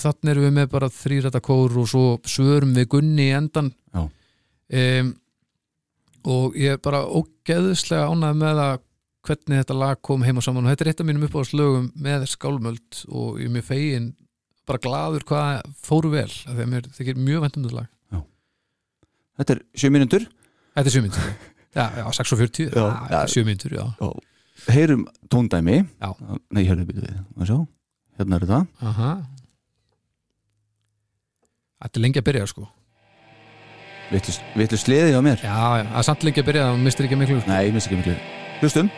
þannig 0.00 0.30
erum 0.32 0.46
við 0.46 0.54
með 0.56 0.70
bara 0.72 0.88
þrýrætta 0.94 1.42
kór 1.44 1.76
og 1.82 1.90
svo 1.90 2.04
svörum 2.24 2.72
við 2.78 2.88
Gunni 2.94 3.26
í 3.28 3.34
endan 3.36 3.68
Já. 3.92 4.06
um, 4.06 5.12
og 6.32 6.56
ég 6.60 6.78
er 6.78 6.80
bara 6.80 7.02
ógeðslega 7.04 8.08
ánægð 8.08 8.40
með 8.40 8.62
að 8.64 8.74
hvernig 9.28 9.60
þetta 9.60 9.76
lag 9.76 10.00
kom 10.04 10.24
heim 10.24 10.40
og 10.40 10.44
saman. 10.44 10.64
Og 10.64 10.72
þetta 10.72 10.84
er 10.86 10.90
eitt 10.92 11.00
af 11.02 11.08
mínum 11.08 11.28
uppáðslögum 11.28 11.90
með 12.00 12.26
skálmöld 12.32 13.04
og 13.08 13.40
ég 13.40 13.48
er 13.50 13.54
mjög 13.54 13.68
fegin 13.68 14.10
bara 14.68 14.80
gladur 14.80 15.24
hvað 15.28 15.72
fóru 15.84 16.12
vel 16.12 16.28
að 16.48 16.64
mér 16.72 16.88
þykir 16.96 17.20
mjög 17.20 17.44
vendum 17.44 17.68
þetta 17.68 17.80
lag. 17.82 18.24
Þetta 19.40 19.56
er 19.56 19.62
sjö 19.76 19.92
mínútur. 19.92 20.28
Þetta 20.76 20.88
er 20.88 20.94
7 20.94 21.04
mínútur 21.04 21.49
Já, 21.76 21.84
já, 21.96 22.04
6.40 22.10 22.74
Já, 22.74 22.86
Já, 23.10 23.20
7 23.26 23.44
mínútur, 23.46 23.72
já. 23.78 23.86
Heyrum 24.68 25.06
tóndæmi. 25.30 25.84
Nei, 26.50 26.64
hérna 26.66 26.84
byrju 26.88 27.04
við. 27.04 27.68
Hérna 28.18 28.36
er 28.36 28.44
þetta 28.44 28.60
Aha. 28.90 29.12
Þetta 31.80 31.96
er 31.96 32.04
lengi 32.04 32.20
að 32.20 32.26
byrja, 32.28 32.48
sko. 32.50 32.66
Vittu 34.10 34.76
sleði 34.76 35.14
á 35.14 35.22
mér. 35.22 35.38
Já, 35.46 35.54
já, 35.80 35.86
það 35.86 36.00
er 36.02 36.06
samt 36.10 36.26
lengi 36.26 36.42
að 36.42 36.48
byrja, 36.50 36.66
það 36.66 36.84
mistir 36.84 37.06
ekki 37.06 37.20
miklu 37.20 37.38
sko. 37.40 37.52
Nei, 37.54 37.70
missi 37.72 37.88
ekki 37.88 38.00
miklu. 38.02 38.16
Hlustum 38.60 38.90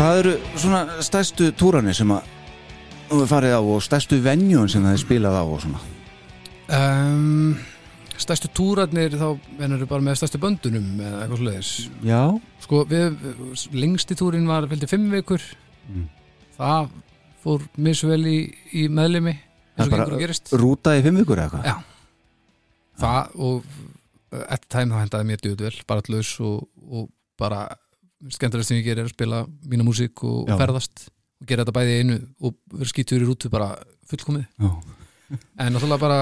Hvað 0.00 0.18
eru 0.22 0.30
svona 0.56 0.78
stærstu 1.04 1.50
túranir 1.60 1.96
sem 1.96 2.08
að 2.14 2.28
þú 3.10 3.24
farið 3.28 3.52
á 3.52 3.60
og 3.60 3.82
stærstu 3.84 4.16
venjun 4.24 4.70
sem 4.72 4.84
það 4.86 4.94
er 4.96 5.02
spilað 5.02 5.36
á 5.36 5.42
og 5.44 5.58
svona? 5.64 5.80
Um, 6.70 7.58
Stærstu 8.20 8.50
túrarnir 8.52 9.14
þá 9.16 9.26
venur 9.58 9.82
bara 9.88 10.04
með 10.04 10.18
stærstu 10.20 10.38
böndunum 10.40 10.88
eða 11.00 11.20
eitthvað 11.24 11.38
svoleiðis. 11.40 11.70
Já, 12.04 12.20
Sko, 12.64 12.82
við, 12.88 13.16
lengsti 13.80 14.16
túrin 14.20 14.44
var 14.48 14.66
fylgdi 14.70 14.88
fimm 14.90 15.06
vikur. 15.12 15.44
Mm. 15.88 16.04
Það 16.58 16.90
fór 17.44 17.64
misvel 17.80 18.20
í, 18.28 18.38
í 18.76 18.86
meðlimi 18.92 19.32
Það 19.40 19.84
er 19.86 19.90
bara- 19.94 20.04
gengur 20.04 20.16
og 20.18 20.20
gerist. 20.24 20.52
rúta 20.60 20.96
í 20.98 21.04
fimm 21.04 21.16
vikur 21.22 21.40
eða 21.40 21.54
hvað 21.54 21.70
Já. 21.70 21.76
Það 23.00 23.38
og 23.40 23.70
eftir 24.46 24.68
tæm 24.76 24.92
þá 24.92 24.98
hendaði 25.00 25.28
mér 25.32 25.40
djúð 25.44 25.64
vel 25.64 25.76
bara 25.88 26.04
allus 26.04 26.34
og, 26.44 26.68
og 26.92 27.08
bara 27.40 27.62
skemmtilegast 28.28 28.70
sem 28.72 28.80
ég 28.80 28.86
gerir 28.86 29.04
er 29.04 29.08
að 29.08 29.14
spila 29.14 29.42
mína 29.70 29.86
músík 29.86 30.24
og 30.28 30.48
Já. 30.50 30.56
ferðast 30.60 31.06
og 31.40 31.48
gera 31.48 31.64
þetta 31.64 31.76
bæði 31.78 31.98
einu 32.00 32.16
og 32.44 32.56
vera 32.74 32.90
skítur 32.90 33.22
í 33.24 33.28
rútu 33.28 33.50
bara 33.52 33.70
fullkomið 34.10 34.44
Já. 34.60 34.70
en 35.62 35.72
náttúrulega 35.72 36.02
bara 36.02 36.18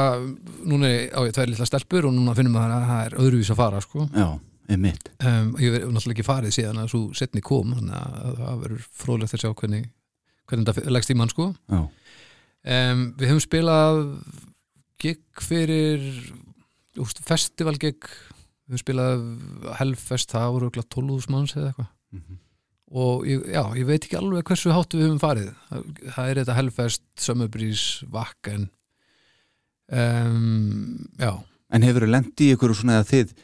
núna 0.69 0.91
er 0.93 1.09
á 1.16 1.20
ég 1.27 1.35
tvær 1.35 1.51
litla 1.51 1.66
stelpur 1.66 2.07
og 2.11 2.15
núna 2.15 2.37
finnum 2.39 2.55
maður 2.55 2.77
að 2.77 2.89
það 2.93 3.05
er 3.07 3.19
öðruvís 3.25 3.53
að 3.55 3.61
fara 3.62 3.83
sko. 3.83 4.07
Já, 4.15 4.29
einmitt 4.69 5.11
um, 5.19 5.55
ég 5.59 5.79
hef 5.79 5.87
náttúrulega 5.89 6.16
ekki 6.16 6.29
farið 6.29 6.57
síðan 6.59 6.83
að 6.85 6.91
svo 6.93 7.03
setni 7.19 7.43
kom 7.45 7.73
þannig 7.75 7.97
að 7.99 8.43
það 8.43 8.61
verður 8.66 8.89
fróðlegt 9.03 9.35
að 9.39 9.43
sjá 9.45 9.55
hvernig, 9.62 9.89
hvernig 10.51 10.69
þetta 10.70 10.95
leggst 10.95 11.15
í 11.15 11.19
mann 11.19 11.33
sko. 11.33 11.49
Um, 12.69 13.03
við 13.19 13.33
höfum 13.33 13.45
spilað 13.47 14.03
gig 15.01 15.23
fyrir 15.47 16.05
úst, 16.99 17.20
festival 17.27 17.77
gig 17.81 18.07
við 18.69 18.77
höfum 18.77 18.82
spilað 18.82 19.24
helfest 19.81 20.35
það 20.35 20.53
voru 20.55 20.69
örugglega 20.69 20.93
12.000 20.95 21.35
manns 21.35 21.57
eða 21.57 21.73
eitthvað. 21.73 21.90
Mhm. 22.15 22.39
og 22.89 23.27
ég, 23.28 23.43
já, 23.53 23.62
ég 23.77 23.85
veit 23.85 24.05
ekki 24.05 24.16
alveg 24.16 24.49
hversu 24.49 24.73
hátt 24.73 24.95
við 24.97 25.05
höfum 25.05 25.20
farið. 25.20 25.49
Það, 25.69 26.24
er 26.24 26.39
þetta 26.40 26.57
helfest, 26.57 27.03
sömurbrís, 27.20 27.85
vakken 28.09 28.70
um, 29.93 31.09
já. 31.20 31.32
En 31.69 31.85
hefur 31.85 32.07
þið 32.07 32.15
lent 32.15 32.40
í 32.40 32.53
ykkur 32.55 32.73
svona 32.77 32.97
eða 32.97 33.09
þið 33.11 33.35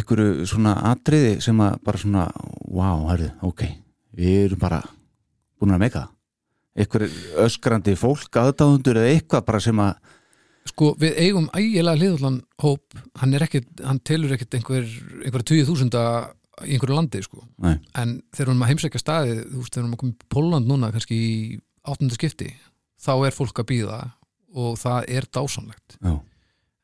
ykkur 0.00 0.22
svona 0.46 0.76
atriði 0.92 1.40
sem 1.42 1.62
að 1.64 1.80
bara 1.82 1.98
svona, 1.98 2.26
wow, 2.70 3.08
hörðu, 3.10 3.32
ok 3.42 3.64
við 4.16 4.44
erum 4.46 4.60
bara 4.60 4.80
búin 5.60 5.74
að 5.74 5.82
meika 5.84 6.06
ykkur 6.80 7.06
öskrandi 7.44 7.96
fólk 7.98 8.38
aðdáðundur 8.40 9.00
eða 9.00 9.14
eitthvað 9.14 9.46
bara 9.48 9.62
sem 9.62 9.82
að 9.82 10.16
Sko, 10.68 10.90
við 11.00 11.16
eigum 11.22 11.48
ægilega 11.56 11.96
hliðallan 11.96 12.40
hóp, 12.60 12.98
hann 13.20 13.34
ekkit, 13.38 13.68
hann 13.80 14.02
telur 14.04 14.34
ekkit 14.36 14.58
einhver, 14.58 14.84
einhver 15.24 15.44
20.000 15.48 15.96
í 16.68 16.74
einhverju 16.76 16.96
landi, 16.98 17.22
sko. 17.24 17.46
Nei. 17.64 17.78
En 17.96 18.18
þegar 18.36 18.52
hún 18.52 18.60
maður 18.60 18.74
heimsækja 18.74 19.00
staði, 19.00 19.38
þú 19.46 19.62
veist, 19.62 19.72
þegar 19.72 19.86
hún 19.86 19.92
maður 19.94 20.02
komið 20.02 20.16
í 20.26 20.30
Póland 20.36 20.68
núna, 20.68 20.90
kannski 20.92 21.16
í 21.16 21.36
áttunda 21.88 22.18
skipti, 22.18 22.50
þá 23.00 23.12
er 23.30 23.36
fólk 23.36 23.62
að 23.62 23.70
býða 23.72 24.00
og 24.60 24.76
það 24.82 25.08
er 25.16 25.30
dásanlegt. 25.32 25.96
Já, 26.04 26.18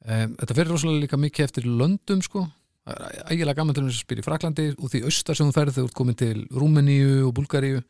Um, 0.07 0.37
þetta 0.39 0.55
fyrir 0.55 0.71
rosalega 0.71 1.03
líka 1.03 1.19
mikið 1.19 1.45
eftir 1.49 1.65
löndum, 1.67 2.21
sko. 2.23 2.45
Ægilega 3.27 3.59
gaman 3.59 3.75
til 3.75 3.83
þess 3.89 3.97
að 3.99 4.05
spila 4.05 4.23
í 4.23 4.27
Fraklandi 4.27 4.67
og 4.77 4.91
því 4.93 5.01
austar 5.09 5.35
sem 5.35 5.49
þú 5.49 5.55
ferð 5.57 5.73
þegar 5.75 5.83
þú 5.83 5.91
ert 5.91 5.97
komin 5.99 6.19
til 6.21 6.43
Rúmeníu 6.55 7.09
og 7.27 7.33
Búlgaríu 7.35 7.81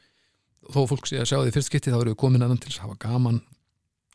þó 0.73 0.79
fólk 0.89 1.11
sé 1.11 1.19
að 1.21 1.29
sjá 1.29 1.37
því 1.43 1.53
fyrst 1.53 1.69
skipti 1.69 1.93
þá 1.93 1.99
eru 1.99 2.15
við 2.15 2.21
komin 2.23 2.47
annan 2.47 2.63
til 2.63 2.73
að 2.73 2.87
hafa 2.87 2.97
gaman 3.05 3.43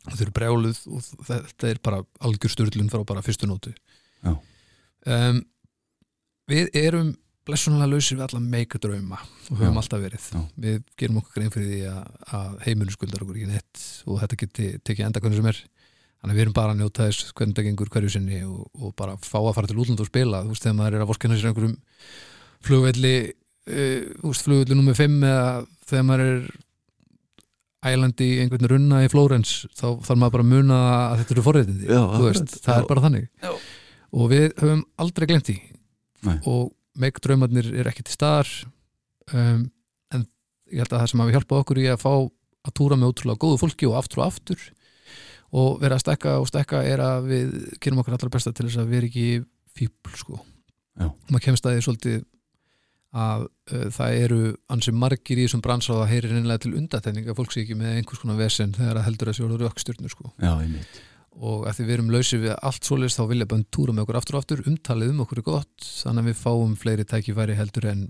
þau 0.08 0.22
eru 0.26 0.34
brjáluð 0.36 0.82
og 0.92 1.10
þetta 1.28 1.70
er 1.70 1.82
bara 1.84 2.04
algjör 2.26 2.54
styrlun 2.56 2.92
frá 2.94 3.04
bara 3.08 3.24
fyrstu 3.26 3.50
nótu. 3.50 3.74
Um, 5.06 5.42
Við 6.52 6.68
erum 6.78 7.12
blessunlega 7.48 7.90
lausir 7.90 8.18
við 8.20 8.26
alla 8.28 8.42
meika 8.44 8.80
drauma 8.82 9.18
og 9.50 9.58
höfum 9.58 9.78
Já. 9.78 9.80
alltaf 9.82 10.02
verið. 10.04 10.26
Já. 10.30 10.42
við 10.62 10.80
gerum 11.00 11.20
okkur 11.22 11.38
grein 11.38 11.54
fyrir 11.54 11.70
því 11.72 11.80
að, 11.90 12.10
að 12.38 12.58
heiminu 12.68 12.94
skuldar 12.94 13.24
okkur 13.26 13.40
ekki 13.40 13.50
neitt 13.50 13.86
og 14.06 14.20
þetta 14.22 14.40
geti 14.44 14.68
tekið 14.86 15.08
enda 15.08 15.24
hvernig 15.24 15.40
sem 15.40 15.50
er. 15.52 15.62
Þannig 16.22 16.38
við 16.38 16.44
erum 16.46 16.58
bara 16.60 16.76
að 16.76 16.82
njóta 16.84 17.08
þess 17.08 17.32
hvernig 17.38 17.58
það 17.58 17.68
gengur 17.70 17.92
hverju 17.96 18.12
sinni 18.14 18.42
og, 18.46 18.68
og 18.78 18.94
bara 19.00 19.16
fá 19.26 19.40
að 19.40 19.56
fara 19.58 19.72
til 19.72 19.80
útland 19.82 20.04
og 20.04 20.10
spila. 20.12 20.44
Þú 20.46 20.54
veist 20.54 20.68
þegar 20.68 20.78
maður 20.78 20.98
er 20.98 21.06
að 21.06 21.10
vorkina 21.14 21.38
sér 21.40 21.50
einhverjum 21.50 21.78
flugvelli 22.68 23.16
uh, 23.32 24.36
flugvelli 24.44 24.78
nummer 24.78 25.00
5 25.02 25.18
eða 25.32 25.48
þegar 25.90 26.08
maður 26.12 26.28
er 26.28 26.46
ælandi 27.82 28.28
í 28.28 28.40
einhvern 28.44 28.70
runna 28.70 29.02
í 29.06 29.10
Flórens 29.12 29.66
þá 29.74 29.86
þarf 30.06 30.18
maður 30.22 30.36
bara 30.36 30.46
að 30.46 30.52
muna 30.52 30.80
að 31.12 31.22
þetta 31.22 31.34
eru 31.36 31.46
forréttindi 31.46 31.88
það 32.62 32.76
er 32.76 32.90
bara 32.90 33.06
þannig 33.08 33.28
Já. 33.42 33.54
og 34.12 34.30
við 34.32 34.46
höfum 34.62 34.84
aldrei 35.02 35.28
glemt 35.32 35.50
því 35.50 35.58
Nei. 36.28 36.36
og 36.46 36.70
meik 37.02 37.18
draumarnir 37.24 37.72
er 37.82 37.90
ekki 37.90 38.06
til 38.06 38.14
staðar 38.14 38.52
um, 39.34 39.64
en 40.14 40.28
ég 40.70 40.84
held 40.84 40.94
að 40.94 41.00
það 41.00 41.10
sem 41.14 41.24
hafi 41.24 41.36
hjálpað 41.38 41.64
okkur 41.64 41.82
í 41.82 41.88
að 41.90 42.04
fá 42.04 42.12
að 42.12 42.76
túra 42.78 43.00
með 43.00 43.16
ótrúlega 43.16 43.42
góðu 43.42 43.62
fólki 43.64 43.90
og 43.90 43.98
aftur 43.98 44.22
og 44.22 44.28
aftur 44.28 44.68
og 45.52 45.82
vera 45.82 45.98
að 45.98 46.04
stekka 46.06 46.36
og 46.40 46.48
stekka 46.52 46.84
er 46.88 47.02
að 47.04 47.32
við 47.32 47.56
gerum 47.82 48.04
okkur 48.04 48.16
allra 48.16 48.34
besta 48.38 48.54
til 48.56 48.68
þess 48.68 48.84
að 48.84 48.94
vera 48.94 49.10
ekki 49.10 49.26
fíbl 49.74 50.14
sko 50.20 50.38
Já. 50.38 51.10
maður 51.32 51.46
kemst 51.48 51.66
að 51.66 51.80
því 51.80 51.86
svolítið 51.88 52.22
að 53.12 53.46
uh, 53.48 53.88
það 53.92 54.18
eru 54.24 54.42
ansi 54.72 54.94
margir 54.96 55.40
í 55.40 55.46
þessum 55.46 55.64
bransa 55.66 55.94
og 55.94 56.04
það 56.04 56.12
heyrir 56.14 56.36
einlega 56.38 56.64
til 56.64 56.76
undatækninga 56.80 57.36
fólk 57.36 57.52
sé 57.52 57.66
ekki 57.66 57.76
með 57.80 57.98
einhvers 58.00 58.22
konar 58.24 58.40
vesen 58.40 58.76
þegar 58.78 59.00
það 59.00 59.08
heldur 59.10 59.32
að 59.32 59.38
sé 59.38 59.44
orður 59.48 59.66
ökkstjörnur 59.68 60.14
sko 60.14 60.32
já, 60.40 60.54
og 61.42 61.68
því 61.76 61.88
við 61.88 61.94
erum 61.98 62.14
lausið 62.14 62.46
við 62.46 62.56
allt 62.56 62.88
svoleiðis 62.88 63.18
þá 63.20 63.24
vilja 63.32 63.50
bönn 63.52 63.68
túra 63.72 63.96
með 63.96 64.06
okkur 64.06 64.20
aftur 64.22 64.38
og 64.38 64.46
aftur 64.46 64.64
umtalið 64.72 65.12
um 65.12 65.22
okkur 65.26 65.42
er 65.42 65.48
gott 65.50 65.90
þannig 65.90 66.24
að 66.24 66.32
við 66.32 66.40
fáum 66.46 66.74
fleiri 66.80 67.08
tækifæri 67.12 67.60
heldur 67.60 67.90
en 67.92 68.08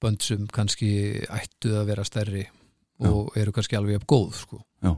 bönd 0.00 0.24
sem 0.24 0.48
kannski 0.48 0.90
ættu 1.28 1.76
að 1.76 1.92
vera 1.92 2.04
stærri 2.08 2.46
og 3.04 3.36
eru 3.40 3.52
kannski 3.56 3.76
alveg 3.78 3.96
jafn 3.96 4.08
góð 4.08 4.34
sko. 4.36 4.58
Já. 4.84 4.92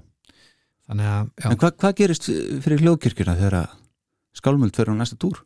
þannig 0.89 1.11
að 1.11 1.29
já, 1.43 1.47
En 1.51 1.59
hvað 1.59 1.77
hva 1.83 1.93
gerist 1.99 2.29
fyrir 2.67 2.83
hljóðkirkjuna 2.83 3.39
þegar 3.39 3.59
skálmöld 4.39 4.75
fer 4.79 4.91
á 4.91 4.95
næsta 4.95 5.19
túr? 5.19 5.43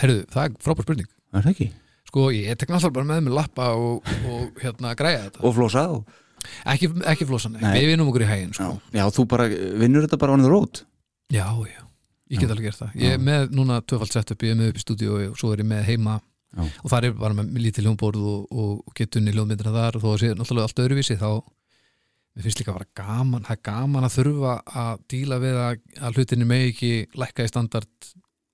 herðu, 0.00 0.24
það 0.32 0.44
er 0.48 0.60
frábær 0.64 0.86
spurning 0.86 1.10
Er 1.34 1.44
það 1.44 1.52
ekki? 1.52 1.70
Sko, 2.14 2.28
ég 2.30 2.54
tek 2.60 2.70
náttúrulega 2.70 2.94
bara 2.94 3.08
með 3.10 3.24
mig 3.26 3.34
lappa 3.34 3.70
og, 3.74 4.12
og 4.30 4.60
hérna 4.62 4.94
græja 4.98 5.24
þetta 5.26 5.42
Og 5.48 5.56
flosa 5.56 5.88
og 5.96 6.20
ekki, 6.70 6.90
ekki 7.10 7.26
flósan, 7.28 7.56
Nei. 7.58 7.72
við 7.80 7.88
vinnum 7.90 8.10
okkur 8.12 8.22
í 8.26 8.28
hægin 8.28 8.52
já. 8.52 8.58
sko. 8.60 8.76
já, 8.94 9.04
þú 9.16 9.24
bara 9.32 9.48
vinnur 9.82 10.04
þetta 10.06 10.20
bara 10.22 10.36
on 10.36 10.44
the 10.44 10.52
road 10.52 10.84
já, 11.32 11.46
já, 11.66 11.80
ég 12.30 12.38
get 12.38 12.46
Já. 12.46 12.52
alveg 12.54 12.68
gert 12.68 12.82
það 12.82 12.94
ég 13.00 13.16
er 13.16 13.18
Já. 13.18 13.24
með 13.30 13.56
núna 13.58 13.80
tvöfald 13.82 14.12
sett 14.14 14.30
upp, 14.34 14.44
ég 14.46 14.54
er 14.54 14.60
með 14.60 14.70
upp 14.72 14.78
í 14.78 14.84
stúdíu 14.84 15.18
og 15.32 15.36
svo 15.40 15.52
er 15.54 15.64
ég 15.64 15.68
með 15.72 15.82
heima 15.88 16.18
Já. 16.54 16.62
og 16.84 16.92
það 16.92 17.08
er 17.08 17.16
bara 17.18 17.38
með 17.40 17.58
lítið 17.64 17.88
hljómborð 17.88 18.28
og, 18.30 18.46
og 18.54 18.94
getunni 18.94 19.34
hljómyndina 19.34 19.74
þar 19.74 19.98
og 19.98 20.04
þó 20.04 20.10
að 20.12 20.20
sé 20.22 20.32
náttúrulega 20.36 20.68
allt 20.68 20.84
öðruvísi 20.84 21.18
þá 21.18 21.30
mér 22.34 22.46
finnst 22.46 22.60
líka 22.60 22.74
að 22.74 22.78
vera 22.78 22.92
gaman 23.00 23.46
það 23.48 23.56
er 23.56 23.64
gaman 23.70 24.06
að 24.06 24.14
þurfa 24.18 24.54
að 24.84 25.02
díla 25.10 25.40
við 25.42 25.58
að, 25.64 25.82
að 26.02 26.18
hlutinni 26.20 26.46
með 26.50 26.68
ekki 26.68 26.92
lækka 27.18 27.46
í 27.46 27.50
standard 27.50 28.08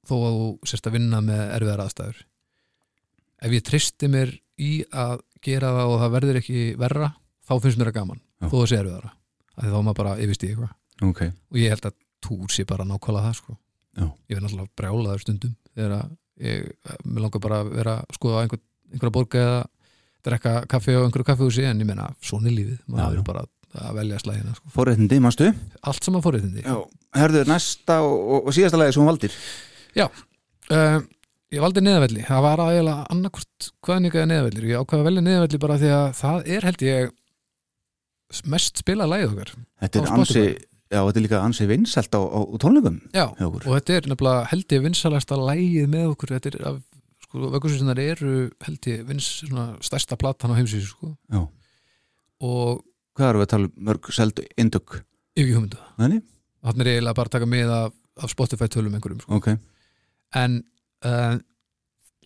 þó 0.09 0.15
að 0.17 0.39
þú 0.41 0.49
sérst 0.73 0.89
að 0.89 0.97
vinna 0.97 1.21
með 1.25 1.43
erfiðar 1.59 1.85
aðstæður 1.85 2.21
ef 3.41 3.55
ég 3.57 3.65
tristi 3.67 4.11
mér 4.13 4.35
í 4.61 4.73
að 4.93 5.21
gera 5.45 5.73
það 5.77 5.95
og 5.95 6.03
það 6.03 6.15
verður 6.17 6.39
ekki 6.43 6.61
verra 6.81 7.11
þá 7.49 7.55
finnst 7.65 7.81
mér 7.81 7.91
það 7.91 7.99
gaman 8.01 8.21
Já. 8.21 8.47
þó 8.53 8.57
að 8.61 8.69
sé 8.71 8.81
erfiðara 8.81 9.13
þá 9.61 9.67
er 9.71 9.85
maður 9.85 9.99
bara 10.03 10.15
yfirst 10.25 10.45
í 10.45 10.53
eitthvað 10.53 10.77
Ok, 11.01 11.21
og 11.49 11.57
ég 11.57 11.73
held 11.73 11.87
að 11.89 11.95
túr 12.21 12.53
sé 12.53 12.67
bara 12.69 12.85
nákvæmlega 12.85 13.31
það 13.31 13.37
sko. 13.39 13.55
Já. 13.97 14.05
ég 14.29 14.37
verð 14.37 14.45
náttúrulega 14.45 14.75
brjálaður 14.77 15.23
stundum 15.25 15.55
þegar 15.73 15.95
ég, 16.45 16.67
langar 17.17 17.43
bara 17.43 17.61
að 17.65 17.71
vera 17.79 17.95
að 18.03 18.19
skoða 18.19 18.43
einhver, 18.45 18.61
einhverja 18.93 19.15
borga 19.17 19.41
eða 19.45 19.63
drekka 20.29 20.53
kaffi 20.71 20.97
á 20.97 21.01
einhverju 21.01 21.29
kaffihúsi 21.31 21.65
en 21.65 21.81
ég 21.81 21.89
meina, 21.89 22.11
svona 22.21 22.51
er 22.51 22.57
lífið, 22.59 22.77
Já, 22.85 22.93
maður 22.93 23.17
já. 23.17 23.23
er 23.23 23.27
bara 23.31 23.47
að 23.81 23.97
velja 24.01 24.19
slæðina, 24.21 24.55
sko. 24.59 24.73
forréttindi, 24.75 25.21
manstu? 25.25 25.49
allt 25.89 26.05
saman 26.07 26.25
fórréttindi 26.25 26.65
Já, 26.67 26.77
herðu, 27.17 27.45
næsta 27.49 28.01
og, 28.05 28.17
og, 28.43 28.53
síðasta 28.57 28.81
lagi 28.81 28.95
sem 28.97 29.03
hún 29.03 29.11
valdir 29.13 29.37
uh, 30.05 31.01
ég 31.51 31.63
valdi 31.65 31.83
neðavelli, 31.85 32.25
það 32.29 32.43
var 32.47 32.63
aðeinslega 32.65 33.07
annarkvort 33.15 33.69
hvaðninga 33.87 34.21
eða 34.21 34.31
neðavellir, 34.31 34.67
ég 34.71 34.83
ákvaði 34.85 35.03
að 35.03 35.09
velja 35.11 35.25
neðavelli 35.27 35.61
bara 35.65 35.79
því 35.81 35.91
að 35.97 36.07
það 36.21 36.51
er 36.57 36.67
held 36.69 36.85
ég 36.87 37.11
mest 38.55 38.83
spilað 38.83 39.11
lagið 39.11 39.33
okkar 39.33 39.53
Þetta 39.81 40.01
er 40.01 40.13
ansi, 40.15 40.45
já, 40.91 41.01
þetta 41.01 41.19
er 41.19 41.25
líka 41.25 41.41
ansi 41.43 41.67
vinsælt 41.71 42.15
á, 42.15 42.21
á 42.23 42.41
tónleikum 42.63 43.01
Já, 43.17 43.25
og 43.35 43.59
þetta 43.67 43.97
er 43.97 44.09
nefnilega 44.13 44.45
held 44.53 44.77
ég 44.77 44.85
vinsalasta 44.87 45.39
lægið 45.41 45.91
með 45.91 46.07
okkur. 46.13 46.35
Þetta 46.37 46.53
er 46.53 46.69
af, 46.71 46.79
sko, 47.27 47.43
vöggusinnar 47.57 48.03
eru 48.05 48.35
held 48.67 48.91
ég 48.93 49.03
vins, 49.09 49.31
svona 49.43 49.67
stærsta 49.83 50.19
platan 50.21 50.55
á 50.55 50.59
heimsvísu, 50.61 50.93
sko. 50.95 51.15
Já. 51.33 51.43
og 52.47 52.87
Hvað 53.19 53.33
erum 53.33 53.43
við 53.43 53.49
að 53.49 53.53
tala 53.57 53.67
um? 53.69 53.73
Mörg 53.91 54.13
seldu 54.15 54.45
indug? 54.61 55.01
yfir 55.35 55.57
hugmyndu 55.57 55.81
Þannig? 55.99 56.23
þannig 56.67 56.87
er 56.87 56.93
eiginlega 56.95 57.17
bara 57.19 57.31
að 57.31 57.35
taka 57.35 57.49
með 57.51 57.73
af, 57.75 57.93
af 58.21 58.31
Spotify 58.33 58.69
tölum 58.71 58.95
einhverjum, 58.95 59.21
sko. 59.25 59.39
Ok, 59.41 59.49
en 60.39 60.61
uh, 61.09 61.37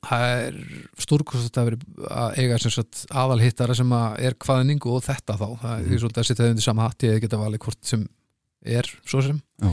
það 0.05 0.25
er 0.39 0.57
stórkost 1.01 1.59
að 1.61 1.71
vera 1.71 2.09
að 2.25 2.39
eiga 2.43 2.61
sem 2.63 2.75
sagt 2.75 3.05
aðalhittara 3.11 3.77
sem 3.77 3.93
að 3.97 4.17
er 4.29 4.39
hvaðningu 4.45 4.95
og 4.95 5.05
þetta 5.07 5.39
þá. 5.41 5.47
Það 5.63 5.75
er 5.77 5.85
því 5.89 6.01
svolítið 6.03 6.23
að 6.23 6.29
setja 6.31 6.45
þau 6.45 6.55
undir 6.55 6.67
sama 6.67 6.89
hatt 6.89 7.07
ég 7.09 7.21
geta 7.25 7.41
valið 7.41 7.65
hvort 7.67 7.93
sem 7.93 8.09
er 8.65 8.89
svo 9.05 9.23
sem. 9.25 9.39
Já. 9.63 9.71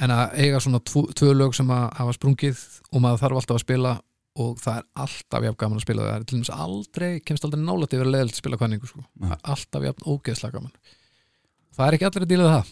en 0.00 0.12
að 0.14 0.38
eiga 0.40 0.60
svona 0.64 0.80
tvo, 0.80 1.02
tvö 1.16 1.34
lög 1.36 1.56
sem 1.56 1.68
að 1.74 1.90
hafa 1.98 2.14
sprungið 2.16 2.60
og 2.88 3.02
maður 3.04 3.20
þarf 3.20 3.40
alltaf 3.40 3.58
að 3.58 3.64
spila 3.66 3.90
og 4.40 4.60
það 4.62 4.78
er 4.78 4.86
alltaf 5.04 5.44
jafn 5.44 5.58
gaman 5.60 5.80
að 5.80 5.84
spila 5.84 6.06
það 6.06 6.14
er 6.14 6.24
til 6.24 6.38
dæmis 6.38 6.52
aldrei, 6.54 7.10
kemst 7.26 7.44
aldrei 7.44 7.60
nálægt 7.64 7.96
yfir 7.96 8.06
að 8.06 8.14
leiðilegt 8.14 8.36
að 8.36 8.42
spila 8.44 8.60
kvæningu 8.60 8.88
sko. 8.88 9.02
Er 9.26 9.42
alltaf 9.54 9.86
jafn 9.88 10.06
ógeðslega 10.06 10.56
gaman. 10.56 10.96
Það 11.76 11.86
er 11.86 11.96
ekki 11.96 12.08
allir 12.08 12.24
að 12.24 12.30
díla 12.30 12.48
það. 12.54 12.70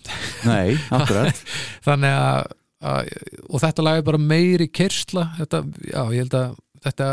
Nei, 0.48 0.78
akkurat. 0.98 1.42
Þannig 1.86 2.16
að, 2.22 2.54
að 2.84 3.10
og 3.48 3.62
þetta 3.64 3.84
lag 3.84 3.98
er 4.00 4.06
bara 4.06 4.20
meiri 4.22 4.68
kyrsla 4.70 5.24
þetta, 5.38 5.62
já, 5.88 6.02
ég 6.14 6.22
held 6.22 6.36
að 6.38 6.56
þetta 6.86 7.08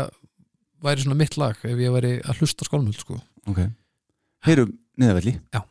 væri 0.86 1.02
svona 1.02 1.18
mitt 1.18 1.38
lag 1.40 1.62
ef 1.66 1.80
ég 1.82 1.94
væri 1.94 2.12
að 2.22 2.42
hlusta 2.42 2.62
á 2.62 2.68
skálmöld 2.68 2.98
sko. 3.00 3.18
Ok 3.50 3.64
Heyrum 4.46 4.76
niðavelli 5.00 5.38
Já. 5.54 5.62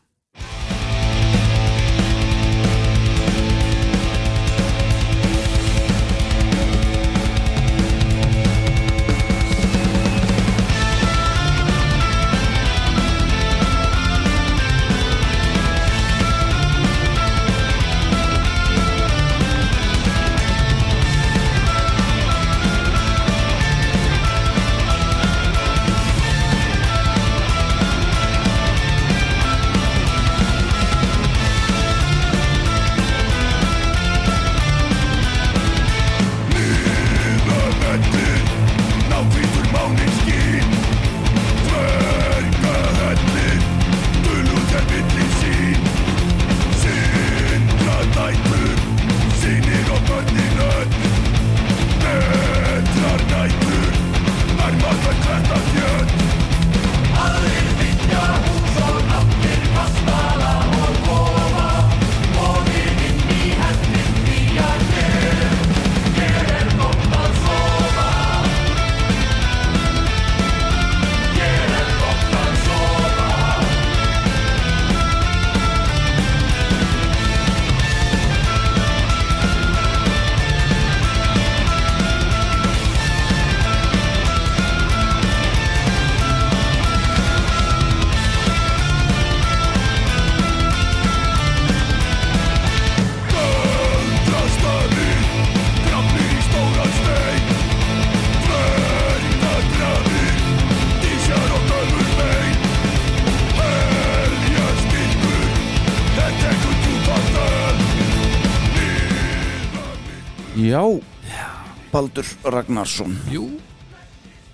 Baldur 112.05 112.27
Ragnarsson. 112.53 113.15
Jú, 113.33 113.47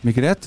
Mikið 0.07 0.23
rétt. 0.23 0.45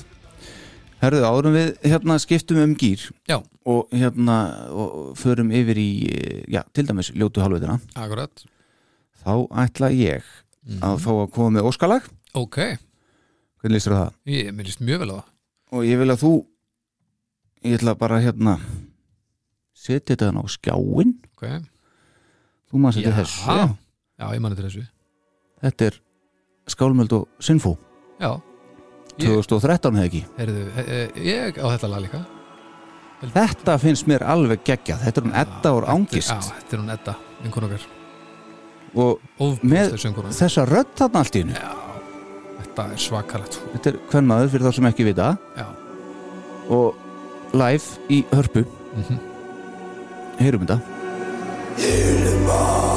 Herðu, 1.03 1.19
árum 1.21 1.53
við 1.53 1.67
hérna 1.85 2.15
skiptum 2.17 2.57
um 2.63 2.71
gýr 2.73 3.03
já, 3.29 3.35
og 3.61 3.91
hérna 3.93 4.37
og 4.73 5.11
förum 5.19 5.51
yfir 5.53 5.77
í, 5.77 5.89
já, 6.49 6.63
til 6.73 6.87
dæmis 6.89 7.11
ljótu 7.13 7.43
halvveitina 7.43 7.75
akkurat. 7.93 8.41
Þá 9.21 9.33
ætla 9.67 9.91
ég 9.93 10.25
að 10.81 10.97
fá 11.03 11.11
að 11.13 11.29
koma 11.35 11.53
með 11.59 11.69
óskalag. 11.69 12.07
Ok, 12.33 12.57
hvernig 13.61 13.75
lístur 13.77 13.93
það? 13.99 14.17
ég 14.33 14.49
mér 14.57 14.71
líst 14.71 14.81
mjög 14.81 15.03
vel 15.03 15.11
á 15.13 15.15
það. 15.19 15.29
Og 15.77 15.85
ég 15.85 16.01
vil 16.01 16.09
að 16.15 16.23
þú 16.23 16.33
ég 17.69 17.77
ætla 17.77 17.95
bara 18.01 18.21
hérna 18.25 18.55
setja 19.77 20.15
þetta 20.15 20.33
á 20.33 20.43
skjáin 20.57 21.13
Ok, 21.35 21.45
þú 22.73 22.81
maður 22.81 22.97
setja 22.97 23.13
þessu 23.19 23.45
já, 23.45 24.25
ég 24.25 24.41
manni 24.41 24.57
til 24.57 24.65
þessu. 24.71 24.87
Þetta 25.61 25.91
er 25.91 26.01
skálmöld 26.71 27.11
og 27.13 27.27
sinfó. 27.39 27.75
Já, 28.19 28.31
ég, 29.19 29.27
2013 29.27 29.95
hefði 29.99 30.07
ekki? 30.09 30.23
Heyrðu, 30.39 30.63
he, 30.75 30.85
he, 30.89 31.01
ég 31.29 31.59
á 31.61 31.65
þetta 31.75 31.91
lag 31.91 32.05
líka. 32.05 32.23
Þetta 33.35 33.77
finnst 33.81 34.07
mér 34.11 34.25
alveg 34.27 34.63
geggjað. 34.67 35.05
Þetta 35.07 35.21
er 35.21 35.27
hún 35.27 35.37
Edda 35.41 35.71
úr 35.77 35.85
ángist 35.89 36.29
Já, 36.33 36.39
þetta 36.59 36.75
er 36.75 36.81
hún 36.83 36.91
Edda, 36.93 37.13
vinkun 37.43 37.67
okkar 37.69 37.85
og 38.95 39.19
Með- 39.19 39.91
Ofbúðslega 39.91 39.97
sönguna 39.99 40.29
þessa 40.31 40.63
rödd 40.69 40.91
þarna 40.95 41.19
allt 41.19 41.35
í 41.35 41.41
hennu 41.43 41.63
Þetta 42.65 42.85
er 42.91 42.99
svakalegt. 42.99 43.57
Þetta 43.73 43.89
er 43.91 43.97
hvern 44.11 44.27
maður 44.29 44.49
fyrir 44.53 44.65
þá 44.67 44.75
sem 44.75 44.87
ekki 44.89 45.05
vita. 45.07 45.27
Já, 45.55 45.65
og 46.75 46.95
live 47.55 48.11
í 48.11 48.21
hörpu. 48.31 48.65
Mhm. 48.95 49.19
Heyrum 50.39 50.65
þetta. 50.65 50.79
Því 51.79 52.94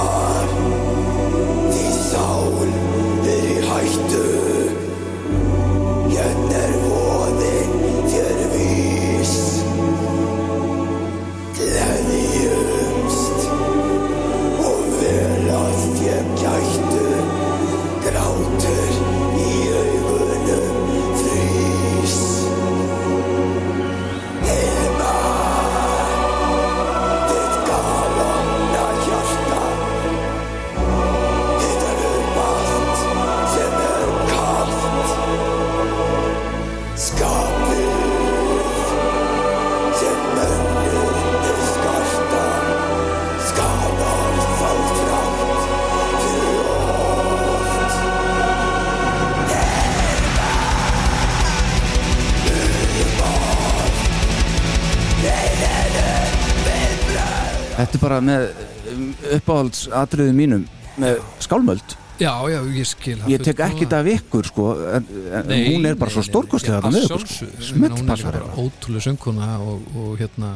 bara 58.18 58.26
með 58.26 59.38
uppáhalds 59.38 59.86
atriðin 59.94 60.36
mínum 60.38 60.66
með 60.98 61.20
skálmöld. 61.42 61.96
Já, 62.18 62.32
já, 62.50 62.58
ég 62.74 62.86
skil 62.90 63.14
það 63.20 63.30
ég 63.30 63.42
tek 63.46 63.60
ekki 63.62 63.84
þetta 63.84 63.98
af 64.02 64.08
ykkur 64.10 64.48
sko 64.48 64.64
en, 64.96 65.04
en 65.38 65.44
Nei, 65.46 65.60
hún 65.68 65.86
er 65.86 65.98
bara 65.98 66.10
nei, 66.10 66.14
svo 66.16 66.24
stórkostlega 66.26 66.80
þetta 66.80 66.90
með 66.90 67.04
að 67.04 67.12
ykkur 67.14 67.28
sko. 67.30 67.76
hún 67.78 68.10
er 68.10 68.24
bara. 68.26 68.48
ótrúlega 68.58 69.04
söngkona 69.06 69.50
og, 69.62 69.84
og 69.94 70.08
hérna 70.18 70.50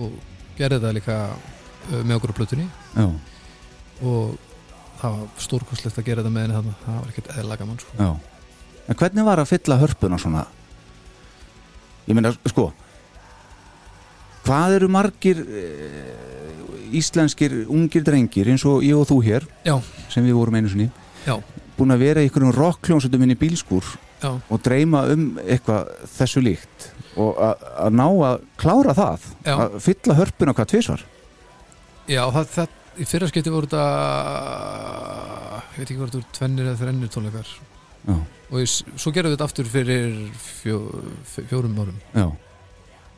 og 0.00 0.14
gerði 0.56 0.78
það 0.86 0.96
líka 0.96 1.18
uh, 1.28 1.98
með 2.00 2.14
okkur 2.16 2.32
á 2.32 2.38
plötunni. 2.40 2.64
Já, 2.96 3.04
og 4.08 4.32
það 5.02 5.18
var 5.18 5.44
stórkostlegt 5.44 6.00
að 6.00 6.08
gera 6.08 6.24
þetta 6.24 6.32
með 6.32 6.46
henni 6.46 6.56
þarna. 6.56 6.74
Það 6.86 6.98
var 7.02 7.12
ekkert 7.12 7.30
eðla 7.36 7.60
gaman 7.60 7.82
sko. 7.84 8.10
en 8.88 9.00
hvernig 9.02 9.28
var 9.28 9.44
að 9.44 9.52
fylla 9.52 9.80
hörpuna 9.84 10.22
svona? 10.22 10.46
Ég 12.08 12.16
meina 12.16 12.32
sko 12.48 12.70
hvað 14.46 14.76
eru 14.78 14.88
margir 14.92 15.42
e, 15.42 15.64
íslenskir 16.98 17.54
ungir 17.70 18.04
drengir 18.06 18.50
eins 18.52 18.64
og 18.68 18.84
ég 18.84 18.98
og 18.98 19.08
þú 19.08 19.18
hér 19.24 19.46
Já. 19.66 19.76
sem 20.12 20.24
við 20.26 20.36
vorum 20.38 20.58
einu 20.58 20.72
sinni 20.72 20.88
Já. 21.26 21.38
búin 21.78 21.94
að 21.94 22.04
vera 22.06 22.22
í 22.22 22.28
einhverjum 22.28 22.54
rockljónsutum 22.56 23.24
inn 23.24 23.34
í 23.34 23.38
bílskúr 23.38 23.86
Já. 24.22 24.34
og 24.34 24.62
dreyma 24.64 25.06
um 25.14 25.32
eitthvað 25.44 25.94
þessu 26.16 26.42
líkt 26.44 26.90
og 27.20 27.38
að 27.40 27.96
ná 27.98 28.06
að 28.08 28.44
klára 28.60 28.94
það 28.96 29.26
að 29.52 29.80
fylla 29.84 30.18
hörpuna 30.20 30.54
hvað 30.56 30.70
tvisvar 30.74 31.02
Já, 32.10 32.24
það, 32.34 32.46
það, 32.56 32.78
í 32.98 33.08
fyrra 33.08 33.28
skipti 33.30 33.52
voru 33.52 33.68
þetta 33.70 33.82
ég 35.72 35.82
veit 35.82 35.88
ekki 35.88 36.00
voru 36.00 36.14
þetta 36.16 36.38
tvennir 36.38 36.70
eða 36.70 36.80
þrennir 36.82 37.12
tónleikar 37.12 37.52
Já. 38.02 38.16
og 38.16 38.56
ég, 38.58 38.72
svo 38.72 39.12
gerðum 39.14 39.32
við 39.32 39.36
þetta 39.36 39.50
aftur 39.50 39.68
fyrir 39.70 40.16
fjó, 40.42 40.80
fjórum 41.36 41.78
árum 41.84 42.00
Já 42.10 42.26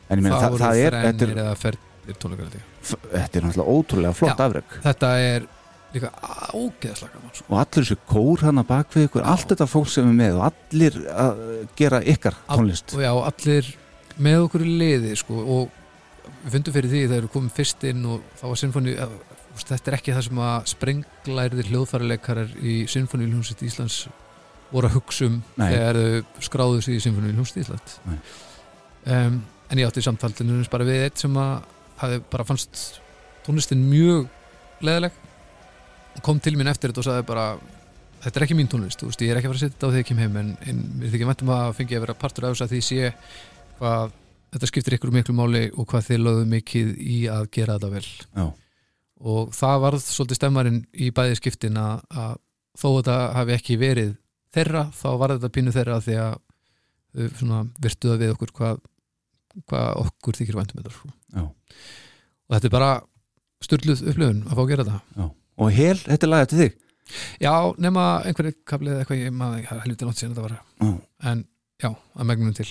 En 0.09 0.19
ég 0.19 0.23
meina, 0.25 0.37
það, 0.37 0.57
það 0.61 0.79
er, 0.85 0.95
þetta 1.01 1.25
er, 1.25 1.77
þetta 2.05 3.39
er 3.39 3.45
náttúrulega 3.45 3.69
ótrúlega 3.73 4.17
flott 4.17 4.37
Já. 4.37 4.45
afreg 4.45 4.75
þetta 4.83 5.11
er 5.25 5.47
líka 5.95 6.11
ágeðslega 6.51 7.13
gaman 7.13 7.31
sko. 7.33 7.45
og 7.47 7.57
allir 7.61 7.85
þessi 7.85 7.97
kór 8.11 8.43
hann 8.45 8.61
að 8.61 8.67
bak 8.69 8.91
við 8.95 9.07
ykkur 9.07 9.25
allt 9.31 9.47
þetta 9.53 9.67
fólk 9.71 9.89
sem 9.91 10.09
er 10.11 10.17
með 10.19 10.39
og 10.39 10.45
allir 10.49 10.99
að 11.13 11.41
gera 11.79 12.01
ykkar 12.03 12.37
All- 12.45 12.59
tónlist. 12.59 12.93
og 12.97 13.05
já, 13.05 13.11
allir 13.31 13.71
með 14.27 14.43
okkur 14.47 14.65
í 14.65 14.75
liði 14.81 15.15
sko, 15.19 15.39
og 15.55 15.71
við 16.45 16.57
fundum 16.57 16.75
fyrir 16.75 16.91
því 16.91 17.01
þegar 17.07 17.25
við 17.25 17.33
komum 17.37 17.55
fyrst 17.55 17.87
inn 17.89 18.05
og 18.09 18.27
þá 18.39 18.45
var 18.49 18.61
sinfoni 18.61 18.97
þetta 19.55 19.91
er 19.91 19.97
ekki 19.97 20.13
það 20.15 20.27
sem 20.27 20.43
að 20.43 20.69
sprenglæriðir 20.73 21.71
hljóðfærileikarar 21.71 22.55
í 22.59 22.75
Sinfoni 22.91 23.27
Ljónsett 23.31 23.63
Íslands 23.63 24.01
voru 24.73 24.89
að 24.89 24.97
hugsa 24.97 25.29
um 25.29 25.37
þegar 25.55 25.99
þau 26.01 26.43
skráðu 26.43 26.81
sig 26.83 26.97
í 26.97 27.03
Sinfoni 27.05 27.31
Ljónsett 27.31 27.61
Íslands. 27.63 27.99
Um, 29.05 29.37
en 29.69 29.81
ég 29.81 29.87
átti 29.87 30.03
samtaltinu 30.05 30.63
bara 30.71 30.87
við 30.87 31.05
eitt 31.07 31.21
sem 31.21 31.37
að 31.39 31.53
hafi 32.01 32.19
bara 32.31 32.47
fannst 32.47 32.99
tónlistin 33.45 33.85
mjög 33.89 34.27
leðileg 34.85 35.23
kom 36.25 36.39
til 36.39 36.55
mín 36.57 36.69
eftir 36.71 36.91
þetta 36.91 37.03
og 37.03 37.07
sagði 37.09 37.27
bara 37.29 37.47
þetta 38.25 38.39
er 38.39 38.45
ekki 38.47 38.57
mín 38.57 38.69
tónlist, 38.71 39.01
þú 39.01 39.09
veist, 39.09 39.23
ég 39.23 39.31
er 39.31 39.39
ekki 39.39 39.49
að 39.49 39.53
fara 39.53 39.61
að 39.61 39.65
setja 39.65 39.85
á 39.85 39.89
því 39.89 39.95
að 39.95 40.01
ég 40.01 40.07
kem 40.09 40.21
heim 40.23 40.37
en, 40.41 40.51
en 40.65 40.83
við 41.01 41.15
þykjum 41.15 41.31
væntum 41.31 41.51
að 41.55 41.73
fengi 41.79 41.97
að 41.97 42.05
vera 42.05 42.17
partur 42.19 42.47
af 42.47 42.55
þess 42.55 42.65
að 42.65 42.73
því 42.73 42.81
sé 42.87 43.09
hvað 43.79 44.15
þetta 44.55 44.69
skiptir 44.71 44.95
ykkur 44.97 45.13
miklu 45.13 45.35
máli 45.35 45.63
og 45.75 45.89
hvað 45.91 46.07
þið 46.09 46.23
lögðu 46.23 46.47
mikið 46.53 46.91
í 47.03 47.17
að 47.31 47.49
gera 47.57 47.75
þetta 47.75 47.91
vel 47.91 48.05
Já. 48.07 48.45
og 49.31 49.53
það 49.55 49.83
varð 49.85 50.05
svolítið 50.05 50.39
stemmarinn 50.39 50.81
í 50.93 51.11
bæði 51.15 51.39
skiptin 51.41 51.79
að, 51.81 52.05
að 52.15 52.37
þó 52.75 52.87
þetta 52.89 53.17
hafi 53.35 53.55
ekki 53.57 53.77
verið 53.81 54.11
þeirra, 54.55 54.85
þá 54.95 55.09
var 55.19 55.35
þetta 55.35 55.53
pínu 55.57 55.75
þeirra 55.75 56.01
því 56.05 56.17
að 56.23 56.41
virtuða 57.83 58.19
við 58.19 58.33
okkur 58.33 58.53
hvað, 58.55 58.81
hvað 59.69 59.99
okkur 60.03 60.39
þykir 60.39 60.57
væntum 60.59 60.81
þetta 60.81 60.93
sko. 60.95 61.11
Já. 61.35 61.43
og 61.45 62.55
þetta 62.55 62.69
er 62.69 62.75
bara 62.75 62.91
styrluð 63.65 64.03
upplifun 64.11 64.41
að 64.45 64.55
fá 64.57 64.63
að 64.63 64.71
gera 64.71 64.87
þetta. 64.87 65.29
Og 65.55 65.71
hel, 65.71 65.97
þetta 66.03 66.27
er 66.27 66.33
lagið 66.33 66.51
til 66.51 66.61
þig. 66.63 66.79
Já, 67.45 67.53
nema 67.85 68.05
einhverju 68.25 68.55
kaplið 68.67 68.95
eða 68.95 69.03
eitthvað, 69.03 69.21
ég 69.21 69.35
maður, 69.37 69.67
það 69.67 69.77
er 69.77 69.83
helviti 69.85 70.07
langt 70.07 70.21
síðan 70.21 70.35
þetta 70.35 70.45
var. 70.47 70.55
Já. 70.81 70.93
en 71.31 71.43
já, 71.83 71.89
að 71.93 72.29
megnum 72.31 72.55
til. 72.57 72.69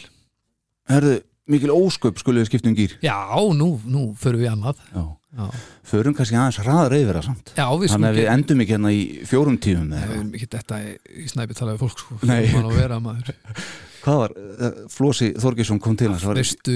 Herðu, 0.91 1.15
mikil 1.55 1.75
ósköp 1.75 2.19
skulle 2.21 2.43
við 2.43 2.51
skiptum 2.51 2.75
gýr 2.77 2.97
Já, 3.05 3.17
nú, 3.57 3.75
nú 3.89 4.09
förum 4.21 4.43
við 4.43 4.51
annað. 4.53 4.83
Já. 4.93 5.05
Já, 5.35 5.49
Förum 5.89 6.15
kannski 6.15 6.37
aðeins 6.39 6.61
hraðar 6.63 6.95
yfir 6.95 7.17
það 7.19 7.25
samt. 7.27 7.49
Já 7.57 7.65
Þannig 7.67 8.07
að 8.07 8.19
við 8.21 8.29
endum 8.31 8.61
ekki 8.63 8.75
hérna 8.77 8.93
í 8.95 9.01
fjórum 9.27 9.57
tímum 9.59 9.89
Nei, 9.91 9.97
við 10.05 10.13
erum 10.15 10.29
ekki 10.39 10.47
þetta 10.53 10.79
í, 10.79 10.93
í 11.25 11.27
snæpi 11.33 11.57
talaði 11.59 11.81
fólk 11.81 12.05
sko, 12.05 12.19
Nei. 12.23 12.45
Hvað 14.05 14.19
var, 14.21 14.33
uh, 14.37 14.81
Flósi 14.93 15.31
Þorgesson 15.41 15.79
kom 15.81 15.95
til 15.97 16.11
hans 16.13 16.25
var, 16.29 16.37
ekki 16.37 16.75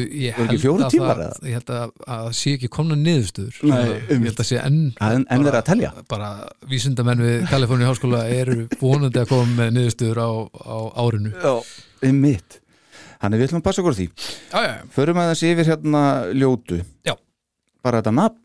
að 0.57 0.85
tímar, 0.95 1.19
það, 1.21 1.43
ég 1.45 1.59
held 1.59 1.73
að, 1.77 1.91
að 2.07 2.23
það 2.23 2.37
sé 2.39 2.53
ekki 2.57 2.71
komna 2.73 2.97
niðurstöður. 2.97 3.59
Ég 3.69 4.23
held 4.25 4.41
að 4.41 4.49
sé 4.49 4.63
enn 4.63 4.79
En, 4.97 5.27
en 5.29 5.45
þeir 5.45 5.59
að 5.59 5.67
telja. 5.69 5.91
bara 6.09 6.31
vísindamenn 6.71 7.21
við 7.27 7.45
Kaliforni 7.51 7.89
háskóla 7.89 8.23
eru 8.33 8.65
vonandi 8.81 9.21
að 9.21 9.29
koma 9.35 9.59
með 9.61 9.77
niðurstöður 9.77 10.23
á, 10.25 10.31
á 10.49 10.79
árinu. 11.05 11.35
Já, 11.37 11.53
um 12.09 12.25
mitt 12.25 12.61
Þannig 13.19 13.41
við 13.41 13.49
ætlum 13.49 13.59
að 13.59 13.67
passa 13.67 13.83
okkur 13.83 13.97
því. 13.99 14.05
Já, 14.53 14.59
já, 14.63 14.75
Förum 14.95 15.19
að 15.19 15.33
þessi 15.33 15.49
yfir 15.53 15.71
hérna 15.73 16.03
ljótu. 16.39 16.77
Já. 17.03 17.17
Bara 17.83 17.99
þetta 17.99 18.13
nafn. 18.15 18.45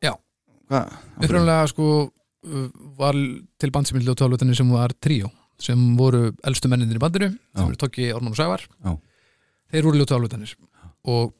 Já. 0.00 0.14
Hvað? 0.72 0.94
upprænlega 1.18 1.66
sko 1.68 1.88
var 2.98 3.18
til 3.60 3.70
bandsimildi 3.74 4.12
og 4.12 4.18
tálvöldinni 4.18 4.56
sem 4.56 4.70
var 4.72 4.94
tríó 4.96 5.28
sem 5.62 5.84
voru 5.98 6.30
elstu 6.46 6.70
mennindir 6.70 7.00
í 7.00 7.02
bandinu 7.02 7.30
Já. 7.32 7.64
eru 7.64 7.78
Tokki, 7.80 8.10
Ármann 8.14 8.34
og 8.34 8.38
Sævar. 8.38 8.64
Já. 8.84 8.96
þeir 9.72 9.88
voru 9.88 10.00
ljótu 10.00 10.16
álvöldinir 10.16 10.54
og 11.08 11.32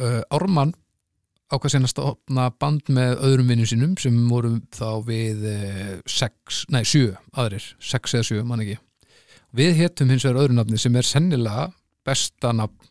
uh, 0.00 0.22
Ármann 0.34 0.74
ákvað 1.50 1.72
síðan 1.72 1.88
að 1.88 1.92
stopna 1.94 2.44
band 2.62 2.90
með 2.94 3.16
öðrum 3.26 3.50
vinnum 3.50 3.68
sínum 3.68 3.96
sem 3.98 4.16
voru 4.30 4.56
þá 4.74 5.02
við 5.06 5.46
uh, 5.50 5.96
sex, 6.06 6.64
nei 6.70 6.84
sjö 6.86 7.14
aðrir, 7.34 7.66
sex 7.82 8.14
eða 8.14 8.28
sjö, 8.28 8.44
mann 8.46 8.62
ekki. 8.62 8.78
Við 9.56 9.80
héttum 9.80 10.12
hins 10.12 10.26
vegar 10.26 10.44
öðru 10.44 10.58
nafni 10.60 10.78
sem 10.78 10.94
er 10.98 11.06
sennilega 11.06 11.70
besta 12.06 12.52
nafn 12.54 12.86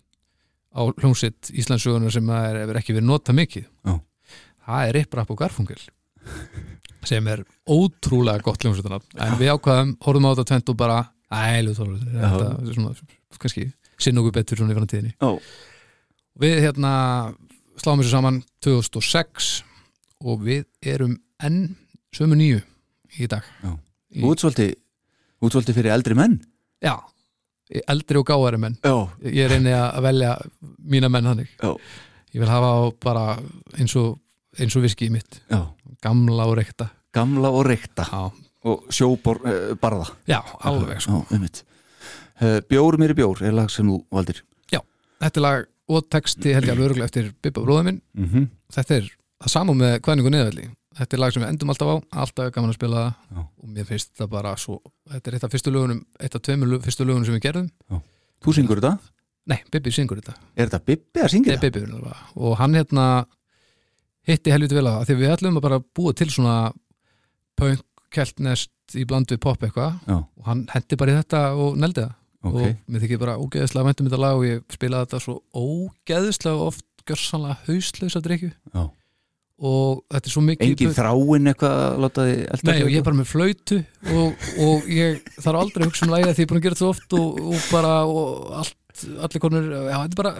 á 0.76 0.86
hljómsitt 1.00 1.50
Íslandsugunar 1.56 2.14
sem 2.14 2.28
er, 2.36 2.60
hefur 2.64 2.78
ekki 2.82 2.94
verið 2.98 3.08
nota 3.10 3.34
mikið. 3.34 3.66
Já. 3.88 3.96
það 4.68 4.84
er 4.90 4.98
Rip 5.00 5.16
Rap 5.18 5.32
og 5.34 5.40
Garfungel 5.40 5.80
sem 7.08 7.28
er 7.32 7.44
ótrúlega 7.70 8.42
gott 8.44 8.64
hljómsveitarnafn. 8.64 9.20
En 9.24 9.38
við 9.40 9.54
ákvaðum, 9.56 9.96
horfum 10.04 10.28
á 10.28 10.32
þetta 10.34 10.48
tvent 10.52 10.70
og 10.74 10.78
bara 10.80 11.00
ælu 11.32 11.74
þólu 11.78 12.00
kannski 13.40 13.68
sinn 14.00 14.18
okkur 14.20 14.34
betur 14.40 14.58
svona 14.60 14.74
í 14.74 14.78
framtíðinni. 14.78 15.14
Já. 15.20 15.30
við 16.40 16.60
hérna 16.64 16.92
sláum 17.80 18.00
þessu 18.02 18.12
saman 18.16 18.42
2006 18.64 19.50
og 20.28 20.42
við 20.44 20.66
erum 20.88 21.18
enn 21.44 21.76
sömu 22.16 22.36
nýju 22.40 22.62
í 23.20 23.28
dag. 23.32 23.44
Já. 23.64 23.74
Í- 24.16 24.24
Útsvolti 24.26 24.70
Útsvolti 25.44 25.72
fyrir 25.76 25.94
eldri 25.96 26.16
menn? 26.20 26.40
Já, 26.84 26.98
eldri 27.88 28.20
og 28.20 28.26
gáðari 28.28 28.60
menn. 28.60 28.76
Já, 28.84 28.96
ég 29.24 29.48
reyni 29.52 29.72
að 29.72 30.02
velja 30.04 30.34
mína 30.84 31.10
menn 31.12 31.30
þannig. 31.30 31.52
Já. 31.62 31.76
ég 32.34 32.40
vil 32.44 32.50
hafa 32.52 32.72
á 32.76 32.80
bara 33.02 33.24
eins 33.80 33.96
og, 34.00 34.18
eins 34.60 34.76
og 34.76 34.86
viski 34.86 35.08
í 35.10 35.14
mitt. 35.14 35.42
Já. 35.50 35.64
Gamla 36.04 36.46
og 36.50 36.58
reykta. 36.60 36.90
Gamla 37.16 37.52
og 37.52 37.66
reykta. 37.68 38.06
Já, 38.10 38.54
og 38.70 38.86
sjóbor 38.94 39.42
uh, 39.46 39.74
barða. 39.82 40.12
Já 40.30 40.42
alveg 40.68 41.02
sko. 41.02 41.24
Já, 41.32 41.64
uh, 42.42 42.60
Bjór 42.70 43.00
mér 43.02 43.16
í 43.16 43.20
bjór 43.20 43.44
er 43.44 43.56
lag 43.56 43.72
sem 43.74 43.88
þú 43.88 44.04
valdir. 44.14 44.44
Þetta 45.20 45.40
er 45.40 45.44
lag 45.44 45.66
og 45.92 46.06
texti 46.08 46.54
held 46.56 46.70
ég 46.70 46.72
alveg 46.72 46.92
örgulega 46.94 47.10
eftir 47.10 47.32
Bibba 47.44 47.64
bróða 47.66 47.84
minn. 47.90 48.02
Mm 48.16 48.28
-hmm. 48.30 48.46
þetta 48.72 48.96
er 48.96 49.10
það 49.44 49.52
sama 49.52 49.74
með 49.74 50.00
kvæningu 50.06 50.30
neðalli 50.32 50.70
þetta 51.00 51.16
er 51.16 51.22
lag 51.22 51.34
sem 51.34 51.44
við 51.44 51.52
endum 51.54 51.70
alltaf 51.70 51.92
á, 51.92 51.96
alltaf 52.24 52.46
er 52.46 52.52
gaman 52.56 52.74
að 52.74 52.80
spila 52.80 53.04
það. 53.04 53.14
Já. 53.36 53.42
og 53.64 53.70
mér 53.76 53.88
finnst 53.90 54.12
þetta 54.14 54.28
bara 54.28 54.56
svo 54.58 54.80
þetta 55.12 55.30
er 55.30 55.38
eitt 55.38 55.44
af 55.48 55.54
fyrstu 55.54 55.74
lögunum, 55.74 56.02
eitt 56.20 56.36
af 56.36 56.42
tveimur 56.42 56.72
lög, 56.74 56.84
fyrstu 56.84 57.08
lögunum 57.08 57.26
sem 57.26 57.38
við 57.38 57.46
gerðum. 57.48 57.70
Þú 58.44 58.56
syngur 58.56 58.82
þetta? 58.82 58.98
nei, 59.50 59.60
Bibbi 59.72 59.92
syngur 59.92 60.20
þetta. 60.22 60.36
Er 60.56 60.70
þetta 60.70 60.80
Bibbi 60.86 61.24
að 61.24 61.32
syngja 61.34 61.56
Nei, 61.56 61.62
Bibbi 61.64 61.84
vinnur 61.86 62.04
það. 62.06 62.24
og 62.36 62.58
hann 62.60 62.76
hérna 62.78 63.06
hitti 64.28 64.52
helviti 64.54 64.76
vel 64.78 64.88
að 64.90 65.06
því 65.08 65.16
að 65.16 65.24
við 65.24 65.34
ætlum 65.36 65.60
að 65.60 65.66
bara 65.68 65.82
búa 65.96 66.14
til 66.18 66.30
svona 66.34 66.56
punk, 67.60 67.86
keltnest 68.12 68.98
í 68.98 69.06
bland 69.06 69.30
við 69.30 69.40
pop 69.44 69.62
eitthvað. 69.64 70.00
Og 70.10 70.48
hann 70.50 70.66
hendi 70.74 70.98
bara 70.98 71.14
í 71.14 71.20
þetta 71.20 71.44
og 71.56 71.78
neldi 71.78 72.04
það. 72.06 72.16
Ok. 72.40 72.56
og 72.56 72.70
mér 72.88 73.02
þykir 73.04 73.20
bara 73.20 73.36
ógeðislega 73.36 73.90
væntum 73.90 74.08
þetta 74.08 74.22
lag 74.22 74.38
og 74.40 74.46
ég 74.48 74.62
spilaði 74.72 75.08
þetta 75.10 75.20
svo 75.26 75.34
ógeðislega 75.52 76.70
oft 76.70 76.86
gjörsanlega 77.04 77.58
hauslaus 77.66 78.16
að 78.16 78.26
drikju 78.30 78.52
og 79.60 80.06
þetta 80.08 80.30
er 80.30 80.34
svo 80.34 80.44
mikið 80.48 80.70
Engin 80.70 80.94
þráin 80.96 81.52
eitthvað 81.52 81.82
að 81.84 81.98
láta 82.06 82.28
þið 82.30 82.44
elta 82.56 82.70
Nei 82.70 82.84
og 82.86 82.94
ég 82.94 83.02
er 83.02 83.08
bara 83.10 83.20
með 83.20 83.28
flautu 83.34 83.80
og, 84.16 84.46
og 84.64 84.88
ég 84.96 85.20
þarf 85.36 85.62
aldrei 85.66 85.84
að 85.84 85.90
hugsa 85.90 86.08
um 86.08 86.14
lægi 86.14 86.30
því 86.30 86.46
ég 86.46 86.46
er 86.46 86.52
búin 86.54 86.62
að 86.62 86.66
gera 86.68 86.78
þetta 86.78 86.86
svo 86.86 86.94
oft 86.96 87.18
og, 87.20 87.42
og 87.44 87.68
bara 87.74 87.94
og 88.08 88.54
allt, 88.62 89.04
allir 89.28 89.44
konur 89.44 89.68
já, 89.68 89.98
þetta 89.98 90.08
er 90.08 90.22
bara 90.22 90.34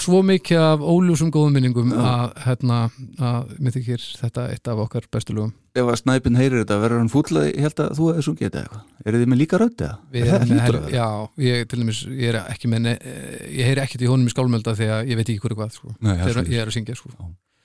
svo 0.00 0.20
mikið 0.26 0.60
af 0.62 0.82
óljósum 0.84 1.30
góðum 1.34 1.56
minningum 1.56 1.94
að, 1.96 2.34
hérna, 2.44 2.80
að 3.18 3.54
mér 3.62 3.74
þykir 3.76 4.04
þetta 4.20 4.44
eitt 4.52 4.70
af 4.70 4.82
okkar 4.84 5.08
bestu 5.12 5.36
lögum 5.36 5.54
Ef 5.76 5.90
að 5.92 5.98
snæpinn 6.00 6.38
heyrir 6.38 6.62
þetta, 6.62 6.78
verður 6.80 7.02
hann 7.02 7.10
fúll 7.12 7.40
að 7.40 7.48
ég 7.50 7.66
held 7.66 7.82
að 7.84 7.90
þú 7.98 8.06
hefði 8.10 8.26
sungið 8.28 8.46
þetta 8.46 8.62
eitthvað 8.62 9.10
Eru 9.10 9.22
þið 9.22 9.32
með 9.32 9.40
líka 9.42 9.60
rödd 9.60 9.84
eða? 9.86 9.98
Er? 10.16 10.78
Já, 10.94 11.08
ég 11.46 11.66
til 11.70 11.82
dæmis, 11.82 12.04
ég 12.08 12.32
er 12.32 12.40
ekki 12.44 12.70
með 12.72 12.88
ég 12.92 13.68
heyri 13.68 13.84
ekkert 13.84 14.06
í 14.06 14.10
honum 14.10 14.30
í 14.30 14.34
skálmölda 14.34 14.76
að 14.76 15.10
ég 15.10 15.20
veit 15.20 15.28
ekki 15.28 15.42
hverju 15.44 15.60
hvað 15.60 15.76
sko. 15.76 15.92
Nei, 16.00 16.16
er 16.16 16.24
Þegar 16.24 16.54
ég 16.54 16.64
er 16.64 16.72
að 16.72 16.78
syngja 16.78 16.98
sko. 16.98 17.12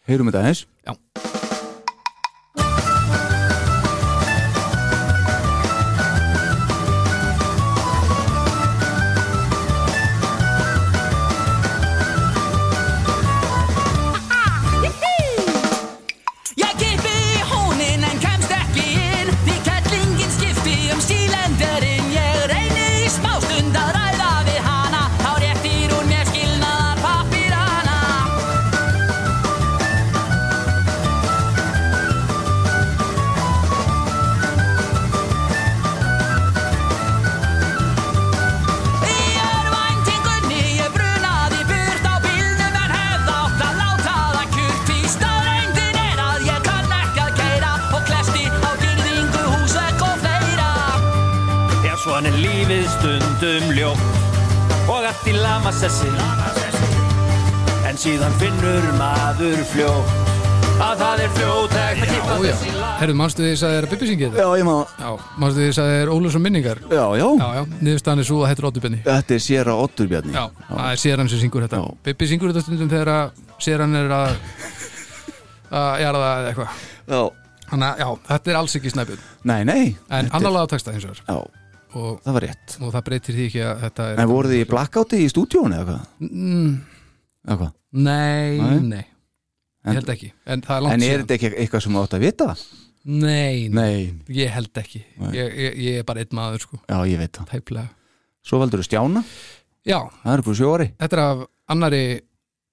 Heyrum 0.09 0.31
þetta 0.31 0.51
eins 0.51 0.65
Já. 0.84 1.51
Lífið 52.72 52.91
stundum 52.93 53.72
ljótt. 53.76 54.03
Og 54.88 55.03
allt 55.03 55.26
í 55.27 55.31
lamasessi. 55.35 56.07
En 57.89 57.98
síðan 57.99 58.31
finnur 58.39 58.85
maður 58.95 59.60
fljótt 59.68 60.14
að 60.81 61.02
það 61.02 61.23
er 61.26 61.34
fljótægt 61.35 62.03
að 62.06 62.14
kippa 62.14 62.38
þessi 62.39 62.72
lag. 62.77 62.93
Herru, 63.02 63.15
manstu 63.19 63.43
því 63.43 63.52
að 63.52 63.60
það 63.61 63.76
er 63.76 63.88
bibbisingið? 63.91 64.39
Já, 64.39 64.48
ég 64.61 64.65
má 64.69 64.72
Já, 65.02 65.10
manstu 65.43 65.60
því 65.60 65.68
að 65.68 65.76
það 65.81 65.91
er 65.98 66.14
Ólafsson 66.15 66.45
minningar? 66.45 66.81
Já, 66.88 67.03
já, 67.19 67.27
Já, 67.41 67.48
já, 67.57 67.61
niðurstaðan 67.81 68.23
er 68.23 68.30
svo 68.31 68.39
að 68.39 68.49
þetta 68.53 68.64
er 68.64 68.69
Óttubenni 68.72 69.03
Þetta 69.10 69.35
er 69.35 69.43
sér 69.49 69.72
að 69.73 69.84
Ottur 69.84 70.11
Bjarni. 70.14 70.34
Já, 70.39 70.43
það 70.72 70.88
er 70.88 71.02
séran 71.03 71.31
sem 71.34 71.43
syngur 71.43 71.68
þetta. 71.68 71.84
Já. 71.84 72.02
Bibbi 72.07 72.31
syngur 72.31 72.53
þetta 72.53 72.65
stundum 72.65 72.91
þegar 72.95 73.15
að 73.18 73.45
séran 73.68 73.99
er 73.99 74.15
að 74.15 74.35
að 75.81 76.03
jara 76.07 76.23
það 76.23 76.38
eða 76.39 76.53
eitthvað. 76.53 76.84
Já. 77.11 77.23
Þannig 77.72 77.89
að, 77.91 78.06
já, 78.06 78.10
þetta 78.31 78.52
er 78.52 78.61
alls 78.61 78.80
ekki 78.80 78.91
snæpjum 78.95 79.26
Nei, 79.52 79.60
nei. 79.68 79.84
En 80.11 80.31
annar 80.31 80.56
laga 80.56 80.72
texta 80.72 80.95
hins 80.95 81.07
vegar. 81.07 81.22
Já, 81.27 81.60
og, 81.95 82.22
það 82.26 82.35
var 82.38 82.45
rétt. 82.47 82.76
og 82.81 82.93
það 82.95 83.05
breytir 83.09 83.38
því 83.38 83.45
ekki 83.49 83.63
að 83.68 83.81
þetta 83.85 84.07
er 84.11 84.22
En 84.23 84.31
voruð 84.31 84.53
þið 84.55 84.63
í 84.63 84.69
blackouti 84.72 85.19
í 85.22 85.30
eða 85.77 85.85
hvað? 85.89 86.03
mm, 86.27 86.73
Eða 87.47 87.57
hvað? 87.61 87.72
Nei, 87.91 88.57
Nei? 88.61 88.80
nei, 88.88 89.05
ég 89.85 89.97
held 89.99 90.11
ekki. 90.13 90.31
En 90.45 90.61
En 90.95 91.01
er 91.03 91.23
þetta 91.23 91.38
ekki 91.39 91.51
eitthvað 91.57 91.84
sem 91.84 91.93
þú 91.97 92.03
átt 92.05 92.13
að 92.19 92.26
vita? 92.27 92.49
Nei, 93.03 93.68
nei, 93.68 93.72
Nei. 93.73 94.35
Ég 94.38 94.51
held 94.53 94.77
ekki. 94.77 95.01
Ég, 95.34 95.55
ég, 95.57 95.77
ég 95.81 95.97
er 95.99 96.03
bara 96.05 96.22
einn 96.22 96.35
maður 96.38 96.61
sko. 96.68 96.77
Já, 96.85 96.99
ég 97.09 97.18
veit 97.18 97.34
það. 97.34 97.47
Tæplega. 97.55 97.89
Svo 98.45 98.59
valdur 98.61 98.81
þú 98.84 98.85
Stjána? 98.88 99.23
Já, 99.89 99.97
Það 100.22 100.35
er 100.35 100.43
búið 100.45 100.59
sjóari 100.59 100.85
þetta 101.01 101.18
er 101.18 101.22
af 101.26 101.39
annari 101.73 102.03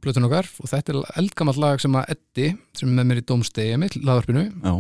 plötun 0.05 0.27
okkar 0.29 0.47
og 0.61 0.69
þetta 0.69 0.93
er 0.93 0.99
eldgamall 1.23 1.57
lag 1.57 1.81
sem 1.81 1.95
að 1.97 2.11
Eddi 2.15 2.49
sem 2.77 2.91
er 2.91 2.95
með 2.99 3.07
mér 3.09 3.21
í 3.23 3.25
Dómstegi 3.31 3.79
mitt, 3.81 3.97
lagarpinu, 4.05 4.43
Já, 4.63 4.75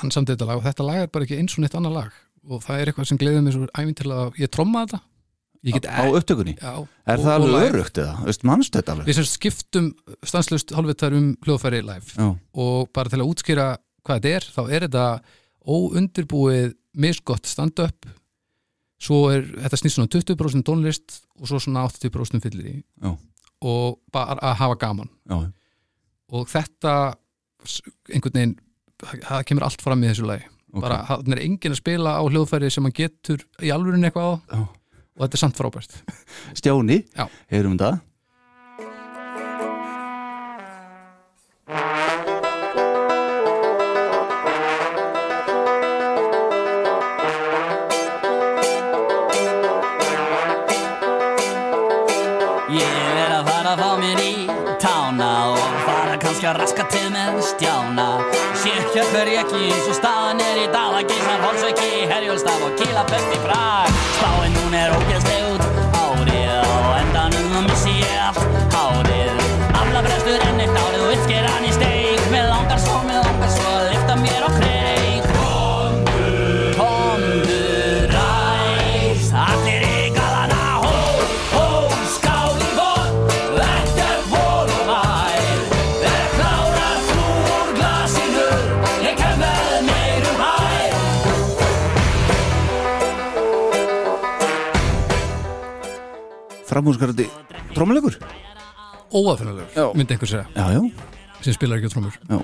hann 0.00 0.10
samt 0.14 0.32
þetta 0.32 0.48
lag 0.48 0.56
og 0.62 0.64
þetta 0.64 0.86
lag 0.88 1.02
er 1.04 1.10
bara 1.12 1.28
ekki 1.28 1.36
eins 1.38 1.54
og 1.58 1.62
neitt 1.64 1.76
annað 1.76 1.96
lag 1.98 2.16
og 2.48 2.62
það 2.64 2.80
er 2.82 2.90
eitthvað 2.92 3.08
sem 3.10 3.18
gleður 3.20 3.42
mér 3.46 3.56
svo 3.56 3.68
æfintilega 3.74 4.26
að 4.28 4.38
ég 4.42 4.50
tromma 4.54 4.84
þetta. 4.86 5.00
Ég 5.66 5.74
get 5.74 5.88
á 5.90 6.06
upptökunni? 6.06 6.54
Já, 6.60 6.86
Er 7.06 7.18
og- 7.18 7.24
það 7.24 7.34
alveg 7.34 7.72
örugt 7.72 7.98
eða? 7.98 8.24
Veist, 8.28 8.44
mannstu 8.46 8.78
þetta 8.78 8.92
alveg? 8.94 9.06
Við 9.10 9.14
sem 9.18 9.24
skiptum 9.26 9.88
stanslust 10.22 10.70
hálfvitar 10.70 11.12
um 11.18 11.36
hljóðfæri 11.42 11.80
live. 11.82 12.06
Já, 12.14 12.28
og 12.54 12.92
bara 12.94 13.08
til 13.10 13.18
að 13.18 13.30
útskýra 13.32 13.66
hvað 14.06 14.20
þetta 14.20 14.34
er 14.36 14.46
þá 14.54 14.62
er 14.70 14.86
þetta 14.86 15.06
óundirbúið 15.68 16.74
misgott 16.98 17.46
stand-up. 17.46 18.06
Svo 18.98 19.28
er 19.30 19.42
þetta 19.46 19.78
snýst 19.78 19.98
svona 19.98 20.10
20% 20.10 20.64
tónlist 20.66 21.20
og 21.38 21.46
svo 21.50 21.60
svona 21.62 21.84
80% 21.86 22.42
fyllir 22.42 22.70
í. 22.72 22.76
Já. 23.02 23.16
og 23.60 23.98
bara 24.14 24.36
að 24.38 24.54
hafa 24.60 24.76
gaman. 24.78 25.08
Já, 25.28 25.52
og 26.30 26.46
þetta 26.46 26.92
einhvern 28.14 28.36
veginn 28.36 28.52
það 29.02 29.44
kemur 29.50 29.64
allt 29.66 29.82
fram 29.82 30.04
í 30.04 30.06
þessu 30.12 30.26
lagi 30.28 30.44
ok. 30.72 30.80
bara 30.82 31.00
hann 31.08 31.32
er 31.36 31.42
enginn 31.44 31.74
að 31.76 31.80
spila 31.82 32.16
á 32.18 32.22
hljóðfæri 32.26 32.70
sem 32.72 32.84
hann 32.88 32.96
getur 32.96 33.44
í 33.62 33.72
alvörinni 33.74 34.10
eitthvað 34.10 34.28
á 34.28 34.34
Já. 34.58 34.60
og 34.66 35.24
þetta 35.24 35.38
er 35.38 35.44
samt 35.44 35.60
frábært 35.60 35.98
Stjáni, 36.60 37.02
Já. 37.16 37.28
heyrum 37.52 37.78
við 37.78 37.86
það 37.86 38.04
Ég 52.68 52.96
er 53.24 53.32
að 53.32 53.46
fara 53.48 53.70
að 53.74 53.80
fá 53.80 53.90
mér 54.00 54.20
í 54.20 54.32
tána 54.82 55.28
og 55.54 55.76
fara 55.86 56.16
kannski 56.20 56.48
að 56.50 56.58
raska 56.62 56.84
til 56.92 57.06
með 57.14 57.38
stjána 57.48 58.08
Sérkja 58.60 59.06
hver 59.12 59.30
ég 59.32 59.40
ekki 59.46 59.62
eins 59.70 59.88
og 59.88 59.96
staðan 59.96 60.07
della 62.98 63.04
Betty 63.04 63.38
Fry 63.38 63.87
Framhúsgarandi 96.68 97.26
trómulegur 97.74 98.18
óafinnulegur, 99.08 99.94
myndi 99.96 100.14
einhver 100.14 100.28
segja. 100.28 100.46
Já, 100.52 100.66
já, 100.74 100.80
sem 101.40 101.56
spilar 101.56 101.78
ekki 101.78 101.88
á 101.88 101.92
trómur 101.94 102.16
já. 102.28 102.38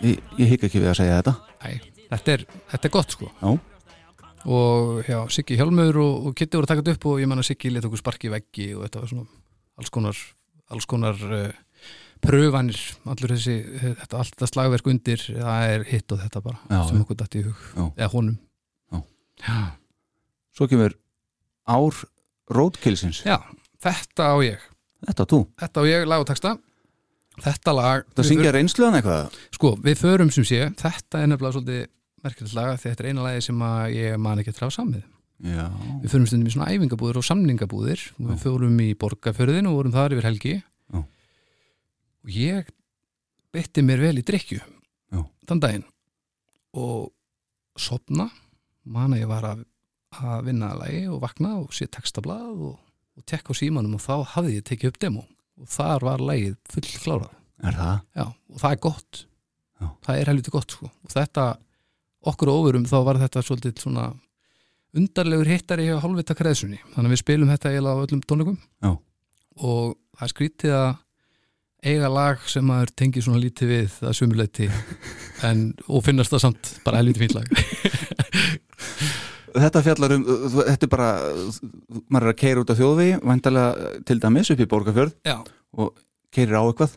Ég, 0.00 0.22
ég 0.38 0.52
hygg 0.54 0.64
ekki 0.68 0.80
við 0.80 0.92
að 0.92 1.00
segja 1.00 1.18
þetta. 1.18 1.34
Æ, 1.60 1.68
þetta, 2.14 2.36
er, 2.36 2.44
þetta 2.72 2.88
er 2.88 2.94
gott 2.94 3.14
sko. 3.16 3.28
Og 4.48 5.08
já, 5.08 5.18
Siggi 5.34 5.58
Hjálmur 5.58 5.98
og, 6.00 6.28
og 6.30 6.36
Kitty 6.38 6.56
voru 6.56 6.70
þetta 6.70 6.94
upp 6.94 7.06
og 7.10 7.20
ég 7.20 7.32
að 7.34 7.46
Siggi 7.48 7.72
let 7.74 7.88
okkur 7.88 8.00
sparki 8.00 8.30
í 8.30 8.32
veggi 8.32 8.68
og 8.76 8.84
þetta 8.86 9.02
var 9.02 9.10
svona 9.12 9.26
alls 9.78 9.92
konar, 9.94 10.20
alls 10.72 10.86
konar 10.88 11.24
uh, 11.26 11.48
pröfanir, 12.24 12.78
allur 13.04 13.34
þessi 13.34 13.56
þetta, 13.82 14.22
allt 14.22 14.36
þetta 14.36 14.50
slagverk 14.52 14.92
undir 14.94 15.24
það 15.26 15.72
er 15.74 15.88
hitt 15.90 16.14
og 16.14 16.22
þetta 16.22 16.44
bara, 16.46 16.62
sem 16.88 17.02
okkur 17.02 17.18
dætti 17.18 17.42
í 17.42 17.48
hug. 17.48 17.66
Eða 17.90 18.12
honum. 18.14 18.38
Já. 19.38 19.58
svo 20.56 20.66
kemur 20.66 20.96
ár 21.68 21.94
Roadkillsins? 22.54 23.22
Já, 23.26 23.38
þetta 23.84 24.32
á 24.32 24.36
ég. 24.44 24.64
Þetta 25.08 25.28
þú, 25.30 25.42
þetta 25.60 25.82
á 25.82 25.84
ég, 25.88 26.06
lag 26.08 26.24
og 26.24 26.30
texta. 26.30 26.56
Þetta 27.38 27.74
lag 27.76 28.08
það 28.16 28.26
syngja 28.32 28.52
reynsluðan 28.56 28.98
eitthvað? 28.98 29.36
Sko, 29.54 29.74
við 29.84 30.00
förum 30.00 30.32
sem 30.34 30.46
sé, 30.48 30.64
þetta 30.80 31.20
er 31.22 31.30
nefnilega 31.30 31.54
svolítið 31.54 31.84
merkilegt 32.24 32.56
lag 32.56 32.72
þetta 32.82 33.04
er 33.04 33.10
eina 33.12 33.26
lagi 33.28 33.44
sem 33.46 33.60
ég 33.94 34.16
man 34.18 34.40
ekki 34.42 34.50
að 34.54 34.58
trá 34.58 34.72
samið. 34.74 35.04
Já, 35.46 35.68
Við 36.02 36.10
förum 36.10 36.26
stundum 36.26 36.48
í 36.50 36.54
svona 36.56 36.72
æfingabúðir 36.74 37.20
og 37.20 37.26
samningabúðir. 37.28 38.00
Og 38.18 38.32
við 38.32 38.40
förum 38.42 38.80
í 38.82 38.88
borgarförðin 38.98 39.68
og 39.70 39.76
vorum 39.78 39.94
þar 39.94 40.16
yfir 40.16 40.26
helgi. 40.26 40.56
Já. 40.90 41.04
og 42.24 42.32
ég 42.34 42.72
bytti 43.54 43.84
mér 43.86 44.02
vel 44.02 44.18
í 44.18 44.24
drikju 44.26 44.58
Já. 44.58 45.20
þann 45.46 45.62
daginn. 45.62 45.86
Og 46.74 47.12
sopna 47.78 48.26
man 48.88 49.14
að 49.14 49.22
ég 49.22 49.30
var 49.30 49.46
að, 49.46 49.62
að 50.16 50.46
vinna 50.48 50.72
að 50.72 50.82
lagi 50.82 51.00
og 51.12 51.22
vakna 51.22 51.54
og 51.60 51.74
sé 51.76 51.88
textablað 51.92 52.62
og, 52.70 52.76
og 53.18 53.26
tekka 53.28 53.52
á 53.52 53.58
símanum 53.60 53.98
og 53.98 54.04
þá 54.04 54.14
hafði 54.34 54.58
ég 54.58 54.68
tekið 54.68 54.92
upp 54.92 55.02
demo. 55.04 55.24
Og 55.58 55.70
þar 55.72 56.06
var 56.06 56.22
lagið 56.22 56.56
full 56.70 56.86
klárað 57.02 57.34
er 57.66 57.74
það? 57.74 57.98
Já, 58.14 58.24
og 58.28 58.62
það 58.62 58.74
er 58.74 58.80
gott. 58.86 59.24
Já. 59.78 59.88
það 60.06 60.20
er 60.20 60.30
helviti 60.32 60.54
gott 60.54 60.74
sko. 60.74 60.88
Og 61.06 61.12
þetta, 61.12 61.44
okkur 62.32 62.52
ofurum 62.52 62.86
þá 62.90 62.96
var 63.06 63.20
þetta 63.22 63.42
svolítið 63.46 63.82
svona 63.82 64.06
undarlegur 64.98 65.50
hittari 65.50 65.88
hjá 65.88 65.98
hálfvita 66.02 66.36
kreðsunni. 66.38 66.80
Þannig 66.94 67.10
að 67.10 67.14
við 67.14 67.22
spilum 67.22 67.52
þetta 67.52 67.72
eiginlega 67.72 67.98
á 67.98 68.04
öllum 68.06 68.24
tónleikum. 68.24 68.58
Já. 68.82 68.90
og 69.58 69.96
það 70.18 70.32
skrítið 70.32 70.74
að 70.78 70.90
eiga 71.88 72.08
lag 72.10 72.42
sem 72.50 72.66
maður 72.66 72.92
tengir 72.98 73.22
svona 73.22 73.40
lítið 73.42 73.70
við 73.70 73.96
að 74.02 74.14
sumuleiti 74.18 74.68
en, 75.46 75.68
og 75.86 76.02
finnast 76.06 76.32
það 76.34 76.44
samt 76.46 76.70
bara 76.86 76.98
helviti 77.02 77.22
fínt 77.22 77.36
lag 77.38 77.46
Þetta 79.54 79.82
fjallar 79.86 80.14
um, 80.16 80.24
þú- 80.52 80.64
þetta 80.68 80.86
er 80.88 80.92
bara 80.92 81.08
maður 82.08 82.26
er 82.26 82.32
að 82.34 82.38
keira 82.42 82.62
út 82.64 82.72
af 82.74 82.78
þjóðvegi 82.80 83.20
væntalega 83.30 83.92
til 84.08 84.18
dæmis 84.22 84.50
upp 84.54 84.60
í 84.64 84.68
Borgarfjörð 84.72 85.14
Já, 85.28 85.36
og 85.78 85.94
keirir 86.34 86.58
á 86.58 86.62
eitthvað. 86.68 86.96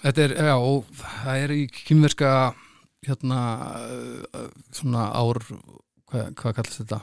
Þetta 0.00 0.22
er, 0.24 0.32
já, 0.48 0.54
og 0.56 0.86
það 0.96 1.38
er 1.44 1.52
í 1.52 1.64
kynverska 1.76 2.28
hérna 3.04 3.40
uh, 3.76 4.46
svona 4.72 5.02
ár 5.12 5.36
hvað, 5.44 6.30
hvað 6.40 6.54
kallast 6.56 6.78
þetta? 6.80 7.00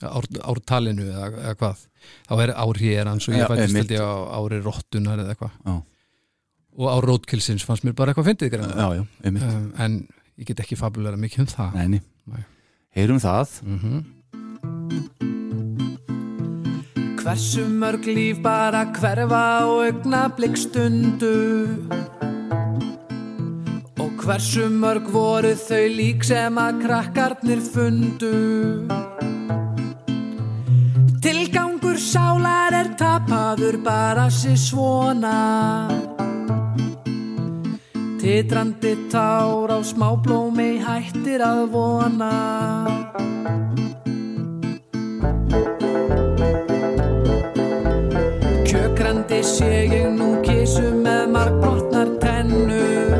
Ár, 0.00 0.24
ártalinu 0.48 1.04
eða, 1.04 1.26
eða 1.42 1.52
hvað? 1.60 1.82
Þá 2.30 2.32
er 2.46 2.52
ár 2.56 2.80
hér 2.80 3.10
eins 3.12 3.28
og 3.28 3.36
Já, 3.36 3.42
ég 3.42 3.50
fættist 3.52 3.92
ég 3.92 4.00
á 4.00 4.12
ári 4.40 4.62
rottunar 4.64 5.20
eða 5.20 5.34
eitthvað. 5.34 5.58
Já. 5.68 5.74
og 6.80 6.88
á 6.88 6.96
rótkilsins 7.04 7.66
fannst 7.68 7.84
mér 7.84 7.92
bara 7.98 8.14
eitthvað 8.14 8.30
fyndið 8.30 8.56
Já, 8.56 8.88
já, 8.96 9.04
um, 9.28 9.68
en 9.84 9.98
ég 10.40 10.48
get 10.48 10.64
ekki 10.64 10.78
fabulega 10.80 11.20
mikið 11.20 11.44
um 11.44 11.50
það. 11.52 11.76
Næni, 11.76 12.00
Nei. 12.32 12.44
Heyrum 12.96 13.20
það. 13.22 13.60
Mm 13.64 14.02
Hversu 17.20 17.66
mörg 17.68 18.06
líf 18.08 18.38
bara 18.42 18.86
hverfa 18.96 19.60
á 19.60 19.68
augna 19.68 20.22
blikkstundu 20.34 21.36
Og 24.00 24.10
hversu 24.24 24.64
mörg 24.72 25.04
voru 25.12 25.52
þau 25.54 25.84
lík 25.94 26.24
sem 26.24 26.56
að 26.58 26.80
krakkarnir 26.86 27.60
fundu? 27.60 28.32
Tilgangur 31.20 32.00
sálar 32.00 32.72
er 32.80 32.94
tapaður 32.96 33.76
bara 33.84 34.30
sér 34.32 34.56
svona 34.56 35.36
Titrandi 38.20 39.08
tár 39.08 39.72
á 39.72 39.80
smáblómi 39.80 40.76
hættir 40.84 41.40
að 41.40 41.72
vona 41.72 42.34
Kjökrandi 48.68 49.40
sé 49.40 49.88
ég 49.88 50.12
nú 50.12 50.36
kísu 50.44 50.84
með 51.00 51.32
margbrotnar 51.32 52.12
tennur 52.20 53.16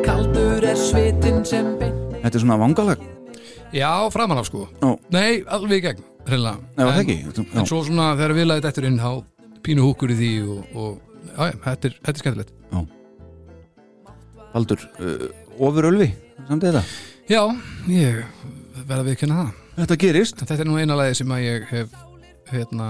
Kaldur 0.00 0.64
er 0.64 0.80
svitin 0.80 1.44
sem 1.44 1.76
bynni 1.76 2.24
Þetta 2.24 2.32
er 2.32 2.40
svona 2.40 2.56
vangalag 2.64 3.04
Já, 3.76 4.08
framanaf 4.08 4.48
sko. 4.48 4.64
Ó. 4.80 4.96
Nei, 5.12 5.42
alveg 5.44 5.82
í 5.82 5.84
gegn, 5.90 6.04
reynilega. 6.24 6.60
Já, 6.78 6.84
það 6.86 7.00
ekki. 7.02 7.16
En, 7.26 7.48
en 7.60 7.66
svo 7.68 7.82
svona 7.84 8.14
þegar 8.14 8.34
við 8.38 8.46
laðið 8.46 8.62
þetta 8.62 8.72
eftir 8.72 8.88
inn 8.88 9.02
á 9.02 9.12
pínu 9.66 9.84
húkur 9.84 10.14
í 10.14 10.16
því 10.16 10.30
og, 10.46 10.78
og 10.78 11.05
já, 11.36 11.50
já, 11.52 11.56
þetta 11.66 11.88
er, 11.90 11.96
þetta 12.02 12.14
er 12.16 12.22
skemmtilegt. 12.24 12.52
Baldur, 14.54 14.80
uh, 15.04 15.26
ofur 15.60 15.90
ölvi 15.90 16.08
samt 16.48 16.64
þetta 16.64 16.82
Já, 17.28 17.42
ég 17.90 18.22
verða 18.86 19.02
við 19.08 19.16
kynna 19.20 19.36
það. 19.40 19.54
Þetta 19.76 19.96
gerist. 19.98 20.36
Þetta 20.46 20.56
er 20.62 20.68
nú 20.68 20.76
eina 20.78 20.94
lagi 20.96 21.16
sem 21.18 21.32
að 21.34 21.42
ég 21.42 21.64
hef 21.72 21.94
hérna, 22.52 22.86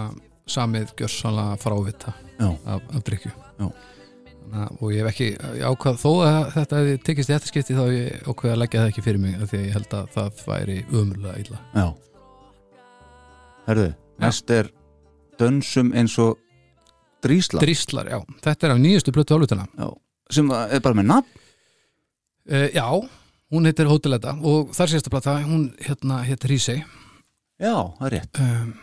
samið 0.47 0.93
gjörsanlega 1.01 1.57
frávita 1.59 2.13
Já. 2.37 2.51
af, 2.69 2.83
af 2.95 3.05
drikju 3.07 3.33
Já. 3.33 3.71
Þannig 4.47 4.61
að- 4.63 4.77
og 4.83 4.93
ég 4.93 5.01
hef 5.01 5.09
ekki 5.11 5.29
ákvað, 5.67 5.97
þó 5.99 6.11
að 6.23 6.37
þetta 6.55 6.77
hefði 6.83 6.99
tekist 7.09 7.31
í 7.31 7.35
þetta 7.35 7.51
skipti 7.51 7.75
þá 7.75 7.81
hef 7.87 7.95
ég 7.97 8.29
ákveð 8.31 8.53
að 8.53 8.61
leggja 8.63 8.83
það 8.83 8.91
ekki 8.93 9.05
fyrir 9.09 9.23
mig 9.25 9.35
af 9.41 9.49
því 9.51 9.59
að 9.59 9.65
ég 9.67 9.73
held 9.79 9.97
að 9.99 10.13
það 10.15 10.45
væri 10.47 10.77
umröðlega 10.93 11.41
illa. 11.43 11.61
Já. 11.75 11.87
Herðu, 13.67 13.89
næst 14.23 14.51
er 14.55 14.71
dönsum 15.41 15.91
eins 15.97 16.19
og 16.23 16.37
drísla 17.27 17.63
Dríslar, 17.63 18.11
já, 18.11 18.19
þetta 18.47 18.69
er 18.69 18.75
af 18.75 18.83
nýjustu 18.83 19.15
blötu 19.15 19.37
álutana 19.37 19.69
Já. 19.77 19.89
sem 20.33 20.51
er 20.57 20.83
bara 20.85 20.99
með 20.99 21.11
nafn? 21.13 21.45
Uh, 22.47 22.69
Já, 22.75 22.87
hún 23.53 23.69
heitir 23.69 23.91
Hóteletta 23.91 24.37
og 24.47 24.75
þar 24.77 24.93
sést 24.95 25.09
að 25.11 25.17
plata, 25.17 25.39
hún 25.45 25.71
hérna 25.83 26.23
heitir 26.27 26.55
Rísei 26.55 26.81
Já, 27.57 27.73
það 27.97 28.07
er 28.09 28.15
rétt. 28.19 28.41
Um, 28.43 28.75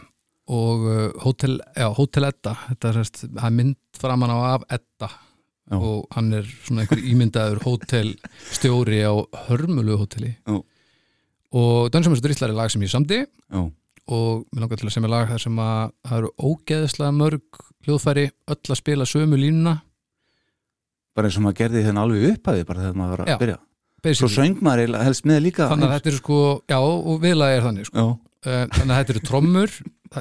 og 0.54 0.88
uh, 0.90 1.04
Hotel, 1.24 1.60
já, 1.78 1.86
Hotel 1.94 2.28
Edda 2.28 2.56
þetta 2.68 2.90
er 2.90 2.98
sérst, 3.00 3.22
það 3.30 3.46
er 3.48 3.56
mynd 3.60 4.02
framan 4.02 4.34
á 4.34 4.38
af 4.56 4.66
Edda. 4.80 5.12
Já. 5.72 5.78
og 5.80 6.08
hann 6.12 6.34
er 6.36 6.48
svona 6.66 6.84
einhver 6.84 7.00
ímyndaður 7.00 7.62
hótelstjóri 7.64 8.98
á 9.08 9.14
hörmulu 9.48 9.96
hóteli. 10.02 10.34
Já. 10.44 10.58
og 11.56 11.88
og 11.88 11.94
Dríslar 11.96 12.52
er 12.52 12.58
lag 12.58 12.72
sem 12.72 12.82
ég 12.84 12.92
samdi. 12.92 13.24
Já, 13.24 13.62
og 14.08 14.44
mér 14.52 14.64
langar 14.66 14.82
til 14.82 14.90
að 14.90 14.96
semja 14.98 15.12
lag 15.14 15.30
þar 15.32 15.44
sem 15.46 15.60
að 15.64 15.92
það 16.10 16.18
eru 16.20 16.32
ógeðslega 16.50 17.16
mörg 17.20 17.62
hljóðfæri 17.88 18.26
öll 18.52 18.74
að 18.74 18.80
spila 18.82 19.08
sömu 19.08 19.40
línuna 19.40 19.78
bara 21.14 21.30
eins 21.30 21.38
og 21.38 21.46
maður 21.46 21.60
gerði 21.62 21.86
þennan 21.86 22.04
alveg 22.04 22.28
upphæði 22.34 22.68
bara 22.68 22.84
þegar 22.84 23.00
maður 23.00 23.24
var 23.24 23.32
Já, 23.32 23.36
að 23.38 23.44
byrja 23.46 23.60
Svo 24.04 24.10
basically. 24.10 24.36
söng 24.36 24.64
maður 24.66 24.98
helst 25.00 25.28
með 25.30 25.44
líka 25.46 25.70
þannig 25.72 25.88
að 25.88 25.94
þetta 25.96 26.10
er 26.12 26.16
sko, 26.18 26.38
já 26.68 26.80
og 26.84 27.22
viðlagi 27.24 27.56
er 27.60 27.68
þannig 27.70 27.88
sko. 27.88 28.04
Já, 28.04 28.08
Eh, 28.44 28.66
þannig 28.76 28.92
að 28.92 28.98
þetta 29.00 29.14
eru 29.14 29.22
trommur 29.24 29.74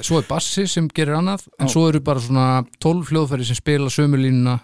svo 0.07 0.19
er 0.21 0.27
bassi 0.29 0.63
sem 0.71 0.87
gerir 0.95 1.17
annað 1.19 1.49
en 1.59 1.67
Já. 1.67 1.73
svo 1.75 1.89
eru 1.91 2.01
bara 2.07 2.21
svona 2.23 2.45
12 2.79 3.09
hljóðfæri 3.11 3.47
sem 3.49 3.59
spila 3.59 3.91
sömu 3.91 4.21
línuna 4.21 4.61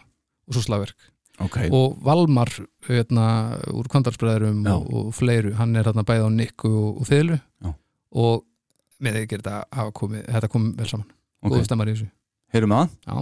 og 0.46 0.54
svo 0.54 0.62
slagverk 0.62 1.08
ok 1.42 1.56
og 1.74 1.96
Valmar 2.06 2.52
hérna, 2.86 3.24
úr 3.74 3.88
Kvandarsbræðurum 3.90 4.62
Já. 4.62 4.76
og, 4.76 4.86
og 4.94 5.10
fleiru, 5.18 5.56
hann 5.58 5.74
er 5.74 5.90
hérna 5.90 6.06
bæði 6.06 6.22
á 6.22 6.30
nikku 6.30 6.70
og, 6.70 7.02
og 7.02 7.10
Já. 7.10 7.74
og 8.14 8.46
með 9.02 9.18
því 9.18 9.26
gerir 9.30 9.42
þetta 9.44 9.78
hafa 9.78 9.92
komið 10.00 10.24
þetta 10.34 10.48
komið 10.54 10.76
vel 10.82 10.88
saman, 10.92 11.06
Ok. 11.42 11.52
góðu 11.52 11.64
stemmar 11.68 11.88
í 11.88 11.94
þessu. 11.94 12.10
Heyrum 12.54 12.72
að 12.78 12.88
Já, 13.06 13.14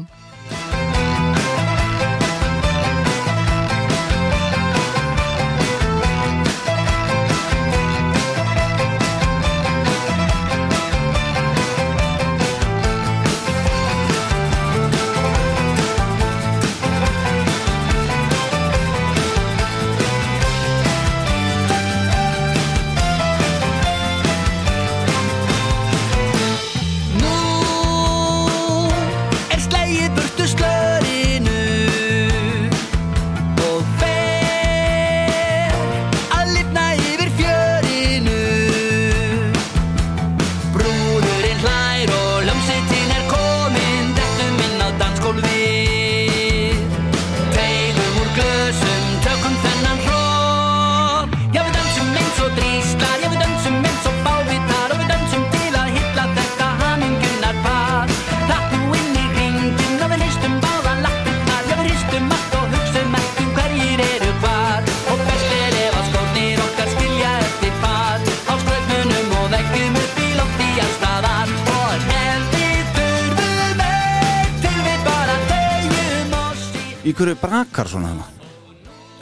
hverju 77.37 77.43
brakar 77.43 77.89
svona 77.89 78.13
hana? 78.13 78.27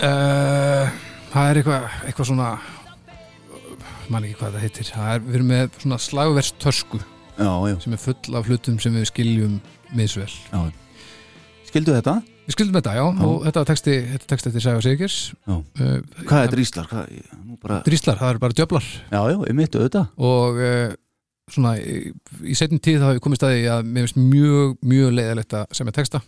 uh, 0.04 0.90
það 1.32 1.48
er 1.50 1.58
eitthvað 1.60 1.86
eitthvað 2.06 2.28
svona 2.30 2.48
man 4.12 4.26
ekki 4.26 4.38
hvað 4.38 4.54
það 4.54 4.64
heitir 4.64 4.90
það 4.90 5.10
er, 5.14 5.24
við 5.24 5.38
erum 5.38 5.50
með 5.50 5.78
svona 5.82 5.98
já, 7.70 7.74
sem 7.82 7.96
er 7.96 8.02
full 8.02 8.38
af 8.38 8.48
hlutum 8.50 8.78
sem 8.82 8.94
við 8.94 9.10
skiljum 9.10 9.58
misvel 9.94 10.30
já 10.30 10.62
Skildu 11.74 11.90
þetta? 11.90 12.20
Við 12.44 12.54
skildum 12.54 12.76
þetta, 12.76 12.92
já, 12.94 13.02
Já. 13.02 13.22
og 13.26 13.46
þetta 13.48 13.62
texti, 13.66 13.94
þetta 14.12 14.26
texti 14.30 14.50
eftir 14.50 14.62
Sæfa 14.62 14.82
Sigers 14.84 15.14
Já. 15.32 15.54
uh, 15.56 15.94
Hvað 16.28 16.44
er 16.44 16.52
dríslar? 16.52 16.90
Hvað, 16.90 17.14
bara... 17.64 17.78
Dríslar, 17.82 18.20
það 18.20 18.30
eru 18.30 18.42
bara 18.44 18.56
djöflar 18.60 18.90
Já, 18.92 19.20
já, 19.32 19.38
ég 19.48 19.56
mitt 19.58 19.78
auðvitað 19.80 20.28
og 20.28 20.60
uh, 20.60 20.92
svona 21.50 21.74
í, 21.80 22.12
í 22.46 22.54
setjum 22.54 22.78
tíð 22.84 23.00
þá 23.00 23.08
hef 23.08 23.18
ég 23.18 23.24
komist 23.26 23.48
að 23.48 23.56
því 23.56 23.66
að 23.74 23.90
mér 23.90 24.06
finnst 24.06 24.20
mjög, 24.22 24.76
mjög 24.92 25.16
leiðilegt 25.18 25.56
að 25.58 25.74
semja 25.80 25.96
texta 25.98 26.22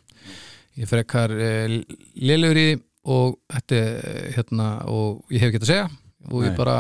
ég 0.77 0.91
frekar 0.91 1.33
uh, 1.35 1.75
leiðilegur 2.17 2.61
í 2.63 2.69
og 3.07 3.37
þetta 3.55 3.81
er 3.81 4.31
hérna 4.35 4.69
og 4.91 5.35
ég 5.35 5.43
hef 5.43 5.53
ekki 5.53 5.63
að 5.63 5.71
segja. 5.71 5.89
Og 6.27 6.41
Nei. 6.41 6.49
ég 6.49 6.57
bara, 6.59 6.79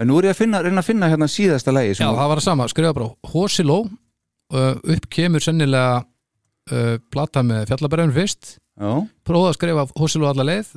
En 0.00 0.08
nú 0.08 0.16
er 0.18 0.30
ég 0.30 0.34
að 0.34 0.40
finna, 0.40 0.62
reyna 0.64 0.80
að 0.80 0.88
finna 0.88 1.10
hérna 1.12 1.28
síðasta 1.28 1.74
lægi 1.76 1.98
já 1.98 2.06
það 2.08 2.30
var 2.32 2.40
það 2.40 2.46
sama. 2.46 2.68
Skrifa 2.72 2.94
bara 2.96 3.10
Hosiló 3.34 3.76
uh, 3.84 4.74
upp 4.80 5.10
kemur 5.12 5.44
sennilega 5.44 6.00
uh, 6.00 6.96
plata 7.12 7.44
með 7.46 7.68
fjallabæraun 7.70 8.16
fyrst. 8.16 8.56
Já, 8.80 9.04
prófaði 9.28 9.52
að 9.52 9.58
skrifa 9.58 9.86
Hosiló 10.00 10.30
alla 10.30 10.46
leið. 10.48 10.72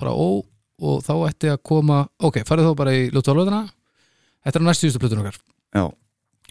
Bara 0.00 0.12
ó 0.12 0.42
og 0.76 1.00
þá 1.06 1.14
ætti 1.30 1.48
að 1.48 1.62
koma 1.64 2.02
ok, 2.20 2.42
farið 2.44 2.68
þá 2.68 2.74
bara 2.82 2.92
í 2.92 3.06
lúttalöðuna 3.14 3.62
þetta 4.46 4.60
er 4.60 4.66
næstu 4.66 5.00
plötun 5.00 5.22
okkar. 5.22 5.38
Já. 5.74 5.84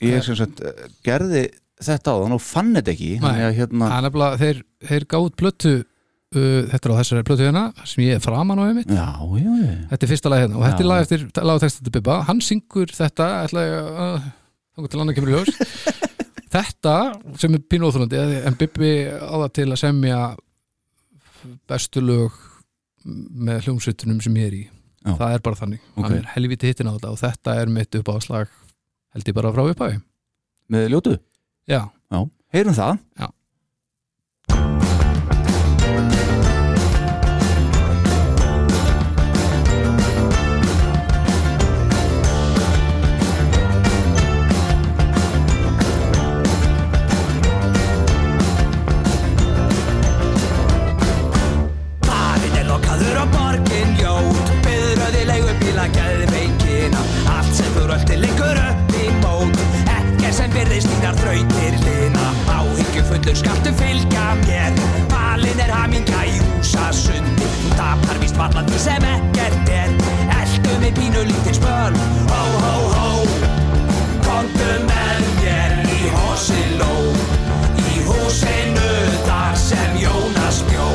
Ég 0.03 0.23
sem 0.25 0.35
sagt, 0.35 0.59
eh, 0.59 0.89
gerði 1.05 1.45
þetta 1.83 2.13
á 2.13 2.15
þann 2.23 2.35
og 2.37 2.41
fann 2.43 2.71
þetta 2.77 2.93
ekki. 2.93 3.09
Þannig 3.23 3.45
að 3.49 3.57
hérna 3.59 3.89
nefnilega, 4.05 4.39
þeir, 4.41 4.61
þeir 4.89 5.05
gátt 5.15 5.35
plötu 5.41 5.73
uh, 5.75 6.61
þetta 6.71 6.81
er 6.89 6.93
á 6.95 6.99
þessari 7.01 7.25
plötu 7.27 7.45
hérna 7.47 7.65
sem 7.83 8.05
ég 8.05 8.19
er 8.19 8.23
framan 8.23 8.61
á 8.61 8.63
einmitt. 8.69 8.93
Já, 8.93 9.09
já, 9.41 9.51
já. 9.65 9.75
Þetta 9.91 10.07
er 10.07 10.11
fyrsta 10.13 10.31
lag 10.31 10.43
hérna 10.45 10.59
og 10.59 10.65
þetta 10.67 10.85
er 10.85 10.89
lag 10.91 11.03
eftir 11.05 11.27
lag 11.41 11.53
og 11.59 11.65
text 11.65 11.81
eftir 11.81 11.95
Bibba, 11.97 12.17
hann 12.29 12.41
syngur 12.45 12.95
þetta 12.95 13.29
ætla 13.45 13.65
ég 13.67 13.91
að 14.05 14.17
þá 14.75 14.89
til 14.91 15.03
annar 15.03 15.17
kemur 15.17 15.31
í 15.31 15.37
ljós. 15.37 15.51
Þetta 16.55 16.91
sem 17.41 17.55
er 17.57 17.61
pínu 17.67 17.89
óþrúndi 17.89 18.15
en 18.47 18.55
Bibbi 18.55 18.89
á 19.11 19.35
það 19.41 19.49
til 19.57 19.65
að 19.73 19.79
semja 19.81 20.19
bestu 21.67 21.99
lög 22.03 22.37
með 23.05 23.65
hljómsveitunum 23.65 24.21
sem 24.23 24.37
ég 24.39 24.47
er 24.47 24.55
í. 24.55 24.61
Það 25.05 25.33
er 25.35 25.41
bara 25.45 25.59
þannig, 25.59 25.81
Ok. 25.93 26.05
hann 26.05 26.15
er 26.17 26.29
helviti 26.33 26.69
hittin 26.71 26.87
á 26.89 26.95
þetta 26.95 27.11
og 27.11 27.19
þetta 27.21 27.55
er 27.61 27.69
mitt 27.75 27.97
upp 27.99 28.07
á 28.09 28.15
slag 28.23 28.47
held 29.13 29.27
ég 29.29 29.35
bara 29.37 29.51
frá 29.53 29.61
upphæfi 29.69 29.99
Með 30.73 30.87
ljótu 30.95 31.11
já, 31.67 31.81
Já, 32.11 32.29
heyrum 32.53 32.73
það. 32.77 32.97
Já. 33.19 33.29
Áhyggju 62.99 63.49
máttu 63.49 63.71
fylgja 63.73 64.37
mér. 64.45 64.73
Valin 65.09 65.59
er 65.59 65.69
hamingja 65.69 66.21
í 66.25 66.37
húsasundi 66.39 67.47
Þú 67.61 67.69
tapar 67.75 68.19
víst 68.21 68.37
vallandi 68.39 68.79
sem 68.79 69.03
ekkert 69.03 69.69
er. 69.69 69.91
Eldu 70.39 70.79
mig 70.79 70.93
pínu 70.95 71.25
lítið 71.27 71.57
spöl. 71.59 71.97
Hó, 72.31 72.41
hó, 72.63 72.75
hó. 72.95 73.09
Komdu 74.25 74.71
með 74.87 75.25
mér 75.41 75.75
í 75.83 75.99
Hosiló 76.15 76.93
Í 77.83 78.03
húsinu 78.07 78.91
þar 79.27 79.59
sem 79.59 79.99
Jónas 79.99 80.61
bjó. 80.69 80.89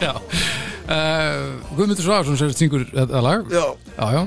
Já. 0.00 0.14
Uh, 0.90 1.58
Guðmundur 1.74 2.04
Svagsson 2.04 2.38
sér 2.38 2.54
syngur 2.54 2.86
þetta 2.90 3.22
lag. 3.22 3.50
Já, 3.50 3.66
já, 3.98 4.06
já. 4.16 4.22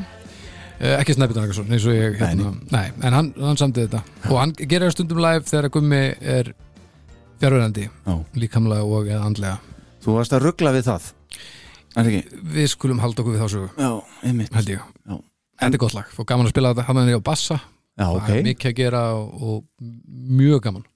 Uh, 0.82 0.98
Ekki 1.00 1.14
Snæbjörn 1.16 1.44
Rakarsson 1.46 1.70
eins 1.72 1.86
og 1.88 1.94
ég 1.96 2.16
hérna, 2.20 2.52
nei, 2.74 2.88
en 3.06 3.14
hann, 3.16 3.28
hann 3.40 3.60
samtið 3.60 3.86
þetta. 3.88 4.02
Og 4.32 4.40
hann 4.42 4.54
gerir 4.58 4.88
það 4.90 4.96
stundum 4.98 5.22
live 5.24 5.46
þegar 5.48 5.70
Gummi 5.76 6.00
er 6.20 6.50
fjárverandi 7.44 7.86
Já. 7.90 8.16
líkamlega 8.42 8.88
og 8.88 9.08
eða 9.12 9.28
andlega. 9.30 9.60
Þú 10.04 10.16
varst 10.18 10.34
að 10.36 10.48
ruggla 10.48 10.74
við 10.76 10.88
það? 10.90 11.12
Við 12.58 12.68
skulum 12.74 13.00
halda 13.04 13.22
okkur 13.22 13.36
við 13.38 13.44
þá 13.44 13.54
sögu. 13.54 13.70
Já, 13.78 13.92
Já. 14.74 15.18
Þetta 15.62 15.78
er 15.78 15.82
gott 15.86 15.96
lag. 15.96 16.10
Og 16.20 16.28
gaman 16.28 16.50
að 16.50 16.56
spila 16.56 16.74
þetta 16.74 16.88
hann 16.90 17.02
er 17.04 17.16
á 17.22 17.24
bassa. 17.24 17.60
Já, 17.94 18.08
ok 18.10 18.24
það 18.26 18.38
er 18.40 18.48
mikið 18.50 18.72
að 18.72 18.78
gera 18.82 19.02
og, 19.14 19.44
og 19.46 19.92
mjög 20.42 20.64
gaman. 20.66 20.88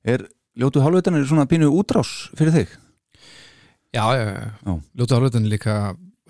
Er 0.00 0.24
ljótu 0.56 0.80
hálfvitanir 0.80 1.26
svona 1.28 1.44
pínu 1.46 1.68
útrás 1.76 2.30
fyrir 2.38 2.54
þig? 2.56 2.70
Já, 3.92 4.04
já, 4.16 4.22
já, 4.24 4.32
Já. 4.32 4.52
já. 4.64 4.74
Ljóta 4.96 5.18
hálfveitin 5.18 5.50
líka 5.52 5.74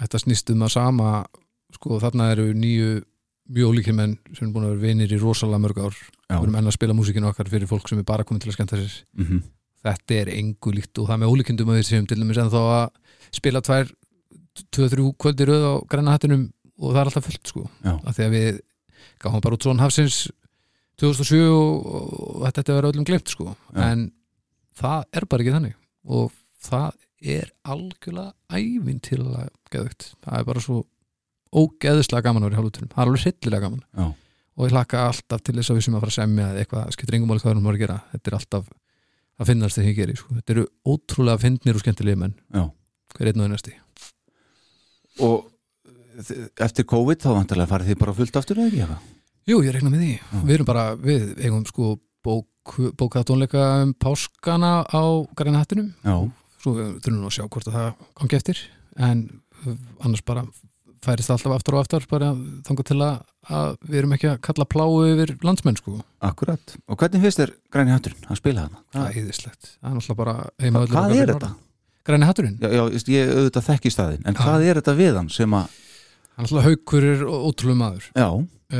þetta 0.02 0.18
snýst 0.24 0.50
um 0.50 0.64
að 0.66 0.72
sama 0.74 1.10
sko 1.76 2.00
þarna 2.02 2.32
eru 2.34 2.50
nýju 2.56 3.00
mjög 3.50 3.72
ólíkir 3.72 3.96
menn 3.96 4.18
sem 4.36 4.46
er 4.46 4.52
búin 4.54 4.66
að 4.68 4.76
vera 4.76 4.86
vinir 4.86 5.14
í 5.14 5.18
rosalega 5.20 5.62
mörg 5.62 5.80
ár. 5.82 5.96
Já. 6.30 6.36
við 6.36 6.44
erum 6.44 6.58
enn 6.60 6.70
að 6.70 6.76
spila 6.76 6.94
músikinu 6.94 7.30
okkar 7.30 7.50
fyrir 7.50 7.70
fólk 7.70 7.88
sem 7.90 7.98
er 7.98 8.06
bara 8.06 8.26
komin 8.26 8.42
til 8.42 8.52
að 8.52 8.58
skemmta 8.58 8.78
sér. 8.78 9.00
Mm 9.18 9.40
þetta 9.84 10.16
er 10.22 10.32
engu 10.34 10.74
líkt 10.76 11.00
og 11.00 11.08
það 11.08 11.22
með 11.22 11.34
ólíkindum 11.34 11.72
að 11.72 11.80
við 11.80 11.86
séum 11.88 12.08
til 12.08 12.18
dæmis 12.20 12.40
en 12.40 12.52
þá 12.52 12.60
að 12.60 12.82
spila 13.36 13.62
tvær 13.64 13.92
2-3 14.76 15.06
kvöldi 15.22 15.46
röð 15.48 15.64
á 15.64 15.74
græna 15.88 16.16
hattinum 16.16 16.48
og 16.80 16.92
það 16.92 17.00
er 17.00 17.10
alltaf 17.10 17.26
fullt 17.28 17.52
sko. 17.52 17.64
Af 17.86 18.16
því 18.16 18.26
að 18.26 18.34
við 18.36 18.60
gáum 19.22 19.44
bara 19.44 19.56
út 19.56 19.66
svona 19.66 19.84
hafsins 19.86 20.18
2007 21.00 21.40
og, 21.48 22.42
þetta 22.44 22.64
ætti 22.64 22.72
að 22.72 22.80
vera 22.80 22.92
öllum 22.92 23.06
glemt 23.08 23.32
sko. 23.32 23.54
Já. 23.72 23.80
en 23.88 24.10
það 24.76 25.06
er 25.16 25.28
bara 25.30 25.44
ekki 25.44 25.56
þannig. 25.56 25.76
Og 26.10 26.34
það 26.60 26.90
er 27.20 27.50
algjörlega 27.68 28.58
ævinn 28.60 29.00
til 29.04 29.22
að 29.24 29.50
geðugt 29.72 30.10
ógeðislega 31.50 32.24
gaman 32.26 32.44
að 32.44 32.50
vera 32.50 32.56
í 32.56 32.60
hálfutunum, 32.60 32.90
það 32.92 33.02
er 33.02 33.10
alveg 33.10 33.24
hryllilega 33.24 33.64
gaman 33.66 33.82
Já. 33.82 34.06
og 34.56 34.66
ég 34.66 34.74
hlakka 34.74 35.04
alltaf 35.08 35.42
til 35.42 35.56
þess 35.56 35.72
að 35.72 35.78
við 35.80 35.86
sem 35.86 35.96
að 35.96 36.04
fara 36.04 36.12
að 36.14 36.18
semja 36.18 36.48
eitthvað, 36.60 36.90
skiptir 36.94 37.16
engum 37.18 37.32
máli 37.32 37.42
hvað 37.42 37.50
við 37.50 37.56
erum 37.56 37.70
að 37.70 37.80
gera 37.82 37.96
þetta 38.12 38.30
er 38.30 38.36
alltaf 38.38 38.68
að 39.40 39.50
finnast 39.50 39.78
þegar 39.78 39.90
ég 39.90 39.98
geri 40.00 40.18
sko. 40.18 40.34
þetta 40.36 40.54
eru 40.54 40.66
ótrúlega 40.86 41.42
fyndnir 41.44 41.78
og 41.78 41.84
skemmtilegi 41.84 42.20
menn 42.20 42.36
Já. 42.54 42.64
hver 43.16 43.30
einn 43.32 43.40
og 43.40 43.48
einasti 43.48 43.76
Og 45.20 45.48
eftir 46.60 46.86
COVID 46.88 47.20
þá 47.24 47.30
vantarlega 47.34 47.70
farið 47.70 47.90
þið 47.90 47.98
bara 48.00 48.14
fullt 48.16 48.36
aftur 48.38 48.60
eða 48.60 48.70
ekki? 48.70 49.16
Jú, 49.50 49.58
ég 49.64 49.74
rekna 49.74 49.90
með 49.90 50.04
því, 50.04 50.12
Já. 50.20 50.40
við 50.44 50.54
erum 50.54 50.68
bara 50.68 50.84
við 51.00 51.24
eigum 51.40 51.64
sko 51.68 51.94
bók, 52.24 52.76
bókað 53.00 53.26
tónleika 53.30 53.64
um 53.84 53.94
páskana 53.96 54.84
á 54.84 55.02
græna 55.36 55.62
hattinum 55.64 55.90
Já, 56.04 56.16
svo 56.60 56.74
við 56.76 56.90
þurfum 57.00 57.20
nú 57.22 57.30
að 57.30 57.36
sjá 57.38 57.46
hvort 57.48 57.70
að 57.70 57.78
það 57.78 58.04
gangi 58.20 58.38
eftir 58.38 58.62
en 59.00 59.22
annars 60.00 60.24
bara 60.26 60.44
færist 61.04 61.32
alltaf 61.32 61.54
aftur 61.56 61.76
og 61.76 61.82
aftur 61.84 62.06
bara 62.10 62.30
þangar 62.66 62.86
til 62.90 62.98
að, 63.04 63.18
að 63.48 63.70
við 63.88 63.98
erum 64.02 64.14
ekki 64.16 64.28
að 64.30 64.40
kalla 64.46 64.66
pláu 64.68 64.98
yfir 65.08 65.32
landsmenn 65.46 65.78
sko. 65.80 65.96
Akkurat. 66.28 66.74
Og 66.90 67.00
hvernig 67.00 67.24
finnst 67.24 67.40
þér 67.40 67.52
græni 67.72 67.94
hatturinn 67.94 68.28
að 68.28 68.40
spila 68.42 68.66
hana? 68.66 68.82
það 68.92 69.06
er 69.08 69.20
íðislegt, 69.22 69.70
það 69.80 69.90
er 69.90 69.96
náttúrulega 69.96 70.20
bara 70.20 70.34
heima 70.60 70.82
öllum 70.84 70.96
Hvað 70.96 71.16
er 71.16 71.32
þetta? 71.34 71.52
Græni 72.10 72.28
hatturinn, 72.28 72.56
Já, 72.60 72.68
já, 72.72 72.82
ég 73.12 73.30
auðvitað 73.36 73.66
þekki 73.68 73.92
staðinn. 73.92 74.26
En 74.26 74.36
Já. 74.36 74.40
hvað 74.40 74.66
er 74.66 74.80
þetta 74.80 74.96
við 74.98 75.18
hann 75.20 75.30
sem 75.32 75.56
að 75.56 75.78
hann 76.36 76.46
er 76.46 76.48
alltaf 76.48 76.68
haukur 76.68 77.06
er 77.10 77.24
ótrúlega 77.28 77.80
maður. 77.80 78.06
Já, 78.16 78.28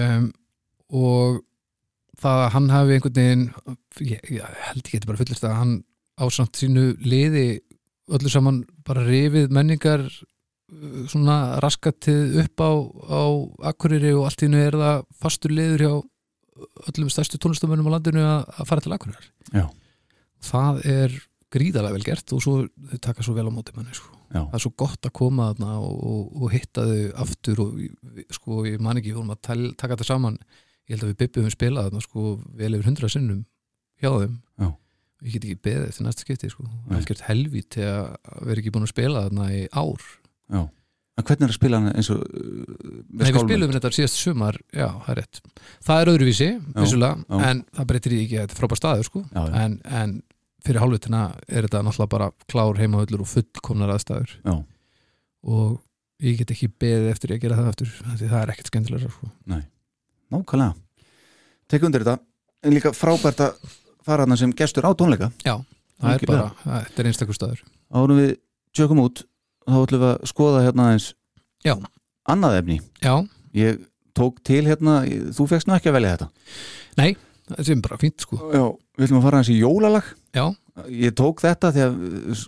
um, 0.01 0.29
og 1.01 1.41
það 2.21 2.43
að 2.45 2.53
hann 2.57 2.71
hafi 2.73 2.97
einhvern 2.97 3.19
veginn 3.21 3.45
ég, 4.05 4.25
ég 4.37 4.59
held 4.69 4.83
ekki 4.83 4.99
þetta 4.99 5.11
bara 5.11 5.21
fullist 5.21 5.47
að 5.47 5.57
hann 5.59 5.75
ásamt 6.21 6.61
sínu 6.61 6.87
liði 7.01 7.47
öllu 8.11 8.33
saman 8.33 8.65
bara 8.87 9.05
rifið 9.07 9.53
menningar 9.55 10.05
svona 11.11 11.37
raskatið 11.63 12.39
upp 12.45 12.63
á, 12.63 12.71
á 13.11 13.23
Akureyri 13.73 14.13
og 14.17 14.27
allt 14.29 14.45
í 14.45 14.49
hennu 14.49 14.61
er 14.63 14.77
það 14.79 15.03
fastur 15.23 15.55
liður 15.57 15.85
hjá 15.87 15.93
öllum 16.91 17.11
stærstu 17.13 17.39
tónlistamönnum 17.41 17.89
á 17.91 17.95
landinu 17.97 18.23
að, 18.27 18.65
fara 18.69 18.85
til 18.85 18.93
Akureyrar 18.95 19.27
Já. 19.57 19.67
það 20.45 20.81
er 20.93 21.19
gríðarlega 21.51 21.97
vel 21.97 22.07
gert 22.07 22.33
og 22.37 22.43
svo 22.45 22.57
þau 22.69 22.99
taka 23.03 23.25
svo 23.27 23.35
vel 23.35 23.49
á 23.49 23.53
móti 23.53 23.75
manni 23.75 23.95
sko. 23.97 24.13
það 24.31 24.55
er 24.55 24.63
svo 24.63 24.71
gott 24.79 25.09
að 25.09 25.15
koma 25.19 25.49
þarna 25.51 25.73
og, 25.83 25.97
og, 26.07 26.43
og 26.45 26.53
hitta 26.55 26.85
þau 26.87 27.01
aftur 27.25 27.63
og 27.65 27.73
við- 27.81 28.27
sko 28.37 28.61
ég 28.69 28.79
man 28.85 29.01
ekki, 29.01 29.11
við 29.11 29.19
vorum 29.19 29.33
að 29.35 29.41
tel, 29.49 29.65
taka 29.75 29.97
þetta 29.97 30.07
saman 30.13 30.37
ég 30.87 30.95
held 30.95 31.07
að 31.09 31.11
við 31.15 31.19
Bibbi 31.25 31.41
höfum 31.43 31.57
spilað 31.57 31.89
þarna 31.89 32.05
sko 32.07 32.27
vel 32.61 32.71
yfir 32.77 32.87
hundra 32.93 33.11
sinnum 33.11 33.43
hjá 34.01 34.11
þeim 34.21 34.37
Já. 34.63 34.69
ég 35.27 35.35
get 35.35 35.49
ekki 35.49 35.59
beðið 35.67 35.89
eftir 35.91 36.07
næsta 36.07 36.25
skipti 36.29 36.53
sko 36.55 36.69
Nei. 36.69 36.97
algjört 37.01 37.27
helvíti 37.27 37.83
að 37.89 38.15
vera 38.47 38.63
ekki 38.63 38.73
búin 38.77 38.87
að 38.87 38.93
spila 38.95 39.25
þarna 39.27 39.49
í 39.57 39.65
ár 39.75 40.07
já. 40.51 40.63
En 41.21 41.27
hvernig 41.27 41.45
er 41.45 41.53
að 41.53 41.59
spila 41.59 41.79
hana 41.81 41.91
eins 41.99 42.09
og 42.15 42.21
uh, 42.23 43.01
Nei, 43.11 43.27
við 43.29 43.43
spilum 43.43 43.73
þetta 43.75 43.91
síðast 43.93 44.21
sumar, 44.23 44.57
já, 44.73 44.87
það 44.89 45.11
er 45.13 45.19
rétt. 45.21 45.41
Það 45.85 46.03
er 46.03 46.11
öðruvísi, 46.15 46.49
vissulega 46.79 47.41
en 47.51 47.63
það 47.77 47.89
breytir 47.91 48.15
í 48.17 48.21
ekki 48.25 48.39
þetta 48.41 48.57
er 48.57 48.61
frábær 48.63 48.81
staður 48.81 49.09
sko. 49.11 49.23
Já, 49.35 49.43
en, 49.61 49.75
en 50.01 50.15
fyrir 50.65 50.81
hálfutina 50.81 51.23
er 51.49 51.67
þetta 51.67 51.83
náttúrulega 51.85 52.15
bara 52.15 52.31
klár 52.49 52.81
heimavöllur 52.81 53.25
og 53.27 53.31
fullkomnar 53.35 53.93
aðstæður. 53.97 54.33
Já, 54.47 54.55
og 55.51 55.77
ég 56.25 56.41
get 56.41 56.55
ekki 56.55 56.71
beðið 56.81 57.11
eftir 57.15 57.35
að 57.35 57.43
gera 57.45 57.59
það 57.59 57.71
aftur 57.73 57.93
því 57.93 58.31
það 58.31 58.41
er 58.41 58.55
ekkert 58.55 58.73
skemmtilega 58.73 59.13
sko. 59.13 59.31
nákvæmlega. 60.31 60.73
Tek 61.71 61.87
undir 61.87 62.05
þetta. 62.05 62.25
En 62.67 62.77
líka 62.77 62.93
frábært 62.97 63.41
að 63.45 63.77
fara 64.05 64.27
hana 64.27 64.37
sem 64.37 64.53
gestur 64.57 64.89
á 64.89 64.93
tónleika. 64.93 65.31
Já, 65.45 65.59
það 66.01 66.09
er 66.11 66.17
Algjörlega. 66.17 66.49
bara, 66.65 66.81
þetta 66.89 67.03
er 67.03 67.11
einstakur 67.11 67.37
staður. 67.37 67.63
Árum 67.93 68.21
við 68.21 68.33
tjökum 68.77 69.03
út 69.05 69.25
þá 69.67 69.77
ætlum 69.83 70.03
við 70.03 70.09
að 70.11 70.31
skoða 70.31 70.65
hérna 70.67 70.87
aðeins 70.89 71.09
Já. 71.67 71.75
annað 72.31 72.59
efni. 72.63 72.81
Já, 73.05 73.15
Ég 73.51 73.81
tók 74.15 74.37
til 74.47 74.63
hérna, 74.63 75.01
þú 75.35 75.47
fegst 75.51 75.67
nú 75.67 75.75
ekki 75.75 75.91
að 75.91 75.97
velja 75.99 76.13
þetta. 76.15 76.29
Þetta 77.51 77.73
er 77.75 77.81
bara 77.83 77.99
fínt 77.99 78.23
sko. 78.23 78.39
Já, 78.55 78.63
við 78.95 79.07
ætlum 79.09 79.19
að 79.19 79.25
fara 79.27 79.41
aðeins 79.41 79.51
í 79.51 79.57
jólalag. 79.59 80.11
Já, 80.37 80.45
Ég 80.95 81.17
tók 81.19 81.43
þetta 81.43 81.73
uh, 81.91 82.45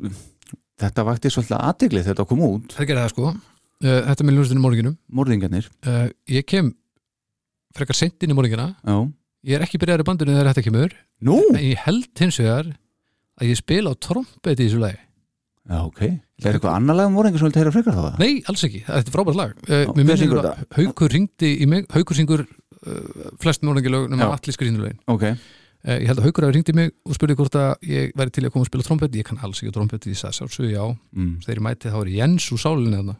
þetta 0.81 1.05
vakti 1.05 1.33
svolítið 1.33 1.59
aðtigli 1.59 2.03
þegar 2.05 2.15
þetta 2.15 2.29
kom 2.31 2.45
út. 2.47 2.77
Það 2.77 2.89
gerir 2.89 3.03
það 3.03 3.13
sko. 3.13 3.33
Uh, 3.83 3.99
þetta 4.09 4.27
með 4.29 4.39
ljóðstinu 4.39 4.63
morginum 4.63 4.95
morðingarnir. 5.13 5.69
Uh, 5.85 6.07
ég 6.31 6.47
kem 6.49 6.71
frekar 7.77 7.99
í 7.99 8.37
morgina. 8.37 8.71
Já, 8.87 8.97
ég 9.49 9.59
er 9.59 9.67
ekki 9.67 9.81
byrjaður 9.83 10.05
í 10.05 10.09
bandinu 10.09 10.37
þegar 10.37 10.53
þetta 10.53 10.67
kemur. 10.69 10.97
Nú? 11.23 11.39
en 11.53 11.65
ég 11.67 11.83
held 11.85 12.23
hins 12.23 12.39
vegar 12.41 12.73
að 13.41 13.51
ég 13.51 13.59
spila 13.59 13.93
á 13.93 13.95
trompeti 13.99 14.65
í 14.65 14.69
þessu 14.69 14.83
lagi 14.83 15.01
Já, 15.71 15.79
ok. 15.87 16.01
Er 16.43 16.57
eitthvað 16.57 16.75
annar 16.75 16.97
lag 16.99 17.09
um 17.11 17.15
morðingar 17.17 17.39
sem 17.43 17.47
vil 17.49 17.55
tegja 17.55 17.73
frekar 17.75 17.95
þá 17.95 18.03
það? 18.03 18.17
Nei, 18.19 18.33
alls 18.51 18.65
ekki, 18.67 18.81
þetta 18.89 19.13
er 19.13 19.15
frábært 19.15 19.39
lag. 19.39 19.53
Uh, 19.69 19.73
Já, 19.73 19.75
Mér 19.79 19.87
hver 19.93 19.99
minnir 20.03 20.21
syngur 20.23 20.41
að 20.43 20.63
Haukur 20.79 21.15
ringdi 21.15 21.51
í 21.63 21.69
mig. 21.71 21.87
Haukur 21.95 22.19
syngur 22.19 22.43
uh, 22.43 23.29
flest 23.43 23.63
morgingilög 23.67 24.09
nema 24.11 24.33
allir 24.35 24.57
skrýnulögin 24.57 24.99
Ok, 25.13 25.23
uh, 25.31 25.95
Ég 25.95 26.09
held 26.11 26.19
að 26.19 26.27
Haukur 26.27 26.49
hafi 26.49 26.57
ringdi 26.59 26.75
í 26.75 26.79
mig 26.81 26.91
og 27.07 27.15
spurði 27.19 27.39
hvort 27.39 27.59
að 27.63 27.89
ég 27.93 28.11
væri 28.19 28.35
til 28.35 28.43
í 28.43 28.51
að 28.51 28.57
koma 28.57 28.67
að 28.67 28.73
spila 28.73 28.89
trompet. 28.89 29.19
Ég 29.23 29.29
kann 29.31 29.43
alls 29.47 29.63
ekki 29.63 29.75
trompet, 29.79 30.11
ég 30.11 30.19
sagði 30.19 30.41
sjálfsög 30.41 30.71
já. 30.75 30.83
Mm. 31.15 31.33
Þegar 31.47 31.63
ég 31.63 31.67
mæti 31.69 31.95
þá 31.95 31.99
er 32.03 32.13
Jens 32.19 32.51
úr 32.55 32.63
sálinni 32.67 32.99
þarna. 32.99 33.17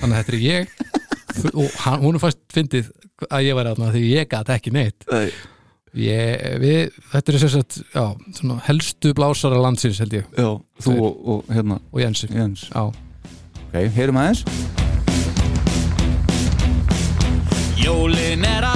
Þannig 0.00 0.16
að 0.16 0.20
þetta 0.22 0.36
er 0.36 0.44
ég. 0.48 0.76
Og 1.60 1.78
hann, 1.84 2.02
hún 2.04 2.16
er 2.18 2.24
fæst 2.24 2.40
fyndið 2.52 2.90
að 3.28 3.46
ég 3.46 3.56
væri 3.56 3.72
þarna 3.72 3.92
því 3.94 4.02
ég 4.08 4.28
gat 4.32 4.50
ekki 4.52 4.72
neitt. 4.74 5.06
Nei. 5.12 5.28
Ég, 5.98 6.44
við, 6.62 6.98
Þetta 7.12 7.32
er 7.32 7.38
sem 7.42 7.52
sagt, 7.52 7.80
já, 7.94 8.04
svona 8.38 8.58
helstu 8.66 9.12
blásara 9.16 9.60
landsins 9.60 10.00
held 10.02 10.18
ég. 10.20 10.28
Já, 10.36 10.50
þú 10.84 10.98
og, 10.98 11.24
og 11.34 11.50
hérna 11.52 11.80
og 11.92 12.00
Jensi 12.04 12.30
Jens. 12.32 12.68
Já, 12.72 12.88
Ok, 13.72 13.78
heyrum 13.96 14.18
aðeins. 14.20 14.42
Jólin 17.80 18.44
er 18.44 18.66
að 18.68 18.71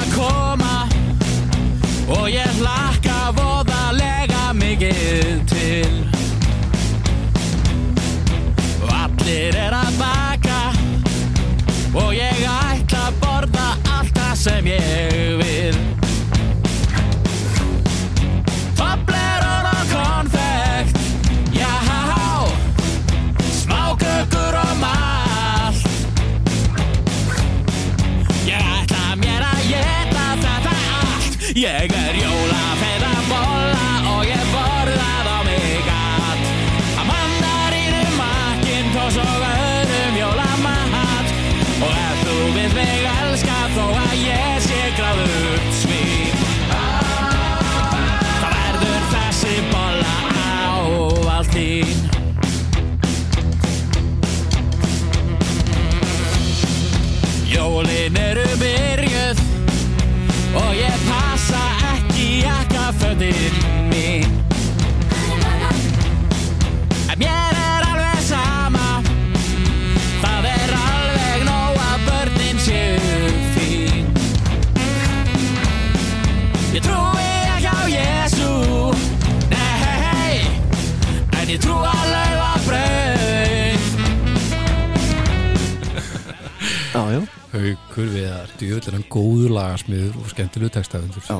skemmtilegu 90.36 90.72
textaðundur 90.76 91.24
Já, 91.26 91.38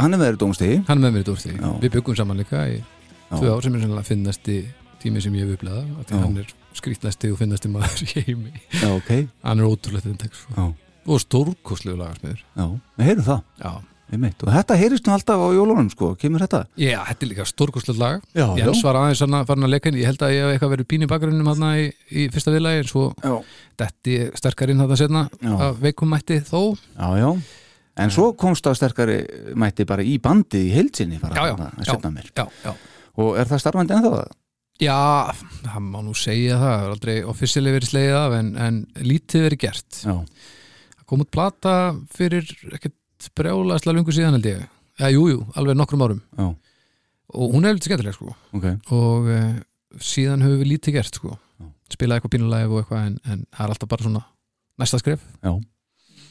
hann 0.00 0.16
er 0.16 0.18
með 0.22 0.26
þeirri 0.30 0.40
dómstegi 0.42 0.78
hann 0.88 0.98
er 0.98 1.04
með 1.04 1.14
mér 1.18 1.24
í 1.24 1.28
dórsti, 1.28 1.52
Já. 1.58 1.70
við 1.84 1.94
byggum 1.98 2.18
saman 2.18 2.40
líka 2.42 2.64
í 2.72 2.78
Já. 2.80 3.36
tvö 3.36 3.52
ár 3.52 3.62
sem 3.66 3.76
er 3.76 3.84
sennilega 3.84 4.08
finnasti 4.08 4.58
tími 5.02 5.22
sem 5.22 5.34
ég 5.36 5.46
hef 5.46 5.56
upplegað, 5.58 5.86
því 6.08 6.16
Já. 6.18 6.22
hann 6.24 6.42
er 6.42 6.50
skrítnasti 6.78 7.30
og 7.32 7.38
finnasti 7.40 7.68
maður 7.72 8.02
í 8.06 8.26
heimi 8.26 8.52
Já, 8.80 8.88
ok, 8.96 9.12
hann 9.44 9.60
er 9.62 9.68
ótrúlegt 9.68 10.08
þetta 10.08 10.26
text 10.26 10.44
sko. 10.46 10.56
já, 10.56 10.68
og 11.12 11.24
stórkostlegu 11.24 11.98
lagarsmiður 12.00 12.44
já, 12.44 12.66
við 13.00 13.08
heyrum 13.10 13.26
það 13.26 13.40
já. 13.64 13.72
einmitt. 14.12 14.44
og 14.46 14.52
þetta 14.54 14.76
heyrist 14.80 15.08
nú 15.08 15.12
alltaf 15.16 15.42
á 15.42 15.48
jólunum 15.56 15.90
sko, 15.92 16.12
kemur 16.20 16.44
þetta? 16.46 16.62
já, 16.80 16.98
þetta 17.10 17.26
er 17.26 17.30
líka 17.32 17.46
stórkostlegt 17.50 18.00
lag 18.00 18.22
Já, 18.32 18.46
Jens 18.60 18.82
var 18.86 19.00
aðeins 19.02 19.24
farin 19.50 19.66
að 19.68 19.74
leika 19.74 19.90
inn 19.92 19.98
ég 20.00 20.08
held 20.08 20.22
að 20.24 20.32
ég 20.36 20.46
hef 20.46 20.54
eitthvað 20.54 20.74
verið 20.76 20.88
pín 20.92 21.04
í 21.04 21.10
bakgrunnum 21.10 21.50
hann 21.52 21.66
í, 21.82 21.88
í 22.08 22.28
fyrsta 22.32 22.54
viðlagi 22.54 22.84
en 22.84 22.88
svo 22.92 23.04
já, 23.18 23.34
detti 23.82 24.16
sterkar 24.38 24.72
inn 24.72 24.80
þetta 24.84 25.00
setna 25.02 25.26
Já. 25.42 25.52
að 25.68 25.82
veikum 25.82 26.12
mætti 26.14 26.40
þó 26.46 26.60
já, 26.72 27.08
já 27.20 27.30
En 28.00 28.08
svo 28.14 28.30
komst 28.40 28.64
það 28.64 28.76
sterkari 28.78 29.16
mætti 29.60 29.84
bara 29.88 30.04
í 30.06 30.14
bandið 30.22 30.62
í 30.64 30.70
heilsinni. 30.72 31.18
Og 33.20 33.34
er 33.36 33.50
það 33.50 33.60
starfandi 33.60 33.92
ennþá 33.98 34.12
það? 34.14 34.30
Já, 34.82 34.96
það 35.66 35.82
má 35.84 35.98
nú 36.02 36.14
segja 36.16 36.56
það, 36.58 36.72
það 36.72 36.84
er 36.86 36.94
aldrei 36.96 37.16
offisíli 37.28 37.74
verið 37.74 37.90
slegið 37.92 38.16
af 38.18 38.36
en, 38.38 38.48
en 38.56 38.78
lítið 39.04 39.44
verið 39.46 39.60
gert. 39.66 39.98
Já, 40.02 40.14
Það 40.96 41.04
kom 41.12 41.22
út 41.26 41.30
plata 41.34 41.74
fyrir 42.16 42.48
ekkert 42.72 43.28
brjálaðslega 43.36 43.96
lungu 43.98 44.14
síðan 44.16 44.38
held 44.38 44.48
ég. 44.48 44.62
Já, 45.02 45.10
jú, 45.12 45.26
jú, 45.28 45.42
alveg 45.60 45.76
nokkrum 45.76 46.04
árum. 46.06 46.22
já, 46.38 46.48
Og 47.36 47.52
hún 47.54 47.64
er 47.68 47.76
lítið 47.76 47.90
skemmtileg 47.92 48.16
sko. 48.16 48.32
ok 48.56 48.66
Og 48.96 49.28
uh, 49.28 49.52
síðan 50.00 50.42
höfum 50.44 50.62
við 50.64 50.72
lítið 50.72 50.96
gert 50.98 51.20
sko. 51.20 51.36
Spilaði 51.92 52.18
eitthvað 52.22 52.32
pínulega 52.38 52.72
og 52.72 52.80
eitthvað 52.80 53.06
en, 53.10 53.18
en 53.28 53.44
það 53.52 53.66
er 53.66 53.74
alltaf 53.76 53.88
bara 53.92 54.06
svona 54.08 54.24
næsta 54.80 54.98
skref. 55.02 55.20
Já, 55.44 55.52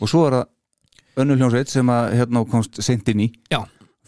og 0.02 0.10
svo 0.10 0.26
er 0.28 0.36
það 0.40 0.48
önnur 1.24 1.40
hljónsveit 1.40 1.72
sem 1.72 1.92
að 1.94 2.16
hérna 2.20 2.44
komst 2.52 2.82
sent 2.84 3.10
inn 3.12 3.26
í. 3.28 3.30
Já. 3.52 3.62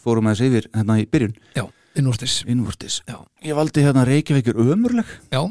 Fórum 0.04 0.28
aðeins 0.28 0.44
yfir 0.48 0.68
hérna 0.74 0.98
í 1.00 1.06
byrjun. 1.10 1.36
Já, 1.56 1.64
innvortis. 2.00 2.42
Innvortis 2.50 3.00
Já. 3.08 3.22
Ég 3.46 3.56
valdi 3.56 3.86
hérna 3.86 4.04
Reykjavíkur 4.08 4.60
ömurleg. 4.60 5.08
Já, 5.32 5.42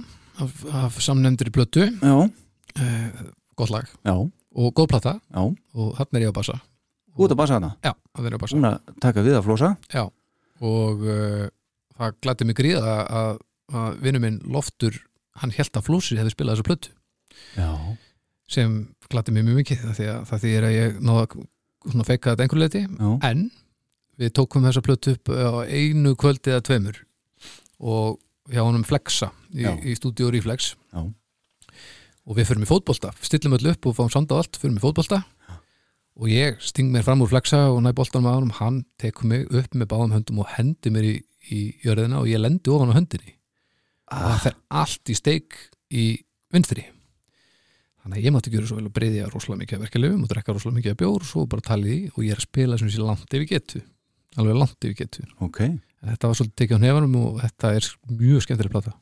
af, 0.42 0.58
af 0.82 0.98
samnefndur 1.04 1.48
í 1.48 1.54
blötu, 1.54 1.86
Já, 1.88 2.16
uh, 2.26 3.22
gott 3.56 3.72
lag. 3.72 3.88
Já, 4.04 4.14
og 4.18 4.74
góð 4.76 4.90
plata. 4.92 5.16
Já. 5.32 5.42
Og 5.74 5.96
hann 5.98 6.18
er 6.20 6.26
ég 6.26 6.34
á 6.34 6.36
bassa. 6.36 6.58
Þú 7.12 7.26
ert 7.26 7.34
að 7.34 7.40
basa 7.42 7.56
hana 7.58 7.70
Já, 7.84 7.92
hann 8.16 8.26
er 8.28 8.34
ég 8.34 8.40
á 8.40 8.42
bassa. 8.44 8.56
Hún 8.56 8.68
að 8.68 8.94
taka 9.04 9.24
við 9.24 9.38
að 9.38 9.46
flosa? 9.48 9.72
Já, 9.92 10.04
og 10.64 11.02
uh, 11.04 11.46
það 11.98 12.18
glætti 12.24 12.48
mig 12.48 12.58
gríða 12.58 12.94
að, 13.04 13.42
að 13.72 13.98
vinnu 14.04 14.22
minn 14.22 14.40
Loftur, 14.52 14.96
hann 15.40 15.52
held 15.56 15.76
að 15.76 15.86
Flósi 15.88 16.18
hefði 16.20 16.34
spilað 16.34 16.58
þessu 16.58 16.68
plötu. 16.68 16.94
Já, 17.56 17.70
sem 18.52 18.76
glætti 19.12 19.32
mig 19.32 19.44
mjög 19.46 19.62
mikið 19.62 19.82
það 19.86 19.98
því 19.98 20.08
að 20.12 20.22
það 20.30 20.42
því 20.44 20.54
er 20.58 20.66
að 20.68 20.76
ég 20.76 21.00
náða 21.08 21.26
svona 21.86 22.06
feika 22.06 22.32
þetta 22.32 22.46
einhver 22.46 22.62
leiti, 22.62 22.82
já, 22.86 23.10
en 23.30 23.46
við 24.20 24.32
tókum 24.36 24.64
þessa 24.66 24.82
plötu 24.84 25.16
upp 25.16 25.32
á 25.32 25.66
einu 25.66 26.14
kvöldi 26.20 26.52
eða 26.52 26.64
tveimur 26.68 27.00
og 27.82 28.18
hjá 28.52 28.62
honum 28.62 28.84
Flexa 28.86 29.30
í, 29.54 29.64
Já. 29.64 29.72
í 29.82 29.94
stúdíu 29.98 30.30
Reflex. 30.30 30.74
Já. 30.92 31.02
og 32.22 32.36
við 32.38 32.46
förum 32.46 32.62
í 32.62 32.68
fótbolta 32.70 33.10
stillum 33.24 33.56
öll 33.56 33.72
upp 33.72 33.86
og 33.86 33.96
fáum 33.98 34.10
sanda 34.12 34.36
á 34.38 34.42
allt, 34.42 34.58
förum 34.60 34.76
í 34.78 34.82
fótbolta. 34.82 35.24
Og 36.20 36.28
ég 36.28 36.58
sting 36.60 36.92
mér 36.92 37.02
fram 37.06 37.22
úr 37.24 37.30
Flexa 37.32 37.70
og 37.72 37.80
næ 37.82 37.90
boltan 37.96 38.22
með 38.22 38.34
honum, 38.36 38.50
hann 38.60 38.82
tekur 39.00 39.26
mig 39.30 39.46
upp 39.48 39.72
með 39.74 39.88
báðum 39.90 40.12
höndum 40.12 40.42
og 40.44 40.50
hendi 40.54 40.92
mér 40.92 41.06
í, 41.08 41.14
í 41.50 41.60
jörðina 41.82 42.20
og 42.20 42.28
ég 42.28 42.38
lendi 42.42 42.70
ofan 42.70 42.92
á 42.92 42.98
höndinni. 42.98 43.32
Og 44.12 44.26
það 44.28 44.42
fer 44.44 44.58
allt 44.82 45.08
í 45.08 45.16
steik 45.16 45.56
í 45.90 46.04
vinstri 46.52 46.84
þannig 48.02 48.18
að 48.18 48.26
ég 48.26 48.34
mátti 48.34 48.52
gera 48.52 48.68
svo 48.68 48.78
vel 48.78 48.88
að 48.88 48.94
breyðja 48.98 49.30
rosalega 49.30 49.62
mikið 49.62 49.78
af 49.78 49.84
verkeflefum 49.86 50.24
og 50.24 50.30
drekka 50.32 50.56
rosalega 50.56 50.78
mikið 50.80 50.94
af 50.94 51.00
bjór 51.02 51.22
og 51.22 51.28
svo 51.28 51.44
bara 51.50 51.66
talið 51.68 51.92
í 51.94 52.00
og 52.12 52.20
ég 52.26 52.34
er 52.34 52.42
að 52.42 52.48
spila 52.48 52.78
sem 52.80 52.90
sé 52.90 53.02
langt 53.02 53.36
yfir 53.38 53.48
getu. 53.52 53.82
Alveg 54.36 54.58
langt 54.58 54.88
yfir 54.88 54.98
getu. 55.02 55.26
Ok. 55.44 55.60
En 55.62 56.10
þetta 56.10 56.30
var 56.30 56.38
svolítið 56.40 56.58
tekið 56.62 56.80
á 56.82 56.84
nefanum 56.86 57.18
og 57.20 57.40
þetta 57.44 57.74
er 57.78 57.90
mjög 58.10 58.46
skemmtileg 58.46 58.74
plata. 58.74 58.94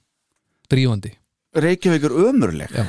Drífandi. 0.71 1.15
Reykjavíkur 1.57 2.19
ömurleg. 2.29 2.77
Já. 2.77 2.85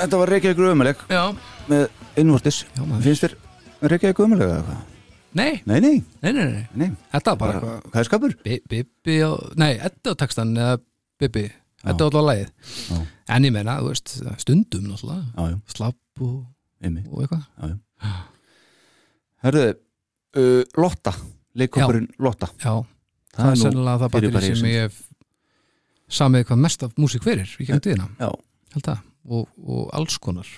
Þetta 0.00 0.18
var 0.20 0.32
Reykjavíkur 0.34 0.70
ömurleg 0.72 1.02
já. 1.10 1.22
með 1.70 1.86
innvortis. 2.20 2.62
Finnst 3.04 3.24
þér 3.26 3.34
Reykjavíkur 3.92 4.26
ömurleg 4.28 4.48
eða 4.54 4.62
hvað? 4.68 4.86
Nei, 5.38 5.50
Nei, 5.64 5.78
nei, 5.78 5.96
nei, 6.24 6.32
nei, 6.34 6.44
nei. 6.50 6.62
nei. 6.74 6.88
Þetta 7.12 7.30
var 7.36 7.38
bara 7.38 7.60
Bara, 7.60 7.74
eitthvað 7.78 7.90
Hvað 7.92 8.00
er 8.02 8.08
skapur? 8.08 8.32
Bi- 8.42 8.62
Bibbi 8.72 9.18
á, 9.22 9.30
nei, 9.62 9.72
Edda 9.78 10.10
á 10.10 10.14
textan 10.18 10.56
eða 10.58 10.80
Bibbi, 11.22 11.44
Edda 11.84 12.02
á 12.02 12.06
allavega 12.08 12.26
lagið. 12.30 12.48
Já. 12.90 12.96
En 13.36 13.46
ég 13.46 13.52
meina, 13.54 13.76
þú 13.78 13.92
veist, 13.92 14.14
stundum 14.42 14.88
náttúrulega. 14.90 15.28
Já, 15.36 15.52
já, 15.52 15.60
Slapp 15.76 16.24
og, 16.26 16.40
einmitt. 16.82 17.06
og 17.12 17.22
eitthvað. 17.22 17.78
Herðu, 19.44 19.62
uh, 20.36 20.62
Lotta 20.82 21.14
Leikópurinn 21.60 22.08
Lotta. 22.22 22.50
Já, 22.60 22.74
það, 23.36 23.52
er 23.52 23.60
sennilega 23.62 24.02
það 24.02 24.12
fyrirbæri 24.16 24.34
batteri 24.34 24.50
sem 24.50 24.64
sem- 24.64 24.74
ég 24.74 24.88
hef 24.88 24.98
samið 26.10 26.44
hvað 26.50 26.60
mest 26.66 26.82
af 26.82 26.98
músík 26.98 27.22
fyrir 27.22 27.46
í 27.60 27.66
kemur 27.70 27.84
tíðina, 27.86 28.08
Já, 28.18 28.30
held 28.74 28.84
það 28.90 29.06
og, 29.28 29.48
og 29.60 29.90
alls 29.96 30.18
konar. 30.22 30.48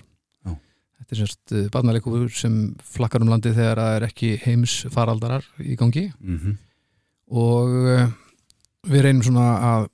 Já. 0.44 0.54
Þetta 1.00 1.16
er 1.16 1.20
semst 1.22 1.54
uh, 1.54 1.64
barnaleikúfur 1.74 2.28
sem 2.36 2.58
flakkar 2.94 3.24
um 3.24 3.32
landið 3.32 3.58
þegar 3.58 3.82
það 3.82 3.96
er 3.96 4.06
ekki 4.08 4.32
heims 4.44 4.76
faraldarar 4.92 5.48
í 5.62 5.78
gangi. 5.80 6.08
Mhm. 6.20 6.58
Og 7.32 7.76
uh, 7.88 8.06
við 8.92 9.06
reynum 9.06 9.24
svona 9.24 9.48
að, 9.72 9.90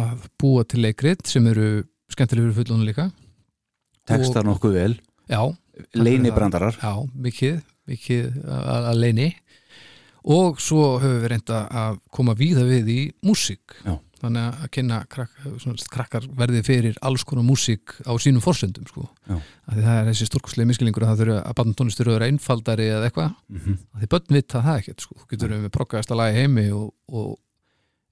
að 0.00 0.28
búa 0.40 0.64
til 0.64 0.84
leikrit 0.86 1.26
sem 1.28 1.46
eru 1.50 1.82
skemmtilegur 2.10 2.54
fullónu 2.56 2.86
líka. 2.88 3.10
Textar 4.08 4.46
nokkuð 4.46 4.78
vel? 4.78 4.94
Já, 5.30 5.42
Leini 5.94 6.32
brandarar 6.34 6.76
já, 6.76 6.92
mikið, 7.14 7.60
mikið 7.88 8.40
að 8.50 8.88
að 8.90 8.98
leini 9.00 9.28
og 10.30 10.60
svo 10.60 10.98
höfum 11.00 11.22
við 11.22 11.30
reynda 11.32 11.60
að 11.82 12.00
koma 12.12 12.34
víða 12.36 12.66
við 12.68 12.90
í 12.92 13.00
músík. 13.24 13.78
Já. 13.86 13.94
Þannig 14.20 14.60
að 14.64 14.70
kynna 14.76 14.98
krak, 15.10 15.30
svona, 15.62 15.86
krakkar 15.94 16.26
verði 16.36 16.62
fyrir 16.66 16.96
alls 17.02 17.24
konar 17.24 17.44
músík 17.48 17.94
á 18.04 18.12
sínum 18.20 18.42
forsendum 18.44 18.86
sko. 18.90 19.06
Að 19.30 19.80
það 19.80 19.96
er 20.00 20.08
þessi 20.10 20.28
stórkoslega 20.30 20.68
miskilingur 20.70 21.06
að 21.06 21.12
það 21.14 21.22
þurfa 21.24 21.38
að 21.50 21.56
barn 21.60 21.74
tónlistur 21.80 22.10
eru 22.14 22.26
einfaldari 22.28 22.88
eða 22.92 23.08
eitthvað 23.10 23.34
Mhm. 23.50 23.78
að 23.94 24.00
því 24.04 24.10
börn 24.14 24.34
vita 24.36 24.62
það 24.66 24.78
ekkert 24.82 25.00
sko. 25.06 25.14
þú 25.20 25.28
getur 25.34 25.54
við 25.56 25.70
proggaðast 25.76 26.10
að 26.12 26.20
lagi 26.20 26.36
heimi 26.40 26.66
og, 26.76 26.92
og 27.08 27.38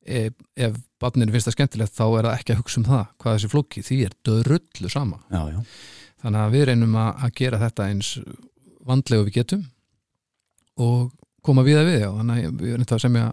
ef, 0.06 0.32
ef 0.56 0.76
barninu 0.98 1.32
finnst 1.32 1.48
það 1.51 1.56
skemmtilegt 1.59 1.94
þá 1.98 2.05
er 2.18 2.24
það 2.28 2.39
ekki 2.39 2.52
að 2.55 2.60
hugsa 2.62 2.78
um 2.80 2.85
það 2.89 3.06
hvað 3.18 3.35
þessi 3.39 3.51
flóki, 3.52 3.82
því 3.85 3.98
er 4.06 4.14
dörrullu 4.24 4.90
sama 4.90 5.18
Já, 5.30 5.43
já, 5.52 5.60
þannig 6.22 6.40
að 6.47 6.55
við 6.56 6.64
reynum 6.72 6.94
að, 6.97 7.10
að 7.24 7.35
gera 7.43 7.59
þetta 7.59 7.89
eins 7.93 8.14
vandlega 8.89 9.24
við 9.28 9.35
getum 9.43 9.66
og, 10.78 11.12
koma 11.44 11.62
við 11.66 11.78
að 11.82 11.86
við 11.93 12.01
já, 12.02 12.09
þannig 12.16 12.47
að 12.48 12.56
við 12.62 12.72
erum 12.74 12.85
þetta 12.86 12.97
að 12.98 13.05
semja 13.05 13.26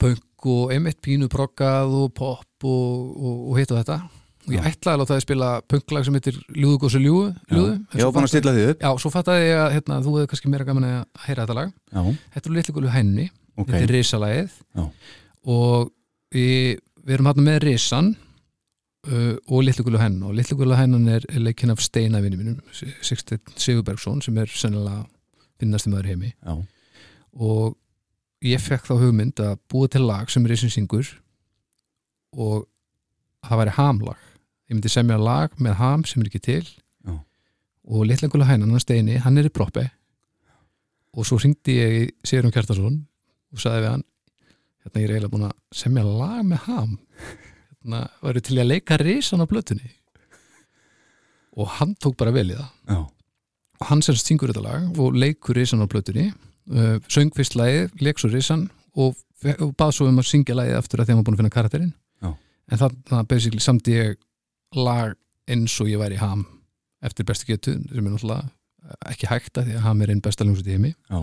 punk 0.00 0.22
og 0.50 0.74
einmitt 0.74 1.00
pínu 1.04 1.28
proggað 1.32 1.94
og 2.00 2.12
pop 2.16 2.66
og, 2.68 3.14
og, 3.14 3.40
og 3.50 3.58
hitt 3.60 3.72
og 3.74 3.80
þetta. 3.80 3.98
Og 4.44 4.52
ég 4.52 4.66
ætlaði 4.68 4.92
að 4.92 5.00
láta 5.00 5.14
þið 5.16 5.22
spila 5.24 5.50
punklag 5.72 6.04
sem 6.04 6.16
heitir 6.18 6.38
Ljúðu 6.52 6.80
gósi 6.82 7.00
ljúðu, 7.00 7.28
Já, 7.48 8.02
svo 8.02 8.10
búin 8.12 8.26
að 8.26 8.32
stilla 8.34 8.52
því 8.52 8.64
upp. 8.72 8.82
Já, 8.84 8.90
svo 9.00 9.12
fattaði 9.14 9.46
ég 9.46 9.60
að 9.62 9.70
hérna, 9.78 10.00
þú 10.04 10.16
hefði 10.18 10.30
kannski 10.34 10.50
meira 10.52 10.66
gaman 10.68 10.86
að 10.88 10.98
heyra 11.24 11.46
þetta 11.46 11.56
lag. 11.56 11.70
Já, 11.94 12.02
Þetta 12.34 12.50
er 12.50 12.56
litlu 12.58 12.74
gullu 12.76 12.92
henni, 12.92 13.24
ok. 13.56 13.70
Þetta 13.70 13.86
er 13.86 13.94
risalagið. 13.96 14.58
Já. 14.76 14.84
og 15.54 15.88
við, 16.34 16.82
við 17.04 17.16
erum 17.16 17.30
hérna 17.30 17.46
með 17.48 17.58
risan 17.64 18.10
uh, 19.08 19.32
og 19.48 19.64
litlu 19.64 19.86
gullu 19.86 20.02
henn 20.02 20.20
og 20.28 20.36
litlu 20.36 20.58
gullu 20.60 20.76
hennan 20.76 21.08
er, 21.16 21.24
er 21.32 21.44
leikinn 21.44 21.72
af 21.72 21.80
steinavinni 21.84 22.40
mínum 22.40 22.60
Sigurbergsson 22.74 24.20
sem 24.24 24.38
er 24.44 24.52
sennilega 24.52 25.06
finnast 25.62 25.88
í 25.88 25.94
maður 25.94 26.12
heimi. 26.12 26.34
Já, 26.44 26.58
og 27.40 27.76
ég 28.44 28.60
fekk 28.62 28.88
þá 28.88 28.94
hugmynd 29.00 29.40
að 29.42 29.58
búa 29.72 29.88
til 29.90 30.04
lag 30.04 30.30
sem 30.32 30.44
risin 30.48 30.72
syngur 30.72 31.08
og 32.34 32.66
það 33.44 33.60
væri 33.62 33.76
hamlag. 33.78 34.20
Ég 34.68 34.76
myndi 34.76 34.92
semja 34.92 35.18
lag 35.20 35.54
með 35.60 35.78
ham 35.80 36.04
sem 36.08 36.22
er 36.22 36.30
ekki 36.30 36.42
til 36.44 36.64
Já. 36.64 37.14
og 37.84 38.06
litla 38.08 38.30
gullu 38.32 38.46
hennan 38.48 38.72
hann 38.72 38.82
steini, 38.82 39.18
hann 39.20 39.38
er 39.38 39.48
í 39.48 39.52
proppi 39.52 39.86
og 41.14 41.26
svo 41.28 41.38
ringdi 41.38 41.76
ég 41.78 41.96
í 41.98 42.04
Sigurum 42.26 42.52
Kjartarsson 42.54 43.02
og 43.54 43.60
sagði 43.62 43.84
við 43.84 43.92
hann 43.92 44.06
hérna 44.84 45.02
ég 45.02 45.08
er 45.08 45.12
eiginlega 45.14 45.32
búin 45.34 45.48
að 45.48 45.58
semja 45.74 46.04
lag 46.04 46.40
með 46.48 46.64
ham. 46.68 46.96
Hérna 47.70 48.00
væri 48.24 48.42
til 48.44 48.58
að 48.58 48.70
leika 48.72 48.98
risan 49.00 49.44
á 49.44 49.46
blötunni 49.48 49.92
og 51.54 51.70
hann 51.78 51.94
tók 52.02 52.16
bara 52.18 52.34
vel 52.34 52.48
í 52.50 52.56
það. 52.58 52.72
Já, 52.90 52.98
og 53.78 53.86
hann 53.90 54.02
sem 54.02 54.16
syngur 54.18 54.50
þetta 54.50 54.64
lag 54.64 54.98
og 54.98 55.14
leikur 55.14 55.56
risan 55.56 55.84
á 55.84 55.86
blötunni 55.86 56.32
uh, 56.72 56.96
söng 57.12 57.34
fyrst 57.36 57.56
lagið, 57.58 57.92
leik 58.00 58.20
svo 58.20 58.30
risan 58.32 58.66
og, 58.94 59.18
og 59.58 59.74
bað 59.78 59.94
svo 59.96 60.08
um 60.10 60.22
að 60.22 60.30
syngja 60.30 60.56
lagið 60.56 60.78
aftur 60.78 61.02
að 61.02 61.08
því 61.08 61.14
hann 61.14 61.20
var 61.20 61.28
búin 61.28 61.36
að 61.36 61.42
finna 61.42 61.54
karakterinn. 61.58 61.94
Já. 62.24 62.32
en 62.70 62.80
það, 62.80 62.98
það 63.10 63.30
basically 63.34 63.64
samt 63.64 63.90
ég 63.92 64.18
lag 64.78 65.16
eins 65.50 65.76
og 65.82 65.90
ég 65.90 66.00
væri 66.00 66.18
ham 66.20 66.46
eftir 67.04 67.26
bestu 67.28 67.50
getu 67.50 67.76
sem 67.76 68.00
er 68.00 68.14
náttúrulega 68.14 68.48
ekki 69.10 69.28
hægt 69.28 69.58
að 69.60 69.68
því 69.68 69.78
að 69.78 69.86
ham 69.86 70.02
er 70.04 70.12
einn 70.12 70.22
besta 70.24 70.46
ljónsut 70.46 70.68
í 70.68 70.76
heimi. 70.76 70.94
Já. 71.10 71.20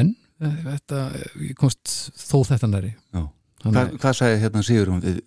en 0.00 0.14
eh, 0.40 0.60
þetta, 0.70 1.02
ég 1.44 1.58
komst 1.58 1.98
þó 2.20 2.38
þetta 2.52 2.70
næri. 2.70 2.94
Þannig 3.64 3.76
Hva, 3.76 3.84
að 3.84 4.00
Hvað 4.02 4.16
sagði 4.18 4.40
hérna 4.42 4.64
Sigurjón? 4.64 5.04
Við, 5.04 5.20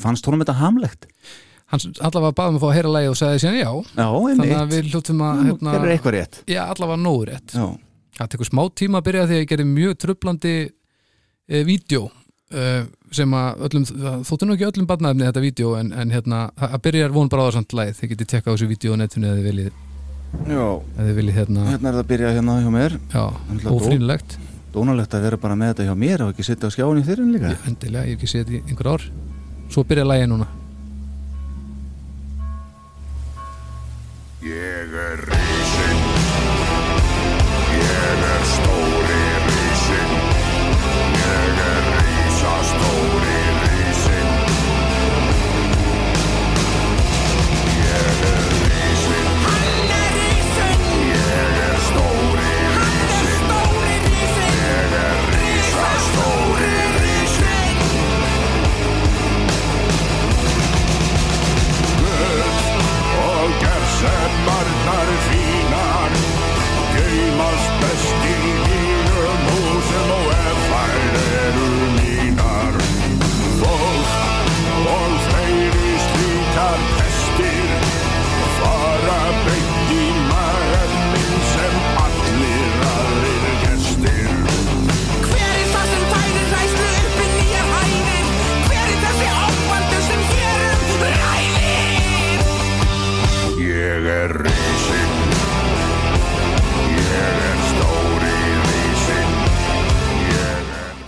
fannst 0.00 0.28
honum 0.28 0.44
þetta 0.44 0.60
hamlegt? 0.60 1.08
hann 1.72 1.94
allavega 2.04 2.36
baðum 2.36 2.58
að 2.58 2.62
fá 2.62 2.68
að 2.68 2.74
heyra 2.76 2.92
lagið 2.92 3.10
og 3.12 3.18
sagði 3.18 3.40
síðan 3.42 3.58
já. 3.58 3.70
Já, 3.96 4.06
þannig 4.12 4.54
að 4.58 4.72
við 4.72 4.90
hljóttum 4.90 5.22
að 5.24 5.38
hérna, 5.46 5.76
allavega 6.66 6.98
nógu 7.00 7.22
rétt. 7.30 7.54
Já, 7.56 7.66
það 8.18 8.32
tekur 8.34 8.48
smá 8.48 8.62
tíma 8.76 9.00
að 9.00 9.06
byrja 9.08 9.28
því 9.28 9.36
að 9.36 9.42
ég 9.42 9.52
gerði 9.52 9.68
mjög 9.68 9.94
trublandi 10.02 10.56
e, 10.66 11.62
vídeo 11.68 12.02
e, 12.52 12.66
sem 13.12 13.36
að 13.36 13.64
öllum, 13.68 13.86
þóttu 14.28 14.48
nú 14.48 14.56
ekki 14.56 14.68
öllum 14.68 14.88
barnaefni 14.90 15.26
þetta 15.28 15.44
vídeo 15.44 15.74
en, 15.78 15.92
en 15.96 16.14
hérna, 16.14 16.44
að 16.56 16.78
byrja 16.86 17.08
er 17.08 17.16
von 17.16 17.32
bráðarsamt 17.32 17.74
læð 17.76 17.96
þið 18.00 18.14
getið 18.14 18.30
tekka 18.34 18.52
á 18.52 18.54
þessu 18.54 18.70
vídeo 18.70 18.96
á 18.96 19.00
netinu 19.00 19.28
eða 19.30 19.40
þið 19.40 19.50
viljið, 19.50 19.82
já. 20.48 20.62
Eða 20.62 21.08
þið 21.08 21.20
viljið 21.20 21.38
hérna, 21.40 21.66
hérna 21.68 21.90
er 21.92 21.98
það 21.98 22.02
að 22.04 22.10
byrja 22.14 22.32
hérna 22.38 22.56
hjá 22.62 22.70
mér. 22.76 22.96
Já, 23.12 23.24
ófrýnilegt. 23.72 24.38
Dónalegt 24.72 25.12
að 25.12 25.26
vera 25.26 25.36
bara 25.40 25.58
með 25.60 25.74
þetta 25.74 25.88
hjá 25.90 25.96
mér 26.00 26.24
og 26.24 26.32
ekki 26.32 26.46
sitta 26.48 26.68
á 26.68 26.72
skjáinni 26.72 27.04
fyrir 27.04 27.28
líka. 27.28 27.52
Ég, 27.52 27.66
endilega, 27.68 28.08
ég 28.08 28.16
hef 28.16 28.22
ekki 28.22 28.32
séð 28.32 28.46
þetta 28.46 28.56
í 28.56 28.72
einhver 28.72 28.92
ár. 28.94 29.04
Svo 29.72 29.84
byrja 29.84 30.08
lægið 30.08 30.32
núna. 30.32 30.48
Ég 34.42 34.96
er 35.04 35.61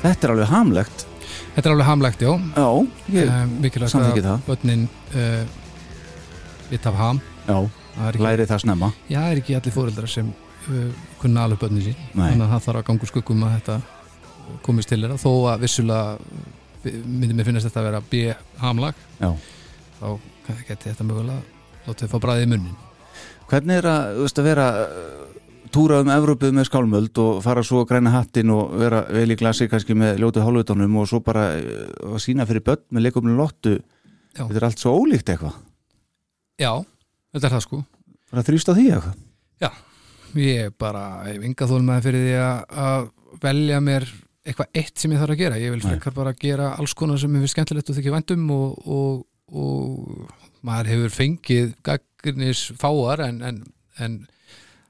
Þetta 0.04 0.28
er 0.28 0.34
alveg 0.34 0.50
hamlegt. 0.52 1.04
Þetta 1.54 1.64
er 1.64 1.74
alveg 1.74 1.88
hamlegt, 1.88 2.24
já. 2.24 2.32
Já, 2.54 2.66
ég, 3.14 3.28
uh, 3.28 3.44
mikilvægt 3.64 3.98
að 3.98 4.18
það. 4.26 4.42
börnin 4.48 4.82
uh, 5.16 5.44
vita 6.70 6.92
af 6.92 6.98
ham. 7.00 7.20
Já, 7.46 7.56
það 7.94 8.08
er 8.08 8.18
ekki, 8.18 8.24
læri 8.26 8.48
það 8.50 8.64
snemma. 8.66 8.90
Já, 9.08 9.18
það 9.18 9.30
er 9.30 9.40
ekki 9.42 9.56
allir 9.60 9.76
fóreldrar 9.78 10.12
sem 10.12 10.28
uh, 10.28 11.06
kunna 11.22 11.46
alveg 11.48 11.62
börnin 11.64 11.86
sín. 11.86 12.04
Þannig 12.12 12.44
að 12.44 12.52
það 12.52 12.66
þarf 12.68 12.82
að 12.82 12.86
gangu 12.90 13.10
skuggum 13.10 13.46
að 13.48 13.56
þetta 13.56 13.78
komist 14.66 14.92
til 14.92 15.00
þeirra. 15.00 15.16
Þó 15.24 15.30
að 15.54 15.64
vissulega 15.64 16.18
myndi 16.84 17.34
mér 17.36 17.48
finnast 17.48 17.68
þetta 17.68 17.80
að 17.80 17.88
vera 17.88 18.02
B-hamlag 18.10 18.98
þá 19.20 20.08
geti 20.68 20.90
þetta 20.90 21.06
mögulega 21.08 21.86
látið 21.86 22.12
fá 22.12 22.18
bræðið 22.20 22.44
í 22.44 22.50
munnin 22.52 22.82
Hvernig 23.48 23.78
er 23.80 23.86
að, 23.88 24.04
þú 24.16 24.24
veist, 24.24 24.38
að 24.40 24.46
vera 24.48 24.66
túra 25.74 26.00
um 26.04 26.10
Evrópu 26.14 26.50
með 26.54 26.68
skálmöld 26.68 27.18
og 27.22 27.42
fara 27.44 27.64
svo 27.66 27.82
að 27.82 27.90
græna 27.90 28.14
hattin 28.14 28.52
og 28.54 28.76
vera 28.78 29.02
vel 29.10 29.28
í 29.34 29.38
glasi 29.38 29.68
kannski 29.70 29.96
með 29.98 30.22
ljótu 30.22 30.44
hálfutónum 30.44 31.00
og 31.02 31.08
svo 31.10 31.20
bara 31.24 31.50
að 31.58 32.18
sína 32.22 32.46
fyrir 32.48 32.64
börn 32.66 32.84
með 32.94 33.08
leikuminu 33.08 33.36
lottu. 33.38 33.78
Já. 34.34 34.44
Þetta 34.44 34.60
er 34.60 34.68
allt 34.68 34.82
svo 34.82 34.94
ólíkt 34.98 35.30
eitthvað. 35.30 35.58
Já, 36.62 36.72
þetta 37.34 37.48
er 37.48 37.56
það 37.56 37.64
sko. 37.66 37.80
Bara 38.30 38.46
þrýst 38.46 38.70
á 38.70 38.74
því 38.74 38.86
eitthvað. 38.90 39.20
Ég 40.34 40.74
bara, 40.78 41.02
ég 41.30 41.42
þólum 41.70 41.90
með 41.92 42.06
fyrir 42.08 42.24
því 42.24 42.38
að, 42.42 43.10
velja 43.42 43.80
mér 43.82 44.06
eitthvað 44.44 44.80
eitt 44.80 44.98
sem 45.00 45.12
ég 45.14 45.20
þarf 45.22 45.34
að 45.34 45.42
gera. 45.44 45.60
Ég 45.62 45.74
vil 45.74 45.84
frekar 45.84 46.14
bara 46.16 46.34
gera 46.38 46.72
alls 46.74 46.94
konar 46.98 47.20
sem 47.20 47.32
finnst 47.32 47.54
skemmtilegt 47.54 47.90
og 47.90 47.98
þykja 47.98 48.14
væntum 48.14 48.50
og, 48.54 48.88
og, 48.90 49.22
og 49.54 50.64
maður 50.66 50.90
hefur 50.90 51.14
fengið 51.14 51.74
gaggrinnis 51.86 52.66
fáar 52.80 53.22
en, 53.28 53.40
en, 53.46 53.62
en 54.02 54.18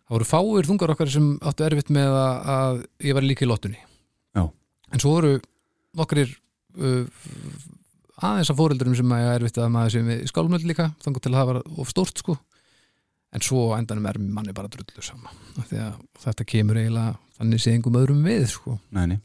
það 0.04 0.16
voru 0.16 0.28
fáir 0.28 0.68
þungar 0.68 0.94
okkar 0.94 1.12
sem 1.12 1.28
áttu 1.40 1.66
erfitt 1.66 1.92
með 1.94 2.16
að, 2.20 2.34
að 2.56 2.80
ég 3.08 3.16
var 3.16 3.26
líka 3.26 3.46
í 3.46 3.50
lottunni 3.50 3.80
Já. 3.80 4.44
en 4.44 5.02
svo 5.02 5.14
voru 5.16 5.34
nokkrir 5.96 6.34
uh, 6.78 7.06
aðeins 8.24 8.52
af 8.52 8.58
fóreldurum 8.58 8.96
sem 8.98 9.14
að 9.14 9.24
ég 9.24 9.38
erfitt 9.38 9.60
að 9.62 9.72
maður 9.74 9.96
sem 9.96 10.10
við 10.12 10.26
skálmöld 10.30 10.66
líka 10.68 10.90
þannig 11.04 11.24
til 11.24 11.32
að 11.32 11.38
það 11.40 11.50
var 11.52 11.62
of 11.84 11.92
stórt 11.92 12.22
sko 12.22 12.36
en 13.34 13.42
svo 13.42 13.64
endanum 13.78 14.06
er 14.10 14.20
manni 14.22 14.54
bara 14.54 14.70
drullu 14.70 15.02
sama 15.02 15.32
að 15.64 15.98
þetta 16.22 16.46
kemur 16.46 16.78
eiginlega 16.78 17.16
þannig 17.38 17.62
sé 17.64 17.74
engum 17.74 17.98
öðrum 17.98 18.22
við 18.26 18.46
sko 18.52 18.76
Nei, 18.94 19.08
nei. 19.14 19.18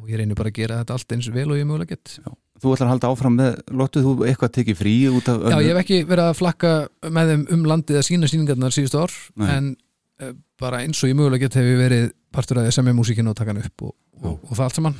og 0.00 0.10
ég 0.12 0.20
reynir 0.20 0.36
bara 0.38 0.52
að 0.52 0.60
gera 0.60 0.82
þetta 0.82 0.98
allt 0.98 1.16
eins 1.16 1.30
vel 1.32 1.48
og 1.48 1.60
ég 1.60 1.68
mögulega 1.68 1.96
get 1.96 2.18
Þú 2.58 2.72
ætlar 2.74 2.88
að 2.88 2.92
halda 2.96 3.08
áfram 3.14 3.36
með 3.38 3.58
lottu, 3.78 4.00
þú 4.02 4.12
eitthvað 4.26 4.50
tekið 4.56 4.78
frí 4.80 4.92
út 5.14 5.28
af 5.30 5.44
Já, 5.46 5.60
ég 5.62 5.68
hef 5.70 5.78
ekki 5.84 5.98
verið 6.08 6.24
að 6.24 6.38
flakka 6.40 6.72
með 7.06 7.28
þeim 7.30 7.44
um 7.54 7.60
landið 7.70 7.98
að 8.00 8.06
sína 8.08 8.30
síningarnar 8.30 8.74
síðustu 8.74 8.98
ár 8.98 9.14
Nei. 9.38 9.50
en 9.54 9.68
bara 10.58 10.80
eins 10.84 11.02
og 11.04 11.10
ég 11.10 11.16
mögulega 11.18 11.46
get 11.46 11.54
hef 11.60 11.68
ég 11.68 11.78
verið 11.78 12.06
partur 12.34 12.58
að 12.62 12.70
semja 12.74 12.94
músíkinu 12.96 13.30
og 13.32 13.36
taka 13.38 13.52
hann 13.54 13.62
upp 13.62 13.82
og, 13.88 13.94
og, 14.22 14.34
og 14.42 14.52
það 14.56 14.64
allt 14.66 14.78
saman. 14.80 14.96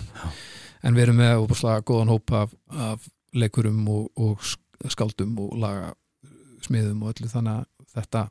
En 0.87 0.95
við 0.95 1.03
erum 1.09 1.19
með 1.19 1.43
opaslega 1.43 1.83
góðan 1.89 2.13
hóp 2.15 2.33
af, 2.39 2.53
af 2.71 3.09
leikurum 3.35 3.81
og, 3.91 4.05
og 4.17 4.39
sk- 4.47 4.91
skáldum 4.95 5.35
og 5.43 5.57
laga 5.59 5.93
smiðum 6.65 7.03
og 7.03 7.13
öllu 7.17 7.29
þannig 7.33 7.59
að 7.59 7.93
þetta, 7.99 8.23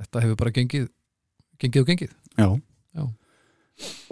þetta 0.00 0.22
hefur 0.24 0.38
bara 0.40 0.54
gengið 0.56 0.88
gengið 1.60 1.82
og 1.84 1.90
gengið. 1.92 2.14
Já. 2.40 2.48
Já. 2.96 3.04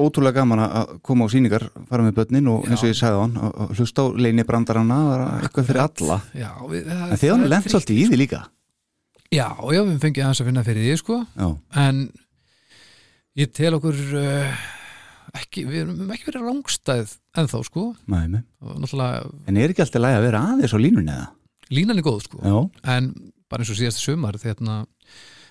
Ótrúlega 0.00 0.40
gaman 0.40 0.62
að 0.64 0.92
koma 1.05 1.26
á 1.28 1.32
sýningar 1.32 1.66
fara 1.88 2.05
með 2.06 2.14
börnin 2.20 2.46
og 2.48 2.68
eins 2.68 2.80
og 2.84 2.88
ég 2.92 2.96
sagði 2.96 3.18
á 3.18 3.24
hann 3.24 3.34
að- 3.48 3.72
hlusta 3.76 4.05
á 4.05 4.06
leini 4.16 4.44
brandarana 4.48 4.96
var 5.09 5.24
eitthvað 5.42 5.66
fyrir 5.68 5.82
alla. 5.84 6.20
Já, 6.36 6.50
við, 6.70 6.86
það, 6.88 7.10
En 7.12 7.20
þið 7.20 7.32
hann 7.34 7.48
lent 7.52 7.68
svolítið 7.72 7.98
í 7.98 8.06
því 8.09 8.20
líka 8.22 8.40
Já, 9.34 9.48
já, 9.74 9.82
við 9.84 9.96
fengið 10.02 10.24
aðeins 10.24 10.42
að 10.42 10.48
finna 10.48 10.66
fyrir 10.66 10.86
því 10.86 10.98
sko. 11.02 11.18
Já, 11.36 11.48
en 11.84 12.05
ég 13.38 13.50
tel 13.56 13.74
okkur 13.76 13.98
uh, 14.18 14.62
ekki, 15.36 15.66
við 15.68 15.82
erum 15.82 16.14
ekki 16.14 16.30
verið 16.30 16.46
rángstæð 16.48 17.12
ennþá 17.38 17.60
sko. 17.66 17.90
Nei, 18.09 18.22
En 19.46 19.59
er 19.60 19.74
ekki 19.74 19.84
alltaf 19.84 20.02
lægi 20.02 20.20
að 20.20 20.24
vera 20.30 20.46
aðeins 20.52 20.74
á 20.74 20.78
línunni 20.80 21.12
eða? 21.16 21.28
línan 21.68 22.00
er 22.00 22.06
góð 22.06 22.22
sko. 22.24 22.40
Já, 22.40 22.59
en 22.96 23.12
bara 23.48 23.64
eins 23.64 23.72
og 23.72 23.78
síðasta 23.78 24.00
sumar 24.00 24.38
þegar, 24.40 24.86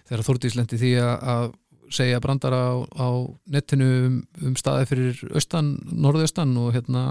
þegar 0.09 0.23
Þórdís 0.25 0.57
lendi 0.57 0.79
því 0.81 0.91
að, 1.03 1.51
segja 1.93 2.19
brandara 2.23 2.57
á, 2.67 2.75
á 2.99 3.07
netinu 3.53 3.89
um, 4.07 4.15
um 4.43 4.55
staði 4.59 4.87
fyrir 4.89 5.21
austan, 5.37 5.75
norðaustan 5.87 6.55
og 6.59 6.73
hérna 6.75 7.03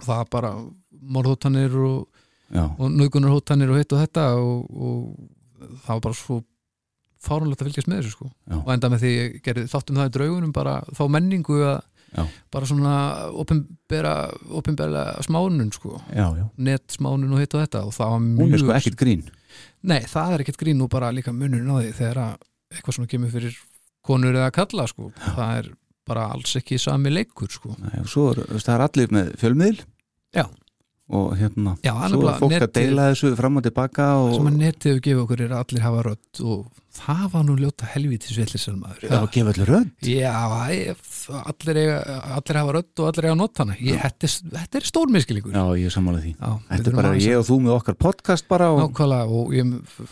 það 0.00 0.22
bara 0.32 0.52
morðhóttanir 1.16 1.74
og, 1.84 2.06
og 2.78 2.94
nöðgunarhóttanir 2.94 3.74
og 3.74 3.82
hitt 3.82 3.92
og 3.92 4.00
þetta 4.00 4.24
og, 4.40 4.62
og 4.70 5.02
það 5.86 5.92
var 5.94 6.04
bara 6.06 6.18
svo 6.20 6.38
fárunlegt 7.26 7.62
að 7.62 7.70
fylgjast 7.70 7.90
með 7.90 8.00
þessu 8.02 8.14
sko 8.14 8.30
Já. 8.30 8.56
og 8.60 8.72
enda 8.74 8.90
með 8.92 9.04
því 9.04 9.12
ég 9.16 9.36
gerði 9.46 9.68
þáttum 9.72 10.00
það 10.00 10.10
í 10.10 10.14
draugunum 10.16 10.52
bara 10.56 10.74
þá 10.94 11.04
menningu 11.16 11.60
að 11.66 11.78
Já. 12.16 12.22
bara 12.54 12.68
svona 12.70 12.92
opinbera 13.34 15.04
smánun 15.26 15.72
sko 15.74 15.96
já, 16.14 16.26
já. 16.38 16.44
netsmánun 16.56 17.34
og 17.34 17.42
hitt 17.42 17.56
og 17.56 17.64
þetta 17.64 17.82
og 17.88 17.96
það 17.96 18.12
var 18.12 18.20
Hún 18.20 18.44
er 18.46 18.52
mjög 18.52 18.62
sko 18.62 18.76
ekkert 18.76 19.00
grín 19.00 19.24
Nei, 19.86 20.00
það 20.10 20.34
er 20.34 20.44
ekkert 20.44 20.60
grín 20.60 20.84
og 20.84 20.90
bara 20.92 21.10
líka 21.14 21.32
munurinn 21.34 21.72
á 21.72 21.76
því 21.80 21.90
þegar 21.96 22.20
að 22.22 22.46
eitthvað 22.74 22.96
svona 22.98 23.10
kemur 23.10 23.32
fyrir 23.34 23.58
konur 24.06 24.36
eða 24.38 24.52
kalla 24.54 24.86
sko. 24.90 25.10
það 25.34 25.58
er 25.60 25.68
bara 26.06 26.28
alls 26.34 26.52
ekki 26.58 26.78
sami 26.78 27.10
leikur 27.10 27.50
sko. 27.50 27.72
Nei, 27.82 27.98
og 28.02 28.08
svo 28.10 28.28
er, 28.32 28.42
það 28.54 28.72
er 28.76 28.84
allir 28.86 29.14
með 29.16 29.32
fjölmiðl 29.42 29.80
Já. 30.36 30.44
Og 31.08 31.36
hérna 31.38 31.76
Já, 31.86 31.92
svo 32.10 32.18
er 32.26 32.40
fólk 32.40 32.50
að 32.50 32.56
netið- 32.56 32.72
deila 32.80 33.10
þessu 33.12 33.36
fram 33.38 33.56
og 33.60 33.62
tilbaka 33.68 34.06
og 34.24 34.32
sem 34.34 34.48
að 34.50 34.56
netið 34.64 34.90
hefur 34.90 35.04
gefið 35.06 35.22
okkur 35.26 35.40
er 35.46 35.52
að 35.54 35.60
allir 35.62 35.82
hafa 35.86 36.00
rödd 36.08 36.40
og 36.42 36.66
það 36.96 37.24
var 37.34 37.42
nú 37.44 37.54
ljóta 37.60 37.84
helvítis 37.92 38.32
villisar 38.40 38.72
maður. 38.80 39.02
Það 39.04 39.10
var 39.12 39.26
að 39.26 39.34
gefa 39.36 39.50
allir 39.52 39.68
rödd? 39.68 39.90
Já, 40.08 40.32
allir, 41.44 41.76
eiga, 41.82 41.96
allir 42.38 42.56
hafa 42.56 42.72
rödd 42.78 43.02
og 43.02 43.08
allir 43.10 43.26
eiga 43.28 43.34
að 43.36 43.40
nota 43.42 43.62
hana. 43.66 43.74
Ég, 43.76 43.98
þetta, 44.00 44.24
er- 44.30 44.48
þetta 44.56 44.74
er 44.80 44.86
stór 44.88 45.08
miskilíkur 45.12 45.52
Já, 45.52 45.64
ég 45.76 45.84
er 45.90 45.92
sammála 45.92 46.22
því. 46.24 46.32
Já, 46.40 46.50
Þetta 46.72 46.88
er 46.90 46.96
bara 46.96 47.10
að- 47.12 47.20
ég 47.26 47.36
og 47.38 47.44
þú 47.50 47.56
með 47.66 47.72
okkar 47.76 47.96
podcast 48.00 48.48
bara 48.48 48.66
og 48.72 48.78
Nákvæmlega 48.80 49.28
og 49.28 49.52
ég, 49.52 49.64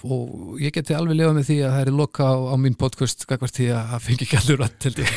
og 0.04 0.60
ég 0.60 0.70
geti 0.76 0.92
alveg 0.94 1.16
lifað 1.18 1.34
með 1.40 1.48
því 1.48 1.58
að 1.64 1.72
það 1.74 1.82
er 1.86 1.90
loka 2.04 2.22
á, 2.28 2.34
á 2.52 2.54
mín 2.60 2.76
podcast 2.76 3.26
gagvart 3.26 3.56
því 3.56 3.66
að 3.72 3.82
það 3.94 4.00
fengi 4.06 4.24
ekki 4.28 4.38
allir 4.44 4.60
rödd 4.60 4.78
held 4.84 4.98
ég 5.00 5.10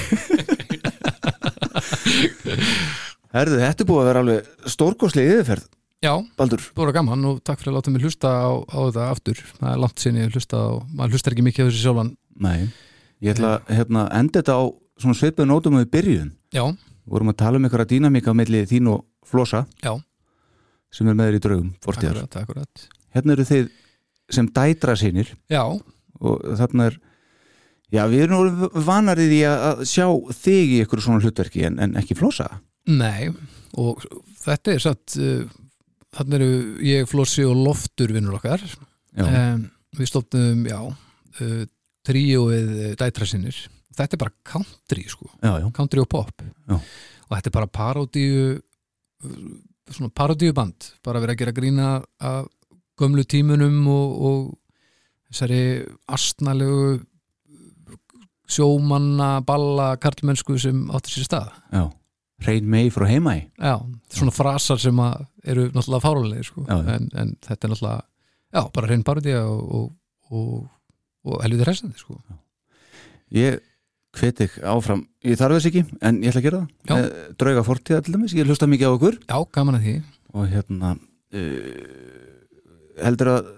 Herðu, 3.38 3.58
þetta 3.62 3.84
er 3.84 3.90
búið 3.90 4.02
að 4.02 4.08
vera 4.10 4.22
alveg 4.24 4.72
stórkoslega 4.74 5.36
yfirferð, 5.38 5.68
Já, 6.02 6.12
Baldur. 6.38 6.64
búið 6.78 6.90
að 6.92 6.96
gaman 6.98 7.26
og 7.30 7.38
takk 7.46 7.62
fyrir 7.62 7.72
að 7.74 7.78
láta 7.80 7.94
mig 7.94 8.04
hlusta 8.06 8.30
á, 8.34 8.50
á 8.66 8.78
þetta 8.88 9.06
aftur. 9.14 9.40
Það 9.60 9.70
er 9.72 9.80
langt 9.84 10.02
sinni 10.04 10.26
að 10.26 10.36
hlusta 10.38 10.58
á 10.62 10.68
maður 10.94 11.16
hlustar 11.18 11.34
ekki 11.36 11.46
mikið 11.48 11.66
á 11.66 11.68
þessi 11.70 11.84
sjálfan. 11.86 12.12
Nei, 12.48 12.68
ég 13.26 13.34
ætla 13.34 13.54
að 13.58 13.72
hérna, 13.80 14.04
enda 14.20 14.42
þetta 14.42 14.58
á 14.58 14.64
svona 15.02 15.18
sveipuð 15.18 15.50
nótum 15.50 15.78
við 15.80 15.90
byrjun 15.94 16.30
Já, 16.54 16.64
Við 17.08 17.14
vorum 17.16 17.32
að 17.32 17.38
tala 17.40 17.58
um 17.60 17.66
einhverja 17.68 17.90
dýnamíka 17.94 18.34
á 18.34 18.40
milli 18.40 18.62
þín 18.68 18.90
og 18.92 19.06
Flosa. 19.26 19.64
Já, 19.84 19.94
sem 20.92 21.08
er 21.08 21.16
með 21.18 21.30
þér 21.32 21.38
í 21.38 21.44
draugum, 21.46 21.70
fortíðar. 21.84 22.22
Akkurat, 22.24 22.42
akkurat. 22.44 22.88
Hérna 23.16 23.36
eru 23.38 23.46
þið 23.48 23.70
sem 24.38 24.48
dætra 24.52 24.96
sínir 25.00 25.30
Já, 25.52 25.64
og 26.20 26.48
þarna 26.60 26.90
er 26.92 26.98
Já, 27.88 28.04
við 28.12 28.26
erum 28.26 28.42
nú 28.60 28.70
vanar 28.84 29.20
í 29.24 29.40
að 29.48 29.62
að 29.70 29.84
sjá 29.88 30.06
þig 30.36 30.74
í 30.76 30.80
einhverju 30.84 31.06
svona 31.06 31.24
hlutverki 31.24 31.64
en, 31.70 31.78
en 31.80 31.94
ekki 32.02 32.18
Flosa 32.20 32.50
nei 32.88 33.30
og 33.78 34.04
þetta 34.42 34.74
er 34.74 34.84
satt 34.84 35.18
uh, 35.22 35.48
þannig 36.18 36.38
eru 36.40 36.52
ég, 36.88 37.08
Flossi 37.10 37.46
og 37.46 37.58
Loftur 37.60 38.14
vinnur 38.16 38.38
okkar. 38.40 38.64
Um, 39.18 39.66
við 39.98 40.12
stofnum, 40.12 40.62
já 40.70 40.80
uh, 40.84 41.64
tríóið 42.08 42.72
uh, 42.76 42.94
dætrasinnir 43.00 43.58
þetta 43.98 44.14
er 44.14 44.22
bara 44.22 44.36
country 44.46 45.08
sko. 45.10 45.30
Já, 45.42 45.58
já, 45.62 45.68
country 45.74 46.04
og 46.04 46.10
pop. 46.12 46.46
Já. 46.70 46.78
og 46.78 47.34
þetta 47.34 47.50
er 47.50 47.56
bara 47.58 47.72
parodíu 47.80 48.46
svona 49.88 50.14
parodíu 50.14 50.54
band 50.54 50.92
bara 51.06 51.22
verið 51.24 51.34
að 51.34 51.42
gera 51.42 51.56
grína 51.58 51.90
af 52.22 52.48
gömlu 52.98 53.24
tímunum 53.26 53.88
og, 53.90 54.18
og 54.30 55.32
þessari 55.32 55.62
astnalegu 56.14 57.00
sjómanna, 58.48 59.42
balla, 59.44 59.96
karlmennsku 60.00 60.56
sem 60.62 60.86
áttir 60.96 61.18
sér 61.18 61.28
stað. 61.28 61.50
Já 61.74 61.90
Reyn 62.46 62.68
mei 62.70 62.92
frá 62.94 63.08
heimæ. 63.10 63.48
Já, 63.58 63.80
svona 64.14 64.34
frasar 64.36 64.78
sem 64.82 65.00
eru 65.44 65.70
náttúrulega 65.74 66.04
fárulegir 66.04 66.46
sko. 66.46 66.66
En, 66.70 67.08
en 67.18 67.34
þetta 67.42 67.66
er 67.66 67.72
náttúrulega 67.74 68.04
já, 68.54 68.62
bara 68.76 68.92
reyn 68.92 69.06
parodía 69.08 69.42
og, 69.50 69.64
og, 69.74 69.88
og, 70.30 70.68
og 71.26 71.42
helviti 71.44 71.68
resandi 71.68 71.98
sko. 71.98 72.20
Ég 73.34 73.60
hvet 74.18 74.40
þig 74.42 74.60
áfram, 74.66 75.04
ég 75.26 75.38
þarf 75.40 75.58
þess 75.58 75.70
ekki 75.72 75.84
en 76.02 76.22
ég 76.24 76.32
ætla 76.32 76.42
að 76.42 76.48
gera 76.48 76.62
það. 76.90 77.02
Eh, 77.04 77.26
Drauga 77.42 77.66
fortíða 77.68 78.04
til 78.06 78.16
dæmis, 78.16 78.38
ég 78.38 78.48
hlusta 78.50 78.70
mikið 78.70 78.90
á 78.90 78.96
okkur 78.96 79.20
já, 79.20 79.38
gaman 79.58 79.80
að 79.80 79.88
því. 79.88 79.96
Og 80.38 80.48
hérna 80.54 80.94
uh, 80.94 82.38
heldur 83.04 83.34
að 83.34 83.52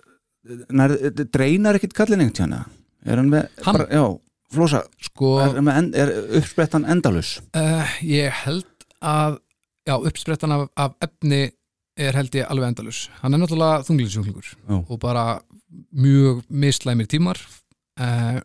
nær, 0.71 0.95
dreinar 1.29 1.79
ekkit 1.79 1.95
kallin 1.97 2.23
einhvern 2.23 2.37
tjána 2.39 2.63
er 3.05 3.19
hann 3.21 3.31
með, 3.31 3.47
bara, 3.63 3.85
já, 3.91 4.03
flosa 4.53 4.83
sko, 5.03 5.37
er, 5.43 5.59
er 5.93 6.11
uppsprettan 6.39 6.87
endalus 6.89 7.37
Uh, 7.53 7.85
ég 8.05 8.33
held 8.45 8.65
að 8.99 9.39
já, 9.87 9.95
uppsprettan 9.95 10.53
af, 10.55 10.67
af 10.77 10.95
efni 11.05 11.49
er 11.99 12.15
held 12.15 12.35
ég 12.37 12.47
alveg 12.49 12.71
endalus 12.71 13.07
hann 13.21 13.35
er 13.35 13.41
náttúrulega 13.41 13.83
þunglinsjúklingur 13.87 14.51
Já. 14.55 14.77
og 14.79 14.99
bara 15.01 15.25
mjög 15.93 16.43
mislæmir 16.49 17.07
tímar. 17.09 17.37
Uh, 17.99 18.39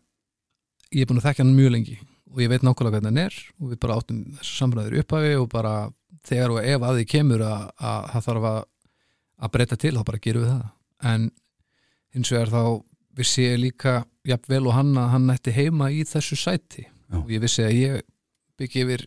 ég 0.92 1.04
er 1.04 1.08
búin 1.08 1.20
að 1.22 1.30
þekka 1.30 1.44
hann 1.44 1.54
mjög 1.56 1.74
lengi 1.74 1.98
og 2.34 2.40
ég 2.42 2.50
veit 2.50 2.64
nákvæmlega 2.66 2.98
hvernig 2.98 3.12
hann 3.12 3.22
er 3.22 3.36
og 3.60 3.70
við 3.70 3.80
bara 3.84 3.98
áttum 4.00 4.24
þessu 4.38 4.56
samræður 4.58 4.98
upphafi 5.04 5.34
og 5.38 5.48
bara 5.52 5.74
þegar 6.26 6.54
og 6.54 6.64
ef 6.64 6.86
að 6.88 6.98
því 6.98 7.06
kemur 7.12 7.44
að, 7.46 7.68
að 7.78 8.08
það 8.12 8.26
þarf 8.28 8.48
að, 8.50 8.58
að 9.44 9.52
breyta 9.54 9.78
til 9.80 9.94
þá 9.94 10.02
bara 10.08 10.22
gerum 10.24 10.44
við 10.44 10.52
það. 10.52 10.66
En 11.12 11.28
hins 12.14 12.32
vegar 12.34 12.52
þá 12.54 12.62
vissi 13.18 13.46
ég 13.46 13.60
líka 13.62 13.94
jafnvel 14.28 14.66
og 14.68 14.74
hann 14.78 14.92
að 15.00 15.08
hann 15.14 15.30
ætti 15.34 15.52
heima 15.54 15.90
í 15.92 16.02
þessu 16.08 16.36
sæti 16.40 16.84
Já. 16.86 17.18
og 17.20 17.28
ég 17.30 17.40
vissi 17.44 17.62
að 17.66 17.74
ég 17.78 18.02
byggi 18.58 18.84
yfir 18.84 19.06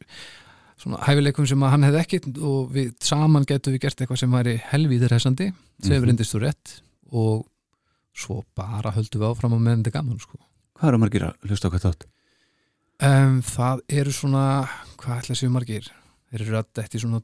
svona 0.77 0.99
hæfileikum 1.07 1.47
sem 1.49 1.63
að 1.65 1.71
hann 1.73 1.85
hefði 1.87 2.01
ekki 2.03 2.19
og 2.45 2.71
við 2.75 2.91
saman 3.01 3.45
getum 3.49 3.73
við 3.73 3.81
gert 3.87 4.01
eitthvað 4.03 4.19
sem 4.21 4.31
væri 4.35 4.57
helvíðir 4.71 5.15
hessandi 5.15 5.47
sem 5.81 5.91
Mhm. 5.93 6.01
mm 6.01 6.05
reyndist 6.09 6.33
þú 6.35 6.41
rétt 6.43 6.81
og 7.11 7.47
svo 8.17 8.43
bara 8.55 8.91
höldum 8.91 9.21
við 9.21 9.29
áfram 9.31 9.53
á 9.53 9.59
meðan 9.61 9.83
þetta 9.83 9.87
er 9.87 9.97
gaman 10.01 10.19
sko. 10.19 10.37
Hvað 10.77 10.87
eru 10.89 10.97
margir 11.01 11.23
að 11.27 11.33
hlusta 11.49 11.69
hvað 11.69 11.85
þátt? 11.87 12.05
um, 13.01 13.41
það 13.41 13.81
eru 13.89 14.11
svona 14.11 14.43
hvað 14.97 15.19
ætla 15.21 15.35
séu 15.37 15.49
margir 15.53 15.85
þeir 16.31 16.41
eru 16.41 16.57
að 16.57 16.69
þetta 16.73 16.97
í 16.97 17.01
svona 17.01 17.21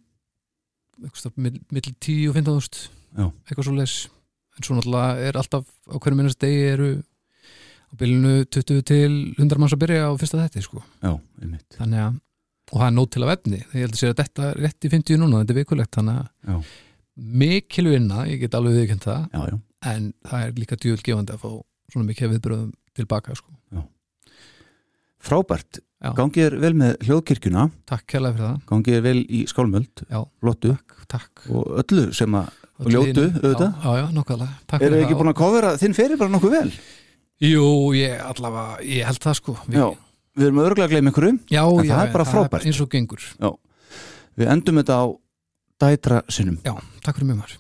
millir 1.37 1.95
10 1.99 2.29
og 2.29 2.35
15 2.37 2.57
þúst 2.57 2.77
Já. 3.17 3.25
eitthvað 3.47 3.65
svo 3.67 3.73
les 3.77 3.95
en 4.57 4.63
svo 4.67 4.75
náttúrulega 4.77 5.27
er 5.27 5.37
alltaf 5.39 5.65
á 5.89 5.95
hverju 5.97 6.17
minnast 6.19 6.39
degi 6.41 6.61
eru 6.73 6.89
á 7.93 7.97
bylunu 8.01 8.33
20 8.49 8.81
til 8.89 9.11
100 9.37 9.61
manns 9.61 9.75
að 9.77 9.83
byrja 9.85 10.07
á 10.09 10.11
fyrsta 10.17 10.41
þetta 10.41 10.63
sko. 10.65 10.81
Já, 11.03 11.13
einmitt 11.41 11.77
þannig 11.77 12.01
að 12.07 12.19
og 12.73 12.79
það 12.79 12.87
er 12.87 12.95
nót 12.97 13.11
til 13.13 13.21
að 13.23 13.29
vefni 13.33 13.57
ég 13.61 13.83
held 13.83 13.93
að 13.93 13.99
sér 14.01 14.13
að 14.13 14.19
þetta 14.23 14.45
er 14.49 14.61
rétt 14.63 14.87
í 14.87 14.89
50 14.95 15.19
núna 15.21 15.41
þetta 15.43 15.53
er 15.53 15.59
vikulegt 15.61 15.97
þannig 15.99 16.19
Já. 16.23 16.55
að 16.57 16.63
mikil 17.43 17.85
vinna, 17.91 18.23
ég 18.25 18.39
get 18.41 18.55
alveg 18.57 18.77
viðkjönd 18.79 19.03
það 19.05 19.25
Já, 19.35 19.41
já, 19.51 19.57
en 19.93 20.07
það 20.25 20.45
er 20.47 20.55
líka 20.63 20.77
djúvel 20.81 21.03
gefandi 21.05 21.35
að 21.35 21.43
fá 21.43 21.49
svona 21.93 22.07
mikið 22.09 22.31
viðbröðum 22.33 22.71
tilbaka 22.97 23.35
sko. 23.37 23.51
frábært 25.23 25.79
Já. 26.03 26.09
Gangið 26.17 26.43
er 26.49 26.55
vel 26.59 26.73
með 26.75 26.95
hljóðkirkjuna 27.07 27.61
takk 27.87 28.03
kærlega 28.11 28.35
fyrir 28.35 28.47
það 28.49 28.63
Gangið 28.73 28.97
er 28.97 29.03
vel 29.05 29.19
í 29.23 29.43
skálmöld 29.47 30.01
Já. 30.09 30.19
Lottu 30.43 30.73
takk, 30.73 30.97
takk. 31.13 31.45
og 31.53 31.69
öllu 31.83 32.09
sem 32.15 32.35
að 32.41 32.49
Og 32.83 32.89
ljótu, 32.89 33.27
já, 33.29 33.37
auðvitað. 33.37 33.69
já, 33.85 33.91
já, 34.01 34.05
nokkuðlega 34.17 34.55
takk 34.67 34.81
Eru 34.81 34.89
fyrir 34.89 34.97
þið 34.97 35.05
ekki 35.05 35.17
búin 35.21 35.31
að 35.31 35.37
kofera 35.39 35.69
þinn 35.79 35.95
fyrir 35.95 36.19
bara 36.19 36.33
nokkuð 36.33 36.55
vel? 36.57 36.71
Jú, 37.43 37.65
ég 37.97 38.21
allavega, 38.23 38.77
ég 38.87 39.03
held 39.09 39.19
það 39.23 39.35
sko. 39.41 39.55
Við, 39.67 39.79
Já, 39.81 39.87
við 40.39 40.45
erum 40.47 40.61
örgulega 40.63 40.87
að 40.87 40.93
gleyma 40.95 41.11
einhverju 41.11 41.33
já, 41.51 41.63
En 41.63 41.83
já, 41.89 41.91
það 41.95 42.05
er 42.07 42.13
bara 42.13 42.27
frábært. 42.29 42.67
eins 42.69 42.79
og 42.83 42.89
gengur. 42.93 43.25
Við 44.39 44.47
endum 44.55 44.79
þetta 44.81 44.95
á 44.97 45.05
dætra 45.83 46.21
sinnum. 46.31 46.57
Já, 46.63 46.73
takk 47.03 47.19
fyrir 47.19 47.29
mjög 47.33 47.41
maður 47.43 47.59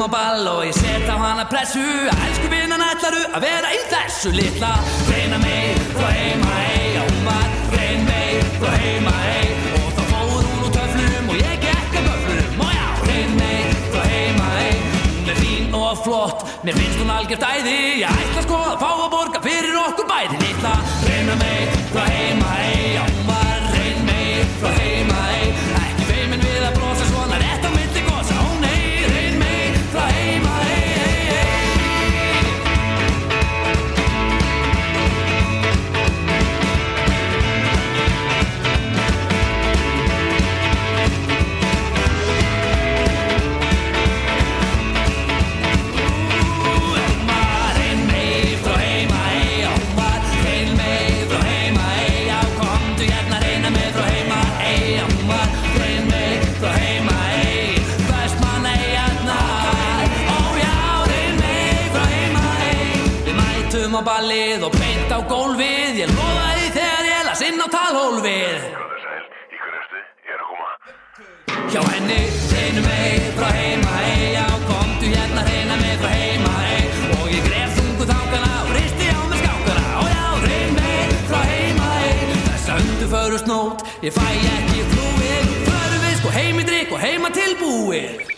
á 0.00 0.08
ball 0.08 0.46
og 0.48 0.60
ég 0.64 0.74
set 0.76 1.08
á 1.08 1.16
hana 1.20 1.44
pressu. 1.44 1.84
Elsku 2.26 2.48
vinnan 2.52 2.82
ætlaru 2.84 3.20
að 3.36 3.44
vera 3.44 3.72
í 3.74 3.80
þessu 3.90 4.32
litla? 4.32 4.70
Reyna 5.10 5.38
mig 5.42 5.76
frá 5.92 6.08
heima 6.14 6.52
hei 6.56 6.88
og 7.00 7.10
hún 7.10 7.26
var 7.26 7.48
reyn 7.74 8.06
mig 8.08 8.46
frá 8.60 8.72
heima 8.80 9.12
hei 9.24 9.44
og 9.80 9.90
þá 9.98 10.02
fór 10.12 10.30
hún 10.30 10.64
úr 10.64 10.72
töflum 10.76 11.30
og 11.32 11.36
ég 11.42 11.66
gekk 11.66 11.98
að 12.00 12.08
göflum 12.08 12.64
og 12.64 12.72
já, 12.78 12.86
reyn 13.10 13.36
mig 13.42 13.76
frá 13.92 14.02
heima 14.14 14.48
hei 14.56 14.74
hún 14.80 15.30
er 15.34 15.40
fín 15.42 15.78
og 15.82 16.04
flott 16.06 16.48
mér 16.64 16.80
finnst 16.80 17.00
hún 17.02 17.14
algjört 17.18 17.48
æði. 17.52 17.78
Ég 18.04 18.24
ætla 18.24 18.46
sko 18.48 18.64
að 18.72 18.80
fá 18.80 18.90
að 18.94 19.08
borga 19.16 19.44
fyrir 19.44 19.80
okkur 19.84 20.10
bæði 20.12 20.44
litla. 20.46 20.76
Reyna 21.08 21.40
mig 21.44 21.80
frá 21.92 22.04
heima 22.08 22.54
hei 22.56 22.98
og 23.04 23.09
á 64.00 64.02
ballið 64.06 64.64
og 64.64 64.72
beint 64.80 65.12
á 65.12 65.18
gólfið. 65.28 65.98
Ég 66.00 66.12
lofaði 66.16 66.68
þegar 66.76 67.08
ég 67.10 67.24
las 67.26 67.42
inn 67.44 67.60
á 67.60 67.68
talhólfið. 67.74 68.62
Sæl, 69.02 69.24
í 69.52 69.58
hverju 69.60 69.80
ertu? 69.80 70.00
Ég 70.24 70.32
er 70.36 70.40
að 70.40 70.48
koma. 70.50 70.68
Hjá 71.70 71.82
henni 71.90 72.20
reynum 72.54 72.86
mig 72.88 73.28
frá 73.36 73.48
heima 73.58 73.98
hei 74.00 74.32
Já, 74.38 74.46
komdu 74.70 75.10
hérna 75.12 75.44
reyna 75.48 75.76
mig 75.82 76.00
frá 76.00 76.10
heima 76.14 76.54
hei 76.64 76.80
Og 77.18 77.26
ég 77.34 77.44
gref 77.44 77.76
þungu 77.76 78.08
þákana 78.08 78.50
og 78.62 78.72
risti 78.78 79.12
á 79.12 79.20
mig 79.28 79.44
skákana. 79.44 79.84
Ó 80.00 80.04
já, 80.14 80.24
reyn 80.46 80.74
mig 80.80 81.14
frá 81.28 81.44
heima 81.52 81.92
hei 81.98 82.16
Þessa 82.48 82.80
undu 82.80 83.12
förust 83.14 83.52
nót, 83.52 83.86
ég 84.06 84.16
fæ 84.16 84.26
ekki 84.56 84.88
flúið. 84.94 85.54
Förum 85.68 86.02
við 86.08 86.18
sko 86.22 86.36
heim 86.40 86.64
í 86.64 86.68
drikk 86.72 86.96
og 86.96 87.04
heima 87.04 87.34
tilbúið 87.36 88.29